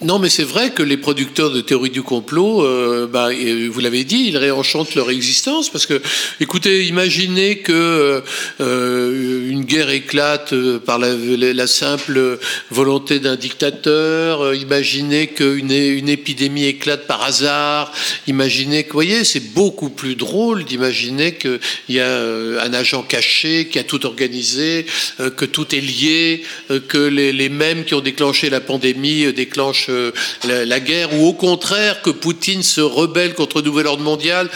Non, 0.00 0.20
mais 0.20 0.28
c'est 0.28 0.44
vrai 0.44 0.70
que 0.70 0.84
les 0.84 0.96
producteurs 0.96 1.50
de 1.50 1.60
théorie 1.60 1.90
du 1.90 2.02
complot, 2.04 2.62
euh, 2.62 3.08
bah, 3.12 3.32
et 3.32 3.66
vous 3.66 3.80
l'avez 3.80 4.04
dit, 4.04 4.26
ils 4.28 4.36
réenchantent 4.36 4.94
leur 4.94 5.10
existence 5.10 5.70
parce 5.70 5.86
que, 5.86 6.00
écoutez, 6.38 6.86
imaginez 6.86 7.58
que 7.58 8.22
euh, 8.60 9.50
une 9.50 9.64
guerre 9.64 9.90
éclate 9.90 10.52
euh, 10.52 10.78
par 10.78 11.00
la, 11.00 11.08
la 11.16 11.66
simple 11.66 12.38
volonté 12.70 13.18
d'un 13.18 13.34
dictateur. 13.34 14.42
euh, 14.42 14.54
Imaginez 14.54 15.26
qu'une 15.26 15.72
une 15.72 16.08
épidémie 16.08 16.66
éclate 16.66 17.08
par 17.08 17.24
hasard. 17.24 17.92
Imaginez 18.28 18.84
que, 18.84 18.92
voyez, 18.92 19.24
c'est 19.24 19.52
beaucoup 19.52 19.90
plus 19.90 20.14
drôle 20.14 20.62
d'imaginer 20.64 21.34
qu'il 21.34 21.58
y 21.88 21.98
a 21.98 22.04
euh, 22.04 22.60
un 22.62 22.72
agent 22.72 23.02
caché 23.02 23.66
qui 23.66 23.80
a 23.80 23.82
tout 23.84 24.06
organisé, 24.06 24.86
euh, 25.18 25.30
que 25.30 25.44
tout 25.44 25.74
est 25.74 25.80
lié, 25.80 26.44
euh, 26.70 26.78
que 26.78 26.98
les, 26.98 27.48
mêmes 27.48 27.84
qui 27.84 27.94
ont 27.94 28.00
déclenché 28.00 28.48
la 28.48 28.60
pandémie 28.60 29.24
euh, 29.24 29.32
déclenchent 29.32 29.87
euh, 29.88 30.12
la, 30.46 30.64
la 30.64 30.80
guerre, 30.80 31.12
ou 31.14 31.26
au 31.28 31.32
contraire 31.32 32.02
que 32.02 32.10
Poutine 32.10 32.62
se 32.62 32.80
rebelle 32.80 33.34
contre 33.34 33.58
le 33.58 33.64
nouvel 33.64 33.86
ordre 33.86 34.02
mondial. 34.02 34.48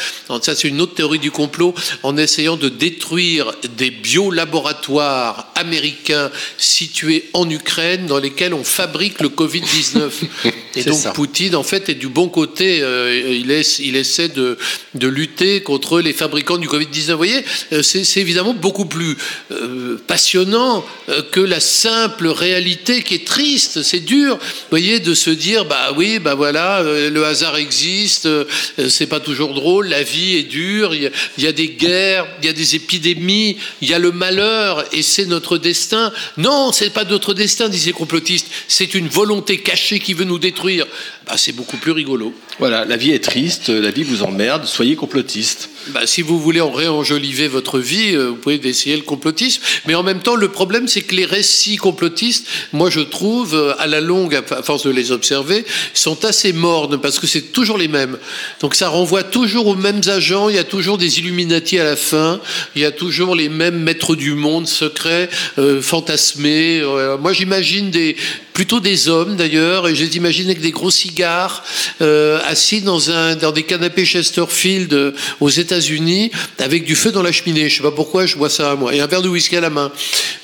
Ça, 0.43 0.55
c'est 0.55 0.69
une 0.69 0.81
autre 0.81 0.95
théorie 0.95 1.19
du 1.19 1.31
complot, 1.31 1.75
en 2.03 2.17
essayant 2.17 2.57
de 2.57 2.69
détruire 2.69 3.53
des 3.77 3.91
biolaboratoires 3.91 5.53
américains 5.55 6.31
situés 6.59 7.25
en 7.33 7.49
Ukraine 7.49 8.07
dans 8.07 8.19
lesquels 8.19 8.55
on 8.55 8.65
fabrique 8.65 9.21
le 9.21 9.29
Covid-19. 9.29 10.11
Et 10.75 10.85
donc 10.85 10.99
ça. 10.99 11.11
Poutine, 11.13 11.55
en 11.55 11.63
fait, 11.63 11.91
est 11.91 11.95
du 11.95 12.09
bon 12.09 12.29
côté. 12.29 12.81
euh, 12.83 13.29
il, 13.31 13.51
essa- 13.51 13.83
il 13.83 13.95
essaie 13.95 14.29
de, 14.29 14.57
de 14.95 15.07
lutter 15.07 15.63
contre 15.63 16.01
les 16.01 16.15
fabricants 16.15 16.57
du 16.57 16.67
Covid-19. 16.67 17.11
Vous 17.11 17.17
voyez, 17.19 17.45
euh, 17.75 17.83
c'est 17.83 18.21
évidemment 18.21 18.55
beaucoup 18.55 18.87
plus 18.87 19.17
euh, 19.51 19.99
passionnant 20.07 20.83
que 21.31 21.41
la 21.41 21.61
simple 21.61 22.29
réalité 22.29 23.03
qui 23.03 23.15
est 23.17 23.27
triste. 23.27 23.83
C'est 23.83 24.01
dur, 24.01 24.37
vous 24.37 24.71
voyez, 24.71 24.99
de 25.01 25.13
se 25.23 25.31
dire, 25.31 25.65
bah 25.65 25.93
oui, 25.97 26.19
bah 26.19 26.35
voilà, 26.35 26.81
euh, 26.81 27.09
le 27.09 27.25
hasard 27.25 27.57
existe, 27.57 28.27
euh, 28.27 28.45
c'est 28.89 29.07
pas 29.07 29.21
toujours 29.21 29.55
drôle, 29.55 29.87
la 29.87 30.03
vie 30.03 30.37
est 30.37 30.43
dure, 30.43 30.95
il 30.95 31.11
y, 31.39 31.47
a, 31.47 31.53
des 31.53 31.69
guerres, 31.69 32.27
il 32.41 32.47
y 32.47 32.49
a 32.49 32.53
des 32.53 32.75
épidémies, 32.75 33.57
il 33.81 33.89
y 33.89 33.95
a 33.95 34.01
le 34.01 34.11
malheur, 34.11 34.85
et 34.93 35.03
c'est 35.03 35.27
notre 35.27 35.59
destin. 35.59 36.13
Non, 36.39 36.73
c'est 36.73 36.91
pas 36.91 37.05
notre 37.05 37.35
destin, 37.35 37.69
les 37.69 37.93
complotistes, 37.93 38.49
c'est 38.67 38.95
une 38.95 39.07
volonté 39.07 39.59
cachée 39.59 40.01
qui 40.01 40.13
veut 40.13 40.25
nous 40.25 40.41
détruire. 40.41 40.87
Bah, 41.27 41.35
c'est 41.37 41.53
beaucoup 41.53 41.77
plus 41.77 41.93
rigolo. 41.93 42.35
Voilà, 42.59 42.85
la 42.85 42.97
vie 42.97 43.13
est 43.13 43.23
triste, 43.23 43.69
la 43.69 43.91
vie 43.93 44.03
vous 44.03 44.25
emmerde, 44.25 44.67
soyez 44.67 44.97
complotiste. 44.97 45.71
Bah, 45.89 46.07
si 46.07 46.23
vous 46.23 46.39
voulez 46.39 46.61
en 46.61 46.71
réenjoliver 46.71 47.49
votre 47.49 47.81
vie, 47.81 48.15
euh, 48.15 48.29
vous 48.29 48.37
pouvez 48.37 48.61
essayer 48.65 48.97
le 48.97 49.03
complotisme. 49.03 49.63
Mais 49.87 49.97
en 49.97 50.05
même 50.05 50.21
temps, 50.21 50.37
le 50.37 50.49
problème, 50.49 50.87
c'est 50.87 51.03
que 51.03 51.15
les 51.15 51.25
récits 51.25 51.77
complotistes, 51.77 52.47
moi 52.73 52.89
je 52.89 53.01
trouve, 53.01 53.55
euh, 53.55 53.75
à 53.79 53.89
la 53.89 54.01
longue, 54.01 54.35
à 54.35 54.63
force 54.63 54.85
de 54.85 54.91
les 54.91 55.11
observer, 55.11 55.65
sont 55.93 56.25
assez 56.25 56.53
mornes 56.53 57.01
parce 57.01 57.19
que 57.19 57.27
c'est 57.27 57.53
toujours 57.53 57.79
les 57.79 57.89
mêmes. 57.89 58.17
Donc 58.61 58.77
ça 58.77 58.89
renvoie 58.89 59.25
toujours 59.25 59.67
aux 59.67 59.75
mêmes 59.75 60.03
agents. 60.07 60.49
Il 60.49 60.55
y 60.55 60.61
a 60.61 60.65
toujours 60.65 60.99
des 60.99 61.19
Illuminati 61.19 61.81
à 61.81 61.85
la 61.85 61.97
fin. 61.97 62.41
Il 62.77 62.83
y 62.83 62.85
a 62.85 62.93
toujours 62.93 63.35
les 63.35 63.49
mêmes 63.49 63.81
maîtres 63.81 64.15
du 64.15 64.35
monde 64.35 64.69
secrets, 64.69 65.29
euh, 65.59 65.83
fantasmés. 65.83 66.83
Moi, 67.21 67.33
j'imagine 67.33 67.91
des 67.91 68.17
plutôt 68.53 68.81
des 68.81 69.09
hommes 69.09 69.37
d'ailleurs, 69.37 69.89
et 69.89 69.95
je 69.95 70.05
les 70.05 70.17
imagine 70.17 70.47
avec 70.47 70.61
des 70.61 70.71
gros 70.71 70.91
cigares, 70.91 71.63
euh, 72.01 72.39
assis 72.47 72.81
dans, 72.83 73.11
un, 73.11 73.35
dans 73.37 73.53
des 73.53 73.63
canapés 73.63 74.05
Chesterfield 74.05 74.93
euh, 74.93 75.13
aux 75.41 75.49
États-Unis, 75.51 76.31
avec 76.59 76.85
du 76.85 76.95
feu 76.95 77.13
dans 77.13 77.23
la 77.23 77.33
cheminée. 77.33 77.69
Je 77.69 77.77
sais 77.77 77.83
pas 77.83 77.91
pourquoi 77.93 78.27
je 78.27 78.37
vois 78.37 78.51
ça 78.51 78.75
moi, 78.77 78.95
et 78.95 79.01
un 79.01 79.07
verre 79.07 79.23
de 79.23 79.29
whisky 79.29 79.57
à 79.57 79.61
la 79.61 79.71
main. 79.71 79.91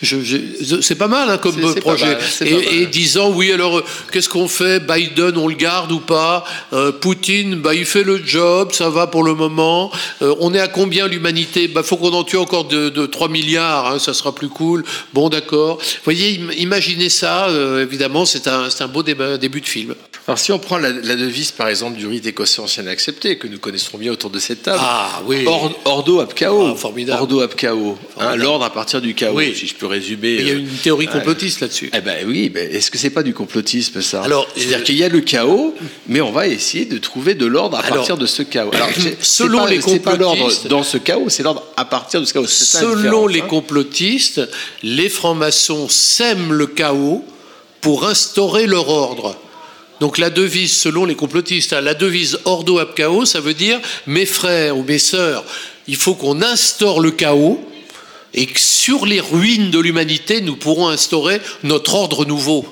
Je, 0.03 0.23
je- 0.23 0.81
c'est 0.81 0.95
pas 0.95 1.09
mal 1.09 1.29
hein, 1.31 1.39
comme 1.39 1.57
projet. 1.81 2.07
mal, 2.07 2.19
et, 2.47 2.83
et 2.83 2.87
disant 2.87 3.31
oui, 3.31 3.53
alors 3.53 3.79
euh, 3.79 3.85
qu'est-ce 4.13 4.29
qu'on 4.29 4.49
fait? 4.49 4.81
Biden, 4.81 5.37
on 5.37 5.49
le 5.49 5.55
garde 5.57 5.91
ou 5.93 6.01
pas? 6.01 6.45
Euh, 6.73 6.93
Poutine, 6.93 7.57
bah, 7.57 7.75
il 7.75 7.85
fait 7.85 8.05
le 8.05 8.25
job, 8.25 8.73
ça 8.73 8.89
va 8.91 9.07
pour 9.07 9.23
le 9.25 9.35
moment. 9.35 9.91
On 10.21 10.55
est 10.55 10.61
à 10.61 10.69
combien 10.69 11.07
l'humanité? 11.09 11.69
Bah, 11.69 11.83
faut 11.83 11.97
qu'on 11.97 12.13
en 12.13 12.25
tue 12.25 12.37
encore 12.37 12.65
de, 12.67 12.89
de 12.89 13.07
3 13.07 13.29
milliards, 13.29 13.87
hein, 13.93 13.99
ça 13.99 14.15
sera 14.15 14.35
plus 14.35 14.49
cool. 14.49 14.85
Bon, 15.15 15.29
d'accord. 15.29 15.79
Vous 15.79 15.85
voyez, 16.05 16.41
im- 16.41 16.53
imaginez 16.57 17.09
ça, 17.09 17.49
euh, 17.49 17.83
évidemment, 17.99 18.25
c'est 18.25 18.47
un, 18.47 18.69
un 18.79 18.87
beau 18.87 19.03
débat- 19.03 19.39
début 19.39 19.61
de 19.61 19.67
film. 19.67 19.95
Alors 20.29 20.39
si 20.39 20.53
on 20.53 20.59
prend 20.59 20.79
la, 20.79 20.91
la 20.91 21.17
devise 21.17 21.51
par 21.53 21.69
exemple 21.69 21.97
du 21.99 22.07
rite 22.07 22.27
écossais 22.27 22.61
ancien 22.61 22.87
accepté, 22.87 23.39
que 23.39 23.47
nous 23.49 23.59
connaisserons 23.59 23.99
bien 23.99 24.13
autour 24.13 24.31
de 24.31 24.39
cette 24.39 24.63
table, 24.63 24.79
Ah, 24.81 25.23
oui. 25.27 25.45
Or- 25.47 25.73
Ordo 25.85 26.21
ab 26.21 26.33
chaos, 26.35 26.69
Ah, 26.75 26.77
formidable. 26.77 27.21
Ordo 27.23 27.41
ab 27.41 27.55
chaos, 27.57 27.99
hein, 28.21 28.37
l'ordre 28.37 28.65
à 28.67 28.71
partir 28.71 29.01
du 29.01 29.15
chaos, 29.15 29.35
Oui. 29.37 29.53
si 29.57 29.67
je 29.67 29.75
peux 29.75 29.87
résumer. 29.87 30.37
Il 30.39 30.47
y 30.47 30.51
a 30.51 30.55
euh, 30.55 30.59
une 30.59 30.69
théorie 30.69 31.09
euh, 31.09 31.13
complotiste 31.13 31.61
là-dessus. 31.61 31.91
Eh 31.93 32.01
ben 32.01 32.25
oui, 32.29 32.51
ben, 32.51 32.71
est-ce 32.71 32.91
que 32.91 32.99
c'est 32.99 33.11
pas 33.11 33.23
du 33.25 33.35
complotisme 33.35 34.01
ça? 34.03 34.23
Alors, 34.23 34.47
c'est-à-dire 34.55 34.85
qu'il 34.85 34.97
y 34.97 35.03
a 35.03 35.09
le 35.09 35.21
chaos, 35.23 35.75
mais 36.07 36.21
on 36.21 36.31
va 36.31 36.47
essayer 36.47 36.85
de 36.85 36.99
trouver 36.99 37.35
de 37.35 37.47
l'ordre 37.47 37.79
à 37.79 37.81
Alors, 37.81 37.97
partir 37.97 38.17
de 38.19 38.27
ce 38.27 38.43
chaos. 38.43 38.71
Alors, 38.75 38.91
selon 39.21 39.65
pas- 39.65 39.71
les 39.71 39.81
c'est 39.81 39.99
pas 40.01 40.15
l'ordre 40.15 40.43
complotistes- 40.45 40.69
dans 40.69 40.83
ce 40.85 40.99
chaos, 40.99 41.29
c'est 41.31 41.43
l'ordre 41.43 41.65
à 41.77 41.85
partir 41.85 42.21
de 42.21 42.27
ce 42.27 42.33
chaos. 42.35 42.47
Selon 42.47 43.27
les 43.27 43.41
hein. 43.41 43.47
complotistes, 43.49 44.43
les 44.83 45.09
francs-maçons 45.09 45.89
sèment 45.89 46.53
le 46.53 46.67
chaos 46.67 47.25
pour 47.89 48.05
instaurer 48.05 48.67
leur 48.67 48.91
ordre. 48.91 49.35
Donc 49.99 50.19
la 50.19 50.29
devise, 50.29 50.77
selon 50.77 51.07
les 51.07 51.15
complotistes, 51.15 51.73
hein, 51.73 51.81
la 51.81 51.95
devise 51.95 52.39
ordo 52.45 52.79
ab 52.79 52.93
chaos, 52.95 53.25
ça 53.25 53.41
veut 53.41 53.55
dire 53.55 53.81
mes 54.07 54.27
frères 54.27 54.77
ou 54.77 54.83
mes 54.83 54.99
sœurs, 54.99 55.43
il 55.87 55.97
faut 55.97 56.15
qu'on 56.15 56.43
instaure 56.43 57.01
le 57.01 57.13
chaos 57.13 57.59
et 58.35 58.45
que 58.45 58.61
sur 58.61 59.07
les 59.07 59.21
ruines 59.21 59.71
de 59.71 59.79
l'humanité, 59.79 60.43
nous 60.43 60.57
pourrons 60.57 60.91
instaurer 60.91 61.41
notre 61.63 61.95
ordre 61.95 62.27
nouveau. 62.27 62.67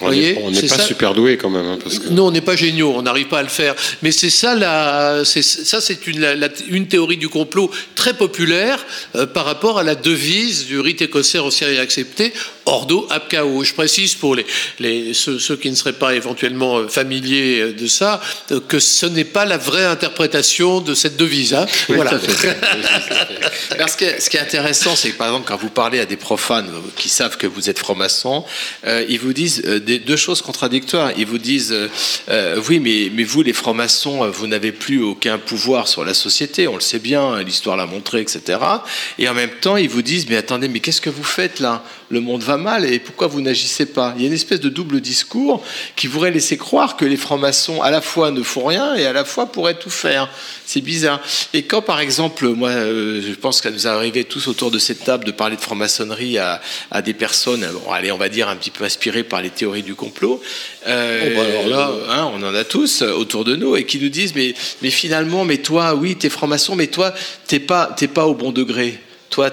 On 0.00 0.10
n'est 0.10 0.34
pas 0.62 0.68
ça. 0.68 0.82
super 0.82 1.14
doué 1.14 1.36
quand 1.36 1.50
même. 1.50 1.66
hein, 1.66 1.78
parce 1.82 1.98
que... 1.98 2.08
Non, 2.08 2.26
on 2.26 2.30
n'est 2.30 2.40
pas 2.40 2.56
géniaux, 2.56 2.92
on 2.96 3.02
n'arrive 3.02 3.28
pas 3.28 3.38
à 3.38 3.42
le 3.42 3.48
faire. 3.48 3.74
Mais 4.02 4.12
c'est 4.12 4.30
ça, 4.30 4.54
la, 4.54 5.22
c'est, 5.24 5.42
ça, 5.42 5.80
c'est 5.80 6.06
une, 6.06 6.86
théorie 6.88 7.16
du 7.16 7.28
complot 7.28 7.70
très 7.94 8.14
populaire 8.14 8.84
euh, 9.14 9.26
par 9.26 9.44
rapport 9.44 9.78
à 9.78 9.82
la 9.82 9.94
devise 9.94 10.66
du 10.66 10.80
rite 10.80 11.02
écossais 11.02 11.38
ancien 11.38 11.68
et 11.68 11.78
accepté, 11.78 12.32
Ordo 12.66 13.06
ab 13.10 13.28
chaos. 13.28 13.64
Je 13.64 13.74
précise 13.74 14.14
pour 14.14 14.34
les, 14.34 14.46
les, 14.80 15.14
ceux, 15.14 15.38
ceux 15.38 15.56
qui 15.56 15.70
ne 15.70 15.76
seraient 15.76 15.92
pas 15.92 16.14
éventuellement 16.14 16.78
euh, 16.78 16.88
familiers 16.88 17.60
euh, 17.60 17.72
de 17.72 17.86
ça, 17.86 18.20
que 18.68 18.78
ce 18.78 19.06
n'est 19.06 19.24
pas 19.24 19.44
la 19.44 19.56
vraie 19.56 19.84
interprétation 19.84 20.80
de 20.80 20.94
cette 20.94 21.16
devise. 21.16 21.54
hein. 21.54 21.66
Oui, 21.88 21.96
voilà. 21.96 22.18
fait. 22.18 22.56
Alors, 23.70 23.88
ce, 23.88 23.96
qui 23.96 24.04
est, 24.36 24.40
intéressant, 24.40 24.96
c'est 24.96 25.10
que 25.10 25.16
par 25.16 25.28
exemple, 25.28 25.46
quand 25.48 25.56
vous 25.56 25.70
parlez 25.70 26.00
à 26.00 26.06
des 26.06 26.16
profanes 26.16 26.70
qui 26.96 27.08
savent 27.08 27.36
que 27.36 27.46
vous 27.46 27.68
êtes 27.70 27.78
franc-maçon, 27.78 28.44
euh, 28.86 29.04
ils 29.08 29.18
vous 29.18 29.32
disent 29.32 29.62
euh, 29.66 29.80
deux 29.86 30.16
choses 30.16 30.42
contradictoires. 30.42 31.12
Ils 31.16 31.26
vous 31.26 31.38
disent 31.38 31.72
euh, 31.72 31.88
euh, 32.28 32.60
oui, 32.68 32.80
mais, 32.80 33.10
mais 33.14 33.24
vous, 33.24 33.42
les 33.42 33.52
francs-maçons, 33.52 34.24
euh, 34.24 34.30
vous 34.30 34.46
n'avez 34.46 34.72
plus 34.72 35.02
aucun 35.02 35.38
pouvoir 35.38 35.88
sur 35.88 36.04
la 36.04 36.14
société, 36.14 36.68
on 36.68 36.74
le 36.74 36.80
sait 36.80 36.98
bien, 36.98 37.42
l'histoire 37.42 37.76
l'a 37.76 37.86
montré, 37.86 38.20
etc. 38.20 38.58
Et 39.18 39.28
en 39.28 39.34
même 39.34 39.50
temps, 39.60 39.76
ils 39.76 39.88
vous 39.88 40.02
disent 40.02 40.28
mais 40.28 40.36
attendez, 40.36 40.68
mais 40.68 40.80
qu'est-ce 40.80 41.00
que 41.00 41.10
vous 41.10 41.24
faites 41.24 41.60
là? 41.60 41.84
Le 42.08 42.20
monde 42.20 42.42
va 42.42 42.56
mal 42.56 42.84
et 42.84 42.98
pourquoi 42.98 43.26
vous 43.26 43.40
n'agissez 43.40 43.86
pas? 43.86 44.14
Il 44.16 44.22
y 44.22 44.24
a 44.24 44.28
une 44.28 44.34
espèce 44.34 44.60
de 44.60 44.68
double 44.68 45.00
discours 45.00 45.62
qui 45.96 46.06
pourrait 46.08 46.30
laisser 46.30 46.56
croire 46.56 46.96
que 46.96 47.04
les 47.04 47.16
francs-maçons, 47.16 47.82
à 47.82 47.90
la 47.90 48.00
fois, 48.00 48.30
ne 48.30 48.42
font 48.42 48.64
rien 48.64 48.94
et 48.94 49.06
à 49.06 49.12
la 49.12 49.24
fois 49.24 49.46
pourraient 49.46 49.78
tout 49.78 49.90
faire. 49.90 50.28
C'est 50.64 50.80
bizarre. 50.80 51.20
Et 51.52 51.62
quand, 51.62 51.82
par 51.82 52.00
exemple, 52.00 52.46
moi, 52.48 52.70
euh, 52.70 53.20
je 53.26 53.34
pense 53.34 53.60
qu'à 53.60 53.70
nous 53.70 53.86
arriver 53.86 54.24
tous 54.24 54.46
autour 54.46 54.70
de 54.70 54.78
cette 54.78 55.04
table 55.04 55.24
de 55.24 55.32
parler 55.32 55.56
de 55.56 55.60
franc-maçonnerie 55.60 56.38
à, 56.38 56.60
à 56.90 57.02
des 57.02 57.14
personnes, 57.14 57.66
bon, 57.72 57.92
allez, 57.92 58.12
on 58.12 58.18
va 58.18 58.28
dire 58.28 58.48
un 58.48 58.56
petit 58.56 58.70
peu 58.70 58.84
inspirées 58.84 59.24
par 59.24 59.42
les 59.42 59.50
théories 59.50 59.82
du 59.82 59.94
complot, 59.94 60.40
euh, 60.86 61.16
Oh, 61.26 61.36
bah 61.36 61.42
alors 61.48 61.68
là, 61.68 61.90
hein, 62.10 62.30
on 62.34 62.42
en 62.42 62.54
a 62.54 62.64
tous 62.64 63.02
euh, 63.02 63.12
autour 63.12 63.44
de 63.44 63.56
nous 63.56 63.76
et 63.76 63.84
qui 63.84 63.98
nous 63.98 64.08
disent 64.08 64.34
mais, 64.34 64.54
mais 64.82 64.90
finalement, 64.90 65.44
mais 65.44 65.58
toi, 65.58 65.94
oui, 65.94 66.16
t'es 66.16 66.28
franc-maçon, 66.28 66.76
mais 66.76 66.86
toi, 66.86 67.12
t'es 67.46 67.58
pas, 67.58 67.92
t'es 67.96 68.08
pas 68.08 68.26
au 68.26 68.34
bon 68.34 68.52
degré. 68.52 68.98
Toi, 69.36 69.50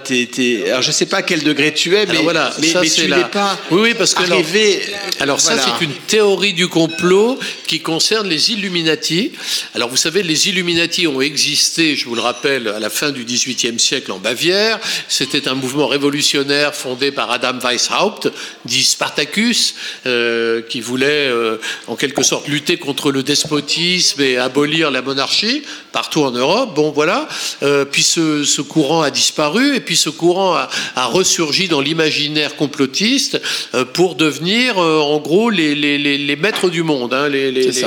alors 0.68 0.82
je 0.82 0.92
sais 0.94 1.06
pas 1.08 1.18
à 1.18 1.22
quel 1.24 1.44
degré 1.44 1.74
tu 1.74 1.94
es, 1.98 2.06
mais, 2.06 2.20
voilà, 2.24 2.54
mais, 2.62 2.68
ça, 2.68 2.80
mais 2.80 2.90
tu 2.90 3.06
la- 3.06 3.18
n'es 3.18 3.24
pas 3.26 3.60
Oui, 3.70 3.80
oui, 3.82 3.94
parce 3.98 4.14
que 4.14 4.24
alors- 4.24 4.38
arrivé. 4.40 4.82
Alors 5.20 5.42
ça, 5.42 5.56
Voilà. 5.56 5.76
c'est 5.78 5.84
une 5.84 5.92
théorie 6.08 6.54
du 6.54 6.70
complot 6.70 7.38
qui 7.68 7.82
concerne 7.82 8.30
les 8.30 8.52
Illuminati. 8.52 9.34
Alors 9.76 9.90
vous 9.90 9.98
savez, 9.98 10.24
les 10.24 10.48
Illuminati 10.48 11.06
ont 11.06 11.20
existé, 11.20 11.98
je 11.98 12.06
vous 12.06 12.16
le 12.16 12.22
rappelle, 12.22 12.70
à 12.70 12.80
la 12.80 12.90
fin 12.90 13.12
du 13.12 13.26
XVIIIe 13.26 13.78
siècle 13.78 14.14
en 14.14 14.20
Bavière. 14.20 14.80
C'était 15.10 15.50
un 15.50 15.54
mouvement 15.54 15.88
révolutionnaire 15.88 16.74
fondé 16.74 17.12
par 17.12 17.30
Adam 17.32 17.60
Weishaupt, 17.62 18.30
dit 18.64 18.86
Spartacus, 18.86 19.76
euh, 20.06 20.62
qui 20.62 20.80
voulait 20.80 21.28
euh, 21.28 21.58
en 21.88 21.98
quelque 21.98 22.24
sorte 22.24 22.48
lutter 22.48 22.78
contre 22.78 23.12
le 23.12 23.22
despotisme 23.22 24.22
et 24.22 24.38
abolir 24.38 24.92
la 24.92 25.02
monarchie 25.02 25.64
partout 25.92 26.22
en 26.24 26.32
Europe. 26.32 26.74
Bon, 26.74 26.92
voilà. 26.92 27.28
Euh, 27.64 27.84
puis 27.84 28.04
ce, 28.04 28.46
ce 28.46 28.62
courant 28.62 29.02
a 29.02 29.12
disparu 29.12 29.73
et 29.74 29.80
puis 29.80 29.96
ce 29.98 30.10
courant 30.10 30.54
a, 30.56 30.70
a 30.96 31.06
ressurgi 31.06 31.68
dans 31.68 31.82
l'imaginaire 31.82 32.56
complotiste 32.56 33.42
euh, 33.74 33.86
pour 33.86 34.16
devenir 34.16 34.78
euh, 34.78 35.00
en 35.00 35.20
gros 35.20 35.50
les, 35.50 35.76
les, 35.76 35.98
les, 35.98 36.18
les 36.18 36.36
maîtres 36.36 36.70
du 36.70 36.84
monde. 36.84 37.14
hein, 37.14 37.28
C'est 37.72 37.86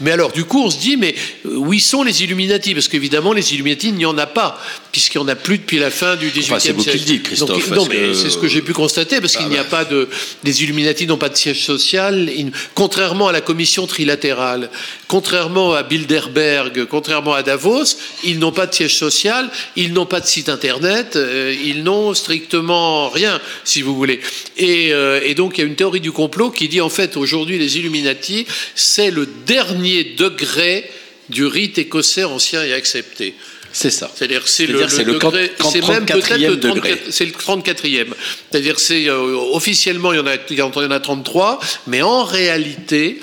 Mais 0.00 0.12
alors 0.12 0.32
du 0.32 0.44
coup 0.44 0.62
on 0.62 0.70
se 0.70 0.78
dit 0.78 0.96
mais 0.96 1.14
euh, 1.46 1.56
où 1.56 1.72
y 1.72 1.80
sont 1.80 2.02
les 2.02 2.22
Illuminati? 2.22 2.74
Parce 2.74 2.88
qu'évidemment 2.88 3.32
les 3.32 3.52
Illuminati 3.54 3.88
il 3.88 3.94
n'y 3.94 4.06
en 4.06 4.18
a 4.18 4.26
pas 4.26 4.60
puisqu'il 4.92 5.18
n'y 5.18 5.24
en 5.24 5.28
a 5.28 5.34
plus 5.34 5.58
depuis 5.58 5.78
la 5.78 5.90
fin 5.90 6.16
du 6.16 6.28
XVIIIe 6.30 6.44
Enfin, 6.50 6.58
c'est 6.58 6.72
vous 6.72 6.78
qui 6.78 6.84
siècle. 6.84 6.98
le 7.00 7.04
dites, 7.04 7.22
Christophe, 7.24 7.48
Donc, 7.50 7.58
parce 7.68 7.80
non 7.80 7.86
mais 7.88 7.96
que- 7.96 8.14
c'est 8.14 8.30
ce 8.30 8.38
que 8.38 8.48
j'ai 8.48 8.62
pu 8.62 8.72
constater 8.72 9.20
parce 9.20 9.36
qu'il 9.36 9.48
n'y 9.48 9.58
a 9.58 9.64
pas 9.64 9.84
de 9.84 10.08
les 10.44 10.62
Illuminati 10.62 11.06
n'ont 11.06 11.18
pas 11.18 11.28
de 11.28 11.36
siège 11.36 11.62
social 11.64 12.30
contrairement 12.74 13.28
à 13.28 13.32
la 13.32 13.40
commission 13.40 13.86
trilatérale 13.86 14.70
contrairement 15.08 15.72
à 15.74 15.82
Bilderberg 15.82 16.86
contrairement 16.86 17.34
à 17.34 17.42
Davos 17.42 17.84
ils 18.24 18.38
n'ont 18.38 18.52
pas 18.52 18.66
de 18.66 18.74
siège 18.74 18.96
social 18.96 19.48
ils 19.76 19.92
n'ont 19.92 20.06
pas 20.06 20.20
de 20.20 20.26
site 20.26 20.48
internet 20.48 21.15
euh, 21.16 21.54
ils 21.64 21.82
n'ont 21.82 22.14
strictement 22.14 23.08
rien 23.08 23.40
si 23.64 23.82
vous 23.82 23.94
voulez 23.96 24.20
et, 24.56 24.92
euh, 24.92 25.20
et 25.24 25.34
donc 25.34 25.58
il 25.58 25.62
y 25.62 25.64
a 25.64 25.66
une 25.66 25.74
théorie 25.76 26.00
du 26.00 26.12
complot 26.12 26.50
qui 26.50 26.68
dit 26.68 26.80
en 26.80 26.88
fait 26.90 27.16
aujourd'hui 27.16 27.58
les 27.58 27.78
Illuminati 27.78 28.46
c'est 28.74 29.10
le 29.10 29.26
dernier 29.46 30.04
degré 30.16 30.88
du 31.28 31.44
rite 31.46 31.78
écossais 31.78 32.24
ancien 32.24 32.62
et 32.64 32.72
accepté 32.72 33.34
C'est 33.72 33.90
ça. 33.90 34.10
c'est-à-dire 34.14 34.46
c'est 34.46 34.66
le, 34.66 34.80
le 34.80 35.12
degré, 35.14 35.50
quant- 35.58 35.70
c'est 35.70 35.86
même 35.88 36.06
peut-être 36.06 36.28
34e 36.36 36.48
le 36.48 36.56
degré. 36.56 36.90
34 36.96 37.10
c'est 37.10 37.24
le 37.24 37.32
34e. 37.32 38.06
C'est-à-dire 38.50 38.78
c'est 38.78 39.08
euh, 39.08 39.34
officiellement 39.52 40.12
il 40.12 40.16
y 40.16 40.20
en 40.20 40.26
a 40.26 40.36
il 40.50 40.56
y 40.56 40.62
en 40.62 40.70
a 40.90 41.00
33, 41.00 41.58
mais 41.88 42.00
en 42.02 42.22
réalité 42.24 43.20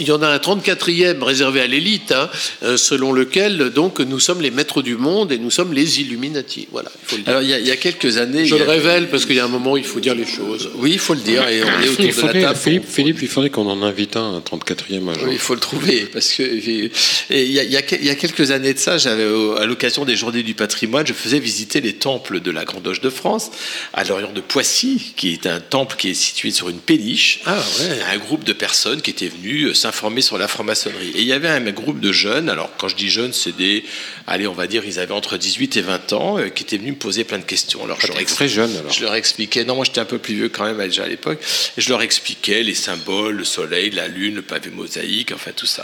il 0.00 0.06
y 0.08 0.12
en 0.12 0.22
a 0.22 0.28
un 0.28 0.36
34e 0.38 1.22
réservé 1.22 1.60
à 1.60 1.66
l'élite, 1.66 2.12
hein, 2.12 2.28
euh, 2.62 2.76
selon 2.76 3.12
lequel 3.12 3.70
donc 3.70 4.00
nous 4.00 4.18
sommes 4.20 4.40
les 4.40 4.50
maîtres 4.50 4.82
du 4.82 4.96
monde 4.96 5.30
et 5.32 5.38
nous 5.38 5.50
sommes 5.50 5.72
les 5.72 6.00
Illuminati. 6.00 6.66
Voilà, 6.72 6.90
il 7.02 7.06
faut 7.08 7.16
le 7.16 7.22
dire. 7.22 7.30
Alors 7.30 7.42
il 7.42 7.48
y, 7.48 7.54
a, 7.54 7.58
il 7.58 7.66
y 7.66 7.70
a 7.70 7.76
quelques 7.76 8.16
années. 8.16 8.44
Je 8.46 8.56
le 8.56 8.62
a- 8.68 8.70
révèle 8.72 9.08
parce 9.08 9.24
qu'il 9.26 9.36
y 9.36 9.40
a 9.40 9.44
un 9.44 9.48
moment 9.48 9.72
où 9.72 9.76
il 9.76 9.84
faut 9.84 10.00
dire 10.00 10.14
les 10.14 10.26
choses. 10.26 10.70
Oui, 10.74 10.92
il 10.92 10.98
faut 10.98 11.14
le 11.14 11.20
dire 11.20 11.46
et 11.48 11.62
on 11.62 11.66
est 11.82 11.88
autour 11.88 12.00
Il 12.00 12.02
de 12.02 12.06
la 12.06 12.12
faudrait, 12.12 12.40
table. 12.42 12.58
Philippe, 12.58 12.84
Philippe, 12.88 13.18
il 13.22 13.28
faudrait 13.28 13.50
qu'on 13.50 13.68
en 13.68 13.82
invite 13.82 14.16
un, 14.16 14.34
un 14.36 14.40
34e 14.40 15.08
agent. 15.10 15.20
Oui, 15.26 15.32
il 15.32 15.38
faut 15.38 15.54
le 15.54 15.60
trouver 15.60 16.06
parce 16.12 16.32
que 16.32 16.42
et 16.42 16.90
il 17.30 17.52
y, 17.52 17.58
a, 17.60 17.62
il 17.64 17.70
y 17.72 17.76
a 17.76 17.82
que- 17.82 17.96
il 17.96 18.04
y 18.04 18.10
a 18.10 18.14
quelques 18.16 18.50
années 18.50 18.74
de 18.74 18.78
ça, 18.78 18.98
j'avais 18.98 19.24
à 19.58 19.66
l'occasion 19.66 20.04
des 20.04 20.16
Journées 20.16 20.42
du 20.42 20.54
Patrimoine, 20.54 21.06
je 21.06 21.12
faisais 21.12 21.38
visiter 21.38 21.80
les 21.80 21.94
temples 21.94 22.40
de 22.40 22.50
la 22.50 22.64
Grande 22.64 22.84
Loge 22.86 23.00
de 23.00 23.10
France 23.10 23.50
à 23.92 24.04
l'orient 24.04 24.32
de 24.32 24.40
Poissy, 24.40 25.12
qui 25.16 25.32
est 25.32 25.46
un 25.46 25.60
temple 25.60 25.96
qui 25.96 26.10
est 26.10 26.14
situé 26.14 26.50
sur 26.50 26.68
une 26.68 26.78
péniche. 26.78 27.40
Ah 27.46 27.56
ouais. 27.80 27.98
Un 28.12 28.18
groupe 28.18 28.44
de 28.44 28.52
personnes 28.52 29.00
qui 29.02 29.10
étaient 29.10 29.28
venues 29.28 29.74
s'informer 29.84 30.22
sur 30.22 30.38
la 30.38 30.48
franc-maçonnerie. 30.48 31.10
Et 31.14 31.20
il 31.20 31.26
y 31.26 31.32
avait 31.34 31.48
un 31.48 31.60
groupe 31.70 32.00
de 32.00 32.10
jeunes, 32.10 32.48
alors 32.48 32.70
quand 32.78 32.88
je 32.88 32.96
dis 32.96 33.10
jeunes, 33.10 33.32
c'est 33.34 33.54
des, 33.54 33.84
allez, 34.26 34.46
on 34.46 34.54
va 34.54 34.66
dire, 34.66 34.82
ils 34.86 34.98
avaient 34.98 35.12
entre 35.12 35.36
18 35.36 35.76
et 35.76 35.80
20 35.82 36.12
ans, 36.14 36.38
euh, 36.38 36.48
qui 36.48 36.62
étaient 36.62 36.78
venus 36.78 36.92
me 36.94 36.98
poser 36.98 37.24
plein 37.24 37.38
de 37.38 37.44
questions. 37.44 37.84
Alors, 37.84 38.00
je 38.00 38.06
leur, 38.06 38.18
ex- 38.18 38.32
Très 38.34 38.48
jeune 38.48 38.74
alors. 38.78 38.90
je 38.92 39.02
leur 39.02 39.14
expliquais, 39.14 39.64
non, 39.64 39.74
moi 39.76 39.84
j'étais 39.84 40.00
un 40.00 40.06
peu 40.06 40.18
plus 40.18 40.34
vieux 40.34 40.48
quand 40.48 40.64
même 40.64 40.78
déjà 40.78 41.04
à 41.04 41.08
l'époque, 41.08 41.38
et 41.76 41.80
je 41.80 41.88
leur 41.90 42.00
expliquais 42.02 42.62
les 42.62 42.74
symboles, 42.74 43.36
le 43.36 43.44
soleil, 43.44 43.90
la 43.90 44.08
lune, 44.08 44.36
le 44.36 44.42
pavé 44.42 44.70
mosaïque, 44.70 45.32
enfin 45.34 45.50
tout 45.54 45.66
ça. 45.66 45.82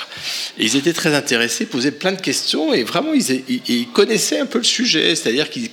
Et 0.59 0.65
ils 0.65 0.77
étaient 0.77 0.95
très 0.95 1.15
intéressés, 1.15 1.67
posaient 1.67 1.91
plein 1.93 2.13
de 2.13 2.21
questions, 2.23 2.73
et 2.73 2.83
vraiment 2.85 3.13
ils, 3.13 3.43
ils- 3.49 3.61
ils 3.69 3.89
connaissaient 3.89 4.41
un 4.41 4.47
peu 4.47 4.59
le 4.59 4.65
sujet, 4.65 5.15
c'est-à-dire 5.15 5.51
qu'ils 5.51 5.69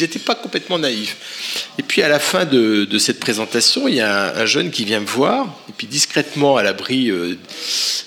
n'étaient 0.00 0.18
pas 0.18 0.34
complètement 0.34 0.78
naïfs. 0.80 1.16
Et 1.78 1.82
puis 1.84 2.02
à 2.02 2.08
la 2.08 2.18
fin 2.18 2.44
de, 2.46 2.84
de 2.84 2.98
cette 2.98 3.20
présentation, 3.20 3.86
il 3.86 3.94
y 3.94 4.00
a 4.00 4.34
un, 4.36 4.42
un 4.42 4.46
jeune 4.46 4.70
qui 4.72 4.84
vient 4.84 5.00
me 5.00 5.06
voir, 5.06 5.46
et 5.68 5.72
puis 5.76 5.86
discrètement, 5.86 6.56
à 6.56 6.62
l'abri 6.62 7.10
euh, 7.10 7.36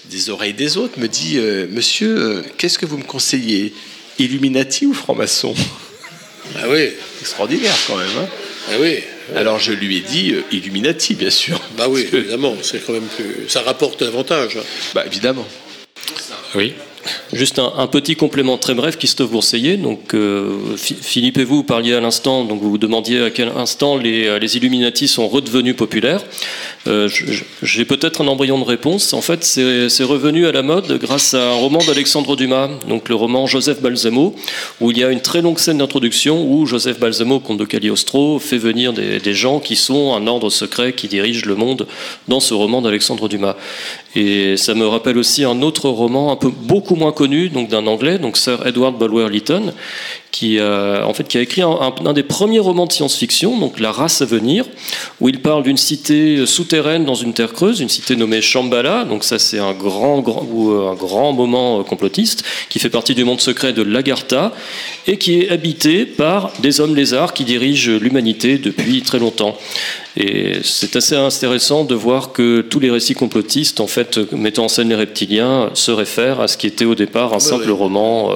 des 0.05 0.29
oreilles 0.29 0.53
des 0.53 0.77
autres, 0.77 0.99
me 0.99 1.07
dit 1.07 1.37
euh, 1.37 1.67
Monsieur, 1.69 2.17
euh, 2.17 2.41
qu'est-ce 2.57 2.77
que 2.79 2.85
vous 2.85 2.97
me 2.97 3.03
conseillez? 3.03 3.73
Illuminati 4.19 4.85
ou 4.85 4.93
franc-maçon? 4.93 5.53
Ah 6.55 6.63
oui, 6.69 6.89
Extraordinaire 7.21 7.75
quand 7.87 7.97
même. 7.97 8.07
hein. 8.19 8.27
ah 8.71 8.75
oui. 8.79 8.99
Alors 9.35 9.59
je 9.59 9.73
lui 9.73 9.97
ai 9.97 9.99
dit 10.01 10.31
euh, 10.33 10.43
Illuminati, 10.51 11.13
bien 11.15 11.29
sûr. 11.29 11.59
Bah 11.77 11.87
oui, 11.89 12.07
évidemment, 12.13 12.55
c'est 12.63 12.83
quand 12.85 12.93
même 12.93 13.07
plus. 13.15 13.47
Ça 13.49 13.61
rapporte 13.61 13.99
davantage. 14.01 14.57
hein. 14.57 14.63
Bah 14.95 15.03
évidemment. 15.05 15.45
Oui. 16.55 16.73
Juste 17.33 17.59
un, 17.59 17.87
petit 17.87 18.15
complément 18.15 18.57
très 18.57 18.73
bref, 18.73 18.97
Christophe 18.97 19.31
Bourseillet. 19.31 19.77
Donc, 19.77 20.13
euh, 20.13 20.75
Phi- 20.77 20.97
Philippe 21.01 21.37
et 21.37 21.43
vous 21.43 21.63
parliez 21.63 21.93
à 21.93 21.99
l'instant, 21.99 22.43
donc 22.43 22.61
vous 22.61 22.71
vous 22.71 22.77
demandiez 22.77 23.21
à 23.21 23.29
quel 23.29 23.49
instant 23.55 23.97
les, 23.97 24.27
euh, 24.27 24.39
les 24.39 24.57
Illuminati 24.57 25.07
sont 25.07 25.27
redevenus 25.27 25.75
populaires. 25.75 26.21
Euh, 26.87 27.09
J'ai 27.63 27.85
peut-être 27.85 28.21
un 28.21 28.27
embryon 28.27 28.59
de 28.59 28.63
réponse. 28.63 29.13
En 29.13 29.21
fait, 29.21 29.43
c'est 29.43 30.03
revenu 30.03 30.47
à 30.47 30.51
la 30.51 30.61
mode 30.63 30.97
grâce 30.99 31.33
à 31.33 31.51
un 31.51 31.55
roman 31.55 31.79
d'Alexandre 31.79 32.35
Dumas, 32.35 32.69
donc 32.87 33.09
le 33.09 33.15
roman 33.15 33.47
Joseph 33.47 33.81
Balsamo, 33.81 34.35
où 34.81 34.91
il 34.91 34.97
y 34.97 35.03
a 35.03 35.11
une 35.11 35.21
très 35.21 35.41
longue 35.41 35.59
scène 35.59 35.77
d'introduction 35.79 36.43
où 36.49 36.65
Joseph 36.65 36.99
Balsamo, 36.99 37.39
comte 37.39 37.57
de 37.57 37.65
Cagliostro, 37.65 38.39
fait 38.39 38.57
venir 38.57 38.93
des, 38.93 39.19
des 39.19 39.33
gens 39.33 39.59
qui 39.59 39.75
sont 39.75 40.13
un 40.13 40.27
ordre 40.27 40.49
secret 40.49 40.93
qui 40.93 41.07
dirige 41.07 41.45
le 41.45 41.55
monde 41.55 41.87
dans 42.27 42.39
ce 42.39 42.53
roman 42.53 42.81
d'Alexandre 42.81 43.27
Dumas. 43.29 43.55
Et 44.15 44.57
ça 44.57 44.73
me 44.73 44.87
rappelle 44.87 45.17
aussi 45.17 45.43
un 45.43 45.61
autre 45.61 45.89
roman 45.89 46.31
un 46.31 46.35
peu 46.35 46.49
beaucoup 46.49 46.95
moins 46.97 47.11
connu, 47.11 47.49
donc 47.49 47.69
d'un 47.69 47.87
anglais, 47.87 48.17
donc 48.17 48.37
Sir 48.37 48.65
Edward 48.65 48.97
Bulwer 48.97 49.29
Lytton, 49.29 49.73
qui, 50.31 50.59
euh, 50.59 51.03
en 51.05 51.13
fait, 51.13 51.27
qui 51.27 51.37
a 51.37 51.41
écrit 51.41 51.61
un, 51.61 51.69
un- 51.69 51.93
un 52.05 52.13
des 52.13 52.23
premiers 52.23 52.59
romans 52.59 52.85
de 52.85 52.91
science-fiction, 52.91 53.57
donc 53.59 53.79
La 53.79 53.91
race 53.91 54.21
à 54.21 54.25
venir, 54.25 54.65
où 55.19 55.29
il 55.29 55.41
parle 55.41 55.63
d'une 55.63 55.77
cité 55.77 56.45
souterraine 56.45 57.05
dans 57.05 57.15
une 57.15 57.33
terre 57.33 57.53
creuse, 57.53 57.79
une 57.79 57.89
cité 57.89 58.15
nommée 58.15 58.41
Shambhala. 58.41 59.05
Donc 59.05 59.23
ça, 59.23 59.39
c'est 59.39 59.59
un 59.59 59.73
grand, 59.73 60.19
grand, 60.19 60.45
ou, 60.51 60.71
euh, 60.71 60.91
un 60.91 60.95
grand 60.95 61.33
moment 61.33 61.79
euh, 61.79 61.83
complotiste 61.83 62.43
qui 62.69 62.79
fait 62.79 62.89
partie 62.89 63.15
du 63.15 63.23
monde 63.23 63.41
secret 63.41 63.73
de 63.73 63.81
l'Agartha 63.81 64.51
et 65.07 65.17
qui 65.17 65.39
est 65.41 65.49
habité 65.49 66.05
par 66.05 66.51
des 66.59 66.81
hommes 66.81 66.95
lézards 66.95 67.33
qui 67.33 67.43
dirigent 67.43 67.91
l'humanité 67.91 68.57
depuis 68.57 69.01
très 69.01 69.19
longtemps. 69.19 69.57
Et 70.19 70.57
c'est 70.63 70.95
assez 70.95 71.15
intéressant 71.15 71.83
de 71.83 71.93
voir 71.93 72.31
que 72.31 72.61
tous 72.61 72.79
les 72.79 72.89
récits 72.89 73.13
complotistes, 73.13 73.79
en 73.79 73.85
fait, 73.87 74.17
mettant 74.33 74.65
en 74.65 74.67
scène 74.67 74.89
les 74.89 74.95
reptiliens, 74.95 75.69
se 75.75 75.91
réfèrent 75.91 76.41
à 76.41 76.47
ce 76.47 76.57
qui 76.57 76.65
était 76.65 76.85
au 76.85 76.95
départ 76.95 77.33
un 77.35 77.39
simple 77.39 77.65
oui. 77.67 77.71
roman 77.71 78.33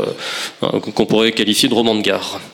euh, 0.62 0.80
qu'on 0.80 1.06
pourrait 1.08 1.32
qualifier 1.32 1.68
de 1.70 1.74
roman 1.82 2.02
de 2.02 2.10
gare. 2.10 2.51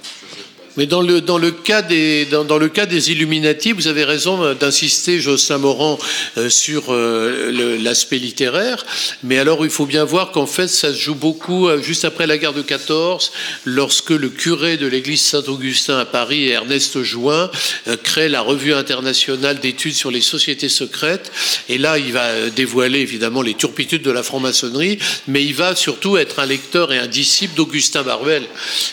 Mais 0.77 0.85
dans 0.85 1.01
le, 1.01 1.21
dans, 1.21 1.37
le 1.37 1.51
cas 1.51 1.81
des, 1.81 2.25
dans, 2.25 2.57
le 2.57 2.69
cas 2.69 2.85
des 2.85 3.11
Illuminati, 3.11 3.71
vous 3.71 3.87
avez 3.87 4.03
raison 4.03 4.43
euh, 4.43 4.53
d'insister, 4.53 5.19
Jocelyn 5.19 5.57
Morand, 5.57 5.97
euh, 6.37 6.49
sur 6.49 6.93
euh, 6.93 7.77
l'aspect 7.81 8.19
littéraire. 8.19 8.85
Mais 9.23 9.39
alors, 9.39 9.65
il 9.65 9.71
faut 9.71 9.85
bien 9.85 10.03
voir 10.03 10.31
qu'en 10.31 10.45
fait, 10.45 10.67
ça 10.67 10.93
se 10.93 10.99
joue 10.99 11.15
beaucoup 11.15 11.67
euh, 11.67 11.81
juste 11.81 12.05
après 12.05 12.27
la 12.27 12.37
guerre 12.37 12.53
de 12.53 12.61
14, 12.61 13.31
lorsque 13.65 14.11
le 14.11 14.29
curé 14.29 14.77
de 14.77 14.87
l'église 14.87 15.21
Saint-Augustin 15.21 15.97
à 15.97 16.05
Paris, 16.05 16.49
Ernest 16.49 17.01
Jouin, 17.03 17.49
euh, 17.87 17.97
crée 18.01 18.29
la 18.29 18.41
revue 18.41 18.73
internationale 18.73 19.59
d'études 19.59 19.95
sur 19.95 20.11
les 20.11 20.21
sociétés 20.21 20.69
secrètes. 20.69 21.31
Et 21.69 21.77
là, 21.77 21.97
il 21.97 22.13
va 22.13 22.25
euh, 22.25 22.49
dévoiler 22.49 22.99
évidemment 22.99 23.41
les 23.41 23.55
turpitudes 23.55 24.03
de 24.03 24.11
la 24.11 24.23
franc-maçonnerie, 24.23 24.99
mais 25.27 25.43
il 25.43 25.53
va 25.53 25.75
surtout 25.75 26.17
être 26.17 26.39
un 26.39 26.45
lecteur 26.45 26.93
et 26.93 26.99
un 26.99 27.07
disciple 27.07 27.55
d'Augustin 27.55 28.03
Barbel. 28.03 28.43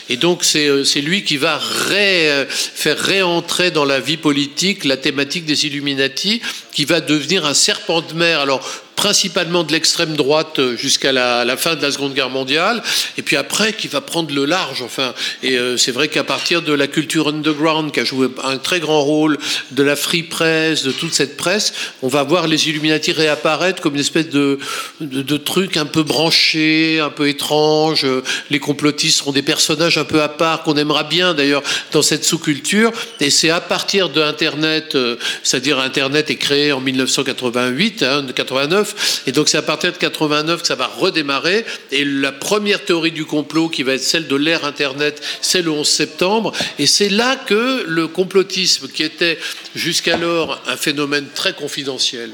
Et 0.09 0.17
donc, 0.17 0.43
c'est 0.43 1.01
lui 1.01 1.23
qui 1.23 1.37
va 1.37 1.59
euh, 2.29 2.45
faire 2.47 2.97
réentrer 2.97 3.71
dans 3.71 3.85
la 3.85 3.99
vie 3.99 4.17
politique 4.17 4.85
la 4.85 4.97
thématique 4.97 5.45
des 5.45 5.65
Illuminati, 5.65 6.41
qui 6.71 6.85
va 6.85 7.01
devenir 7.01 7.45
un 7.45 7.53
serpent 7.53 8.01
de 8.01 8.13
mer. 8.13 8.39
Alors, 8.39 8.67
principalement 9.05 9.63
de 9.63 9.71
l'extrême 9.71 10.15
droite 10.15 10.57
euh, 10.57 10.75
jusqu'à 10.75 11.11
la, 11.11 11.57
fin 11.57 11.75
de 11.75 11.81
la 11.83 11.91
Seconde 11.91 12.15
Guerre 12.15 12.31
mondiale, 12.31 12.81
et 13.19 13.21
puis 13.21 13.35
après 13.35 13.71
qui 13.73 13.87
va 13.87 14.01
prendre 14.01 14.33
le 14.33 14.45
large. 14.45 14.81
Enfin, 14.81 15.13
et 15.43 15.59
euh, 15.59 15.77
c'est 15.77 15.91
vrai 15.91 16.07
qu'à 16.07 16.23
partir 16.23 16.63
de 16.63 16.73
la 16.73 16.87
culture 16.87 17.27
underground 17.27 17.91
qui 17.91 17.99
a 17.99 18.03
joué 18.03 18.29
un 18.43 18.57
très 18.57 18.79
grand 18.79 19.03
rôle, 19.03 19.37
de 19.69 19.83
la 19.83 19.95
free 19.95 20.23
press, 20.23 20.81
de 20.81 20.91
toute 20.91 21.13
cette 21.13 21.37
presse, 21.37 21.73
on 22.01 22.07
va 22.07 22.23
voir 22.23 22.47
les 22.47 22.67
Illuminati 22.67 23.11
réapparaître 23.11 23.79
comme 23.79 23.93
une 23.93 23.99
espèce 23.99 24.29
de, 24.29 24.57
truc 25.37 25.77
un 25.77 25.85
peu 25.85 26.01
branché, 26.01 26.99
un 26.99 27.11
peu 27.11 27.29
étrange. 27.29 28.07
Les 28.49 28.59
complotistes 28.59 29.19
seront 29.19 29.33
des 29.33 29.43
personnages 29.43 29.99
un 29.99 30.03
peu 30.03 30.23
à 30.23 30.29
part 30.29 30.63
qu'on 30.63 30.77
aimera 30.77 31.03
bien 31.03 31.35
d'ailleurs 31.35 31.61
dans 31.91 32.01
cette 32.01 32.23
sous-culture. 32.23 32.91
Et 33.19 33.29
c'est 33.29 33.51
à 33.51 33.61
partir 33.61 34.09
de 34.09 34.23
Internet, 34.23 34.95
euh, 34.95 35.17
c'est-à-dire 35.43 35.77
Internet 35.79 36.31
est 36.31 36.37
créé 36.37 36.71
en 36.71 36.81
1988, 36.81 38.01
hein, 38.01 38.25
89, 38.33 38.94
et 39.27 39.31
donc 39.31 39.49
c'est 39.49 39.57
à 39.57 39.61
partir 39.61 39.91
de 39.91 39.97
89 39.97 40.61
que 40.61 40.67
ça 40.67 40.75
va 40.75 40.87
redémarrer. 40.87 41.65
Et 41.91 42.05
la 42.05 42.31
première 42.31 42.83
théorie 42.83 43.11
du 43.11 43.25
complot, 43.25 43.69
qui 43.69 43.83
va 43.83 43.93
être 43.93 44.03
celle 44.03 44.27
de 44.27 44.35
l'ère 44.35 44.65
Internet, 44.65 45.21
c'est 45.41 45.61
le 45.61 45.71
11 45.71 45.87
septembre. 45.87 46.51
Et 46.79 46.87
c'est 46.87 47.09
là 47.09 47.35
que 47.35 47.83
le 47.87 48.07
complotisme, 48.07 48.87
qui 48.87 49.03
était 49.03 49.39
jusqu'alors 49.75 50.61
un 50.67 50.77
phénomène 50.77 51.27
très 51.33 51.53
confidentiel, 51.53 52.31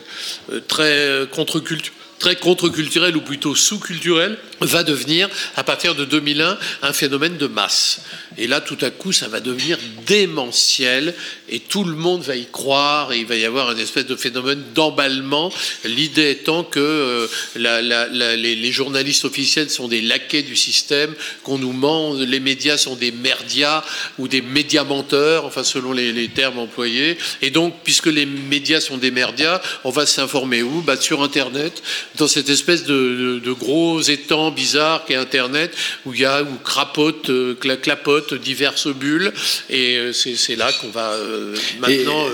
euh, 0.52 0.60
très 0.68 0.84
euh, 0.84 1.26
contre-culturel, 1.26 1.96
très 2.22 2.36
contre-culturel 2.36 3.18
ou 3.18 3.22
plutôt 3.22 3.56
sous-culturel, 3.56 4.38
va 4.62 4.84
devenir, 4.84 5.28
à 5.56 5.64
partir 5.64 5.96
de 5.96 6.06
2001, 6.06 6.58
un 6.84 6.94
phénomène 6.94 7.36
de 7.38 7.48
masse. 7.48 8.02
Et 8.38 8.48
là, 8.48 8.62
tout 8.62 8.78
à 8.82 8.90
coup, 8.90 9.12
ça 9.12 9.28
va 9.28 9.40
devenir 9.40 9.78
démentiel 10.06 11.14
et 11.50 11.60
tout 11.60 11.84
le 11.84 11.96
monde 11.96 12.22
va 12.22 12.36
y 12.36 12.46
croire 12.46 13.12
et 13.12 13.20
il 13.20 13.26
va 13.26 13.36
y 13.36 13.46
avoir 13.46 13.72
une 13.72 13.80
espèce 13.80 14.06
de 14.06 14.16
phénomène 14.16 14.64
d'emballement. 14.74 15.52
L'idée 15.84 16.32
étant 16.32 16.64
que 16.64 16.80
euh, 16.80 17.28
les, 17.56 18.72
journalistes 18.72 19.26
officiels 19.26 19.70
sont 19.70 19.88
des 19.88 20.02
laquais 20.02 20.44
du 20.44 20.56
système, 20.56 21.14
qu'on 21.44 21.58
nous 21.58 21.74
ment, 21.74 22.14
les 22.14 22.40
médias 22.40 22.78
sont 22.78 22.96
des 22.96 23.12
merdias 23.12 23.84
ou 24.18 24.28
des 24.28 24.42
médias 24.42 24.86
menteurs, 24.86 25.46
enfin 25.46 25.64
selon 25.64 25.92
les, 25.92 26.28
termes 26.30 26.60
employés. 26.60 27.18
Et 27.42 27.50
donc, 27.50 27.76
puisque 27.84 28.06
les 28.06 28.26
médias 28.26 28.80
sont 28.80 28.98
des 28.98 29.12
merdias, 29.12 29.62
on 29.84 29.90
va 29.90 30.06
s'informer 30.06 30.64
où? 30.64 30.82
Bah, 30.82 30.96
Sur 30.96 31.22
Internet, 31.22 31.84
dans 32.16 32.28
cette 32.28 32.50
espèce 32.50 32.86
de, 32.86 33.42
gros 33.52 34.02
étang 34.02 34.52
bizarre 34.52 35.04
qu'est 35.06 35.16
Internet, 35.16 35.76
où 36.06 36.14
il 36.14 36.22
y 36.22 36.26
a 36.26 36.44
où 36.44 36.56
crapotent, 36.64 37.30
euh, 37.30 37.56
cla- 37.60 37.78
diverses 38.34 38.88
bulles. 38.88 39.34
Et 39.70 39.98
euh, 39.98 40.14
c'est 40.14 40.56
là 40.56 40.72
qu'on 40.74 40.90
va 40.90 41.12
euh, 41.12 41.56
maintenant 41.80 42.26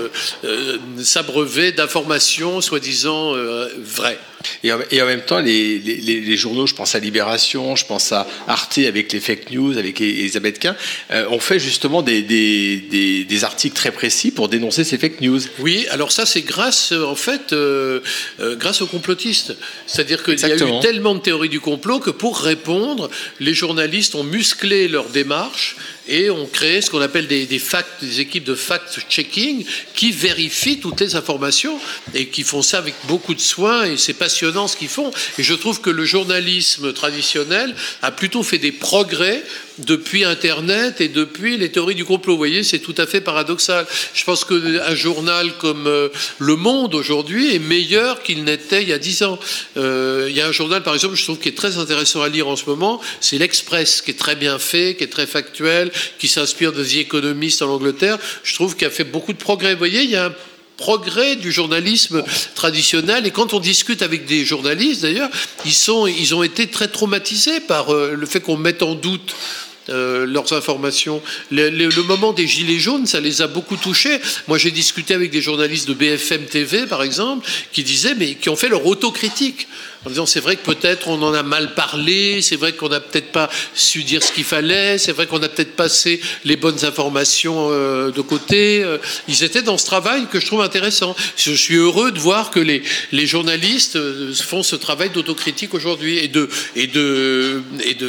euh, 0.44 0.78
s'abreuver 1.02 1.72
d'informations 1.72 2.60
soi-disant 2.60 3.34
vraies. 3.82 4.18
Et 4.62 4.72
en, 4.72 4.78
et 4.90 5.02
en 5.02 5.06
même 5.06 5.22
temps, 5.22 5.40
les, 5.40 5.78
les- 5.78 5.96
les- 5.96 6.20
les 6.20 6.36
journaux, 6.36 6.66
je 6.66 6.74
pense 6.74 6.94
à 6.94 6.98
Libération, 7.00 7.74
je 7.76 7.84
pense 7.86 8.12
à 8.12 8.26
Arte 8.46 8.78
avec 8.78 9.12
les 9.12 9.20
fake 9.20 9.50
news, 9.50 9.76
avec 9.76 10.00
Elisabeth 10.00 10.58
Quint, 10.60 10.76
euh, 11.10 11.26
ont 11.30 11.40
fait 11.40 11.58
justement 11.58 12.02
des, 12.02 12.22
des- 12.22 12.76
des- 12.90 13.24
des 13.24 13.44
articles 13.44 13.74
très 13.74 13.90
précis 13.90 14.30
pour 14.30 14.48
dénoncer 14.48 14.84
ces 14.84 14.96
fake 14.98 15.20
news. 15.20 15.40
Oui, 15.58 15.86
alors 15.90 16.12
ça 16.12 16.24
c'est 16.26 16.42
grâce 16.42 16.92
euh, 16.92 17.04
en 17.04 17.16
fait 17.16 17.52
euh, 17.52 18.00
euh, 18.40 18.54
grâce 18.56 18.80
aux 18.82 18.86
complotistes. 18.86 19.56
C'est-à-dire 19.86 20.22
qu'il 20.22 20.38
y 20.40 20.44
a 20.44 20.48
eu 20.54 20.80
tellement 20.80 21.14
de 21.14 21.20
théories 21.20 21.48
du 21.48 21.60
complot 21.60 21.98
que 21.98 22.10
pour 22.10 22.38
répondre, 22.38 23.10
les 23.40 23.54
journalistes 23.54 24.14
ont 24.14 24.24
musclé 24.24 24.88
leur 24.88 25.08
démarche 25.08 25.76
et 26.08 26.30
ont 26.30 26.46
créé 26.46 26.80
ce 26.80 26.90
qu'on 26.90 27.00
appelle 27.00 27.26
des 27.26 28.20
équipes 28.20 28.44
de 28.44 28.54
fact-checking 28.54 29.64
qui 29.94 30.10
vérifient 30.10 30.80
toutes 30.80 31.00
les 31.00 31.14
informations 31.14 31.78
et 32.14 32.26
qui 32.28 32.42
font 32.42 32.62
ça 32.62 32.78
avec 32.78 32.94
beaucoup 33.06 33.34
de 33.34 33.40
soin 33.40 33.84
et 33.84 33.96
c'est 33.96 34.14
passionnant 34.14 34.66
ce 34.66 34.76
qu'ils 34.76 34.88
font. 34.88 35.10
Et 35.38 35.42
je 35.42 35.54
trouve 35.54 35.80
que 35.80 35.90
le 35.90 36.04
journalisme 36.04 36.92
traditionnel 36.92 37.74
a 38.02 38.10
plutôt 38.10 38.42
fait 38.42 38.58
des 38.58 38.72
progrès 38.72 39.42
depuis 39.78 40.24
Internet 40.24 41.00
et 41.00 41.08
depuis 41.08 41.56
les 41.56 41.70
théories 41.70 41.94
du 41.94 42.04
complot. 42.04 42.34
Vous 42.34 42.38
voyez, 42.38 42.62
c'est 42.62 42.78
tout 42.78 42.94
à 42.96 43.06
fait 43.06 43.20
paradoxal. 43.20 43.86
Je 44.14 44.24
pense 44.24 44.44
qu'un 44.44 44.94
journal 44.94 45.56
comme 45.58 45.86
euh, 45.86 46.08
Le 46.38 46.56
Monde 46.56 46.94
aujourd'hui 46.94 47.54
est 47.54 47.58
meilleur 47.58 48.22
qu'il 48.22 48.44
n'était 48.44 48.82
il 48.82 48.88
y 48.88 48.92
a 48.92 48.98
dix 48.98 49.22
ans. 49.22 49.38
Euh, 49.76 50.26
il 50.28 50.36
y 50.36 50.40
a 50.40 50.48
un 50.48 50.52
journal, 50.52 50.82
par 50.82 50.94
exemple, 50.94 51.16
je 51.16 51.24
trouve 51.24 51.38
qui 51.38 51.48
est 51.48 51.56
très 51.56 51.78
intéressant 51.78 52.22
à 52.22 52.28
lire 52.28 52.48
en 52.48 52.56
ce 52.56 52.64
moment, 52.66 53.00
c'est 53.20 53.38
l'Express, 53.38 54.02
qui 54.02 54.10
est 54.10 54.18
très 54.18 54.36
bien 54.36 54.58
fait, 54.58 54.96
qui 54.96 55.04
est 55.04 55.08
très 55.08 55.26
factuel, 55.26 55.90
qui 56.18 56.28
s'inspire 56.28 56.72
de 56.72 56.84
The 56.84 56.96
Economist 56.96 57.62
en 57.62 57.70
Angleterre. 57.70 58.18
Je 58.42 58.54
trouve 58.54 58.76
qu'il 58.76 58.86
a 58.86 58.90
fait 58.90 59.04
beaucoup 59.04 59.32
de 59.32 59.38
progrès. 59.38 59.72
Vous 59.72 59.78
voyez, 59.78 60.02
il 60.02 60.10
y 60.10 60.16
a 60.16 60.26
un 60.26 60.34
progrès 60.78 61.36
du 61.36 61.52
journalisme 61.52 62.24
traditionnel. 62.54 63.26
Et 63.26 63.30
quand 63.30 63.52
on 63.52 63.60
discute 63.60 64.00
avec 64.00 64.24
des 64.24 64.44
journalistes, 64.46 65.02
d'ailleurs, 65.02 65.28
ils, 65.66 65.74
sont, 65.74 66.06
ils 66.06 66.34
ont 66.34 66.42
été 66.42 66.68
très 66.68 66.88
traumatisés 66.88 67.60
par 67.60 67.92
euh, 67.92 68.14
le 68.14 68.26
fait 68.26 68.40
qu'on 68.40 68.56
mette 68.56 68.82
en 68.82 68.94
doute 68.94 69.34
euh, 69.88 70.26
leurs 70.26 70.52
informations. 70.52 71.22
Le, 71.50 71.70
le- 71.70 72.02
moment 72.02 72.32
des 72.32 72.46
Gilets 72.46 72.78
jaunes, 72.78 73.06
ça 73.06 73.20
les 73.20 73.42
a 73.42 73.46
beaucoup 73.46 73.76
touchés. 73.76 74.18
Moi, 74.46 74.56
j'ai 74.58 74.70
discuté 74.70 75.14
avec 75.14 75.30
des 75.30 75.42
journalistes 75.42 75.88
de 75.88 75.94
BFM 75.94 76.44
TV, 76.46 76.86
par 76.86 77.02
exemple, 77.02 77.46
qui 77.72 77.84
disaient, 77.84 78.14
mais 78.14 78.34
qui 78.34 78.48
ont 78.48 78.56
fait 78.56 78.68
leur 78.68 78.86
autocritique. 78.86 79.68
En 80.08 80.10
disant, 80.10 80.24
c'est 80.24 80.40
vrai 80.40 80.56
que 80.56 80.64
peut-être 80.64 81.08
on 81.08 81.20
en 81.22 81.34
a 81.34 81.42
mal 81.42 81.74
parlé, 81.74 82.40
c'est 82.40 82.56
vrai 82.56 82.72
qu'on 82.72 82.88
n'a 82.88 82.98
peut-être 82.98 83.30
pas 83.30 83.50
su 83.74 84.04
dire 84.04 84.22
ce 84.22 84.32
qu'il 84.32 84.44
fallait, 84.44 84.96
c'est 84.96 85.12
vrai 85.12 85.26
qu'on 85.26 85.42
a 85.42 85.50
peut-être 85.50 85.76
passé 85.76 86.18
les 86.46 86.56
bonnes 86.56 86.82
informations 86.86 87.68
euh, 87.70 88.10
de 88.10 88.22
côté. 88.22 88.82
Euh, 88.82 88.96
Ils 89.28 89.44
étaient 89.44 89.60
dans 89.60 89.76
ce 89.76 89.84
travail 89.84 90.26
que 90.32 90.40
je 90.40 90.46
trouve 90.46 90.62
intéressant. 90.62 91.14
Je 91.36 91.52
suis 91.52 91.74
heureux 91.74 92.10
de 92.10 92.18
voir 92.18 92.50
que 92.50 92.58
les, 92.58 92.82
journalistes 93.26 93.96
euh, 93.96 94.32
font 94.32 94.62
ce 94.62 94.76
travail 94.76 95.10
d'autocritique 95.10 95.74
aujourd'hui 95.74 96.16
et 96.16 96.86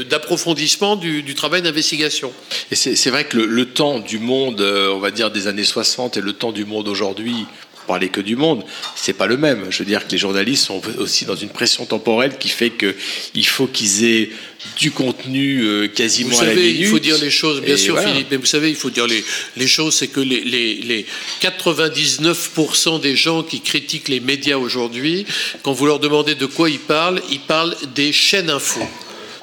d'approfondissement 0.09 0.95
du, 0.95 1.35
travail 1.35 1.63
d'investigation. 1.63 2.31
Et 2.71 2.75
c'est 2.75 3.09
vrai 3.09 3.25
que 3.25 3.35
le, 3.35 3.45
le 3.45 3.65
temps 3.65 3.99
du 3.99 4.19
monde, 4.19 4.61
on 4.61 4.99
va 4.99 5.11
dire 5.11 5.31
des 5.31 5.47
années 5.47 5.65
60 5.65 6.15
et 6.15 6.21
le 6.21 6.31
temps 6.31 6.53
du 6.53 6.63
monde 6.63 6.87
aujourd'hui, 6.87 7.45
parler 7.89 8.09
que 8.09 8.21
du 8.21 8.35
monde, 8.35 8.63
c'est 8.95 9.13
pas 9.21 9.25
le 9.25 9.35
même. 9.35 9.65
Je 9.71 9.79
veux 9.79 9.85
dire 9.93 10.05
que 10.05 10.11
les 10.11 10.19
journalistes 10.19 10.65
sont 10.67 10.79
aussi 10.99 11.25
dans 11.25 11.35
une 11.35 11.49
pression 11.49 11.85
temporelle 11.85 12.37
qui 12.37 12.49
fait 12.49 12.69
que 12.69 12.95
il 13.33 13.47
faut 13.47 13.65
qu'ils 13.65 14.03
aient 14.05 14.29
du 14.77 14.91
contenu 14.91 15.61
euh, 15.63 15.87
quasiment 15.87 16.35
Vous 16.35 16.41
à 16.41 16.45
la 16.45 16.51
savez, 16.51 16.67
minute. 16.67 16.79
il 16.81 16.87
faut 16.87 16.99
dire 16.99 17.17
les 17.17 17.31
choses, 17.31 17.61
bien 17.61 17.73
Et 17.75 17.77
sûr, 17.77 17.95
voilà. 17.95 18.09
Philippe, 18.11 18.27
mais 18.29 18.37
vous 18.37 18.45
savez, 18.45 18.69
il 18.69 18.75
faut 18.75 18.91
dire 18.91 19.07
les, 19.07 19.23
les 19.57 19.67
choses, 19.67 19.95
c'est 19.95 20.07
que 20.09 20.19
les, 20.19 20.41
les, 20.41 20.75
les 20.91 21.05
99% 21.41 22.99
des 23.01 23.15
gens 23.15 23.41
qui 23.43 23.61
critiquent 23.61 24.07
les 24.09 24.19
médias 24.19 24.57
aujourd'hui, 24.57 25.25
quand 25.63 25.73
vous 25.73 25.85
leur 25.87 25.99
demandez 25.99 26.35
de 26.35 26.45
quoi 26.45 26.69
ils 26.69 26.79
parlent, 26.79 27.21
ils 27.31 27.39
parlent 27.39 27.75
des 27.95 28.11
chaînes 28.11 28.49
info. 28.51 28.81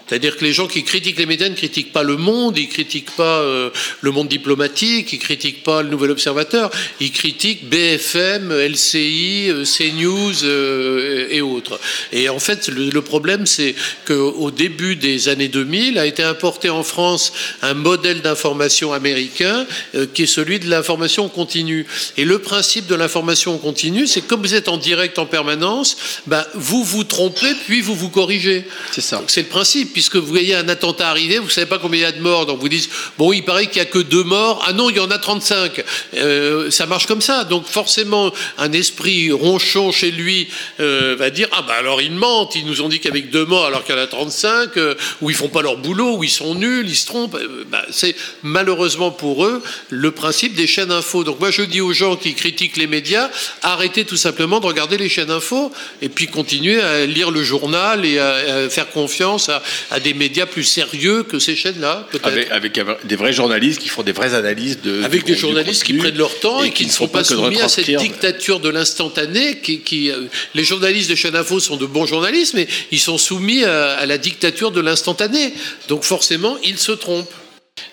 C'est-à-dire 0.08 0.36
que 0.36 0.44
les 0.44 0.52
gens 0.52 0.66
qui 0.66 0.84
critiquent 0.84 1.18
les 1.18 1.26
médias 1.26 1.48
ne 1.48 1.54
critiquent 1.54 1.92
pas 1.92 2.02
le 2.02 2.16
monde, 2.16 2.56
ils 2.58 2.68
critiquent 2.68 3.10
pas 3.16 3.40
euh, 3.40 3.70
le 4.00 4.10
monde 4.10 4.28
diplomatique, 4.28 5.12
ils 5.12 5.18
critiquent 5.18 5.62
pas 5.62 5.82
le 5.82 5.88
Nouvel 5.88 6.10
Observateur, 6.10 6.70
ils 7.00 7.12
critiquent 7.12 7.68
BFM, 7.68 8.52
LCI, 8.52 9.50
euh, 9.50 9.64
CNews 9.64 10.44
euh, 10.44 11.28
et 11.30 11.40
autres. 11.40 11.80
Et 12.12 12.28
en 12.28 12.38
fait, 12.38 12.68
le, 12.68 12.90
le 12.90 13.02
problème, 13.02 13.46
c'est 13.46 13.74
qu'au 14.06 14.50
début 14.50 14.96
des 14.96 15.28
années 15.28 15.48
2000 15.48 15.98
a 15.98 16.06
été 16.06 16.22
importé 16.22 16.70
en 16.70 16.82
France 16.82 17.32
un 17.62 17.74
modèle 17.74 18.20
d'information 18.20 18.92
américain 18.92 19.66
euh, 19.94 20.06
qui 20.12 20.22
est 20.24 20.26
celui 20.26 20.58
de 20.58 20.68
l'information 20.68 21.28
continue. 21.28 21.86
Et 22.16 22.24
le 22.24 22.38
principe 22.38 22.86
de 22.86 22.94
l'information 22.94 23.58
continue, 23.58 24.06
c'est 24.06 24.20
que 24.20 24.26
comme 24.26 24.42
vous 24.42 24.54
êtes 24.54 24.68
en 24.68 24.76
direct 24.76 25.18
en 25.18 25.26
permanence, 25.26 25.96
ben, 26.26 26.44
vous 26.54 26.84
vous 26.84 27.04
trompez 27.04 27.54
puis 27.66 27.80
vous 27.80 27.94
vous 27.94 28.10
corrigez. 28.10 28.64
C'est 28.92 29.00
ça. 29.00 29.22
C'est 29.26 29.42
le 29.42 29.48
principe, 29.48 29.92
puisque 29.96 30.16
vous 30.16 30.26
voyez 30.26 30.54
un 30.54 30.68
attentat 30.68 31.08
arriver, 31.08 31.38
vous 31.38 31.48
savez 31.48 31.66
pas 31.66 31.78
combien 31.78 32.00
il 32.00 32.02
y 32.02 32.04
a 32.04 32.12
de 32.12 32.20
morts, 32.20 32.44
donc 32.44 32.60
vous 32.60 32.68
dites 32.68 32.90
bon, 33.16 33.32
il 33.32 33.42
paraît 33.42 33.66
qu'il 33.68 33.78
y 33.78 33.80
a 33.80 33.86
que 33.86 33.98
deux 33.98 34.24
morts. 34.24 34.62
Ah 34.68 34.74
non, 34.74 34.90
il 34.90 34.96
y 34.96 35.00
en 35.00 35.10
a 35.10 35.16
35. 35.16 35.82
Euh, 36.16 36.70
ça 36.70 36.84
marche 36.84 37.06
comme 37.06 37.22
ça. 37.22 37.44
Donc 37.44 37.64
forcément, 37.66 38.30
un 38.58 38.72
esprit 38.72 39.32
ronchon 39.32 39.92
chez 39.92 40.10
lui 40.10 40.48
euh, 40.80 41.16
va 41.18 41.30
dire 41.30 41.48
ah 41.52 41.62
bah 41.62 41.76
alors 41.78 42.02
ils 42.02 42.12
mentent, 42.12 42.56
ils 42.56 42.66
nous 42.66 42.82
ont 42.82 42.90
dit 42.90 43.00
qu'avec 43.00 43.30
deux 43.30 43.46
morts 43.46 43.64
alors 43.64 43.84
qu'il 43.84 43.94
y 43.94 43.98
en 43.98 44.02
a 44.02 44.06
35, 44.06 44.76
euh, 44.76 44.94
ou 45.22 45.30
ils 45.30 45.36
font 45.36 45.48
pas 45.48 45.62
leur 45.62 45.78
boulot, 45.78 46.18
ou 46.18 46.24
ils 46.24 46.28
sont 46.28 46.54
nuls, 46.54 46.84
ils 46.86 46.94
se 46.94 47.06
trompent. 47.06 47.38
Bah, 47.70 47.82
c'est 47.90 48.14
malheureusement 48.42 49.10
pour 49.10 49.46
eux 49.46 49.62
le 49.88 50.10
principe 50.10 50.54
des 50.54 50.66
chaînes 50.66 50.92
info. 50.92 51.24
Donc 51.24 51.40
moi 51.40 51.50
je 51.50 51.62
dis 51.62 51.80
aux 51.80 51.94
gens 51.94 52.16
qui 52.16 52.34
critiquent 52.34 52.76
les 52.76 52.86
médias, 52.86 53.30
arrêtez 53.62 54.04
tout 54.04 54.18
simplement 54.18 54.60
de 54.60 54.66
regarder 54.66 54.98
les 54.98 55.08
chaînes 55.08 55.30
info 55.30 55.72
et 56.02 56.10
puis 56.10 56.26
continuez 56.26 56.82
à 56.82 57.06
lire 57.06 57.30
le 57.30 57.42
journal 57.42 58.04
et 58.04 58.18
à, 58.18 58.34
à 58.34 58.68
faire 58.68 58.90
confiance 58.90 59.48
à, 59.48 59.62
à 59.90 60.00
des 60.00 60.14
médias 60.14 60.46
plus 60.46 60.64
sérieux 60.64 61.22
que 61.22 61.38
ces 61.38 61.54
chaînes-là, 61.56 62.06
peut-être. 62.10 62.26
Avec, 62.26 62.50
avec 62.50 62.80
des 63.04 63.16
vrais 63.16 63.32
journalistes 63.32 63.80
qui 63.80 63.88
font 63.88 64.02
des 64.02 64.12
vraies 64.12 64.34
analyses 64.34 64.80
de. 64.82 65.02
Avec 65.02 65.20
du- 65.24 65.30
des 65.30 65.34
du 65.34 65.40
journalistes 65.40 65.84
qui 65.84 65.94
prennent 65.94 66.16
leur 66.18 66.38
temps 66.40 66.62
et, 66.62 66.70
qui 66.70 66.86
ne 66.86 66.90
sont 66.90 67.08
pas, 67.08 67.22
soumis 67.24 67.60
à 67.60 67.68
cette 67.68 67.90
dictature 67.90 68.60
de 68.60 68.68
l'instantané. 68.68 69.58
Qui, 69.60 69.80
qui, 69.80 70.10
euh, 70.10 70.22
les 70.54 70.64
journalistes 70.64 71.10
de 71.10 71.14
chaîne 71.14 71.36
info 71.36 71.60
sont 71.60 71.76
de 71.76 71.86
bons 71.86 72.06
journalistes, 72.06 72.54
mais 72.54 72.66
ils 72.90 73.00
sont 73.00 73.18
soumis 73.18 73.64
à, 73.64 73.92
à 73.94 74.06
la 74.06 74.18
dictature 74.18 74.70
de 74.72 74.80
l'instantané. 74.80 75.52
Donc 75.88 76.02
forcément, 76.04 76.56
ils 76.64 76.78
se 76.78 76.92
trompent. 76.92 77.32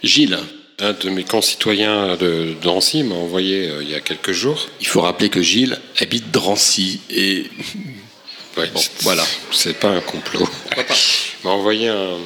Gilles, 0.04 0.40
Un 0.80 0.94
de 0.94 1.10
mes 1.10 1.24
concitoyens 1.24 2.16
de 2.18 2.56
Drancy 2.62 3.04
m'a 3.04 3.16
envoyé 3.16 3.70
euh, 3.70 3.84
il 3.84 3.90
y 3.92 3.96
a 3.96 4.00
quelques 4.02 4.32
jours. 4.32 4.68
il 4.82 4.88
faut 4.88 5.02
rappeler 5.02 5.30
que 5.30 5.42
Gilles 5.42 5.78
habite 6.00 6.32
Drancy 6.32 7.00
et 7.10 7.46
Ouais, 8.58 8.70
Bon, 8.74 8.82
voilà. 9.02 9.26
C'est 9.52 9.78
pas 9.80 9.90
un 9.90 10.00
complot. 10.02 10.48
M'a 11.44 11.52
envoyé 11.52 11.88
un, 11.90 12.18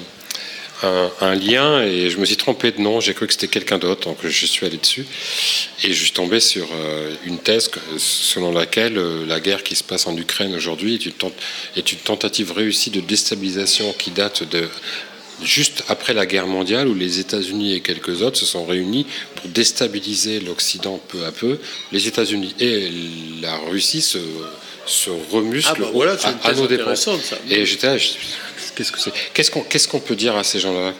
un- 0.83 1.11
un 1.21 1.35
lien 1.35 1.81
et 1.81 2.09
je 2.09 2.17
me 2.17 2.25
suis 2.25 2.37
trompé 2.37 2.71
de 2.71 2.79
nom. 2.81 2.99
J'ai 2.99 3.13
cru 3.13 3.25
que 3.27 3.33
c'était 3.33 3.47
quelqu'un 3.47 3.77
d'autre, 3.79 4.07
donc 4.07 4.17
je 4.23 4.45
suis 4.45 4.65
allé 4.65 4.77
dessus. 4.77 5.05
Et 5.83 5.93
je 5.93 6.03
suis 6.03 6.11
tombé 6.11 6.39
sur 6.39 6.67
euh, 6.73 7.13
une 7.25 7.39
thèse 7.39 7.69
selon 7.97 8.51
laquelle 8.51 8.97
euh, 8.97 9.25
la 9.25 9.39
guerre 9.39 9.63
qui 9.63 9.75
se 9.75 9.83
passe 9.83 10.07
en 10.07 10.15
Ukraine 10.17 10.55
aujourd'hui 10.55 10.95
est, 10.95 11.05
une 11.05 11.13
tent- 11.13 11.31
est 11.75 11.91
une 11.91 11.99
tentative 11.99 12.51
réussie 12.51 12.89
de 12.91 12.99
déstabilisation 13.01 13.93
qui 13.97 14.11
date 14.11 14.43
de 14.43 14.67
juste 15.43 15.83
après 15.87 16.13
la 16.15 16.25
guerre 16.25 16.47
mondiale 16.47 16.87
où 16.87 16.95
les 16.95 17.19
États-Unis 17.19 17.73
et 17.75 17.81
quelques 17.81 18.23
autres 18.23 18.37
se 18.39 18.45
sont 18.47 18.65
réunis 18.65 19.05
pour 19.35 19.47
déstabiliser 19.49 20.39
l'Occident 20.39 20.99
peu 21.09 21.25
à 21.25 21.31
peu. 21.31 21.59
Les 21.91 22.07
États-Unis 22.07 22.55
et 22.59 22.89
la 23.43 23.55
Russie 23.69 24.01
se, 24.01 24.17
se 24.87 25.11
remusclent 25.31 25.73
Ah 25.75 25.79
bah 25.79 25.89
voilà, 25.93 26.13
à- 26.23 26.47
à 26.47 26.53
nos 26.53 26.65
dépens. 26.65 26.81
intéressante, 26.83 27.21
ça. 27.21 27.37
Et 27.51 27.65
j'étais 27.67 27.87
qu'est-ce 28.77 28.91
que 28.91 28.99
c'est 28.99 29.11
Qu'est-ce 29.33 29.49
qu'on 29.51 29.61
qu'est-ce 29.61 29.87
qu'on 29.87 29.99
peut 29.99 30.15
dire 30.15 30.35
à 30.35 30.43
ces 30.43 30.59
gens-là, 30.59 30.93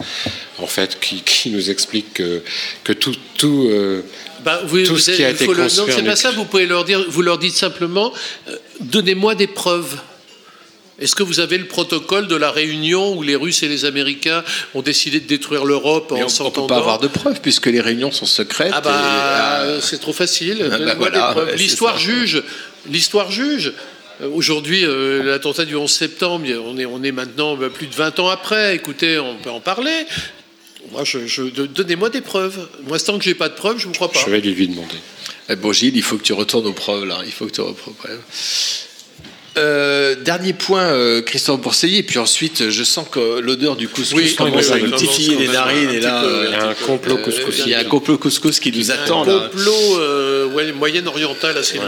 en 0.58 0.68
fait, 0.68 1.00
qui, 1.00 1.22
qui 1.22 1.52
nous 1.52 1.70
expliquent 1.70 2.16
que, 2.16 2.42
que 2.84 2.94
tout, 2.94 3.16
tout 3.38 3.68
euh, 3.70 4.02
vous, 4.66 4.84
Tout 4.84 4.94
vous 4.94 5.00
ce 5.00 5.12
qui 5.12 5.24
a 5.24 5.30
été 5.30 5.46
le- 5.46 5.54
construit 5.56 5.86
Non, 5.88 5.94
c'est 5.96 6.04
pas 6.04 6.16
ça. 6.16 6.32
Vous 6.32 6.46
pouvez 6.46 6.66
leur 6.66 6.84
dire. 6.86 7.06
Vous 7.08 7.22
leur 7.22 7.38
dites 7.38 7.56
simplement, 7.56 8.12
euh, 8.50 8.56
donnez-moi 8.82 9.36
des 9.36 9.48
preuves. 9.48 9.98
Est-ce 11.00 11.14
que 11.14 11.22
vous 11.22 11.40
avez 11.40 11.60
le 11.60 11.66
protocole 11.66 12.28
de 12.28 12.36
la 12.36 12.50
réunion 12.50 13.16
où 13.16 13.22
les 13.22 13.36
Russes 13.36 13.62
et 13.62 13.68
les 13.68 13.86
Américains 13.86 14.44
ont 14.74 14.82
décidé 14.82 15.20
de 15.20 15.28
détruire 15.28 15.64
l'Europe 15.64 16.10
Mais 16.12 16.22
en 16.22 16.24
on 16.24 16.26
ne 16.26 16.30
s'entendant 16.32 16.66
peut 16.66 16.74
pas 16.74 16.80
avoir 16.80 16.98
de 16.98 17.08
preuves 17.08 17.40
puisque 17.40 17.68
les 17.68 17.82
réunions 17.82 18.12
sont 18.12 18.26
secrètes. 18.26 18.72
Ah 18.74 18.82
bah, 18.82 19.60
et, 19.64 19.68
euh, 19.68 19.82
c'est 19.82 20.00
trop 20.00 20.14
facile. 20.14 20.58
bah 20.72 20.78
Donnez-moi 20.80 20.96
voilà, 20.96 21.36
L'histoire 21.56 21.94
ça. 21.94 22.00
juge. 22.00 22.42
L'histoire 22.90 23.30
juge. 23.30 23.74
Euh, 24.22 24.30
Aujourd'hui, 24.30 24.84
euh, 24.86 25.24
l'attentat 25.24 25.66
du 25.66 25.76
11 25.76 25.92
septembre, 25.92 26.46
on 26.66 26.78
est, 26.78 26.86
on 26.86 27.04
est 27.04 27.12
maintenant 27.12 27.56
bah, 27.56 27.70
plus 27.70 27.88
de 27.88 27.94
20 27.96 28.20
ans 28.20 28.30
après. 28.30 28.76
Écoutez, 28.76 29.20
on 29.20 29.36
peut 29.38 29.50
en 29.52 29.60
parler. 29.60 30.06
Moi, 30.92 31.04
je, 31.04 31.28
je- 31.28 31.44
de- 31.44 31.66
donnez-moi 31.66 32.10
des 32.10 32.22
preuves. 32.22 32.68
Moi, 32.88 33.00
tant 33.00 33.18
que 33.18 33.24
j'ai 33.26 33.36
pas 33.36 33.50
de 33.50 33.56
preuves, 33.56 33.78
je 33.80 33.88
vous 33.88 33.94
crois 33.94 34.12
pas. 34.12 34.20
je 34.26 34.30
vais 34.30 34.40
lui 34.42 34.68
demander. 34.68 34.96
Eh 35.50 35.56
Bon, 35.56 35.72
Gilles, 35.72 35.96
il 35.96 36.04
faut 36.04 36.18
que 36.18 36.24
tu 36.24 36.34
retournes 36.34 36.68
aux 36.68 36.74
preuves, 36.74 37.06
là. 37.06 37.20
Il 37.26 37.32
faut 37.32 37.46
que 37.46 37.52
tu 37.52 37.62
reprennes. 37.62 38.20
Euh, 39.58 40.16
dernier 40.24 40.54
point, 40.54 40.84
euh, 40.84 41.22
Christophe 41.22 41.62
Bourseillet, 41.62 42.04
puis 42.04 42.20
ensuite, 42.20 42.70
je 42.70 42.84
sens 42.84 43.08
que 43.10 43.40
l'odeur 43.40 43.76
du 43.76 43.88
couscous 43.88 44.14
Oui, 44.16 44.36
commence 44.36 44.70
oui, 44.70 44.74
à 44.84 44.88
nous 44.88 44.92
titiller 44.96 45.36
les 45.38 45.48
narines, 45.48 45.90
et 45.90 46.00
là, 46.00 46.24
euh, 46.24 46.46
Il 46.48 46.52
y 46.52 46.56
a 46.56 46.68
un 46.70 46.74
complot 46.76 47.18
couscous. 47.18 47.64
il 47.66 47.72
y 47.72 47.74
a 47.76 47.80
un 47.80 47.84
complot 47.84 48.18
couscous 48.18 48.60
qui 48.60 48.72
nous 48.72 48.92
attend, 48.92 49.24
un 49.24 49.26
complot 49.50 50.00
euh, 50.00 50.46
ouais, 50.54 50.72
moyen-oriental 50.74 51.58
assez 51.58 51.80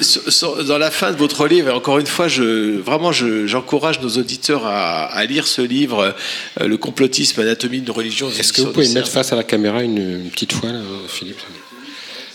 sur- 0.00 0.64
Dans 0.64 0.78
la 0.78 0.90
fin 0.90 1.12
de 1.12 1.16
votre 1.16 1.46
livre, 1.46 1.68
et 1.68 1.72
encore 1.72 1.98
une 1.98 2.06
fois, 2.06 2.28
je, 2.28 2.78
vraiment, 2.80 3.12
je- 3.12 3.46
j'encourage 3.46 4.00
nos 4.00 4.10
auditeurs 4.18 4.66
à, 4.66 5.04
à 5.04 5.24
lire 5.24 5.46
ce 5.46 5.62
livre, 5.62 6.14
euh, 6.60 6.66
Le 6.66 6.76
complotisme, 6.76 7.40
anatomie 7.40 7.80
d'une 7.80 7.90
religion. 7.94 8.30
Est-ce 8.30 8.52
que 8.52 8.62
vous 8.62 8.72
pouvez 8.72 8.88
mettre 8.88 9.08
face 9.08 9.32
à 9.32 9.36
la 9.36 9.44
caméra 9.44 9.82
une, 9.82 9.98
une 10.24 10.30
petite 10.30 10.52
fois, 10.52 10.70
là, 10.72 10.80
Philippe? 11.08 11.38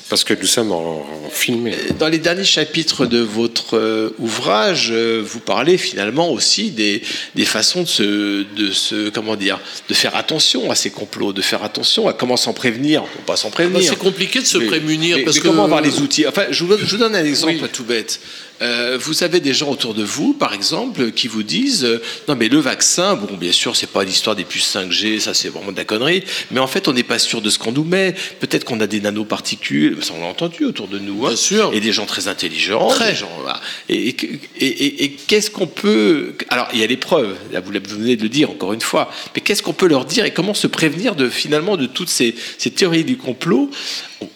Parce 0.10 0.24
que 0.24 0.34
nous 0.34 0.48
sommes 0.48 0.72
en, 0.72 1.06
en 1.26 1.30
filmé. 1.30 1.76
Dans 2.00 2.08
les 2.08 2.18
derniers 2.18 2.46
chapitres 2.46 3.06
de 3.06 3.20
votre 3.20 3.78
euh, 3.78 4.16
ouvrage, 4.20 4.88
euh, 4.92 5.22
vous 5.26 5.40
parlez 5.42 5.78
finalement 5.78 6.32
aussi 6.32 6.72
des, 6.72 7.02
des 7.36 7.44
façons 7.44 7.82
de 7.82 7.88
se, 7.88 8.44
de 8.56 8.72
se, 8.72 9.10
comment 9.10 9.36
dire, 9.36 9.60
de 9.90 9.94
faire 9.94 10.16
attention 10.16 10.72
à 10.72 10.76
ces 10.76 10.92
complots, 10.92 11.34
de 11.34 11.42
faire 11.42 11.62
attention 11.64 12.08
à 12.08 12.14
comment 12.14 12.38
s'en 12.38 12.54
prévenir, 12.54 13.04
ou 13.04 13.22
pas 13.26 13.36
s'en 13.36 13.50
Bah, 13.50 13.56
prévenir. 13.56 13.84
c'est 13.90 13.98
compliqué 13.98 14.40
de 14.40 14.46
se 14.46 14.58
Mais- 14.60 14.68
prémunir 14.68 15.18
mais- 15.18 15.24
parce 15.26 15.36
mais 15.38 15.42
que 15.42 15.48
comment 15.48 15.66
avoir 15.66 15.82
les 15.82 16.00
outils? 16.00 16.26
Enfin, 16.26 16.44
je 16.52 16.64
vous, 16.64 16.70
donne- 16.70 16.86
je 16.86 16.92
vous 16.96 16.98
donne 17.02 17.16
un 17.16 17.26
exemple 17.26 17.56
Oui. 17.62 17.70
tout 17.74 17.84
bête. 17.84 18.22
Euh, 18.62 18.98
vous 19.00 19.24
avez 19.24 19.40
des 19.40 19.54
gens 19.54 19.70
autour 19.70 19.94
de 19.94 20.04
vous, 20.04 20.34
par 20.34 20.54
exemple, 20.54 21.12
qui 21.12 21.28
vous 21.28 21.44
disent 21.44 21.86
euh, 21.86 22.02
non 22.28 22.36
mais 22.36 22.50
le 22.50 22.58
vaccin, 22.60 23.16
bon 23.16 23.36
bien 23.38 23.52
sûr 23.52 23.76
c'est 23.76 23.90
pas 23.90 24.04
l'histoire 24.04 24.36
des 24.36 24.46
puces 24.46 24.76
5G, 24.76 25.20
ça 25.20 25.34
c'est 25.36 25.50
vraiment 25.50 25.72
de 25.72 25.78
la 25.78 25.86
connerie, 25.86 26.24
mais 26.50 26.60
en 26.60 26.66
fait 26.68 26.88
on 26.88 26.94
n'est 26.94 27.04
pas 27.04 27.20
sûr 27.20 27.42
de 27.42 27.50
ce 27.52 27.60
qu'on 27.60 27.72
nous 27.72 27.84
met. 27.84 28.16
Peut-être 28.40 28.64
qu'on 28.64 28.80
a 28.80 28.88
des 28.88 29.00
nanoparticules, 29.00 30.04
ça 30.04 30.14
on 30.18 30.22
l'a 30.22 30.28
entendu 30.28 30.66
autour 30.66 30.88
de 30.88 30.98
nous, 30.98 31.26
hein. 31.26 31.30
Bien 31.30 31.38
sûr. 31.38 31.72
et 31.74 31.80
des 31.80 31.92
gens 31.92 32.06
très 32.08 32.28
intelligents, 32.28 32.88
Très. 32.88 33.12
des 33.12 33.18
gens, 33.18 33.30
voilà. 33.42 33.62
et, 33.90 34.10
et, 34.10 34.16
et- 34.60 34.66
et- 34.66 35.04
et 35.04 35.10
qu'est-ce 35.12 35.52
qu'on 35.52 35.68
peut, 35.68 36.34
alors 36.50 36.68
il 36.74 36.80
y 36.80 36.84
a 36.84 36.88
l'épreuve, 36.88 37.36
là 37.52 37.60
vous 37.60 37.72
vous 37.72 38.00
venez 38.00 38.16
de 38.16 38.24
le 38.24 38.30
dire 38.30 38.50
encore 38.50 38.74
une 38.74 38.82
fois, 38.82 39.12
mais 39.36 39.42
qu'est-ce 39.42 39.62
qu'on 39.62 39.74
peut 39.74 39.88
leur 39.88 40.06
dire 40.06 40.26
et 40.26 40.32
comment 40.34 40.54
se 40.56 40.66
prévenir 40.68 41.16
de 41.16 41.30
finalement 41.30 41.78
de 41.78 41.86
toutes 41.86 42.10
ces, 42.10 42.34
ces 42.58 42.72
théories 42.72 43.04
du 43.04 43.18
complot 43.18 43.70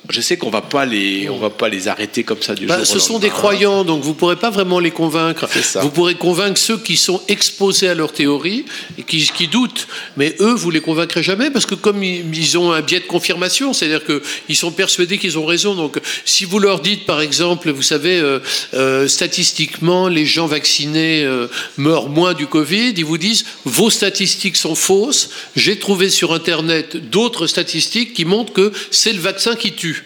Je 0.09 0.19
sais 0.19 0.37
qu'on 0.37 0.49
va 0.49 0.61
pas 0.61 0.85
les, 0.85 1.29
on 1.29 1.37
va 1.37 1.49
pas 1.49 1.69
les 1.69 1.87
arrêter 1.87 2.23
comme 2.23 2.41
ça 2.41 2.53
du 2.53 2.65
Bah, 2.65 2.75
jour 2.75 2.83
au 2.83 2.85
ce 2.85 2.99
sont 2.99 3.17
des 3.17 3.29
croyants, 3.29 3.85
donc 3.85 4.03
vous 4.03 4.09
ne 4.09 4.15
pourrez 4.15 4.35
pas 4.35 4.49
vraiment 4.49 4.79
les 4.79 4.91
convaincre. 4.91 5.47
Vous 5.81 5.89
pourrez 5.89 6.15
convaincre 6.15 6.59
ceux 6.59 6.77
qui 6.77 6.97
sont 6.97 7.21
exposés 7.29 7.87
à 7.87 7.95
leur 7.95 8.11
théorie 8.11 8.65
et 8.97 9.03
qui, 9.03 9.23
qui 9.33 9.47
doutent. 9.47 9.87
Mais 10.17 10.35
eux, 10.41 10.53
vous 10.53 10.69
les 10.69 10.81
convaincrez 10.81 11.23
jamais 11.23 11.49
parce 11.49 11.65
que 11.65 11.75
comme 11.75 12.03
ils, 12.03 12.25
ils 12.35 12.57
ont 12.57 12.73
un 12.73 12.81
biais 12.81 12.99
de 12.99 13.05
confirmation, 13.05 13.73
c'est-à-dire 13.73 14.01
qu'ils 14.05 14.55
sont 14.55 14.71
persuadés 14.71 15.17
qu'ils 15.17 15.39
ont 15.39 15.45
raison. 15.45 15.75
Donc 15.75 15.97
si 16.25 16.45
vous 16.45 16.59
leur 16.59 16.81
dites, 16.81 17.05
par 17.05 17.21
exemple, 17.21 17.71
vous 17.71 17.81
savez, 17.81 18.19
euh, 18.19 18.39
euh, 18.73 19.07
statistiquement, 19.07 20.09
les 20.09 20.25
gens 20.25 20.47
vaccinés 20.47 21.23
euh, 21.23 21.47
meurent 21.77 22.09
moins 22.09 22.33
du 22.33 22.47
Covid, 22.47 22.93
ils 22.97 23.05
vous 23.05 23.17
disent, 23.17 23.45
vos 23.65 23.89
statistiques 23.89 24.57
sont 24.57 24.75
fausses. 24.75 25.29
J'ai 25.55 25.79
trouvé 25.79 26.09
sur 26.09 26.33
Internet 26.33 26.97
d'autres 27.09 27.47
statistiques 27.47 28.13
qui 28.13 28.25
montrent 28.25 28.53
que 28.53 28.71
c'est 28.91 29.13
le 29.13 29.19
vaccin 29.19 29.55
qui 29.55 29.70
tue. 29.75 30.05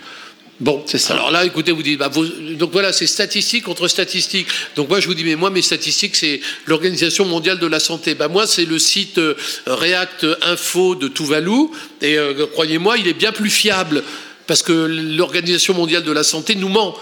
Bon, 0.62 0.82
C'est 0.86 0.98
ça. 0.98 1.16
Alors 1.16 1.32
là, 1.32 1.44
écoutez, 1.44 1.74
vous 1.74 1.84
dites, 1.84 2.00
bah, 2.00 2.10
donc 2.10 2.72
voilà, 2.72 2.94
c'est 2.94 3.08
statistique 3.08 3.66
contre 3.66 3.90
statistique. 3.90 4.48
Donc 4.78 4.88
moi, 4.88 5.02
je 5.02 5.08
vous 5.08 5.14
dis, 5.14 5.26
mais 5.26 5.36
moi, 5.36 5.50
mes 5.50 5.62
statistiques, 5.62 6.16
c'est 6.16 6.40
l'Organisation 6.66 7.26
mondiale 7.26 7.60
de 7.60 7.68
la 7.68 7.82
santé. 7.82 8.16
Bah, 8.16 8.30
moi, 8.30 8.48
c'est 8.48 8.64
le 8.64 8.80
site 8.80 9.18
euh, 9.18 9.36
React 9.68 10.26
Info 10.44 10.96
de 10.96 11.10
Tuvalu. 11.10 11.72
Et 12.02 12.18
euh, 12.18 12.46
croyez-moi, 12.54 12.98
il 12.98 13.08
est 13.10 13.14
bien 13.14 13.34
plus 13.34 13.50
fiable. 13.50 14.02
Parce 14.48 14.62
que 14.62 14.72
l'Organisation 14.72 15.74
mondiale 15.74 16.04
de 16.04 16.12
la 16.14 16.24
santé 16.24 16.56
nous 16.56 16.70
ment. 16.70 16.96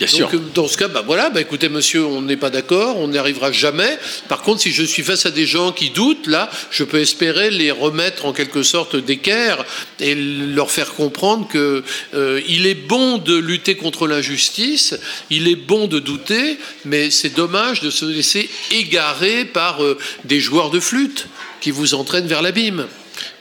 Bien 0.00 0.18
Donc, 0.18 0.30
sûr. 0.30 0.40
euh, 0.40 0.42
dans 0.54 0.66
ce 0.66 0.78
cas, 0.78 0.88
bah 0.88 1.02
voilà, 1.04 1.28
bah 1.28 1.42
écoutez, 1.42 1.68
monsieur, 1.68 2.06
on 2.06 2.22
n'est 2.22 2.38
pas 2.38 2.48
d'accord, 2.48 2.96
on 2.98 3.08
n'y 3.08 3.18
arrivera 3.18 3.52
jamais. 3.52 3.98
Par 4.28 4.40
contre, 4.40 4.62
si 4.62 4.72
je 4.72 4.82
suis 4.82 5.02
face 5.02 5.26
à 5.26 5.30
des 5.30 5.44
gens 5.44 5.72
qui 5.72 5.90
doutent, 5.90 6.26
là, 6.26 6.48
je 6.70 6.84
peux 6.84 7.00
espérer 7.00 7.50
les 7.50 7.70
remettre 7.70 8.24
en 8.24 8.32
quelque 8.32 8.62
sorte 8.62 8.96
d'équerre 8.96 9.62
et 10.00 10.14
leur 10.14 10.70
faire 10.70 10.94
comprendre 10.94 11.46
que 11.48 11.84
euh, 12.14 12.40
il 12.48 12.66
est 12.66 12.74
bon 12.74 13.18
de 13.18 13.36
lutter 13.36 13.74
contre 13.76 14.06
l'injustice, 14.06 14.94
il 15.28 15.48
est 15.48 15.56
bon 15.56 15.86
de 15.86 15.98
douter, 15.98 16.56
mais 16.86 17.10
c'est 17.10 17.34
dommage 17.36 17.82
de 17.82 17.90
se 17.90 18.06
laisser 18.06 18.48
égarer 18.70 19.44
par 19.44 19.84
euh, 19.84 19.98
des 20.24 20.40
joueurs 20.40 20.70
de 20.70 20.80
flûte 20.80 21.26
qui 21.60 21.70
vous 21.70 21.92
entraînent 21.92 22.26
vers 22.26 22.40
l'abîme. 22.40 22.86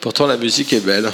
Pourtant 0.02 0.28
la 0.28 0.36
musique 0.36 0.74
est 0.74 0.82
belle. 0.86 1.10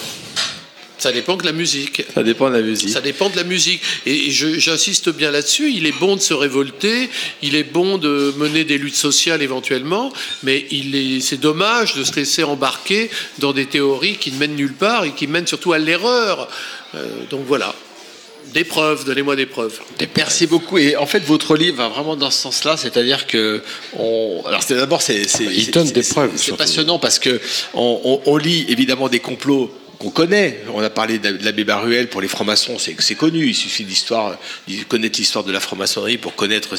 Ça 1.05 1.11
dépend 1.11 1.37
que 1.37 1.45
la 1.45 1.51
musique. 1.51 2.03
Ça 2.15 2.23
dépend 2.23 2.49
de 2.49 2.55
la 2.55 2.61
musique. 2.63 2.89
Ça 2.89 2.99
dépend 2.99 3.29
de 3.29 3.35
la 3.35 3.43
musique. 3.43 3.79
Et 4.07 4.31
j'insiste 4.31 5.09
bien 5.09 5.29
là-dessus, 5.29 5.71
il 5.71 5.85
est 5.85 5.91
bon 5.99 6.15
de 6.15 6.21
se 6.21 6.33
révolter, 6.33 7.09
il 7.43 7.53
est 7.53 7.63
bon 7.63 7.99
de 7.99 8.33
mener 8.37 8.63
des 8.63 8.79
luttes 8.79 8.95
sociales 8.95 9.43
éventuellement, 9.43 10.11
mais 10.41 10.65
c'est 11.21 11.39
dommage 11.39 11.93
de 11.93 12.03
se 12.03 12.15
laisser 12.15 12.43
embarquer 12.43 13.11
dans 13.37 13.53
des 13.53 13.67
théories 13.67 14.15
qui 14.17 14.31
ne 14.31 14.37
mènent 14.39 14.55
nulle 14.55 14.73
part 14.73 15.03
et 15.05 15.11
qui 15.11 15.27
mènent 15.27 15.45
surtout 15.45 15.73
à 15.73 15.77
l'erreur. 15.77 16.47
Euh, 16.95 17.05
donc 17.29 17.41
voilà. 17.45 17.75
Des 18.55 18.63
preuves, 18.63 19.05
donnez-moi 19.05 19.35
des 19.35 19.45
preuves. 19.45 19.79
Merci 20.17 20.47
beaucoup. 20.47 20.77
Et 20.79 20.95
en 20.95 21.05
fait, 21.05 21.19
votre 21.23 21.55
livre 21.55 21.77
va 21.77 21.89
vraiment 21.89 22.15
dans 22.15 22.31
ce 22.31 22.41
sens-là, 22.41 22.77
c'est-à-dire 22.77 23.27
que 23.27 23.61
on. 23.97 24.41
Alors, 24.47 24.63
c'est 24.63 24.75
d'abord, 24.75 25.01
c'est 25.03 25.27
c'est 25.27 25.43
Il 25.45 25.69
donne 25.71 25.91
des 25.91 26.01
preuves, 26.03 26.31
C'est 26.35 26.55
passionnant 26.57 26.97
parce 26.97 27.19
que 27.19 27.39
on, 27.75 27.99
on- 28.03 28.21
on 28.31 28.37
lit 28.37 28.65
évidemment 28.69 29.07
des 29.09 29.19
complots 29.19 29.71
qu'on 29.99 30.09
connaît. 30.09 30.61
On 30.73 30.81
a 30.81 30.89
parlé 30.89 31.19
de 31.19 31.37
l'abbé 31.43 31.63
Baruel 31.63 32.07
pour 32.09 32.21
les 32.21 32.27
francs-maçons, 32.27 32.77
c'est 32.79 32.95
c'est 32.99 33.15
connu. 33.15 33.47
Il 33.47 33.55
suffit 33.55 33.83
d'histoire, 33.83 34.37
de 34.67 34.83
connaître 34.87 35.19
l'histoire 35.19 35.43
de 35.43 35.51
la 35.51 35.59
franc-maçonnerie 35.59 36.17
pour 36.17 36.35
connaître 36.35 36.75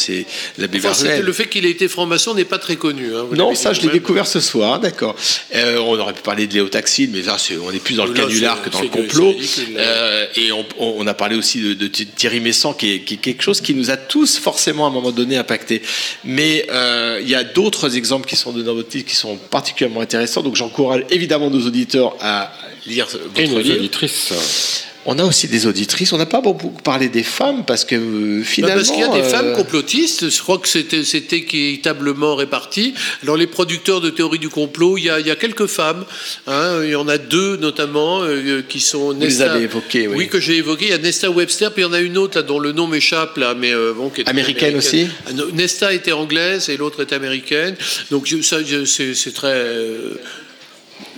l'abbé 0.59 0.79
Enfin, 0.79 0.91
Baruel. 1.05 1.25
le 1.25 1.33
fait 1.33 1.47
qu'il 1.49 1.65
ait 1.67 1.71
été 1.71 1.89
franc-maçon 1.89 2.35
n'est 2.35 2.45
pas 2.45 2.59
très 2.59 2.77
connu. 2.77 3.15
hein, 3.15 3.27
Non, 3.33 3.55
ça 3.55 3.73
je 3.73 3.81
l'ai 3.83 3.89
découvert 3.89 4.27
ce 4.27 4.41
soir, 4.41 4.81
d'accord. 4.81 5.17
Euh, 5.55 5.79
on 5.79 5.99
aurait 5.99 6.13
pu 6.13 6.23
parler 6.23 6.47
de 6.47 6.55
Léo 6.55 6.69
Taxil, 6.69 7.11
mais 7.13 7.23
là, 7.23 7.37
on 7.63 7.71
est 7.73 7.79
plus 7.79 7.95
dans 7.95 8.07
le 8.07 8.13
Là, 8.15 8.23
canular 8.23 8.63
que 8.63 8.71
dans 8.71 8.81
le 8.81 8.89
complot. 8.89 9.31
ridicule. 9.31 9.75
Euh, 9.79 10.27
et 10.37 10.51
on, 10.79 11.07
a 11.07 11.15
parlé 11.15 11.37
aussi 11.37 11.61
de, 11.61 11.75
de 11.75 11.87
Thierry 11.89 12.41
Messant, 12.41 12.73
qui 12.75 12.93
est, 12.93 13.01
qui 13.01 13.15
est 13.15 13.19
quelque 13.19 13.43
chose 13.43 13.61
qui 13.61 13.75
nous 13.75 13.91
a 13.91 13.97
tous 13.97 14.39
forcément 14.39 14.85
à 14.87 14.89
un 14.89 14.93
moment 14.93 15.13
donné 15.13 15.37
impacté. 15.37 15.83
Mais 16.25 16.67
euh, 16.71 17.19
il 17.23 17.29
y 17.29 17.35
a 17.35 17.45
d'autres 17.45 17.97
exemples 17.97 18.29
qui 18.29 18.37
sont 18.37 18.53
donnés 18.53 18.65
dans 18.65 18.75
votre 18.75 18.95
livre 18.95 19.07
qui 19.09 19.15
sont 19.17 19.37
particulièrement 19.37 20.01
intéressants. 20.01 20.43
Donc 20.43 20.57
j'encourage 20.57 21.03
évidemment 21.11 21.51
nos 21.51 21.67
auditeurs 21.67 22.17
à 22.21 22.53
lire 22.87 23.06
votre 23.13 23.41
Et 23.41 23.49
nos 23.49 23.59
livre. 23.59 23.77
auditrices. 23.79 24.83
On 25.09 25.21
a 25.21 25.25
aussi 25.25 25.47
des 25.47 25.69
auditrices. 25.69 26.13
On 26.13 26.19
n'a 26.19 26.27
pas 26.27 26.41
beaucoup 26.41 26.71
parlé 26.83 27.09
des 27.09 27.23
femmes 27.23 27.65
parce 27.65 27.85
que 27.85 27.95
euh, 27.95 28.41
Bah, 28.41 28.45
finalement. 28.45 28.75
parce 28.79 28.91
qu'il 28.91 28.99
y 28.99 29.05
a 29.05 29.09
des 29.09 29.21
euh, 29.21 29.29
femmes 29.31 29.53
complotistes, 29.55 30.29
je 30.31 30.39
crois 30.43 30.59
que 30.59 30.67
c'était 30.67 31.05
c'était 31.05 31.37
équitablement 31.37 32.35
réparti. 32.35 32.93
Alors 33.23 33.37
les 33.37 33.47
producteurs 33.47 34.01
de 34.01 34.11
théorie 34.11 34.41
du 34.41 34.49
complot, 34.49 34.99
il 34.99 35.05
y 35.05 35.11
a, 35.11 35.21
il 35.21 35.27
y 35.29 35.31
a 35.31 35.37
quelques 35.37 35.67
femmes, 35.67 36.05
hein, 36.49 36.81
il 36.83 36.91
y 36.91 36.97
en 36.97 37.07
a 37.07 37.19
deux 37.19 37.57
notamment 37.57 38.23
euh, 38.25 38.63
qui 38.69 38.81
sont 38.81 39.13
les 39.13 39.43
avez 39.43 39.63
évoquées, 39.63 40.09
oui. 40.09 40.27
que 40.27 40.41
j'ai 40.41 40.57
évoqué. 40.57 40.87
Il 40.87 40.91
y 40.91 40.95
a 40.95 40.99
Nesta 40.99 41.31
Webster, 41.31 41.73
puis 41.73 41.83
il 41.85 41.87
y 41.87 41.89
en 41.89 41.93
a 41.93 42.01
une 42.01 42.19
autre 42.19 42.37
là 42.39 42.43
dont 42.43 42.59
le 42.59 42.73
nom 42.73 42.89
m'échappe 42.89 43.37
là, 43.37 43.55
mais 43.55 43.73
bon, 43.97 44.09
qui 44.11 44.23
est 44.23 44.29
Américaine 44.29 44.75
aussi 44.77 45.07
Ah, 45.29 45.31
Nesta 45.53 45.93
était 45.93 46.11
anglaise 46.11 46.69
et 46.69 46.77
l'autre 46.77 47.03
est 47.03 47.13
américaine. 47.13 47.77
Donc 48.11 48.27
ça, 48.43 48.57
c'est 48.87 49.35
très 49.35 49.67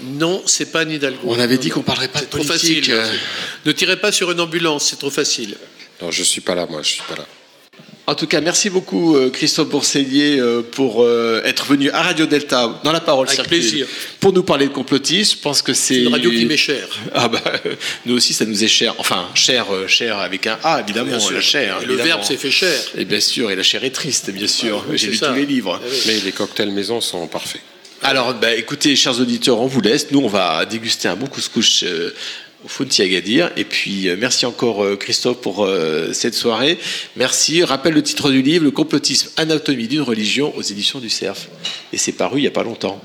non, 0.02 0.42
c'est 0.46 0.70
pas 0.72 0.84
Nidalgo. 0.84 1.18
On 1.24 1.38
avait 1.38 1.58
dit 1.58 1.70
qu'on 1.70 1.82
parlerait 1.82 2.08
pas 2.08 2.20
de 2.20 2.24
C'est 2.24 2.30
trop 2.30 2.44
politique. 2.44 2.86
facile. 2.86 2.94
euh. 2.94 3.12
Ne 3.66 3.72
tirez 3.72 3.96
pas 3.96 4.12
sur 4.12 4.30
une 4.30 4.40
ambulance, 4.40 4.84
c'est 4.90 4.98
trop 4.98 5.10
facile. 5.10 5.56
Non, 6.00 6.10
je 6.10 6.22
suis 6.22 6.40
pas 6.40 6.54
là, 6.54 6.66
moi, 6.70 6.82
je 6.82 6.88
suis 6.88 7.02
pas 7.08 7.16
là. 7.16 7.26
En 8.06 8.14
tout 8.14 8.26
cas, 8.26 8.40
merci 8.40 8.70
beaucoup 8.70 9.16
euh, 9.16 9.28
Christophe 9.28 9.68
Boursellier 9.68 10.38
euh, 10.40 10.62
pour 10.62 11.06
être 11.44 11.66
venu 11.66 11.90
à 11.90 12.00
Radio 12.02 12.24
Delta 12.24 12.80
dans 12.82 12.92
la 12.92 13.00
parole 13.00 13.28
Avec 13.28 13.42
plaisir. 13.46 13.86
pour 14.18 14.32
nous 14.32 14.42
parler 14.42 14.66
de 14.68 14.72
complotisme. 14.72 15.36
Je 15.36 15.42
pense 15.42 15.60
que 15.60 15.74
c'est 15.74 15.96
une 16.04 16.08
radio 16.12 16.30
qui 16.30 16.46
m'est 16.46 16.56
chère. 16.56 16.88
Ah 17.12 17.28
bah 17.28 17.42
nous 18.06 18.14
aussi 18.14 18.32
ça 18.32 18.46
nous 18.46 18.64
est 18.64 18.68
cher. 18.68 18.94
Enfin 18.98 19.28
cher 19.34 19.66
cher 19.88 20.16
avec 20.18 20.46
un 20.46 20.58
A 20.64 20.80
évidemment 20.80 21.10
Bien 21.10 21.20
sûr. 21.20 21.32
la 21.32 21.40
chair. 21.42 21.78
Et 21.82 21.86
le 21.86 21.96
verbe 21.96 22.22
s'est 22.22 22.38
fait 22.38 22.50
cher. 22.50 22.72
Et 22.96 23.04
bien 23.04 23.20
sûr 23.20 23.50
et 23.50 23.56
la 23.56 23.62
chair 23.62 23.84
est 23.84 23.90
triste 23.90 24.30
bien 24.30 24.46
sûr. 24.48 24.82
oui, 24.88 24.96
J'ai 24.96 25.08
lu 25.08 25.16
ça. 25.16 25.28
tous 25.28 25.34
les 25.34 25.44
livres. 25.46 25.78
Ah 25.82 25.86
oui. 25.86 25.98
Mais 26.06 26.20
les 26.20 26.32
cocktails 26.32 26.70
maison 26.70 27.02
sont 27.02 27.26
parfaits. 27.26 27.60
Alors 28.02 28.34
bah, 28.34 28.54
écoutez 28.54 28.94
chers 28.96 29.20
auditeurs 29.20 29.60
on 29.60 29.66
vous 29.66 29.80
laisse. 29.80 30.10
Nous 30.10 30.20
on 30.20 30.28
va 30.28 30.64
déguster 30.64 31.08
un 31.08 31.16
bon 31.16 31.26
couscous. 31.26 31.82
euh, 31.84 32.14
au 32.64 32.68
Funti 32.68 33.02
Agadir. 33.02 33.52
Et 33.56 33.62
puis, 33.64 34.08
euh, 34.08 34.16
merci 34.18 34.44
encore 34.44 34.82
euh, 34.84 34.96
Christophe 34.96 35.40
pour 35.40 35.64
euh, 35.64 36.12
cette 36.12 36.34
soirée. 36.34 36.76
Merci. 37.14 37.62
Rappelle 37.62 37.94
le 37.94 38.02
titre 38.02 38.32
du 38.32 38.42
livre, 38.42 38.64
Le 38.64 38.72
complotisme 38.72 39.30
anatomie 39.36 39.86
d'une 39.86 40.02
religion 40.02 40.52
aux 40.56 40.62
éditions 40.62 40.98
du 40.98 41.08
Cerf. 41.08 41.46
Et 41.92 41.98
c'est 41.98 42.10
paru 42.10 42.38
il 42.38 42.42
n'y 42.42 42.48
a 42.48 42.50
pas 42.50 42.64
longtemps. 42.64 43.00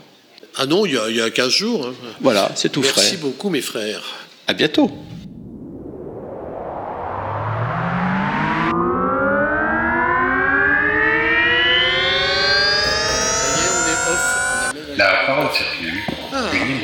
Ah 0.55 0.65
non, 0.65 0.87
il 0.87 0.93
y 0.95 0.97
a, 0.97 1.07
il 1.07 1.17
y 1.17 1.21
a 1.21 1.29
15 1.29 1.49
jours. 1.51 1.85
hein. 1.85 1.93
Voilà, 2.19 2.51
c'est 2.55 2.71
tout 2.71 2.81
Merci 2.81 2.99
frais. 3.09 3.17
beaucoup, 3.17 3.51
mes 3.51 3.61
frères. 3.61 4.01
À 4.47 4.53
bientôt. 4.53 4.89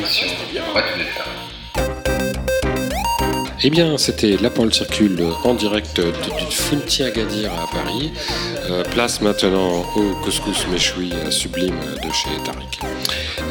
Émission. 0.10 0.27
Eh 3.61 3.69
bien, 3.69 3.95
c'était 3.99 4.38
La 4.38 4.49
Parole 4.49 4.73
Circule 4.73 5.23
en 5.44 5.53
direct 5.53 5.99
du 6.02 6.45
Funti 6.49 7.03
Agadir 7.03 7.52
à 7.53 7.68
Paris. 7.68 8.11
Euh, 8.69 8.84
place 8.86 9.22
maintenant 9.22 9.84
au 9.95 10.15
couscous 10.23 10.65
méchoui 10.72 11.14
sublime 11.30 11.76
de 12.03 12.11
chez 12.11 12.30
Tariq. 12.44 12.80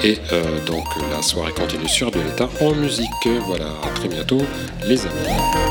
Et 0.02 0.18
euh, 0.32 0.64
donc, 0.64 0.86
la 1.12 1.22
soirée 1.22 1.52
continue 1.52 1.88
sur 1.88 2.10
de 2.10 2.18
l'état 2.18 2.48
en 2.60 2.74
musique. 2.74 3.28
Voilà, 3.46 3.68
à 3.84 3.90
très 3.90 4.08
bientôt, 4.08 4.42
les 4.84 5.00
amis. 5.02 5.67